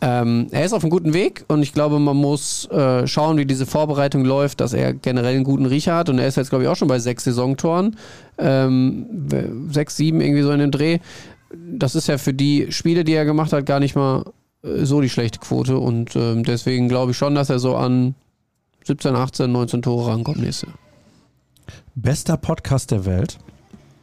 ähm, 0.01 0.49
er 0.51 0.65
ist 0.65 0.73
auf 0.73 0.83
einem 0.83 0.91
guten 0.91 1.15
Weg 1.15 1.45
und 1.47 1.63
ich 1.63 1.73
glaube, 1.73 2.01
man 2.01 2.17
muss 2.17 2.67
äh, 2.71 3.07
schauen, 3.07 3.39
wie 3.39 3.47
diese 3.47 3.65
Vorbereitung 3.65 4.25
läuft, 4.25 4.61
dass 4.61 4.73
er 4.73 4.93
generell 4.93 5.37
einen 5.37 5.45
guten 5.45 5.67
Riecher 5.67 5.95
hat 5.95 6.09
und 6.09 6.19
er 6.19 6.27
ist 6.27 6.37
jetzt, 6.37 6.51
glaube 6.51 6.65
ich, 6.65 6.69
auch 6.69 6.77
schon 6.77 6.89
bei 6.89 6.99
sechs 6.99 7.23
Saisontoren, 7.23 7.97
ähm, 8.39 9.07
sechs, 9.71 9.97
sieben 9.97 10.21
irgendwie 10.21 10.43
so 10.43 10.51
in 10.51 10.59
dem 10.59 10.71
Dreh. 10.73 10.99
Das 11.55 11.95
ist 11.95 12.09
ja 12.09 12.19
für 12.19 12.35
die 12.35 12.71
Spiele, 12.71 13.05
die 13.05 13.15
er 13.15 13.25
gemacht 13.25 13.53
hat, 13.53 13.67
gar 13.67 13.81
nicht 13.81 13.95
mal 13.95 14.25
äh, 14.63 14.85
so 14.85 15.01
die 15.01 15.09
schlechte 15.09 15.39
Quote 15.39 15.79
und 15.79 16.15
ähm, 16.17 16.45
deswegen 16.45 16.89
glaube 16.89 17.13
ich 17.13 17.17
schon, 17.17 17.35
dass 17.35 17.51
er 17.51 17.59
so 17.59 17.77
an 17.77 18.15
17, 18.85 19.15
18, 19.15 19.51
19 19.53 19.83
Tore 19.83 20.11
rankommt 20.11 20.39
nächste. 20.39 20.69
Bester 21.95 22.37
Podcast 22.37 22.91
der 22.91 23.05
Welt. 23.05 23.39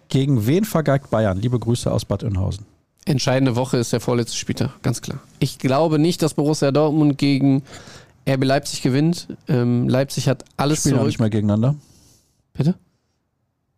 Gegen 0.10 0.46
wen 0.46 0.66
vergeigt 0.66 1.10
Bayern? 1.10 1.40
Liebe 1.40 1.60
Grüße 1.60 1.92
aus 1.92 2.06
Bad 2.06 2.24
Oeynhausen. 2.24 2.66
Entscheidende 3.06 3.56
Woche 3.56 3.78
ist 3.78 3.94
der 3.94 4.00
vorletzte 4.00 4.38
Spieltag, 4.38 4.82
ganz 4.82 5.02
klar. 5.02 5.20
Ich 5.40 5.60
glaube 5.60 6.00
nicht, 6.00 6.22
dass 6.22 6.34
Borussia 6.34 6.72
Dortmund 6.72 7.18
gegen 7.18 7.64
RB 8.28 8.44
Leipzig 8.44 8.82
gewinnt. 8.82 9.28
Ähm, 9.48 9.88
Leipzig 9.88 10.28
hat 10.28 10.44
alles 10.58 10.80
Spielen 10.80 10.96
zurück. 10.96 11.08
nicht 11.08 11.20
mehr 11.20 11.30
gegeneinander. 11.30 11.76
Bitte? 12.54 12.76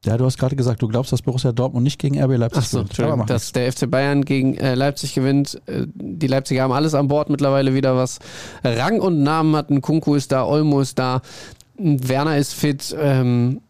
Ja, 0.06 0.16
du 0.18 0.26
hast 0.26 0.38
gerade 0.38 0.56
gesagt, 0.56 0.82
du 0.82 0.88
glaubst, 0.88 1.12
dass 1.12 1.22
Borussia 1.22 1.52
Dortmund 1.52 1.84
nicht 1.84 2.00
gegen 2.00 2.22
RB 2.22 2.38
Leipzig 2.38 2.70
gewinnt. 2.70 2.74
Aber 2.74 2.82
Entschuldigung, 2.82 3.20
mach 3.20 3.26
dass 3.26 3.52
der 3.52 3.72
FC 3.72 3.90
Bayern 3.90 4.24
gegen 4.24 4.56
äh, 4.56 4.76
Leipzig 4.76 5.16
gewinnt. 5.16 5.60
Äh, 5.66 5.88
die 5.96 6.28
Leipziger 6.28 6.64
haben 6.64 6.72
alles 6.72 6.94
an 6.94 7.08
Bord 7.08 7.30
mittlerweile 7.30 7.74
wieder, 7.74 7.96
was 7.96 8.20
Rang 8.64 9.02
und 9.02 9.24
Namen 9.24 9.56
hat. 9.56 9.70
Ein 9.70 9.82
Kunku 9.82 10.16
ist 10.16 10.32
da, 10.32 10.46
Olmo 10.46 10.82
ist 10.82 11.00
da, 11.00 11.22
Werner 11.78 12.38
ist 12.38 12.54
fit. 12.54 12.96
Ähm, 13.00 13.62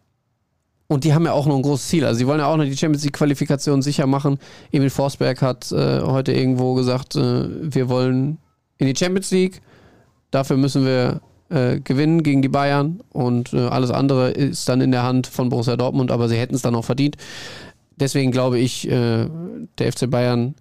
und 0.87 1.03
die 1.03 1.13
haben 1.13 1.25
ja 1.25 1.33
auch 1.33 1.45
noch 1.45 1.55
ein 1.55 1.61
großes 1.61 1.87
Ziel. 1.87 2.05
Also 2.05 2.17
sie 2.19 2.27
wollen 2.27 2.39
ja 2.39 2.47
auch 2.47 2.55
noch 2.55 2.63
die 2.63 2.77
Champions 2.77 3.03
League 3.03 3.13
Qualifikation 3.13 3.81
sicher 3.81 4.07
machen. 4.07 4.37
Emil 4.71 4.89
Forsberg 4.89 5.41
hat 5.41 5.71
äh, 5.71 6.01
heute 6.01 6.31
irgendwo 6.33 6.75
gesagt, 6.75 7.15
äh, 7.15 7.73
wir 7.73 7.89
wollen 7.89 8.37
in 8.77 8.87
die 8.87 8.95
Champions 8.95 9.31
League. 9.31 9.61
Dafür 10.31 10.57
müssen 10.57 10.85
wir 10.85 11.21
äh, 11.49 11.79
gewinnen 11.79 12.23
gegen 12.23 12.41
die 12.41 12.49
Bayern 12.49 13.01
und 13.11 13.53
äh, 13.53 13.67
alles 13.67 13.91
andere 13.91 14.31
ist 14.31 14.67
dann 14.67 14.81
in 14.81 14.91
der 14.91 15.03
Hand 15.03 15.27
von 15.27 15.49
Borussia 15.49 15.77
Dortmund, 15.77 16.11
aber 16.11 16.27
sie 16.29 16.37
hätten 16.37 16.55
es 16.55 16.61
dann 16.61 16.75
auch 16.75 16.85
verdient. 16.85 17.17
Deswegen 17.95 18.31
glaube 18.31 18.59
ich, 18.59 18.87
äh, 18.89 19.27
der 19.77 19.91
FC 19.91 20.09
Bayern 20.09 20.55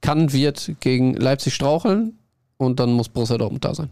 kann, 0.00 0.32
wird 0.32 0.72
gegen 0.80 1.14
Leipzig 1.14 1.54
straucheln 1.54 2.18
und 2.56 2.78
dann 2.78 2.92
muss 2.92 3.08
Borussia 3.08 3.38
Dortmund 3.38 3.64
da 3.64 3.74
sein. 3.74 3.90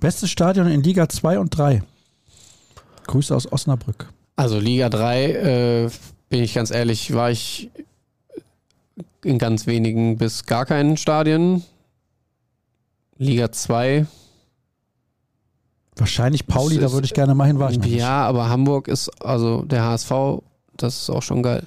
Bestes 0.00 0.30
Stadion 0.30 0.68
in 0.68 0.82
Liga 0.82 1.08
2 1.08 1.38
und 1.38 1.56
3. 1.56 1.82
Grüße 3.06 3.34
aus 3.34 3.50
Osnabrück. 3.50 4.08
Also 4.36 4.58
Liga 4.58 4.88
3, 4.88 5.24
äh, 5.24 5.90
bin 6.28 6.42
ich 6.42 6.54
ganz 6.54 6.70
ehrlich, 6.70 7.12
war 7.14 7.30
ich 7.30 7.70
in 9.24 9.38
ganz 9.38 9.66
wenigen 9.66 10.18
bis 10.18 10.46
gar 10.46 10.66
keinen 10.66 10.96
Stadien. 10.96 11.64
Liga 13.16 13.50
2, 13.50 14.06
Wahrscheinlich 15.98 16.46
Pauli, 16.46 16.76
Es 16.76 16.80
da 16.80 16.86
ist- 16.86 16.92
würde 16.92 17.04
ich 17.06 17.14
gerne 17.14 17.34
mal 17.34 17.46
hin. 17.46 17.58
War 17.58 17.70
ich 17.70 17.78
noch 17.78 17.84
nicht. 17.84 17.96
ja, 17.96 18.24
aber 18.26 18.48
Hamburg 18.48 18.88
ist, 18.88 19.08
also 19.22 19.62
der 19.62 19.82
HSV, 19.84 20.10
das 20.76 21.02
ist 21.02 21.10
auch 21.10 21.22
schon 21.22 21.42
geil. 21.42 21.66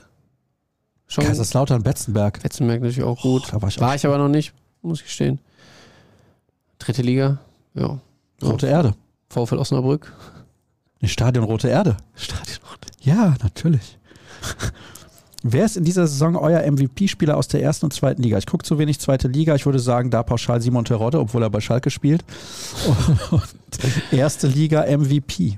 Schon 1.07 1.25
Kaiserslautern, 1.25 1.83
Betzenberg. 1.83 2.41
Betzenberg 2.41 2.81
natürlich 2.81 3.03
auch 3.03 3.21
gut. 3.21 3.51
da 3.51 3.61
war 3.61 3.67
ich 3.69 3.79
War 3.81 3.95
ich 3.95 4.05
aber 4.05 4.17
noch 4.17 4.29
nicht, 4.29 4.53
muss 4.81 4.99
ich 4.99 5.05
gestehen. 5.05 5.39
Dritte 6.79 7.01
Liga, 7.01 7.39
ja. 7.73 7.99
Rote 8.41 8.67
Erde. 8.67 8.95
VfL 9.29 9.57
Osnabrück. 9.57 10.13
Stadion 11.03 11.43
Rote 11.45 11.67
Erde. 11.67 11.97
Stadion. 12.15 12.57
Ja, 13.01 13.35
natürlich. 13.43 13.97
Wer 15.43 15.65
ist 15.65 15.75
in 15.77 15.83
dieser 15.83 16.05
Saison 16.05 16.35
euer 16.35 16.69
MVP-Spieler 16.71 17.35
aus 17.35 17.47
der 17.47 17.63
ersten 17.63 17.85
und 17.87 17.93
zweiten 17.93 18.21
Liga? 18.21 18.37
Ich 18.37 18.45
gucke 18.45 18.63
zu 18.63 18.77
wenig 18.77 18.99
zweite 18.99 19.27
Liga. 19.27 19.55
Ich 19.55 19.65
würde 19.65 19.79
sagen, 19.79 20.11
da 20.11 20.21
pauschal 20.21 20.61
Simon 20.61 20.85
Terodde, 20.85 21.19
obwohl 21.19 21.41
er 21.41 21.49
bei 21.49 21.61
Schalke 21.61 21.89
spielt. 21.89 22.23
Und 23.31 23.43
erste 24.11 24.47
Liga 24.47 24.85
MVP. 24.85 25.57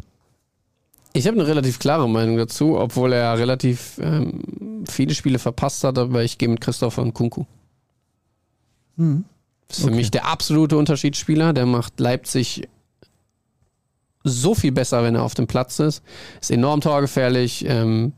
Ich 1.11 1.27
habe 1.27 1.37
eine 1.37 1.47
relativ 1.47 1.79
klare 1.79 2.07
Meinung 2.09 2.37
dazu, 2.37 2.77
obwohl 2.77 3.11
er 3.13 3.37
relativ 3.37 3.99
ähm, 4.01 4.85
viele 4.87 5.13
Spiele 5.13 5.37
verpasst 5.37 5.83
hat, 5.83 5.97
aber 5.97 6.23
ich 6.23 6.37
gehe 6.37 6.47
mit 6.49 6.61
Christopher 6.61 7.01
und 7.01 7.13
Kunku. 7.13 7.43
Hm. 8.97 9.25
Das 9.67 9.77
ist 9.77 9.83
für 9.83 9.89
Okay. 9.89 9.97
mich 9.97 10.11
der 10.11 10.25
absolute 10.27 10.77
Unterschiedsspieler. 10.77 11.51
Der 11.53 11.65
macht 11.65 11.99
Leipzig 11.99 12.67
so 14.23 14.55
viel 14.55 14.71
besser, 14.71 15.03
wenn 15.03 15.15
er 15.15 15.23
auf 15.23 15.33
dem 15.33 15.47
Platz 15.47 15.79
ist. 15.79 16.01
Ist 16.39 16.51
enorm 16.51 16.79
torgefährlich. 16.81 17.65
Ähm, 17.67 18.13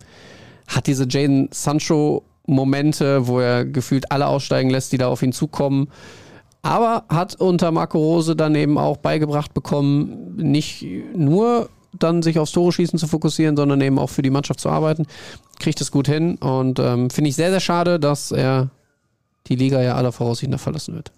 hat 0.67 0.87
diese 0.87 1.05
Jaden 1.07 1.49
Sancho-Momente, 1.51 3.27
wo 3.27 3.39
er 3.39 3.65
gefühlt 3.65 4.11
alle 4.11 4.27
aussteigen 4.27 4.69
lässt, 4.69 4.91
die 4.91 4.97
da 4.97 5.07
auf 5.07 5.21
ihn 5.21 5.33
zukommen. 5.33 5.89
Aber 6.61 7.05
hat 7.09 7.35
unter 7.35 7.71
Marco 7.71 7.99
Rose 7.99 8.35
dann 8.35 8.55
eben 8.55 8.77
auch 8.77 8.97
beigebracht 8.97 9.53
bekommen, 9.53 10.35
nicht 10.37 10.85
nur 11.15 11.69
dann 11.99 12.23
sich 12.23 12.39
aufs 12.39 12.51
Tore 12.51 12.71
schießen 12.71 12.99
zu 12.99 13.07
fokussieren, 13.07 13.55
sondern 13.55 13.79
eben 13.81 13.99
auch 13.99 14.09
für 14.09 14.21
die 14.21 14.29
Mannschaft 14.29 14.59
zu 14.59 14.69
arbeiten. 14.69 15.05
Kriegt 15.59 15.79
es 15.79 15.91
gut 15.91 16.07
hin 16.07 16.35
und 16.37 16.79
ähm, 16.79 17.09
finde 17.09 17.29
ich 17.29 17.35
sehr, 17.35 17.51
sehr 17.51 17.59
schade, 17.59 17.99
dass 17.99 18.31
er 18.31 18.69
die 19.47 19.55
Liga 19.55 19.81
ja 19.81 19.95
aller 19.95 20.11
Voraussicht 20.11 20.51
nach 20.51 20.59
verlassen 20.59 20.95
wird. 20.95 21.11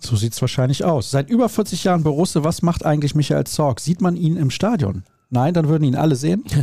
So 0.00 0.16
sieht 0.16 0.32
es 0.32 0.40
wahrscheinlich 0.40 0.84
aus. 0.84 1.10
Seit 1.10 1.30
über 1.30 1.48
40 1.48 1.84
Jahren 1.84 2.02
Borusse, 2.02 2.42
was 2.42 2.62
macht 2.62 2.84
eigentlich 2.84 3.14
Michael 3.14 3.44
Zorg? 3.44 3.78
Sieht 3.78 4.00
man 4.00 4.16
ihn 4.16 4.36
im 4.36 4.50
Stadion? 4.50 5.04
Nein, 5.30 5.54
dann 5.54 5.68
würden 5.68 5.84
ihn 5.84 5.96
alle 5.96 6.16
sehen. 6.16 6.44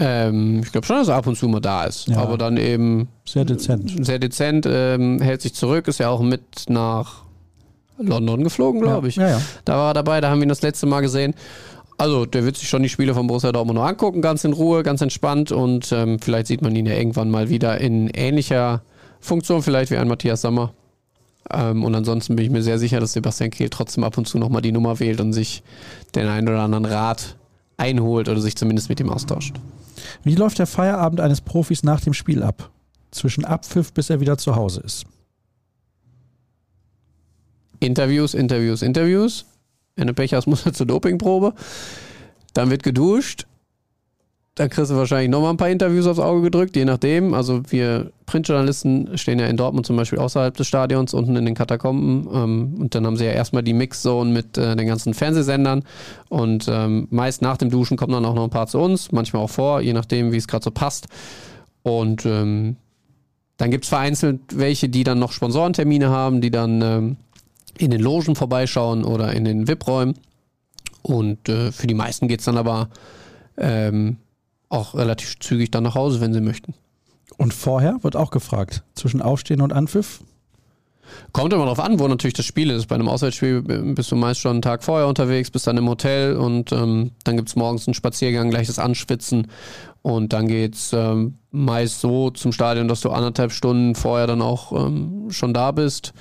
Ähm, 0.00 0.60
ich 0.62 0.70
glaube 0.70 0.86
schon, 0.86 0.96
dass 0.96 1.08
er 1.08 1.16
ab 1.16 1.26
und 1.26 1.36
zu 1.36 1.48
mal 1.48 1.60
da 1.60 1.84
ist. 1.84 2.08
Ja. 2.08 2.18
Aber 2.18 2.38
dann 2.38 2.56
eben 2.56 3.08
Sehr 3.24 3.44
dezent. 3.44 4.06
sehr 4.06 4.18
dezent, 4.18 4.66
ähm, 4.68 5.20
hält 5.20 5.42
sich 5.42 5.54
zurück, 5.54 5.88
ist 5.88 5.98
ja 5.98 6.08
auch 6.08 6.22
mit 6.22 6.42
nach 6.68 7.24
London 7.98 8.44
geflogen, 8.44 8.80
glaube 8.80 9.08
ich. 9.08 9.16
Ja, 9.16 9.28
ja. 9.30 9.42
Da 9.64 9.76
war 9.76 9.90
er 9.90 9.94
dabei, 9.94 10.20
da 10.20 10.30
haben 10.30 10.38
wir 10.38 10.46
ihn 10.46 10.50
das 10.50 10.62
letzte 10.62 10.86
Mal 10.86 11.00
gesehen. 11.00 11.34
Also, 11.96 12.26
der 12.26 12.44
wird 12.44 12.56
sich 12.56 12.68
schon 12.68 12.84
die 12.84 12.88
Spiele 12.88 13.12
von 13.12 13.26
Borussia 13.26 13.50
Dortmund 13.50 13.76
noch 13.76 13.86
angucken, 13.86 14.22
ganz 14.22 14.44
in 14.44 14.52
Ruhe, 14.52 14.84
ganz 14.84 15.00
entspannt 15.00 15.50
und 15.50 15.90
ähm, 15.90 16.20
vielleicht 16.20 16.46
sieht 16.46 16.62
man 16.62 16.76
ihn 16.76 16.86
ja 16.86 16.94
irgendwann 16.94 17.28
mal 17.28 17.48
wieder 17.48 17.80
in 17.80 18.08
ähnlicher 18.10 18.82
Funktion, 19.20 19.62
vielleicht 19.62 19.90
wie 19.90 19.96
ein 19.96 20.06
Matthias 20.06 20.42
Sammer. 20.42 20.72
Ähm, 21.52 21.82
und 21.82 21.96
ansonsten 21.96 22.36
bin 22.36 22.44
ich 22.44 22.52
mir 22.52 22.62
sehr 22.62 22.78
sicher, 22.78 23.00
dass 23.00 23.14
Sebastian 23.14 23.50
Kehl 23.50 23.68
trotzdem 23.68 24.04
ab 24.04 24.16
und 24.16 24.28
zu 24.28 24.38
nochmal 24.38 24.62
die 24.62 24.70
Nummer 24.70 25.00
wählt 25.00 25.20
und 25.20 25.32
sich 25.32 25.64
den 26.14 26.28
einen 26.28 26.48
oder 26.48 26.60
anderen 26.60 26.84
Rat 26.84 27.34
einholt 27.78 28.28
oder 28.28 28.40
sich 28.40 28.54
zumindest 28.54 28.88
mit 28.90 29.00
ihm 29.00 29.10
austauscht. 29.10 29.56
Wie 30.24 30.34
läuft 30.34 30.58
der 30.58 30.66
Feierabend 30.66 31.20
eines 31.20 31.40
Profis 31.40 31.82
nach 31.82 32.00
dem 32.00 32.14
Spiel 32.14 32.42
ab? 32.42 32.70
Zwischen 33.10 33.44
Abpfiff, 33.44 33.92
bis 33.92 34.10
er 34.10 34.20
wieder 34.20 34.38
zu 34.38 34.54
Hause 34.56 34.80
ist. 34.80 35.06
Interviews, 37.80 38.34
Interviews, 38.34 38.82
Interviews. 38.82 39.46
Wenn 39.96 40.06
du 40.06 40.14
Pech 40.14 40.34
hast, 40.34 40.46
musst 40.48 40.66
du 40.66 40.72
zur 40.72 40.86
Dopingprobe. 40.86 41.54
Dann 42.54 42.70
wird 42.70 42.82
geduscht. 42.82 43.46
Dann 44.58 44.70
kriegst 44.70 44.90
du 44.90 44.96
wahrscheinlich 44.96 45.30
nochmal 45.30 45.50
ein 45.50 45.56
paar 45.56 45.68
Interviews 45.68 46.08
aufs 46.08 46.18
Auge 46.18 46.42
gedrückt, 46.42 46.74
je 46.74 46.84
nachdem. 46.84 47.32
Also 47.32 47.62
wir 47.70 48.10
Printjournalisten 48.26 49.16
stehen 49.16 49.38
ja 49.38 49.46
in 49.46 49.56
Dortmund 49.56 49.86
zum 49.86 49.94
Beispiel 49.94 50.18
außerhalb 50.18 50.56
des 50.56 50.66
Stadions, 50.66 51.14
unten 51.14 51.36
in 51.36 51.44
den 51.44 51.54
Katakomben. 51.54 52.28
Ähm, 52.34 52.74
und 52.80 52.92
dann 52.92 53.06
haben 53.06 53.16
sie 53.16 53.24
ja 53.24 53.30
erstmal 53.30 53.62
die 53.62 53.72
Mixzone 53.72 54.32
mit 54.32 54.58
äh, 54.58 54.74
den 54.74 54.88
ganzen 54.88 55.14
Fernsehsendern. 55.14 55.84
Und 56.28 56.66
ähm, 56.68 57.06
meist 57.10 57.40
nach 57.40 57.56
dem 57.56 57.70
Duschen 57.70 57.96
kommen 57.96 58.12
dann 58.12 58.24
auch 58.24 58.34
noch 58.34 58.42
ein 58.42 58.50
paar 58.50 58.66
zu 58.66 58.80
uns, 58.80 59.12
manchmal 59.12 59.44
auch 59.44 59.50
vor, 59.50 59.80
je 59.80 59.92
nachdem, 59.92 60.32
wie 60.32 60.38
es 60.38 60.48
gerade 60.48 60.64
so 60.64 60.72
passt. 60.72 61.06
Und 61.84 62.26
ähm, 62.26 62.74
dann 63.58 63.70
gibt 63.70 63.84
es 63.84 63.90
vereinzelt 63.90 64.40
welche, 64.54 64.88
die 64.88 65.04
dann 65.04 65.20
noch 65.20 65.30
Sponsorentermine 65.30 66.10
haben, 66.10 66.40
die 66.40 66.50
dann 66.50 66.82
ähm, 66.82 67.16
in 67.76 67.92
den 67.92 68.00
Logen 68.00 68.34
vorbeischauen 68.34 69.04
oder 69.04 69.32
in 69.34 69.44
den 69.44 69.68
VIP-Räumen. 69.68 70.14
Und 71.02 71.48
äh, 71.48 71.70
für 71.70 71.86
die 71.86 71.94
meisten 71.94 72.26
geht 72.26 72.40
es 72.40 72.46
dann 72.46 72.56
aber 72.56 72.88
ähm, 73.56 74.16
auch 74.68 74.94
relativ 74.94 75.38
zügig 75.38 75.70
dann 75.70 75.84
nach 75.84 75.94
Hause, 75.94 76.20
wenn 76.20 76.32
sie 76.32 76.40
möchten. 76.40 76.74
Und 77.36 77.54
vorher 77.54 78.02
wird 78.02 78.16
auch 78.16 78.30
gefragt, 78.30 78.82
zwischen 78.94 79.22
Aufstehen 79.22 79.60
und 79.60 79.72
Anpfiff? 79.72 80.20
Kommt 81.32 81.52
immer 81.52 81.64
darauf 81.64 81.80
an, 81.80 81.98
wo 81.98 82.08
natürlich 82.08 82.34
das 82.34 82.44
Spiel 82.44 82.70
ist. 82.70 82.86
Bei 82.86 82.94
einem 82.94 83.08
Auswärtsspiel 83.08 83.62
bist 83.62 84.10
du 84.10 84.16
meist 84.16 84.40
schon 84.40 84.52
einen 84.52 84.62
Tag 84.62 84.84
vorher 84.84 85.06
unterwegs, 85.06 85.50
bist 85.50 85.66
dann 85.66 85.76
im 85.78 85.88
Hotel 85.88 86.36
und 86.36 86.70
ähm, 86.72 87.12
dann 87.24 87.36
gibt 87.36 87.48
es 87.48 87.56
morgens 87.56 87.86
einen 87.86 87.94
Spaziergang, 87.94 88.50
gleich 88.50 88.66
das 88.66 88.78
Anschwitzen 88.78 89.48
und 90.02 90.32
dann 90.32 90.48
geht 90.48 90.74
es 90.74 90.92
ähm, 90.92 91.38
meist 91.50 92.00
so 92.00 92.30
zum 92.30 92.52
Stadion, 92.52 92.88
dass 92.88 93.00
du 93.00 93.10
anderthalb 93.10 93.52
Stunden 93.52 93.94
vorher 93.94 94.26
dann 94.26 94.42
auch 94.42 94.72
ähm, 94.72 95.30
schon 95.30 95.54
da 95.54 95.72
bist 95.72 96.12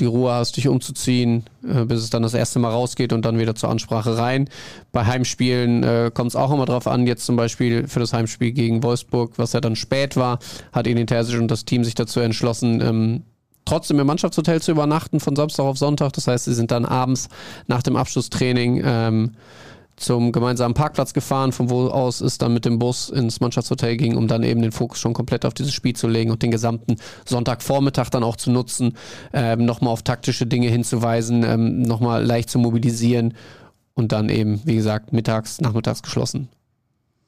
die 0.00 0.06
Ruhe 0.06 0.32
hast, 0.32 0.56
dich 0.56 0.68
umzuziehen, 0.68 1.44
äh, 1.62 1.84
bis 1.84 2.00
es 2.00 2.10
dann 2.10 2.22
das 2.22 2.34
erste 2.34 2.58
Mal 2.58 2.70
rausgeht 2.70 3.12
und 3.12 3.24
dann 3.24 3.38
wieder 3.38 3.54
zur 3.54 3.70
Ansprache 3.70 4.16
rein. 4.16 4.48
Bei 4.92 5.04
Heimspielen 5.04 5.82
äh, 5.82 6.10
kommt 6.12 6.30
es 6.30 6.36
auch 6.36 6.52
immer 6.52 6.66
drauf 6.66 6.86
an. 6.86 7.06
Jetzt 7.06 7.26
zum 7.26 7.36
Beispiel 7.36 7.88
für 7.88 8.00
das 8.00 8.12
Heimspiel 8.12 8.52
gegen 8.52 8.82
Wolfsburg, 8.82 9.32
was 9.36 9.52
ja 9.52 9.60
dann 9.60 9.76
spät 9.76 10.16
war, 10.16 10.38
hat 10.72 10.86
Edin 10.86 11.06
Terzic 11.06 11.40
und 11.40 11.50
das 11.50 11.64
Team 11.64 11.84
sich 11.84 11.94
dazu 11.94 12.20
entschlossen, 12.20 12.80
ähm, 12.80 13.22
trotzdem 13.64 13.98
im 13.98 14.06
Mannschaftshotel 14.06 14.62
zu 14.62 14.70
übernachten 14.70 15.20
von 15.20 15.36
Samstag 15.36 15.64
auf 15.64 15.78
Sonntag. 15.78 16.12
Das 16.14 16.26
heißt, 16.26 16.46
sie 16.46 16.54
sind 16.54 16.70
dann 16.70 16.84
abends 16.84 17.28
nach 17.66 17.82
dem 17.82 17.96
Abschlusstraining 17.96 18.82
ähm, 18.84 19.32
zum 19.98 20.32
gemeinsamen 20.32 20.74
Parkplatz 20.74 21.12
gefahren, 21.12 21.52
von 21.52 21.70
wo 21.70 21.88
aus 21.88 22.20
es 22.20 22.38
dann 22.38 22.54
mit 22.54 22.64
dem 22.64 22.78
Bus 22.78 23.10
ins 23.10 23.40
Mannschaftshotel 23.40 23.96
ging, 23.96 24.16
um 24.16 24.28
dann 24.28 24.42
eben 24.42 24.62
den 24.62 24.72
Fokus 24.72 24.98
schon 24.98 25.12
komplett 25.12 25.44
auf 25.44 25.54
dieses 25.54 25.74
Spiel 25.74 25.94
zu 25.94 26.08
legen 26.08 26.30
und 26.30 26.42
den 26.42 26.50
gesamten 26.50 26.96
Sonntagvormittag 27.26 28.10
dann 28.10 28.22
auch 28.22 28.36
zu 28.36 28.50
nutzen, 28.50 28.94
ähm, 29.32 29.64
nochmal 29.64 29.92
auf 29.92 30.02
taktische 30.02 30.46
Dinge 30.46 30.68
hinzuweisen, 30.68 31.42
ähm, 31.44 31.82
nochmal 31.82 32.24
leicht 32.24 32.50
zu 32.50 32.58
mobilisieren 32.58 33.34
und 33.94 34.12
dann 34.12 34.28
eben, 34.28 34.60
wie 34.64 34.76
gesagt, 34.76 35.12
mittags, 35.12 35.60
nachmittags 35.60 36.02
geschlossen 36.02 36.48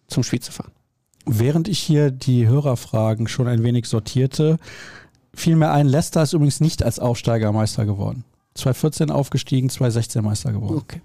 zum 0.07 0.23
Spiel 0.23 0.41
zu 0.41 0.53
fahren. 0.53 0.73
Während 1.27 1.69
ich 1.69 1.79
hier 1.79 2.11
die 2.11 2.47
Hörerfragen 2.47 3.29
schon 3.29 3.47
ein 3.47 3.63
wenig 3.63 3.87
sortierte, 3.87 4.59
fiel 5.35 5.57
mir 5.57 5.71
ein, 5.71 5.87
Leicester 5.87 6.23
ist 6.23 6.33
übrigens 6.33 6.61
nicht 6.61 6.83
als 6.83 6.99
Aufsteiger 6.99 7.53
Meister 7.53 7.87
geworden. 7.87 8.25
2014 8.55 9.11
aufgestiegen, 9.11 9.71
2016 9.71 10.25
Meister 10.25 10.53
geworden. 10.53 10.79
Okay. 10.79 11.01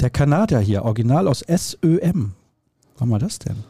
Der 0.00 0.10
Kanadier 0.10 0.58
hier, 0.60 0.84
original 0.84 1.28
aus 1.28 1.44
SÖM. 1.46 2.32
Wann 2.98 3.10
war 3.10 3.18
das 3.18 3.38
denn? 3.38 3.64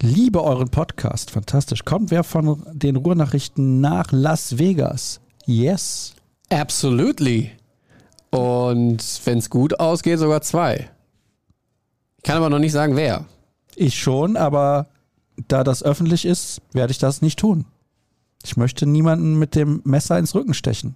Liebe 0.00 0.42
euren 0.42 0.68
Podcast, 0.68 1.30
fantastisch. 1.30 1.84
Kommt 1.84 2.10
wer 2.10 2.24
von 2.24 2.62
den 2.72 2.96
Ruhrnachrichten 2.96 3.80
nach 3.80 4.12
Las 4.12 4.58
Vegas? 4.58 5.20
Yes. 5.46 6.14
Absolutely. 6.50 7.52
Und 8.30 9.20
wenn 9.24 9.38
es 9.38 9.50
gut 9.50 9.78
ausgeht, 9.78 10.18
sogar 10.18 10.42
zwei. 10.42 10.90
Ich 12.18 12.24
kann 12.24 12.36
aber 12.36 12.50
noch 12.50 12.58
nicht 12.58 12.72
sagen, 12.72 12.96
wer. 12.96 13.26
Ich 13.76 13.98
schon, 13.98 14.36
aber 14.36 14.88
da 15.48 15.64
das 15.64 15.82
öffentlich 15.82 16.24
ist, 16.24 16.60
werde 16.72 16.90
ich 16.90 16.98
das 16.98 17.22
nicht 17.22 17.38
tun. 17.38 17.66
Ich 18.44 18.56
möchte 18.56 18.86
niemanden 18.86 19.38
mit 19.38 19.54
dem 19.54 19.80
Messer 19.84 20.18
ins 20.18 20.34
Rücken 20.34 20.54
stechen. 20.54 20.94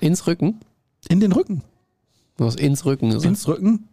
Ins 0.00 0.26
Rücken? 0.26 0.60
In 1.08 1.20
den 1.20 1.32
Rücken. 1.32 1.62
Was 2.38 2.56
ins 2.56 2.84
Rücken 2.84 3.10
ist. 3.10 3.24
Ins 3.24 3.48
Rücken? 3.48 3.88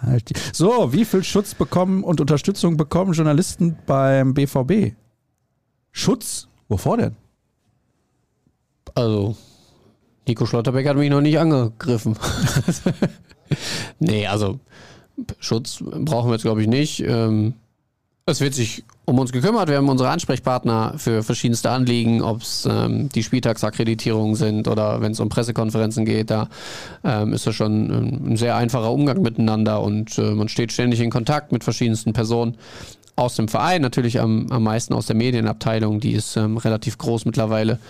Halt 0.00 0.32
so, 0.52 0.92
wie 0.92 1.04
viel 1.04 1.24
Schutz 1.24 1.54
bekommen 1.54 2.04
und 2.04 2.20
Unterstützung 2.20 2.76
bekommen 2.76 3.12
Journalisten 3.12 3.76
beim 3.86 4.34
BVB? 4.34 4.94
Schutz? 5.90 6.48
Wovor 6.68 6.98
denn? 6.98 7.16
Also, 8.94 9.36
Nico 10.26 10.46
Schlotterbeck 10.46 10.86
hat 10.86 10.96
mich 10.96 11.10
noch 11.10 11.20
nicht 11.20 11.38
angegriffen. 11.38 12.16
nee, 13.98 14.26
also 14.26 14.60
Schutz 15.38 15.82
brauchen 15.82 16.28
wir 16.28 16.34
jetzt, 16.34 16.42
glaube 16.42 16.62
ich, 16.62 16.68
nicht. 16.68 17.00
Ähm, 17.00 17.54
es 18.28 18.40
wird 18.40 18.54
sich 18.54 18.84
um 19.04 19.18
uns 19.18 19.32
gekümmert. 19.32 19.68
Wir 19.68 19.78
haben 19.78 19.88
unsere 19.88 20.10
Ansprechpartner 20.10 20.94
für 20.98 21.22
verschiedenste 21.22 21.70
Anliegen, 21.70 22.22
ob 22.22 22.42
es 22.42 22.68
ähm, 22.70 23.08
die 23.08 23.22
Spieltagsakkreditierungen 23.22 24.34
sind 24.34 24.68
oder 24.68 25.00
wenn 25.00 25.12
es 25.12 25.20
um 25.20 25.28
Pressekonferenzen 25.30 26.04
geht. 26.04 26.30
Da 26.30 26.48
ähm, 27.04 27.32
ist 27.32 27.46
das 27.46 27.54
schon 27.54 28.32
ein 28.32 28.36
sehr 28.36 28.56
einfacher 28.56 28.92
Umgang 28.92 29.22
miteinander 29.22 29.82
und 29.82 30.18
äh, 30.18 30.32
man 30.32 30.48
steht 30.48 30.72
ständig 30.72 31.00
in 31.00 31.10
Kontakt 31.10 31.52
mit 31.52 31.64
verschiedensten 31.64 32.12
Personen 32.12 32.58
aus 33.16 33.34
dem 33.34 33.48
Verein, 33.48 33.82
natürlich 33.82 34.20
am, 34.20 34.46
am 34.50 34.62
meisten 34.62 34.94
aus 34.94 35.06
der 35.06 35.16
Medienabteilung, 35.16 35.98
die 35.98 36.12
ist 36.12 36.36
ähm, 36.36 36.56
relativ 36.56 36.98
groß 36.98 37.24
mittlerweile. 37.24 37.80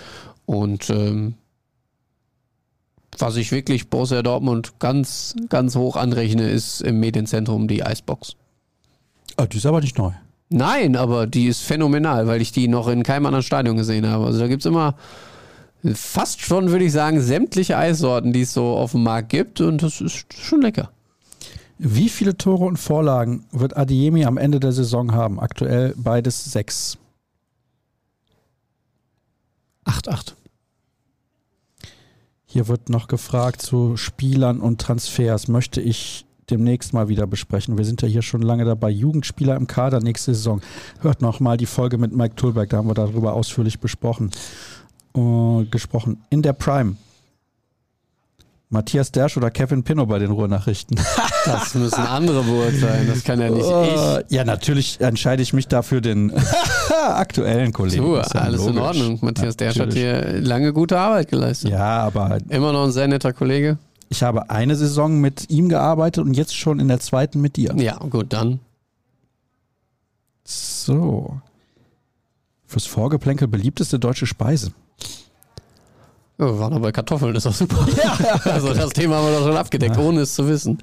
Und 0.47 0.89
ähm, 0.89 1.35
was 3.19 3.37
ich 3.37 3.53
wirklich 3.53 3.91
Borussia 3.91 4.23
Dortmund 4.23 4.79
ganz, 4.79 5.35
ganz 5.49 5.75
hoch 5.77 5.97
anrechne, 5.97 6.49
ist 6.49 6.81
im 6.81 7.01
Medienzentrum 7.01 7.69
die 7.69 7.81
Icebox. 7.81 8.37
Oh, 9.37 9.45
die 9.45 9.59
ist 9.59 9.67
aber 9.67 9.81
nicht 9.81 9.99
neu. 9.99 10.13
Nein, 10.51 10.97
aber 10.97 11.27
die 11.27 11.47
ist 11.47 11.63
phänomenal, 11.63 12.27
weil 12.27 12.41
ich 12.41 12.53
die 12.53 12.69
noch 12.69 12.89
in 12.89 13.03
keinem 13.03 13.27
anderen 13.27 13.43
Stadion 13.43 13.77
gesehen 13.77 14.07
habe. 14.07 14.27
Also 14.27 14.39
da 14.41 14.49
gibt 14.49 14.63
es 14.63 14.67
immer 14.67 14.95
fast 15.95 16.41
schon, 16.41 16.71
würde 16.71 16.85
ich 16.85 16.93
sagen, 16.93 17.21
sämtliche 17.21 17.77
Eissorten, 17.77 18.33
die 18.33 18.43
es 18.43 18.53
so 18.53 18.77
auf 18.77 18.93
dem 18.93 19.03
Markt 19.03 19.29
gibt 19.29 19.61
und 19.61 19.83
das 19.83 20.01
ist 20.01 20.33
schon 20.33 20.63
lecker. 20.63 20.91
Wie 21.79 22.09
viele 22.09 22.37
Tore 22.37 22.65
und 22.65 22.77
Vorlagen 22.77 23.45
wird 23.53 23.77
Adiemi 23.77 24.25
am 24.25 24.37
Ende 24.37 24.59
der 24.59 24.73
Saison 24.73 25.13
haben? 25.13 25.39
Aktuell 25.39 25.95
beides 25.97 26.51
sechs. 26.51 26.99
8-8. 29.85 30.35
Hier 32.47 32.67
wird 32.67 32.89
noch 32.89 33.07
gefragt 33.07 33.63
zu 33.63 33.97
Spielern 33.97 34.61
und 34.61 34.81
Transfers. 34.81 35.49
Möchte 35.49 35.81
ich 35.81 36.27
demnächst 36.51 36.93
mal 36.93 37.09
wieder 37.09 37.27
besprechen. 37.27 37.79
Wir 37.79 37.85
sind 37.85 38.03
ja 38.03 38.09
hier 38.09 38.23
schon 38.23 38.43
lange 38.43 38.65
dabei. 38.65 38.91
Jugendspieler 38.91 39.57
im 39.57 39.67
Kader 39.67 40.01
nächste 40.01 40.35
Saison. 40.35 40.61
Hört 41.01 41.23
noch 41.23 41.41
mal 41.41 41.57
die 41.57 41.67
Folge 41.67 41.99
mit 41.99 42.13
Mike 42.13 42.37
Tulberg, 42.37 42.71
da 42.71 42.79
haben 42.79 42.89
wir 42.89 42.95
darüber 42.95 43.35
ausführlich 43.35 43.81
besprochen. 43.81 44.31
Uh, 45.17 45.65
gesprochen. 45.71 46.23
In 46.31 46.43
der 46.43 46.53
Prime. 46.53 46.97
Matthias 48.71 49.11
Dersch 49.11 49.39
oder 49.39 49.51
Kevin 49.51 49.83
Pinno 49.83 50.05
bei 50.05 50.19
den 50.19 50.31
Ruhrnachrichten. 50.31 50.99
Das 51.45 51.75
müssen 51.75 52.01
andere 52.01 52.43
beurteilen. 52.43 53.07
Das 53.09 53.25
kann 53.25 53.41
ja 53.41 53.49
nicht 53.49 53.65
uh, 53.65 54.19
ich. 54.19 54.31
Ja, 54.31 54.45
natürlich 54.45 55.01
entscheide 55.01 55.43
ich 55.43 55.55
mich 55.55 55.67
dafür 55.67 56.03
den 56.03 56.31
aktuellen 56.91 57.73
Kollegen. 57.73 58.05
Du, 58.05 58.17
alles 58.17 58.61
logisch. 58.61 58.77
in 58.77 58.79
Ordnung. 58.79 59.19
Matthias 59.23 59.57
Dersch 59.57 59.79
hat 59.79 59.95
hier 59.95 60.41
lange 60.41 60.75
gute 60.75 60.99
Arbeit 60.99 61.29
geleistet. 61.29 61.71
Ja, 61.71 62.01
aber. 62.01 62.37
Immer 62.51 62.73
noch 62.73 62.85
ein 62.85 62.91
sehr 62.91 63.09
netter 63.09 63.33
Kollege. 63.33 63.79
Ich 64.09 64.23
habe 64.23 64.51
eine 64.51 64.75
Saison 64.75 65.21
mit 65.21 65.51
ihm 65.51 65.69
gearbeitet 65.69 66.25
und 66.25 66.35
jetzt 66.35 66.57
schon 66.57 66.81
in 66.81 66.89
der 66.89 67.01
zweiten 67.01 67.41
mit 67.41 67.57
dir. 67.57 67.75
Ja, 67.77 67.99
gut, 67.99 68.33
dann. 68.33 68.61
So. 70.45 71.41
Fürs 72.67 72.87
Vorgeplänkel 72.87 73.49
beliebteste 73.49 73.99
deutsche 73.99 74.27
Speise. 74.27 74.73
Ja, 76.39 76.47
wir 76.47 76.59
waren 76.59 76.73
aber 76.73 76.93
Kartoffeln, 76.93 77.35
ist 77.35 77.47
doch 77.47 77.55
super. 77.55 77.87
Ja, 77.97 78.41
also 78.53 78.73
das 78.73 78.91
Thema 78.91 79.17
haben 79.17 79.27
wir 79.27 79.39
doch 79.39 79.47
schon 79.47 79.57
abgedeckt, 79.57 79.97
ja. 79.97 80.03
ohne 80.03 80.21
es 80.21 80.35
zu 80.35 80.49
wissen. 80.49 80.79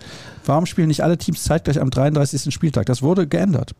Warum 0.46 0.66
spielen 0.66 0.90
nicht 0.90 1.04
alle 1.04 1.18
Teams 1.18 1.44
zeitgleich 1.44 1.80
am 1.80 1.90
33. 1.90 2.54
Spieltag? 2.54 2.86
Das 2.88 3.02
wurde 3.02 3.26
geändert. 3.26 3.74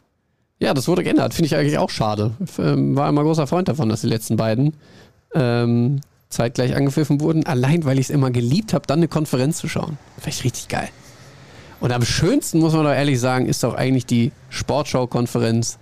Ja, 0.60 0.74
das 0.74 0.88
wurde 0.88 1.04
geändert. 1.04 1.34
Finde 1.34 1.48
ich 1.48 1.56
eigentlich 1.56 1.78
auch 1.78 1.90
schade. 1.90 2.32
Ähm, 2.58 2.96
war 2.96 3.10
immer 3.10 3.24
großer 3.24 3.46
Freund 3.46 3.68
davon, 3.68 3.90
dass 3.90 4.02
die 4.02 4.08
letzten 4.08 4.38
beiden 4.38 4.74
ähm, 5.34 6.00
zeitgleich 6.36 6.76
angepfiffen 6.76 7.22
wurden, 7.22 7.46
allein 7.46 7.86
weil 7.86 7.98
ich 7.98 8.08
es 8.08 8.10
immer 8.10 8.32
geliebt 8.32 8.74
habe, 8.74 8.86
dann 8.88 9.00
eine 9.00 9.08
Konferenz 9.08 9.58
zu 9.58 9.68
schauen. 9.68 9.98
Vielleicht 10.18 10.44
richtig 10.44 10.68
geil. 10.68 10.90
Und 11.80 11.92
am 11.92 12.04
schönsten, 12.04 12.60
muss 12.60 12.74
man 12.74 12.84
doch 12.84 12.92
ehrlich 12.92 13.20
sagen, 13.20 13.46
ist 13.48 13.64
doch 13.64 13.74
eigentlich 13.74 14.06
die 14.06 14.32
Sportschau-Konferenz, 14.50 15.78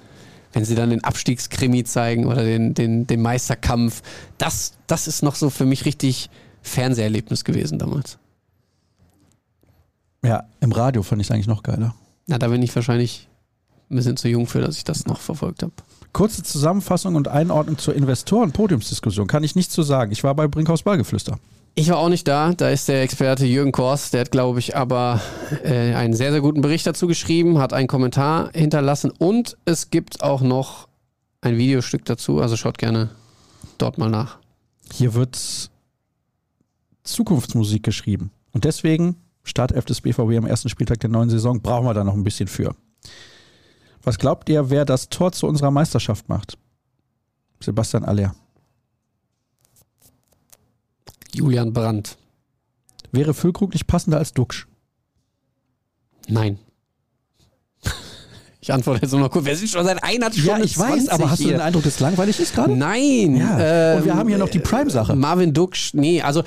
wenn 0.54 0.66
sie 0.66 0.76
dann 0.76 0.90
den 0.90 1.04
Abstiegskrimi 1.04 1.84
zeigen 1.84 2.26
oder 2.26 2.44
den, 2.44 2.74
den, 2.74 3.08
den 3.08 3.22
Meisterkampf. 3.22 4.02
Das, 4.38 4.74
das 4.88 5.08
ist 5.08 5.24
noch 5.24 5.36
so 5.36 5.50
für 5.50 5.66
mich 5.66 5.86
richtig 5.86 6.30
Fernseherlebnis 6.62 7.44
gewesen 7.44 7.80
damals. 7.80 8.18
Ja, 10.24 10.46
im 10.62 10.72
Radio 10.72 11.04
fand 11.04 11.22
ich 11.22 11.28
es 11.28 11.32
eigentlich 11.32 11.48
noch 11.48 11.64
geiler. 11.64 11.96
Na, 12.28 12.38
da 12.38 12.48
bin 12.48 12.62
ich 12.64 12.74
wahrscheinlich 12.76 13.28
ein 13.90 13.98
bisschen 13.98 14.18
zu 14.18 14.30
jung 14.30 14.48
für, 14.48 14.62
dass 14.62 14.78
ich 14.78 14.84
das 14.84 15.06
noch 15.06 15.20
verfolgt 15.20 15.64
habe. 15.64 15.74
Kurze 16.14 16.44
Zusammenfassung 16.44 17.16
und 17.16 17.28
Einordnung 17.28 17.80
zur 17.80 17.96
Investoren-Podiumsdiskussion. 17.96 19.28
Kann 19.28 19.44
ich 19.44 19.56
nichts 19.56 19.74
zu 19.74 19.82
sagen. 19.82 20.12
Ich 20.12 20.24
war 20.24 20.36
bei 20.36 20.48
Brinkhaus 20.48 20.84
Ballgeflüster. 20.84 21.40
Ich 21.76 21.90
war 21.90 21.98
auch 21.98 22.10
nicht 22.10 22.28
da. 22.28 22.54
Da 22.54 22.70
ist 22.70 22.88
der 22.88 23.02
Experte 23.02 23.48
Jürgen 23.48 23.72
Kors. 23.72 24.12
Der 24.12 24.22
hat, 24.22 24.32
glaube 24.32 24.60
ich, 24.60 24.76
aber 24.76 25.22
äh, 25.64 25.96
einen 25.96 26.14
sehr, 26.14 26.32
sehr 26.32 26.42
guten 26.42 26.62
Bericht 26.62 26.86
dazu 26.86 27.08
geschrieben, 27.08 27.58
hat 27.58 27.74
einen 27.74 27.88
Kommentar 27.88 28.52
hinterlassen 28.54 29.12
und 29.18 29.58
es 29.66 29.90
gibt 29.90 30.22
auch 30.22 30.42
noch 30.42 30.88
ein 31.42 31.58
Videostück 31.58 32.06
dazu. 32.06 32.40
Also 32.40 32.58
schaut 32.58 32.78
gerne 32.78 33.10
dort 33.80 33.98
mal 33.98 34.10
nach. 34.10 34.38
Hier 34.92 35.16
wird 35.16 35.72
Zukunftsmusik 37.04 37.82
geschrieben. 37.82 38.30
Und 38.52 38.66
deswegen, 38.66 39.16
Startelf 39.44 39.86
des 39.86 40.02
BVB 40.02 40.38
am 40.38 40.46
ersten 40.46 40.70
Spieltag 40.70 41.00
der 41.00 41.10
neuen 41.10 41.32
Saison, 41.32 41.60
brauchen 41.60 41.88
wir 41.88 41.96
da 41.96 42.04
noch 42.04 42.14
ein 42.14 42.24
bisschen 42.24 42.48
für. 42.48 42.76
Was 44.04 44.18
glaubt 44.18 44.50
ihr, 44.50 44.70
wer 44.70 44.86
das 44.86 45.10
Tor 45.10 45.32
zu 45.32 45.48
unserer 45.48 45.72
Meisterschaft 45.72 46.28
macht? 46.30 46.58
Sebastian 47.62 48.04
Aller. 48.04 48.36
Julian 51.34 51.74
Brandt. 51.74 52.18
Wäre 53.12 53.34
Füllkrug 53.34 53.74
nicht 53.74 53.88
passender 53.88 54.18
als 54.18 54.34
Duxch? 54.34 54.68
Nein. 56.28 56.60
Ich 58.60 58.72
antworte 58.72 59.02
jetzt 59.02 59.12
nur 59.12 59.20
noch 59.20 59.30
kurz. 59.30 59.46
Wir 59.46 59.58
sind 59.58 59.70
schon 59.70 59.84
seit 59.84 60.02
einer 60.04 60.32
Stunde 60.32 60.48
Ja, 60.48 60.60
ich 60.60 60.78
weiß, 60.78 61.10
aber 61.10 61.30
hast 61.30 61.40
du 61.40 61.44
hier. 61.44 61.54
den 61.54 61.62
Eindruck, 61.62 61.84
dass 61.84 61.96
es 61.96 62.00
langweilig 62.00 62.40
ist 62.40 62.56
gerade? 62.56 62.74
Nein. 62.74 63.36
Ja. 63.36 63.52
Und 63.98 64.06
wir 64.06 64.12
ähm, 64.12 64.16
haben 64.16 64.30
hier 64.30 64.38
noch 64.38 64.48
die 64.48 64.60
Prime-Sache. 64.60 65.16
Marvin 65.16 65.54
Duksch, 65.54 65.94
nee, 65.94 66.22
also 66.22 66.44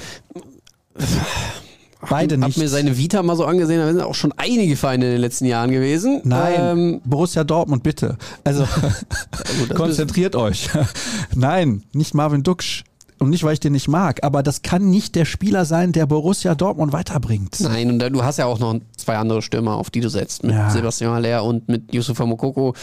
Beide 2.09 2.37
hab 2.41 2.47
nicht. 2.49 2.59
mir 2.59 2.69
seine 2.69 2.97
Vita 2.97 3.23
mal 3.23 3.37
so 3.37 3.45
angesehen, 3.45 3.79
da 3.81 3.87
sind 3.93 4.01
auch 4.01 4.15
schon 4.15 4.33
einige 4.37 4.77
Feinde 4.77 5.07
in 5.07 5.13
den 5.13 5.21
letzten 5.21 5.45
Jahren 5.47 5.71
gewesen. 5.71 6.21
Nein, 6.25 6.55
Ähm, 6.59 7.01
Borussia 7.05 7.45
Dortmund, 7.45 7.83
bitte. 7.83 8.17
Also 8.45 8.67
das 9.69 9.77
konzentriert 9.77 10.37
euch. 10.37 10.69
Nein, 11.35 11.83
nicht 11.93 12.15
Marvin 12.15 12.43
Duksch. 12.43 12.85
Und 13.19 13.31
nicht, 13.31 13.45
weil 13.45 13.55
ich 13.55 13.61
den 13.61 13.73
nicht 13.73 13.89
mag, 13.89 14.23
aber 14.25 14.43
das 14.43 14.61
kann 14.61 14.91
nicht 14.91 15.15
der 15.15 15.25
Spieler 15.25 15.65
sein, 15.65 15.93
der 15.93 16.05
Borussia 16.05 16.55
Dortmund 16.55 16.93
weiterbringt. 16.93 17.59
Nein, 17.61 17.91
und 17.91 17.99
du 18.13 18.23
hast 18.23 18.37
ja 18.37 18.45
auch 18.45 18.59
noch 18.59 18.79
zwei 18.99 19.17
andere 19.17 19.41
Stürmer, 19.41 19.77
auf 19.77 19.89
die 19.89 20.01
du 20.01 20.11
setzt. 20.11 20.43
Mit 20.43 20.55
Ja. 20.55 20.69
Sebastian 20.69 21.15
Haller 21.15 21.43
und 21.43 21.67
mit 21.67 21.95
Yusufa 21.95 22.27
Mokoko. 22.27 22.75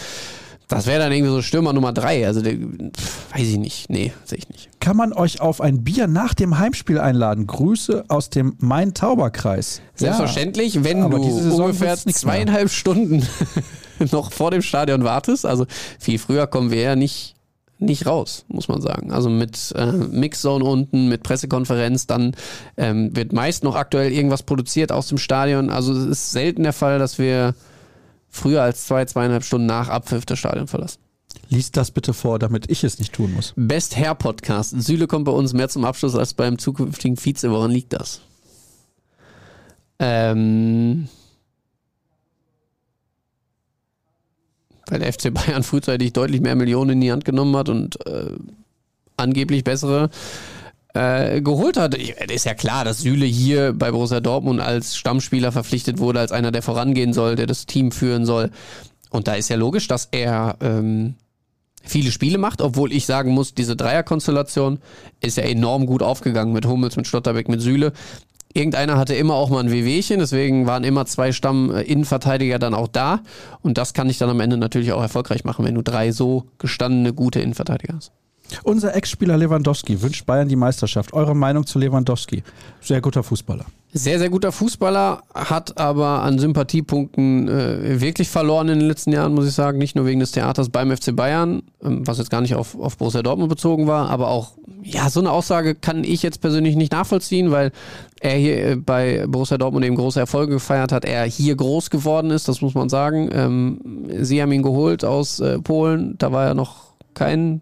Das 0.74 0.86
wäre 0.86 0.98
dann 0.98 1.12
irgendwie 1.12 1.30
so 1.32 1.42
Stürmer 1.42 1.72
Nummer 1.72 1.92
drei. 1.92 2.26
Also, 2.26 2.42
der, 2.42 2.54
pf, 2.54 3.34
weiß 3.34 3.42
ich 3.46 3.58
nicht. 3.58 3.90
Nee, 3.90 4.12
sehe 4.24 4.38
ich 4.38 4.48
nicht. 4.48 4.68
Kann 4.80 4.96
man 4.96 5.12
euch 5.12 5.40
auf 5.40 5.60
ein 5.60 5.84
Bier 5.84 6.06
nach 6.06 6.34
dem 6.34 6.58
Heimspiel 6.58 6.98
einladen? 6.98 7.46
Grüße 7.46 8.04
aus 8.08 8.30
dem 8.30 8.56
Main-Tauber-Kreis. 8.58 9.80
Selbstverständlich, 9.94 10.84
wenn 10.84 11.02
aber 11.02 11.18
du 11.18 11.24
ungefähr 11.24 11.92
nix 11.92 12.04
mehr. 12.04 12.14
zweieinhalb 12.14 12.70
Stunden 12.70 13.26
noch 14.12 14.32
vor 14.32 14.50
dem 14.50 14.62
Stadion 14.62 15.04
wartest. 15.04 15.46
Also, 15.46 15.66
viel 15.98 16.18
früher 16.18 16.46
kommen 16.46 16.70
wir 16.70 16.80
ja 16.82 16.96
nicht, 16.96 17.34
nicht 17.78 18.06
raus, 18.06 18.44
muss 18.48 18.68
man 18.68 18.80
sagen. 18.80 19.12
Also 19.12 19.30
mit 19.30 19.72
äh, 19.76 19.86
Mixzone 19.86 20.64
unten, 20.64 21.08
mit 21.08 21.22
Pressekonferenz, 21.22 22.06
dann 22.06 22.34
ähm, 22.76 23.14
wird 23.16 23.32
meist 23.32 23.64
noch 23.64 23.76
aktuell 23.76 24.12
irgendwas 24.12 24.42
produziert 24.42 24.92
aus 24.92 25.08
dem 25.08 25.18
Stadion. 25.18 25.70
Also 25.70 25.92
es 25.92 26.04
ist 26.04 26.30
selten 26.32 26.62
der 26.62 26.72
Fall, 26.72 26.98
dass 26.98 27.18
wir 27.18 27.54
früher 28.34 28.62
als 28.62 28.86
zwei, 28.86 29.04
zweieinhalb 29.04 29.44
Stunden 29.44 29.66
nach 29.66 29.88
Abpfiff 29.88 30.26
das 30.26 30.38
Stadion 30.38 30.66
verlassen. 30.66 30.98
Lies 31.48 31.70
das 31.70 31.90
bitte 31.90 32.12
vor, 32.12 32.38
damit 32.38 32.70
ich 32.70 32.84
es 32.84 32.98
nicht 32.98 33.12
tun 33.12 33.32
muss. 33.32 33.52
Best 33.56 33.96
Hair 33.96 34.14
Podcast. 34.14 34.74
Süle 34.82 35.06
kommt 35.06 35.26
bei 35.26 35.32
uns 35.32 35.52
mehr 35.52 35.68
zum 35.68 35.84
Abschluss 35.84 36.14
als 36.14 36.34
beim 36.34 36.58
zukünftigen 36.58 37.16
Vize. 37.16 37.50
Woran 37.50 37.70
liegt 37.70 37.92
das? 37.92 38.20
Ähm, 39.98 41.08
weil 44.86 44.98
der 44.98 45.12
FC 45.12 45.32
Bayern 45.32 45.62
frühzeitig 45.62 46.12
deutlich 46.12 46.40
mehr 46.40 46.56
Millionen 46.56 46.90
in 46.90 47.00
die 47.00 47.12
Hand 47.12 47.24
genommen 47.24 47.56
hat 47.56 47.68
und 47.68 48.04
äh, 48.06 48.32
angeblich 49.16 49.62
bessere 49.64 50.10
äh, 50.94 51.42
geholt 51.42 51.76
hat. 51.76 51.94
Ist 51.94 52.46
ja 52.46 52.54
klar, 52.54 52.84
dass 52.84 52.98
Süle 52.98 53.26
hier 53.26 53.72
bei 53.72 53.90
Borussia 53.90 54.20
Dortmund 54.20 54.60
als 54.60 54.96
Stammspieler 54.96 55.52
verpflichtet 55.52 55.98
wurde, 55.98 56.20
als 56.20 56.32
einer, 56.32 56.52
der 56.52 56.62
vorangehen 56.62 57.12
soll, 57.12 57.36
der 57.36 57.46
das 57.46 57.66
Team 57.66 57.92
führen 57.92 58.24
soll. 58.24 58.50
Und 59.10 59.28
da 59.28 59.34
ist 59.34 59.48
ja 59.48 59.56
logisch, 59.56 59.86
dass 59.88 60.08
er 60.10 60.56
ähm, 60.60 61.14
viele 61.82 62.10
Spiele 62.10 62.38
macht, 62.38 62.62
obwohl 62.62 62.92
ich 62.92 63.06
sagen 63.06 63.32
muss, 63.32 63.54
diese 63.54 63.76
Dreierkonstellation 63.76 64.78
ist 65.20 65.36
ja 65.36 65.44
enorm 65.44 65.86
gut 65.86 66.02
aufgegangen 66.02 66.52
mit 66.52 66.66
Hummels, 66.66 66.96
mit 66.96 67.06
Schlotterbeck, 67.06 67.48
mit 67.48 67.60
Süle. 67.60 67.92
Irgendeiner 68.52 68.96
hatte 68.96 69.14
immer 69.14 69.34
auch 69.34 69.50
mal 69.50 69.64
ein 69.64 69.72
Wehwehchen, 69.72 70.20
deswegen 70.20 70.66
waren 70.66 70.84
immer 70.84 71.06
zwei 71.06 71.32
Stamm-Innenverteidiger 71.32 72.60
dann 72.60 72.72
auch 72.72 72.86
da. 72.86 73.20
Und 73.62 73.78
das 73.78 73.94
kann 73.94 74.08
ich 74.08 74.18
dann 74.18 74.30
am 74.30 74.38
Ende 74.38 74.56
natürlich 74.56 74.92
auch 74.92 75.02
erfolgreich 75.02 75.42
machen, 75.42 75.64
wenn 75.64 75.74
du 75.74 75.82
drei 75.82 76.12
so 76.12 76.44
gestandene, 76.58 77.12
gute 77.12 77.40
Innenverteidiger 77.40 77.94
hast. 77.96 78.12
Unser 78.62 78.94
Ex-Spieler 78.94 79.36
Lewandowski 79.36 80.00
wünscht 80.00 80.26
Bayern 80.26 80.48
die 80.48 80.56
Meisterschaft. 80.56 81.12
Eure 81.12 81.34
Meinung 81.34 81.66
zu 81.66 81.78
Lewandowski? 81.78 82.42
Sehr 82.80 83.00
guter 83.00 83.22
Fußballer. 83.22 83.64
Sehr, 83.96 84.18
sehr 84.18 84.28
guter 84.28 84.50
Fußballer, 84.50 85.22
hat 85.32 85.78
aber 85.78 86.22
an 86.22 86.40
Sympathiepunkten 86.40 87.48
äh, 87.48 88.00
wirklich 88.00 88.28
verloren 88.28 88.68
in 88.68 88.80
den 88.80 88.88
letzten 88.88 89.12
Jahren, 89.12 89.34
muss 89.34 89.46
ich 89.46 89.54
sagen. 89.54 89.78
Nicht 89.78 89.94
nur 89.94 90.04
wegen 90.04 90.18
des 90.18 90.32
Theaters 90.32 90.68
beim 90.68 90.94
FC 90.94 91.14
Bayern, 91.14 91.62
ähm, 91.80 92.04
was 92.04 92.18
jetzt 92.18 92.30
gar 92.30 92.40
nicht 92.40 92.56
auf, 92.56 92.76
auf 92.76 92.98
Borussia 92.98 93.22
Dortmund 93.22 93.50
bezogen 93.50 93.86
war, 93.86 94.10
aber 94.10 94.28
auch, 94.28 94.54
ja, 94.82 95.08
so 95.10 95.20
eine 95.20 95.30
Aussage 95.30 95.76
kann 95.76 96.02
ich 96.02 96.24
jetzt 96.24 96.40
persönlich 96.40 96.74
nicht 96.74 96.90
nachvollziehen, 96.90 97.52
weil 97.52 97.70
er 98.20 98.36
hier 98.36 98.66
äh, 98.66 98.76
bei 98.76 99.26
Borussia 99.28 99.58
Dortmund 99.58 99.84
eben 99.84 99.94
große 99.94 100.18
Erfolge 100.18 100.54
gefeiert 100.54 100.90
hat. 100.90 101.04
Er 101.04 101.24
hier 101.24 101.54
groß 101.54 101.90
geworden 101.90 102.32
ist, 102.32 102.48
das 102.48 102.62
muss 102.62 102.74
man 102.74 102.88
sagen. 102.88 103.30
Ähm, 103.32 104.06
sie 104.22 104.42
haben 104.42 104.50
ihn 104.50 104.64
geholt 104.64 105.04
aus 105.04 105.38
äh, 105.38 105.60
Polen, 105.60 106.16
da 106.18 106.32
war 106.32 106.46
er 106.46 106.54
noch 106.54 106.94
kein 107.14 107.60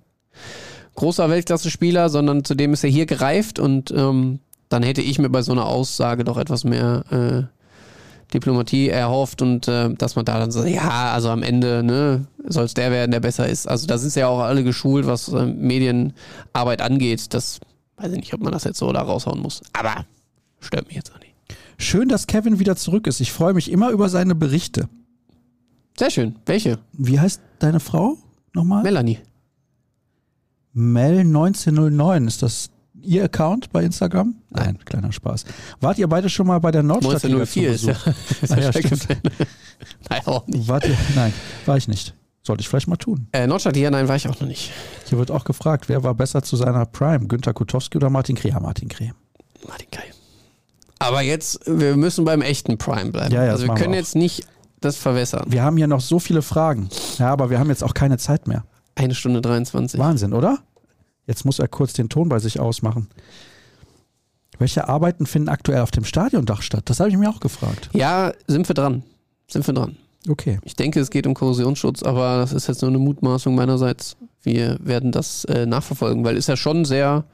großer 0.95 1.29
Weltklasse-Spieler, 1.29 2.09
sondern 2.09 2.45
zudem 2.45 2.73
ist 2.73 2.85
er 2.85 2.91
hier 2.91 3.07
gereift 3.07 3.59
und 3.59 3.91
ähm, 3.91 4.41
dann 4.69 4.83
hätte 4.83 5.03
ich 5.03 5.19
mir 5.19 5.29
bei 5.29 5.43
so 5.43 5.53
einer 5.53 5.67
Aussage 5.67 6.25
doch 6.25 6.39
etwas 6.39 6.65
mehr 6.65 7.05
äh, 7.11 8.33
Diplomatie 8.33 8.89
erhofft 8.89 9.43
und 9.43 9.69
äh, 9.69 9.93
dass 9.95 10.17
man 10.17 10.25
da 10.25 10.39
dann 10.39 10.51
so, 10.51 10.65
ja, 10.65 11.13
also 11.13 11.29
am 11.29 11.43
Ende 11.43 11.83
ne, 11.83 12.27
soll 12.47 12.65
es 12.65 12.75
der 12.75 12.91
werden, 12.91 13.11
der 13.11 13.21
besser 13.21 13.49
ist. 13.49 13.69
Also 13.69 13.87
da 13.87 13.99
sind 13.99 14.15
ja 14.15 14.29
auch 14.29 14.41
alle 14.41 14.65
geschult, 14.65 15.07
was 15.07 15.29
äh, 15.29 15.47
Medienarbeit 15.47 16.81
angeht. 16.81 17.35
Das 17.35 17.61
weiß 17.97 18.13
ich 18.13 18.19
nicht, 18.19 18.35
ob 18.35 18.41
man 18.41 18.53
das 18.53 18.65
jetzt 18.65 18.79
so 18.79 18.91
da 18.93 19.03
raushauen 19.03 19.41
muss. 19.41 19.63
Aber 19.73 20.07
stört 20.61 20.87
mich 20.87 20.97
jetzt 20.97 21.13
auch 21.15 21.21
nicht. 21.21 21.35
Schön, 21.79 22.09
dass 22.09 22.27
Kevin 22.27 22.59
wieder 22.59 22.77
zurück 22.77 23.07
ist. 23.07 23.21
Ich 23.21 23.33
freue 23.33 23.55
mich 23.55 23.71
immer 23.71 23.91
über 23.91 24.09
seine 24.09 24.35
Berichte. 24.35 24.89
Sehr 25.99 26.11
schön. 26.11 26.37
Welche? 26.47 26.79
Wie 26.93 27.21
heißt 27.21 27.41
deine 27.59 27.81
Frau 27.81 28.17
nochmal? 28.55 28.83
Melanie. 28.83 29.19
Mel1909. 30.77 32.27
Ist 32.27 32.43
das 32.43 32.71
Ihr 33.01 33.25
Account 33.25 33.73
bei 33.73 33.83
Instagram? 33.83 34.37
Nein, 34.51 34.79
kleiner 34.85 35.11
Spaß. 35.11 35.45
Wart 35.81 35.99
ihr 35.99 36.07
beide 36.09 36.29
schon 36.29 36.47
mal 36.47 36.61
bei 36.61 36.71
der 36.71 36.83
Nordstadt? 36.85 37.25
1904 37.25 37.71
ist 37.75 37.85
ja, 37.85 37.95
ist 38.43 38.53
Ah, 38.53 38.59
ja 38.61 38.71
ja. 38.71 38.81
Nein, 40.11 40.21
auch 40.27 40.47
nicht. 40.47 40.69
Wart 40.69 40.87
ihr? 40.87 40.97
Nein, 41.17 41.33
war 41.67 41.77
ich 41.77 41.89
nicht. 41.89 42.15
Sollte 42.45 42.61
ich 42.61 42.69
vielleicht 42.69 42.87
mal 42.89 42.97
tun. 42.97 43.27
Äh, 43.33 43.47
Nordstadt, 43.47 43.77
ja, 43.77 43.89
nein, 43.91 44.09
war 44.09 44.17
ich 44.17 44.29
auch 44.29 44.41
noch 44.41 44.49
nicht. 44.49 44.73
Hier 45.09 45.17
wird 45.19 45.31
auch 45.31 45.45
gefragt, 45.45 45.89
wer 45.89 46.03
war 46.03 46.15
besser 46.15 46.43
zu 46.43 46.57
seiner 46.57 46.87
Prime? 46.87 47.27
Günter 47.29 47.53
Kutowski 47.55 47.99
oder 47.99 48.11
Martin 48.11 48.35
Kreh? 48.37 48.49
Ja, 48.51 48.59
Martin 48.61 48.89
Kreh. 48.89 49.11
Martin 49.69 49.89
Kai. 49.93 50.03
Aber 50.99 51.23
jetzt, 51.23 51.61
wir 51.67 51.97
müssen 51.97 52.25
beim 52.25 52.43
echten 52.43 52.79
Prime 52.79 53.11
bleiben. 53.13 53.33
Ja, 53.33 53.45
ja, 53.45 53.53
also 53.53 53.65
wir 53.65 53.69
wir 53.71 53.75
können 53.77 53.95
auch. 53.95 53.99
jetzt 53.99 54.17
nicht 54.17 54.45
das 54.81 54.97
verwässern. 54.97 55.45
Wir 55.49 55.63
haben 55.63 55.77
hier 55.77 55.87
noch 55.87 56.01
so 56.01 56.19
viele 56.19 56.43
Fragen. 56.43 56.89
Ja, 57.19 57.31
aber 57.33 57.49
wir 57.51 57.61
haben 57.61 57.69
jetzt 57.71 57.85
auch 57.85 57.95
keine 57.95 58.19
Zeit 58.19 58.49
mehr. 58.49 58.65
Eine 58.95 59.15
Stunde 59.15 59.41
23. 59.41 59.99
Wahnsinn, 59.99 60.33
oder? 60.33 60.59
Jetzt 61.27 61.45
muss 61.45 61.59
er 61.59 61.69
kurz 61.69 61.93
den 61.93 62.09
Ton 62.09 62.29
bei 62.29 62.39
sich 62.39 62.61
ausmachen. 62.61 63.09
Welche 64.59 64.89
Arbeiten 64.89 65.27
finden 65.27 65.49
aktuell 65.49 65.81
auf 65.81 65.91
dem 65.91 66.05
Stadiondach 66.05 66.63
statt? 66.63 66.83
Das 66.87 67.01
habe 67.01 67.11
ich 67.11 67.17
mir 67.17 67.29
auch 67.29 67.41
gefragt. 67.41 67.91
Ja, 67.93 68.33
sind 68.47 68.69
wir 68.69 68.75
dran. 68.75 69.03
Sind 69.49 69.67
wir 69.67 69.75
dran. 69.75 69.97
Okay. 70.29 70.59
Ich 70.65 70.77
denke, 70.77 71.01
es 71.01 71.11
geht 71.11 71.27
um 71.27 71.35
Korrosionsschutz, 71.35 72.03
aber 72.03 72.37
das 72.39 72.53
ist 72.53 72.69
jetzt 72.69 72.83
nur 72.83 72.91
eine 72.91 72.99
Mutmaßung 72.99 73.55
meinerseits. 73.55 74.17
Wir 74.43 74.79
werden 74.81 75.11
das 75.11 75.45
äh, 75.47 75.67
nachverfolgen, 75.67 76.25
weil 76.25 76.37
ist 76.37 76.49
ja 76.49 76.57
schon 76.57 76.85
sehr 76.85 77.25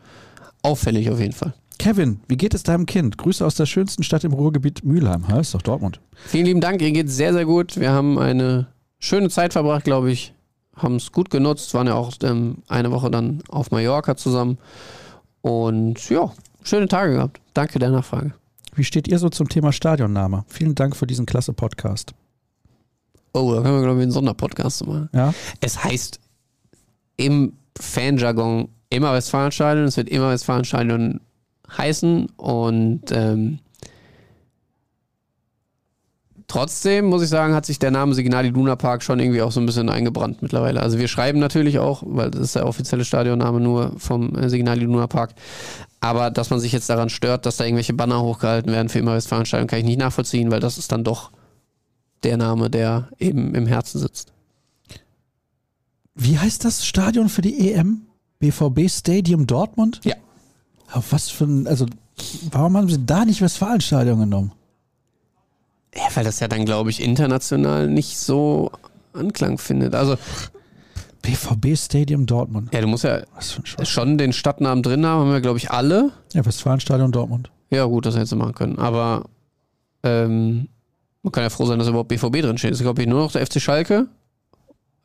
auffällig 0.63 1.11
auf 1.11 1.21
jeden 1.21 1.33
Fall. 1.33 1.55
Kevin, 1.79 2.21
wie 2.29 2.37
geht 2.37 2.55
es 2.55 2.65
deinem 2.65 2.87
Kind? 2.87 3.19
Grüße 3.19 3.45
aus 3.45 3.55
der 3.55 3.67
schönsten 3.67 4.03
Stadt 4.03 4.25
im 4.25 4.33
Ruhrgebiet 4.33 4.85
Mülheim. 4.85 5.25
Ist 5.39 5.55
doch 5.55 5.63
Dortmund. 5.63 6.01
Vielen 6.27 6.47
lieben 6.47 6.61
Dank, 6.61 6.83
ihr 6.83 6.91
geht 6.91 7.11
sehr, 7.11 7.33
sehr 7.33 7.45
gut. 7.45 7.79
Wir 7.79 7.93
haben 7.93 8.19
eine 8.19 8.67
schöne 8.99 9.29
Zeit 9.29 9.53
verbracht, 9.53 9.85
glaube 9.85 10.11
ich. 10.11 10.35
Haben 10.79 10.97
es 10.97 11.13
gut 11.13 11.31
genutzt, 11.31 11.75
waren 11.75 11.87
ja 11.87 11.95
auch 11.95 12.13
ähm, 12.23 12.59
eine 12.69 12.91
Woche 12.91 13.11
dann 13.11 13.43
auf 13.49 13.71
Mallorca 13.71 14.17
zusammen. 14.17 14.59
Und 15.43 16.09
ja, 16.09 16.33
schöne 16.63 16.89
Tage 16.89 17.15
gehabt. 17.15 17.41
Danke 17.55 17.79
der 17.79 17.91
Nachfrage. 17.91 18.33
Wie 18.75 18.85
steht 18.85 19.09
ihr 19.09 19.19
so 19.19 19.29
zum 19.29 19.49
Thema 19.49 19.73
Stadionname? 19.73 20.45
Vielen 20.49 20.75
Dank 20.75 20.97
für 20.97 21.07
diesen 21.07 21.27
klasse 21.27 21.53
Podcast. 21.53 22.15
Oh, 23.33 23.53
da 23.55 23.63
können 23.63 23.77
wir, 23.77 23.83
glaube 23.83 23.99
ich, 23.99 24.05
einen 24.05 24.13
Sonderpodcast 24.13 24.87
machen. 24.87 25.09
Ja? 25.13 25.35
Es 25.61 25.83
heißt 25.83 26.21
im 27.17 27.55
Fanjargon 27.79 28.69
immer 28.91 29.13
Westfalenstadion. 29.13 29.87
Es 29.87 29.97
wird 29.97 30.09
immer 30.09 30.31
Westfalenstadion 30.31 31.21
heißen 31.77 32.27
und 32.37 33.03
ähm, 33.11 33.59
trotzdem 36.49 37.07
muss 37.07 37.23
ich 37.23 37.29
sagen, 37.29 37.55
hat 37.55 37.67
sich 37.67 37.79
der 37.79 37.91
Name 37.91 38.15
Signali 38.15 38.49
Luna 38.49 38.75
Park 38.75 39.03
schon 39.03 39.21
irgendwie 39.21 39.43
auch 39.43 39.53
so 39.53 39.61
ein 39.61 39.67
bisschen 39.67 39.89
eingebrannt 39.89 40.43
mittlerweile. 40.43 40.83
Also 40.83 40.99
wir 40.99 41.07
schreiben 41.07 41.39
natürlich 41.39 41.79
auch, 41.79 42.03
weil 42.05 42.31
das 42.31 42.41
ist 42.41 42.57
der 42.57 42.67
offizielle 42.67 43.05
Stadionname 43.05 43.61
nur 43.61 43.93
vom 43.99 44.35
äh, 44.35 44.49
Signali 44.49 44.81
Luna 44.81 45.07
Park. 45.07 45.35
Aber 46.01 46.31
dass 46.31 46.51
man 46.51 46.59
sich 46.59 46.73
jetzt 46.73 46.89
daran 46.89 47.11
stört, 47.11 47.47
dass 47.47 47.57
da 47.57 47.65
irgendwelche 47.65 47.93
Banner 47.93 48.23
hochgehalten 48.23 48.73
werden 48.73 48.89
für 48.89 48.99
immer 48.99 49.15
Westfalenstadion, 49.15 49.69
kann 49.69 49.81
ich 49.81 49.85
nicht 49.85 49.99
nachvollziehen, 49.99 50.51
weil 50.51 50.61
das 50.61 50.79
ist 50.79 50.91
dann 50.91 51.05
doch 51.05 51.31
der 52.23 52.37
Name, 52.37 52.71
der 52.71 53.09
eben 53.19 53.55
im 53.55 53.67
Herzen 53.67 53.99
sitzt. 53.99 54.33
Wie 56.15 56.39
heißt 56.39 56.65
das 56.65 56.85
Stadion 56.85 57.29
für 57.29 57.43
die 57.43 57.73
EM? 57.73 58.03
BVB 58.41 58.89
Stadium 58.89 59.47
Dortmund? 59.47 60.01
Ja. 60.05 60.15
Auf 60.93 61.13
was 61.13 61.29
für 61.29 61.45
ein, 61.45 61.67
also 61.67 61.87
warum 62.51 62.77
haben 62.77 62.89
sie 62.89 63.05
da 63.05 63.25
nicht 63.25 63.43
Westfalenstadion 63.43 64.19
genommen? 64.21 64.53
Ja, 65.95 66.03
weil 66.15 66.25
das 66.25 66.41
ja 66.41 66.49
dann, 66.49 66.65
glaube 66.65 66.91
ich, 66.91 67.03
international 67.03 67.89
nicht 67.89 68.19
so 68.19 68.71
Anklang 69.13 69.59
findet. 69.59 69.95
Also, 69.95 70.17
BVB 71.23 71.77
Stadium 71.77 72.27
Dortmund. 72.27 72.73
ja, 72.73 72.81
du 72.81 72.87
musst 72.87 73.05
ja 73.05 73.23
schon 73.83 74.19
den 74.19 74.33
Stadtnamen 74.33 74.83
drin 74.83 75.05
haben, 75.05 75.23
haben 75.23 75.33
wir, 75.33 75.41
glaube 75.41 75.59
ich, 75.59 75.71
alle. 75.71 76.13
Ja, 76.33 76.45
Westfalenstadion 76.45 77.13
Dortmund. 77.13 77.51
Ja, 77.71 77.85
gut, 77.85 78.07
das 78.07 78.15
hättest 78.17 78.33
du 78.33 78.37
machen 78.37 78.55
können. 78.55 78.79
Aber 78.79 79.25
ähm, 80.03 80.69
man 81.23 81.33
kann 81.33 81.43
ja 81.43 81.51
froh 81.51 81.67
sein, 81.67 81.79
dass 81.79 81.89
überhaupt 81.89 82.09
BVB 82.09 82.41
drin 82.43 82.59
steht. 82.59 82.73
Es 82.73 82.79
ist, 82.79 82.85
glaube 82.85 83.03
ich, 83.03 83.09
nur 83.09 83.21
noch 83.21 83.33
der 83.33 83.47
FC 83.47 83.61
Schalke 83.61 84.07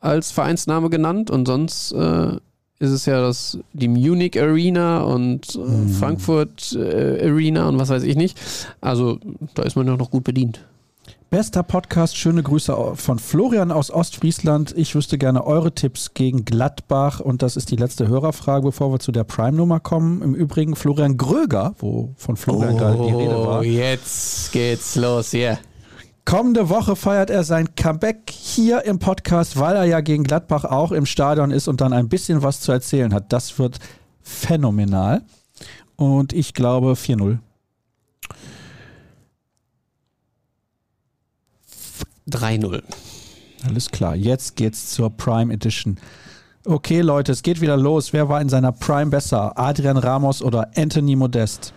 als 0.00 0.30
Vereinsname 0.30 0.90
genannt 0.90 1.30
und 1.30 1.46
sonst 1.46 1.92
äh, 1.92 2.36
ist 2.78 2.90
es 2.90 3.06
ja 3.06 3.20
das, 3.20 3.58
die 3.72 3.88
Munich 3.88 4.40
Arena 4.40 5.00
und 5.02 5.56
äh, 5.56 5.88
Frankfurt 5.88 6.72
äh, 6.74 7.26
Arena 7.26 7.68
und 7.68 7.78
was 7.78 7.88
weiß 7.88 8.02
ich 8.02 8.16
nicht. 8.16 8.38
Also 8.80 9.18
da 9.54 9.62
ist 9.62 9.76
man 9.76 9.86
doch 9.86 9.96
noch 9.96 10.10
gut 10.10 10.24
bedient. 10.24 10.64
Bester 11.34 11.64
Podcast, 11.64 12.16
schöne 12.16 12.44
Grüße 12.44 12.92
von 12.94 13.18
Florian 13.18 13.72
aus 13.72 13.90
Ostfriesland. 13.90 14.72
Ich 14.76 14.94
wüsste 14.94 15.18
gerne 15.18 15.44
eure 15.44 15.74
Tipps 15.74 16.14
gegen 16.14 16.44
Gladbach 16.44 17.18
und 17.18 17.42
das 17.42 17.56
ist 17.56 17.72
die 17.72 17.76
letzte 17.76 18.06
Hörerfrage, 18.06 18.66
bevor 18.66 18.92
wir 18.92 19.00
zu 19.00 19.10
der 19.10 19.24
Prime-Nummer 19.24 19.80
kommen. 19.80 20.22
Im 20.22 20.36
Übrigen 20.36 20.76
Florian 20.76 21.16
Gröger, 21.16 21.74
wo 21.80 22.14
von 22.16 22.36
Florian 22.36 22.76
gerade 22.76 22.98
die 23.04 23.12
Rede 23.12 23.34
war. 23.34 23.58
Oh, 23.58 23.62
jetzt 23.64 24.52
geht's 24.52 24.94
los, 24.94 25.34
yeah. 25.34 25.58
Kommende 26.24 26.68
Woche 26.68 26.94
feiert 26.94 27.30
er 27.30 27.42
sein 27.42 27.74
Comeback 27.74 28.30
hier 28.30 28.84
im 28.84 29.00
Podcast, 29.00 29.58
weil 29.58 29.74
er 29.74 29.86
ja 29.86 30.02
gegen 30.02 30.22
Gladbach 30.22 30.64
auch 30.64 30.92
im 30.92 31.04
Stadion 31.04 31.50
ist 31.50 31.66
und 31.66 31.80
dann 31.80 31.92
ein 31.92 32.08
bisschen 32.08 32.44
was 32.44 32.60
zu 32.60 32.70
erzählen 32.70 33.12
hat. 33.12 33.32
Das 33.32 33.58
wird 33.58 33.80
phänomenal. 34.22 35.22
Und 35.96 36.32
ich 36.32 36.54
glaube 36.54 36.92
4-0. 36.92 37.38
3-0. 42.30 42.82
Alles 43.66 43.90
klar, 43.90 44.14
jetzt 44.14 44.56
geht's 44.56 44.90
zur 44.90 45.10
Prime 45.10 45.52
Edition. 45.52 45.96
Okay, 46.66 47.00
Leute, 47.00 47.32
es 47.32 47.42
geht 47.42 47.60
wieder 47.60 47.76
los. 47.76 48.12
Wer 48.12 48.28
war 48.28 48.40
in 48.40 48.48
seiner 48.48 48.72
Prime 48.72 49.10
besser? 49.10 49.58
Adrian 49.58 49.98
Ramos 49.98 50.42
oder 50.42 50.70
Anthony 50.76 51.16
Modest? 51.16 51.72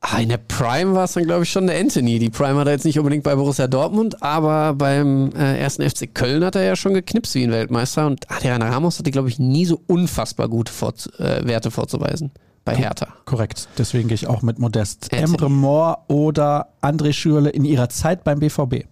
Ah, 0.00 0.18
in 0.18 0.30
der 0.30 0.38
Prime 0.38 0.94
war 0.94 1.04
es 1.04 1.12
dann, 1.12 1.24
glaube 1.24 1.44
ich, 1.44 1.50
schon 1.50 1.68
der 1.68 1.78
Anthony. 1.78 2.18
Die 2.18 2.28
Prime 2.28 2.58
hat 2.58 2.66
er 2.66 2.72
jetzt 2.72 2.84
nicht 2.84 2.98
unbedingt 2.98 3.22
bei 3.22 3.34
Borussia 3.34 3.68
Dortmund, 3.68 4.22
aber 4.22 4.74
beim 4.74 5.30
äh, 5.36 5.58
ersten 5.58 5.88
FC 5.88 6.12
Köln 6.12 6.44
hat 6.44 6.56
er 6.56 6.64
ja 6.64 6.76
schon 6.76 6.92
geknipst 6.92 7.34
wie 7.34 7.44
ein 7.44 7.52
Weltmeister. 7.52 8.06
Und 8.06 8.30
Adrian 8.30 8.62
Ramos 8.62 8.98
hatte, 8.98 9.10
glaube 9.10 9.28
ich, 9.28 9.38
nie 9.38 9.64
so 9.64 9.80
unfassbar 9.86 10.48
gute 10.48 10.72
Vorz 10.72 11.06
äh, 11.18 11.46
Werte 11.46 11.70
vorzuweisen 11.70 12.32
bei 12.64 12.76
Hertha. 12.76 13.08
Korrekt, 13.24 13.68
deswegen 13.78 14.08
gehe 14.08 14.14
ich 14.14 14.26
auch 14.26 14.42
mit 14.42 14.58
Modest. 14.58 15.12
Anthony. 15.12 15.22
Emre 15.22 15.50
Moore 15.50 15.98
oder 16.08 16.68
André 16.80 17.12
Schürle 17.12 17.50
in 17.50 17.64
ihrer 17.64 17.88
Zeit 17.88 18.24
beim 18.24 18.40
BVB. 18.40 18.86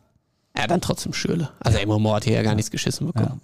Ja, 0.57 0.67
dann 0.67 0.81
trotzdem 0.81 1.13
Schürle. 1.13 1.51
Also 1.61 1.79
Emre 1.79 2.01
Moore 2.01 2.17
hat 2.17 2.25
hier 2.25 2.35
ja 2.35 2.43
gar 2.43 2.55
nichts 2.55 2.71
geschissen 2.71 3.07
bekommen. 3.07 3.41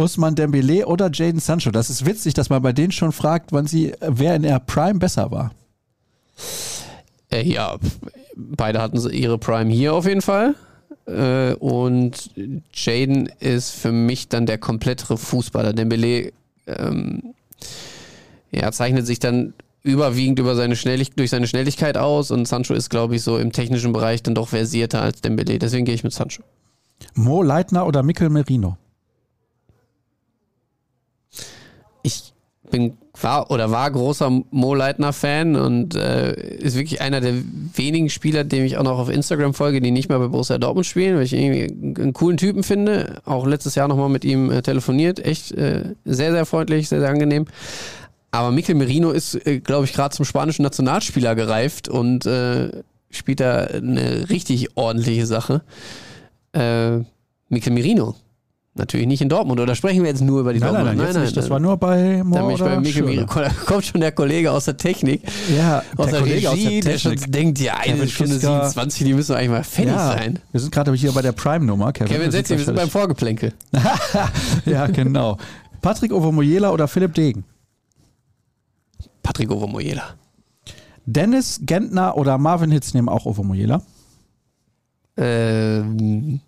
Usman 0.00 0.34
Dembele 0.34 0.86
oder 0.86 1.10
Jaden 1.12 1.40
Sancho? 1.40 1.70
Das 1.70 1.90
ist 1.90 2.06
witzig, 2.06 2.34
dass 2.34 2.48
man 2.48 2.62
bei 2.62 2.72
denen 2.72 2.90
schon 2.90 3.12
fragt, 3.12 3.52
wann 3.52 3.66
sie, 3.66 3.92
wer 4.00 4.34
in 4.34 4.42
der 4.42 4.58
Prime 4.58 4.98
besser 4.98 5.30
war. 5.30 5.52
Äh, 7.30 7.46
ja, 7.46 7.76
beide 8.34 8.80
hatten 8.80 8.98
ihre 9.10 9.38
Prime 9.38 9.70
hier 9.70 9.94
auf 9.94 10.06
jeden 10.06 10.22
Fall. 10.22 10.54
Äh, 11.06 11.54
und 11.54 12.30
Jaden 12.72 13.26
ist 13.40 13.70
für 13.70 13.92
mich 13.92 14.28
dann 14.28 14.46
der 14.46 14.58
komplettere 14.58 15.16
Fußballer. 15.16 15.72
Dembele 15.72 16.32
ähm, 16.66 17.34
ja, 18.52 18.70
zeichnet 18.72 19.06
sich 19.06 19.18
dann 19.18 19.54
überwiegend 19.82 20.38
über 20.38 20.54
seine 20.54 20.76
Schnellig 20.76 21.12
durch 21.12 21.30
seine 21.30 21.46
Schnelligkeit 21.46 21.96
aus 21.96 22.30
und 22.30 22.46
Sancho 22.46 22.74
ist, 22.74 22.90
glaube 22.90 23.16
ich, 23.16 23.22
so 23.22 23.38
im 23.38 23.52
technischen 23.52 23.92
Bereich 23.92 24.22
dann 24.22 24.34
doch 24.34 24.48
versierter 24.48 25.00
als 25.00 25.20
Dembele. 25.20 25.58
Deswegen 25.58 25.84
gehe 25.84 25.94
ich 25.94 26.04
mit 26.04 26.12
Sancho. 26.12 26.42
Mo 27.14 27.42
Leitner 27.42 27.86
oder 27.86 28.02
Mikkel 28.02 28.28
Merino? 28.28 28.76
ich 32.02 32.32
bin 32.70 32.96
war 33.20 33.50
oder 33.50 33.70
war 33.70 33.90
großer 33.90 34.30
Mo 34.50 34.74
Leitner 34.74 35.12
Fan 35.12 35.56
und 35.56 35.96
äh, 35.96 36.32
ist 36.58 36.76
wirklich 36.76 37.00
einer 37.00 37.20
der 37.20 37.34
wenigen 37.74 38.08
Spieler, 38.08 38.44
dem 38.44 38.64
ich 38.64 38.78
auch 38.78 38.84
noch 38.84 38.98
auf 38.98 39.10
Instagram 39.10 39.54
folge, 39.54 39.80
die 39.80 39.90
nicht 39.90 40.08
mehr 40.08 40.18
bei 40.18 40.28
Borussia 40.28 40.56
Dortmund 40.56 40.86
spielen, 40.86 41.16
weil 41.16 41.24
ich 41.24 41.32
irgendwie 41.32 42.00
einen 42.00 42.12
coolen 42.12 42.36
Typen 42.36 42.62
finde. 42.62 43.20
Auch 43.24 43.46
letztes 43.46 43.74
Jahr 43.74 43.88
nochmal 43.88 44.08
mit 44.08 44.24
ihm 44.24 44.50
äh, 44.50 44.62
telefoniert, 44.62 45.18
echt 45.24 45.52
äh, 45.52 45.94
sehr 46.04 46.30
sehr 46.30 46.46
freundlich, 46.46 46.88
sehr 46.88 47.00
sehr 47.00 47.10
angenehm. 47.10 47.46
Aber 48.32 48.50
Mikel 48.52 48.74
Merino 48.74 49.10
ist, 49.10 49.34
äh, 49.46 49.60
glaube 49.60 49.84
ich, 49.86 49.92
gerade 49.92 50.14
zum 50.14 50.24
spanischen 50.24 50.62
Nationalspieler 50.62 51.34
gereift 51.34 51.88
und 51.88 52.26
äh, 52.26 52.70
spielt 53.10 53.40
da 53.40 53.64
eine 53.64 54.28
richtig 54.30 54.76
ordentliche 54.76 55.26
Sache. 55.26 55.62
Äh, 56.52 56.98
Mikel 57.48 57.72
Merino. 57.72 58.14
Natürlich 58.74 59.08
nicht 59.08 59.20
in 59.20 59.28
Dortmund, 59.28 59.58
oder 59.58 59.74
sprechen 59.74 60.02
wir 60.02 60.08
jetzt 60.08 60.22
nur 60.22 60.40
über 60.40 60.52
die 60.52 60.60
Nein, 60.60 60.72
nein, 60.72 60.84
Dortmund? 60.84 60.98
nein, 60.98 61.14
jetzt 61.16 61.22
nicht. 61.24 61.36
Das 61.36 61.50
war 61.50 61.58
nur 61.58 61.76
bei 61.76 62.22
Mo 62.22 62.52
ich 62.52 62.58
bei 62.60 62.66
oder 62.66 62.80
Mikel. 62.80 63.02
Merino. 63.02 63.26
Da 63.26 63.48
kommt 63.66 63.84
schon 63.84 64.00
der 64.00 64.12
Kollege 64.12 64.52
aus 64.52 64.66
der 64.66 64.76
Technik, 64.76 65.22
Ja, 65.54 65.82
aus 65.96 66.10
der, 66.10 66.20
Kollege 66.20 66.52
Regie, 66.52 66.80
der 66.80 66.98
schon 66.98 67.12
Technik. 67.12 67.32
denkt, 67.32 67.58
ja, 67.58 67.74
eine 67.74 68.06
Stunde 68.06 68.34
Fisker. 68.34 68.70
27, 68.70 69.04
die 69.06 69.12
müssen 69.14 69.34
eigentlich 69.34 69.50
mal 69.50 69.64
fertig 69.64 69.92
ja, 69.92 70.12
sein. 70.12 70.38
Wir 70.52 70.60
sind 70.60 70.72
gerade 70.72 70.94
hier 70.94 71.10
bei 71.10 71.20
der 71.20 71.32
Prime-Nummer, 71.32 71.92
Kevin. 71.92 72.12
Kevin, 72.12 72.30
setz 72.30 72.46
dich, 72.46 72.58
wir 72.58 72.64
sind 72.64 72.76
beim 72.76 72.88
Vorgeplänkel. 72.88 73.52
Ja, 74.66 74.86
genau. 74.86 75.36
Patrick 75.82 76.12
Ovomoyela 76.12 76.70
oder 76.70 76.86
Philipp 76.86 77.14
Degen? 77.14 77.44
Patrick 79.22 79.50
Ovomoyela. 79.50 80.14
Dennis 81.06 81.60
Gentner 81.64 82.16
oder 82.16 82.38
Marvin 82.38 82.70
Hitz 82.70 82.94
nehmen 82.94 83.08
auch 83.08 83.26
Ovomoyela. 83.26 83.82
Ähm, 85.16 86.40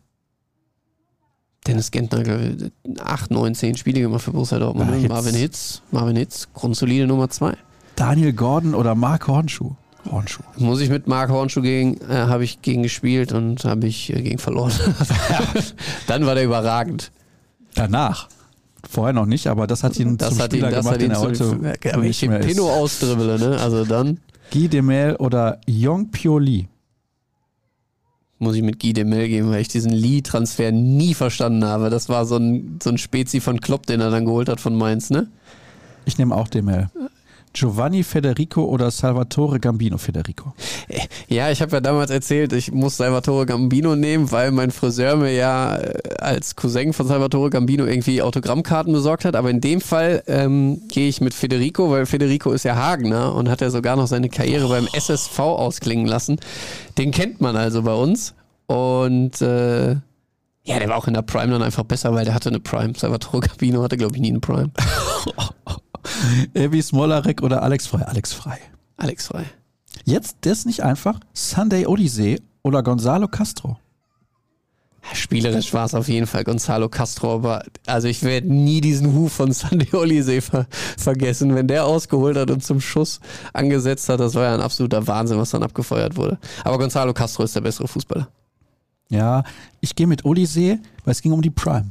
Dennis 1.66 1.90
Gentner, 1.90 2.22
glaub 2.22 2.40
ich, 2.40 3.00
8, 3.00 3.30
9, 3.30 3.54
10 3.54 3.76
Spiele 3.76 4.00
gemacht 4.00 4.22
für 4.22 4.32
Borussia 4.32 4.58
Dortmund. 4.58 4.88
Ja, 4.90 4.96
ne? 4.96 5.02
jetzt- 5.02 5.08
Marvin 5.10 5.34
Hitz, 5.34 5.82
Marvin 5.90 6.16
Hitz, 6.16 6.48
grundsolide 6.54 7.06
Nummer 7.06 7.28
2. 7.28 7.54
Daniel 7.96 8.32
Gordon 8.32 8.74
oder 8.74 8.94
Mark 8.94 9.28
Hornschuh? 9.28 9.74
Hornschuh. 10.10 10.42
Muss 10.56 10.80
ich 10.80 10.90
mit 10.90 11.06
Marc 11.06 11.30
Hornschuh 11.30 11.62
gegen, 11.62 11.98
äh, 12.10 12.14
habe 12.26 12.42
ich 12.42 12.62
gegen 12.62 12.82
gespielt 12.82 13.32
und 13.32 13.64
habe 13.64 13.86
ich 13.86 14.12
äh, 14.12 14.20
gegen 14.22 14.38
verloren. 14.38 14.72
Dann 16.08 16.26
war 16.26 16.34
der 16.34 16.44
überragend. 16.44 17.12
Danach. 17.74 18.28
Vorher 18.88 19.12
noch 19.12 19.26
nicht, 19.26 19.46
aber 19.46 19.66
das 19.66 19.84
hat 19.84 19.98
ihn 19.98 20.16
Das 20.18 20.30
zum 20.30 20.38
hat 20.38 20.52
ihn, 20.52 20.58
Spieler 20.58 20.70
das 20.70 20.80
gemacht, 20.80 20.94
hat 20.94 21.00
den 21.00 21.10
ihn 21.10 21.16
er 21.16 21.20
heute 21.20 22.00
wenn 22.00 22.04
ich 22.04 22.20
den 22.20 22.40
Pino 22.40 22.66
ist. 22.66 22.72
ausdribbele, 22.72 23.38
ne? 23.38 23.58
Also 23.60 23.84
dann 23.84 24.18
Guy 24.52 24.68
Demel 24.68 25.16
oder 25.16 25.60
Yong 25.66 26.10
Pioli? 26.10 26.68
muss 28.42 28.56
ich 28.56 28.62
mit 28.62 28.80
Guy 28.80 28.92
Demel 28.92 29.28
gehen, 29.28 29.48
weil 29.50 29.60
ich 29.62 29.68
diesen 29.68 29.92
Lee-Transfer 29.92 30.72
nie 30.72 31.14
verstanden 31.14 31.64
habe. 31.64 31.90
Das 31.90 32.08
war 32.08 32.26
so 32.26 32.36
ein, 32.36 32.80
so 32.82 32.90
ein 32.90 32.98
Spezi 32.98 33.40
von 33.40 33.60
Klopp, 33.60 33.86
den 33.86 34.00
er 34.00 34.10
dann 34.10 34.24
geholt 34.24 34.48
hat 34.48 34.60
von 34.60 34.76
Mainz, 34.76 35.10
ne? 35.10 35.28
Ich 36.04 36.18
nehme 36.18 36.34
auch 36.34 36.48
Demel. 36.48 36.90
Giovanni 37.52 38.02
Federico 38.02 38.64
oder 38.64 38.90
Salvatore 38.90 39.60
Gambino 39.60 39.98
Federico? 39.98 40.54
Ja, 41.28 41.50
ich 41.50 41.62
habe 41.62 41.72
ja 41.72 41.80
damals 41.80 42.10
erzählt, 42.10 42.52
ich 42.52 42.72
muss 42.72 42.96
Salvatore 42.96 43.46
Gambino 43.46 43.96
nehmen, 43.96 44.30
weil 44.32 44.50
mein 44.50 44.70
Friseur 44.70 45.16
mir 45.16 45.32
ja 45.32 45.76
äh, 45.76 46.14
als 46.18 46.56
Cousin 46.56 46.92
von 46.92 47.06
Salvatore 47.06 47.50
Gambino 47.50 47.84
irgendwie 47.84 48.22
Autogrammkarten 48.22 48.92
besorgt 48.92 49.24
hat. 49.24 49.36
Aber 49.36 49.50
in 49.50 49.60
dem 49.60 49.80
Fall 49.80 50.22
ähm, 50.26 50.82
gehe 50.88 51.08
ich 51.08 51.20
mit 51.20 51.34
Federico, 51.34 51.90
weil 51.90 52.06
Federico 52.06 52.52
ist 52.52 52.64
ja 52.64 52.76
Hagener 52.76 53.34
und 53.34 53.48
hat 53.48 53.60
ja 53.60 53.70
sogar 53.70 53.96
noch 53.96 54.06
seine 54.06 54.28
Karriere 54.28 54.68
beim 54.68 54.88
SSV 54.92 55.38
ausklingen 55.38 56.06
lassen. 56.06 56.38
Den 56.98 57.10
kennt 57.10 57.40
man 57.40 57.56
also 57.56 57.82
bei 57.82 57.94
uns. 57.94 58.34
Und 58.66 59.40
äh, 59.42 59.96
ja, 60.64 60.78
der 60.78 60.88
war 60.88 60.96
auch 60.96 61.08
in 61.08 61.14
der 61.14 61.22
Prime 61.22 61.52
dann 61.52 61.62
einfach 61.62 61.82
besser, 61.82 62.14
weil 62.14 62.24
der 62.24 62.34
hatte 62.34 62.48
eine 62.48 62.60
Prime. 62.60 62.92
Salvatore 62.96 63.40
Gambino 63.48 63.82
hatte, 63.82 63.96
glaube 63.96 64.14
ich, 64.16 64.22
nie 64.22 64.30
eine 64.30 64.40
Prime. 64.40 64.70
Evi 66.54 66.82
Smolarek 66.82 67.42
oder 67.42 67.62
Alex 67.62 67.86
Frei? 67.86 68.02
Alex 68.06 68.32
Frei. 68.32 68.58
Alex 68.96 69.26
Frei. 69.28 69.44
Jetzt, 70.04 70.38
der 70.44 70.52
ist 70.52 70.66
nicht 70.66 70.82
einfach. 70.82 71.20
Sunday 71.34 71.86
Odyssey 71.86 72.40
oder 72.62 72.82
Gonzalo 72.82 73.28
Castro. 73.28 73.78
Spielerisch 75.14 75.74
war 75.74 75.84
es 75.84 75.94
auf 75.94 76.08
jeden 76.08 76.26
Fall 76.26 76.44
Gonzalo 76.44 76.88
Castro, 76.88 77.34
aber 77.34 77.64
also 77.86 78.06
ich 78.06 78.22
werde 78.22 78.52
nie 78.52 78.80
diesen 78.80 79.12
Huf 79.14 79.32
von 79.32 79.52
Sandy 79.52 79.94
Olise 79.94 80.40
ver 80.40 80.66
vergessen, 80.96 81.54
wenn 81.54 81.66
der 81.66 81.84
ausgeholt 81.86 82.36
hat 82.36 82.50
und 82.50 82.62
zum 82.62 82.80
Schuss 82.80 83.20
angesetzt 83.52 84.08
hat. 84.08 84.20
Das 84.20 84.34
war 84.34 84.44
ja 84.44 84.54
ein 84.54 84.60
absoluter 84.60 85.06
Wahnsinn, 85.06 85.38
was 85.38 85.50
dann 85.50 85.64
abgefeuert 85.64 86.16
wurde. 86.16 86.38
Aber 86.64 86.78
Gonzalo 86.78 87.12
Castro 87.12 87.42
ist 87.42 87.56
der 87.56 87.62
bessere 87.62 87.88
Fußballer. 87.88 88.28
Ja, 89.08 89.42
ich 89.80 89.94
gehe 89.94 90.06
mit 90.06 90.24
Olise, 90.24 90.78
weil 91.04 91.12
es 91.12 91.20
ging 91.20 91.32
um 91.32 91.42
die 91.42 91.50
Prime. 91.50 91.90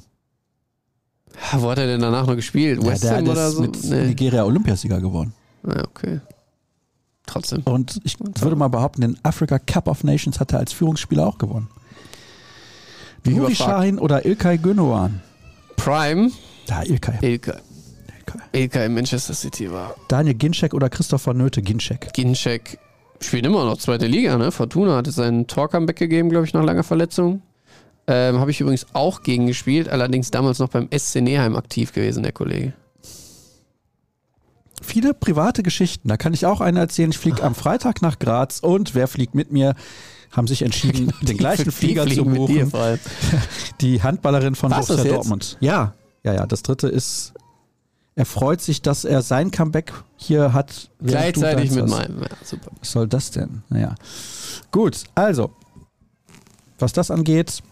Wo 1.54 1.72
hat 1.72 1.78
er 1.78 1.88
denn 1.88 2.02
danach 2.02 2.28
noch 2.28 2.36
gespielt? 2.36 2.84
West 2.86 3.04
ja, 3.04 3.18
Ham 3.18 3.28
oder 3.28 3.52
so? 3.52 3.62
Mit 3.62 3.84
nee. 3.84 4.08
Nigeria 4.08 4.44
Olympiasieger 4.44 5.00
geworden. 5.00 5.34
Ja, 5.68 5.84
okay. 5.84 6.22
Trotzdem. 7.26 7.62
Und 7.64 8.00
ich 8.04 8.18
würde 8.20 8.56
mal 8.56 8.68
behaupten, 8.68 9.02
den 9.02 9.18
Africa 9.24 9.60
Cup 9.60 9.88
of 9.88 10.04
Nations 10.04 10.40
hat 10.40 10.54
er 10.54 10.60
als 10.60 10.74
Führungsspieler 10.74 11.26
auch 11.26 11.38
gewonnen. 11.38 11.70
Nuri 13.26 13.54
Sahin 13.54 14.00
oder 14.00 14.26
Ilkay 14.26 14.58
Gündogan? 14.58 15.22
Prime? 15.78 16.32
Ja, 16.68 16.84
Ilkay. 16.84 17.18
Ilkay. 17.22 17.58
Ilkay. 18.54 18.86
In 18.86 18.94
Manchester 18.94 19.34
City 19.34 19.72
war. 19.72 19.96
Daniel 20.08 20.36
Ginczek 20.36 20.74
oder 20.74 20.90
Christopher 20.90 21.34
Nöte? 21.34 21.62
Ginczek. 21.62 22.14
Ginczek 22.14 22.80
spielt 23.20 23.46
immer 23.46 23.66
noch 23.66 23.78
zweite 23.78 24.08
Liga, 24.08 24.38
ne? 24.38 24.52
Fortuna 24.52 24.98
hat 24.98 25.08
seinen 25.08 25.48
Tor-Comeback 25.48 25.98
gegeben, 25.98 26.30
glaube 26.30 26.46
ich, 26.46 26.54
nach 26.54 26.64
langer 26.64 26.84
Verletzung. 26.84 27.42
Ähm, 28.14 28.40
Habe 28.40 28.52
ich 28.52 28.60
übrigens 28.60 28.88
auch 28.92 29.24
gegen 29.24 29.48
gespielt, 29.48 29.88
allerdings 29.88 30.32
damals 30.32 30.60
noch 30.60 30.68
beim 30.68 30.90
SC 30.94 31.22
Neheim 31.22 31.56
aktiv 31.56 31.94
gewesen, 31.94 32.24
der 32.24 32.34
Kollege. 32.34 32.74
Viele 34.82 35.14
private 35.14 35.64
Geschichten, 35.64 36.10
da 36.10 36.18
kann 36.18 36.34
ich 36.34 36.46
auch 36.46 36.60
eine 36.60 36.80
erzählen. 36.80 37.12
Ich 37.12 37.18
fliege 37.18 37.42
am 37.42 37.56
Freitag 37.56 38.02
nach 38.02 38.20
Graz 38.20 38.60
und 38.60 38.96
wer 38.96 39.08
fliegt 39.08 39.34
mit 39.34 39.54
mir? 39.54 39.76
Haben 40.32 40.48
sich 40.48 40.62
entschieden, 40.62 41.14
den 41.22 41.38
gleichen 41.38 41.72
Flieger 41.72 42.06
zu 42.06 42.26
buchen. 42.26 42.72
Die 43.82 44.04
Handballerin 44.04 44.56
von 44.56 44.72
Was 44.72 44.88
Borussia 44.88 45.14
Dortmund. 45.14 45.58
Ja, 45.62 45.94
ja, 46.24 46.34
ja. 46.34 46.46
Das 46.46 46.64
dritte 46.64 46.90
ist 46.90 47.34
er 48.16 48.26
freut 48.26 48.60
sich, 48.60 48.82
dass 48.82 49.06
er 49.06 49.22
sein 49.22 49.52
Comeback 49.52 49.94
hier 50.18 50.52
hat. 50.52 50.90
Gleichzeitig 51.02 51.72
mit 51.72 51.88
meinem. 51.88 52.24
Ja, 52.24 52.28
super. 52.44 52.72
Was 52.80 52.92
soll 52.92 53.08
das 53.08 53.32
denn? 53.32 53.64
Naja. 53.70 53.96
Gut, 54.72 55.06
also, 55.16 55.52
was 56.78 56.92
das 56.92 57.10
angeht, 57.10 57.64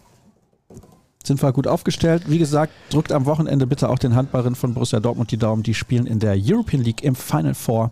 sind 1.24 1.42
wir 1.42 1.52
gut 1.52 1.66
aufgestellt. 1.66 2.24
Wie 2.26 2.38
gesagt, 2.38 2.72
drückt 2.90 3.12
am 3.12 3.26
Wochenende 3.26 3.66
bitte 3.66 3.88
auch 3.88 3.98
den 3.98 4.14
Handballerinnen 4.14 4.56
von 4.56 4.74
Borussia 4.74 5.00
Dortmund 5.00 5.30
die 5.30 5.36
Daumen. 5.36 5.62
Die 5.62 5.74
spielen 5.74 6.06
in 6.06 6.18
der 6.18 6.36
European 6.38 6.82
League 6.82 7.02
im 7.02 7.14
Final 7.14 7.54
Four. 7.54 7.90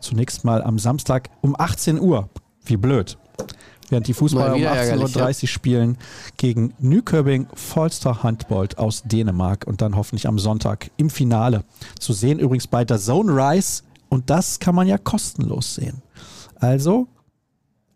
Zunächst 0.00 0.44
mal 0.44 0.62
am 0.62 0.78
Samstag 0.78 1.30
um 1.40 1.54
18 1.58 2.00
Uhr. 2.00 2.28
Wie 2.64 2.76
blöd. 2.76 3.16
Während 3.88 4.06
die 4.06 4.14
Fußballer 4.14 4.54
um 4.54 4.62
18.30 4.62 5.42
Uhr 5.42 5.48
spielen 5.48 5.98
gegen 6.36 6.74
Nyköping 6.78 7.48
Falster 7.54 8.22
Handbold 8.22 8.78
aus 8.78 9.02
Dänemark 9.02 9.66
und 9.66 9.82
dann 9.82 9.96
hoffentlich 9.96 10.28
am 10.28 10.38
Sonntag 10.38 10.90
im 10.96 11.10
Finale. 11.10 11.64
Zu 11.98 12.12
sehen 12.12 12.38
übrigens 12.38 12.68
bei 12.68 12.84
der 12.84 12.98
Zone 12.98 13.32
Rise 13.32 13.82
und 14.08 14.30
das 14.30 14.60
kann 14.60 14.76
man 14.76 14.86
ja 14.86 14.96
kostenlos 14.96 15.74
sehen. 15.74 16.02
Also 16.56 17.08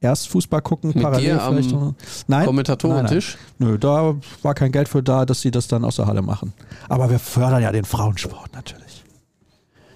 erst 0.01 0.29
Fußball 0.29 0.62
gucken, 0.62 0.93
Mit 0.95 1.03
parallel 1.03 1.39
vielleicht. 1.39 1.73
Am 1.73 1.95
nein, 2.27 2.47
Kommentatorentisch? 2.47 3.37
Nein, 3.59 3.69
nein. 3.69 3.71
Nö, 3.73 3.79
da 3.79 4.15
war 4.43 4.55
kein 4.55 4.73
Geld 4.73 4.89
für 4.89 5.03
da, 5.03 5.25
dass 5.25 5.41
sie 5.41 5.51
das 5.51 5.69
dann 5.69 5.85
aus 5.85 5.97
der 5.97 6.07
Halle 6.07 6.23
machen. 6.23 6.53
Aber 6.89 7.11
wir 7.11 7.19
fördern 7.19 7.62
ja 7.62 7.73
den 7.73 7.85
Frauensport 7.85 8.53
natürlich. 8.53 9.05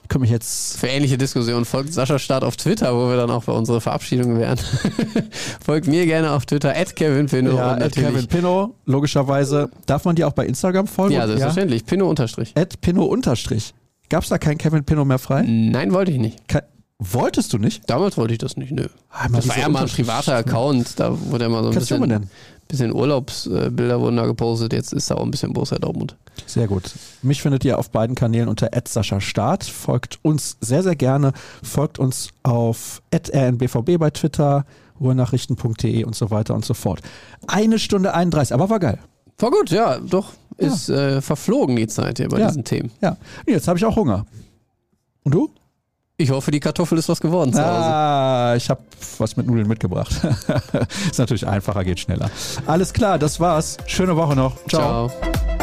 Ich 0.09 0.11
komme 0.11 0.23
mich 0.23 0.31
jetzt. 0.31 0.79
Für 0.79 0.87
ähnliche 0.87 1.19
Diskussionen 1.19 1.66
folgt 1.66 1.93
Sascha 1.93 2.19
Start 2.19 2.43
auf 2.43 2.57
Twitter, 2.57 2.95
wo 2.95 3.11
wir 3.11 3.16
dann 3.19 3.31
auch 3.31 3.45
bei 3.45 3.53
unserer 3.53 3.83
Verabschiedung 3.83 4.39
wären. 4.39 4.59
folgt 5.62 5.87
mir 5.87 6.07
gerne 6.07 6.31
auf 6.33 6.47
Twitter, 6.47 6.75
at 6.75 6.97
Kevin 6.97 7.27
Pinno. 7.27 7.55
Ja, 7.55 7.73
at 7.73 7.93
Kevin 7.93 8.27
Pinno, 8.27 8.75
logischerweise. 8.87 9.69
Darf 9.85 10.07
man 10.07 10.16
dir 10.16 10.27
auch 10.27 10.33
bei 10.33 10.47
Instagram 10.47 10.87
folgen? 10.87 11.15
Ja, 11.15 11.27
selbstverständlich. 11.27 11.83
Ja? 11.83 11.87
Pinno 11.89 12.09
unterstrich. 12.09 12.55
At 12.57 12.81
Pinno 12.81 13.05
unterstrich. 13.05 13.75
Gab 14.09 14.23
es 14.23 14.31
da 14.31 14.39
keinen 14.39 14.57
Kevin 14.57 14.83
Pinno 14.85 15.05
mehr 15.05 15.19
frei? 15.19 15.43
Nein, 15.47 15.93
wollte 15.93 16.11
ich 16.11 16.19
nicht. 16.19 16.49
Ke 16.49 16.62
Wolltest 17.01 17.53
du 17.53 17.59
nicht? 17.59 17.89
Damals 17.89 18.16
wollte 18.16 18.33
ich 18.33 18.39
das 18.39 18.57
nicht, 18.57 18.73
nö. 18.73 18.89
Ah, 19.11 19.29
das 19.29 19.49
war 19.49 19.57
ja 19.57 19.69
mal 19.69 19.83
ein 19.83 19.89
privater 19.89 20.35
Account, 20.35 20.99
da 20.99 21.16
wurde 21.31 21.45
ja 21.45 21.49
mal 21.49 21.62
so 21.62 21.69
ein 21.69 21.75
Kannst 21.75 21.91
bisschen, 21.91 22.29
bisschen 22.66 22.93
Urlaubsbilder 22.93 24.01
wurden 24.01 24.16
da 24.16 24.27
gepostet, 24.27 24.73
jetzt 24.73 24.93
ist 24.93 25.09
da 25.09 25.15
auch 25.15 25.23
ein 25.23 25.31
bisschen 25.31 25.53
Borussia 25.53 25.79
Dortmund. 25.79 26.16
Sehr 26.47 26.66
gut. 26.66 26.93
Mich 27.23 27.41
findet 27.41 27.65
ihr 27.65 27.79
auf 27.79 27.91
beiden 27.91 28.16
Kanälen 28.16 28.49
unter 28.49 28.70
Start. 29.20 29.65
Folgt 29.65 30.19
uns 30.23 30.57
sehr, 30.61 30.83
sehr 30.83 30.97
gerne. 30.97 31.33
Folgt 31.62 31.99
uns 31.99 32.31
auf 32.43 33.01
rnbvb 33.12 33.99
bei 33.99 34.11
Twitter, 34.11 34.66
ruhrnachrichten.de 35.01 36.05
und 36.05 36.16
so 36.16 36.31
weiter 36.33 36.55
und 36.55 36.65
so 36.65 36.75
fort. 36.75 37.01
Eine 37.47 37.79
Stunde 37.79 38.12
31, 38.15 38.55
aber 38.55 38.70
war 38.70 38.81
geil. 38.81 38.99
War 39.39 39.51
gut, 39.53 39.70
ja, 39.70 39.99
doch. 40.01 40.33
Ist 40.57 40.89
ja. 40.89 41.19
Äh, 41.19 41.23
verflogen 41.23 41.77
die 41.77 41.87
Zeit 41.87 42.19
hier 42.19 42.29
bei 42.29 42.41
ja. 42.41 42.49
diesen 42.49 42.65
Themen. 42.65 42.91
Ja, 43.01 43.16
jetzt 43.47 43.69
habe 43.69 43.79
ich 43.79 43.85
auch 43.85 43.95
Hunger. 43.95 44.27
Und 45.23 45.33
du? 45.33 45.51
Ich 46.20 46.32
hoffe, 46.32 46.51
die 46.51 46.59
Kartoffel 46.59 46.99
ist 46.99 47.09
was 47.09 47.20
geworden 47.20 47.53
zu 47.53 47.61
Hause. 47.61 47.86
Ah, 47.86 48.55
ich 48.57 48.69
habe 48.69 48.82
was 49.19 49.36
mit 49.36 49.47
Nudeln 49.47 49.69
mitgebracht. 49.69 50.11
ist 51.09 51.19
natürlich 51.19 51.47
einfacher, 51.47 51.85
geht 51.85 52.01
schneller. 52.01 52.28
Alles 52.66 52.93
klar, 52.93 53.20
das 53.20 53.39
war's. 53.39 53.77
Schöne 53.86 54.16
Woche 54.16 54.35
noch. 54.35 54.57
Ciao. 54.66 55.11
Ciao. 55.11 55.57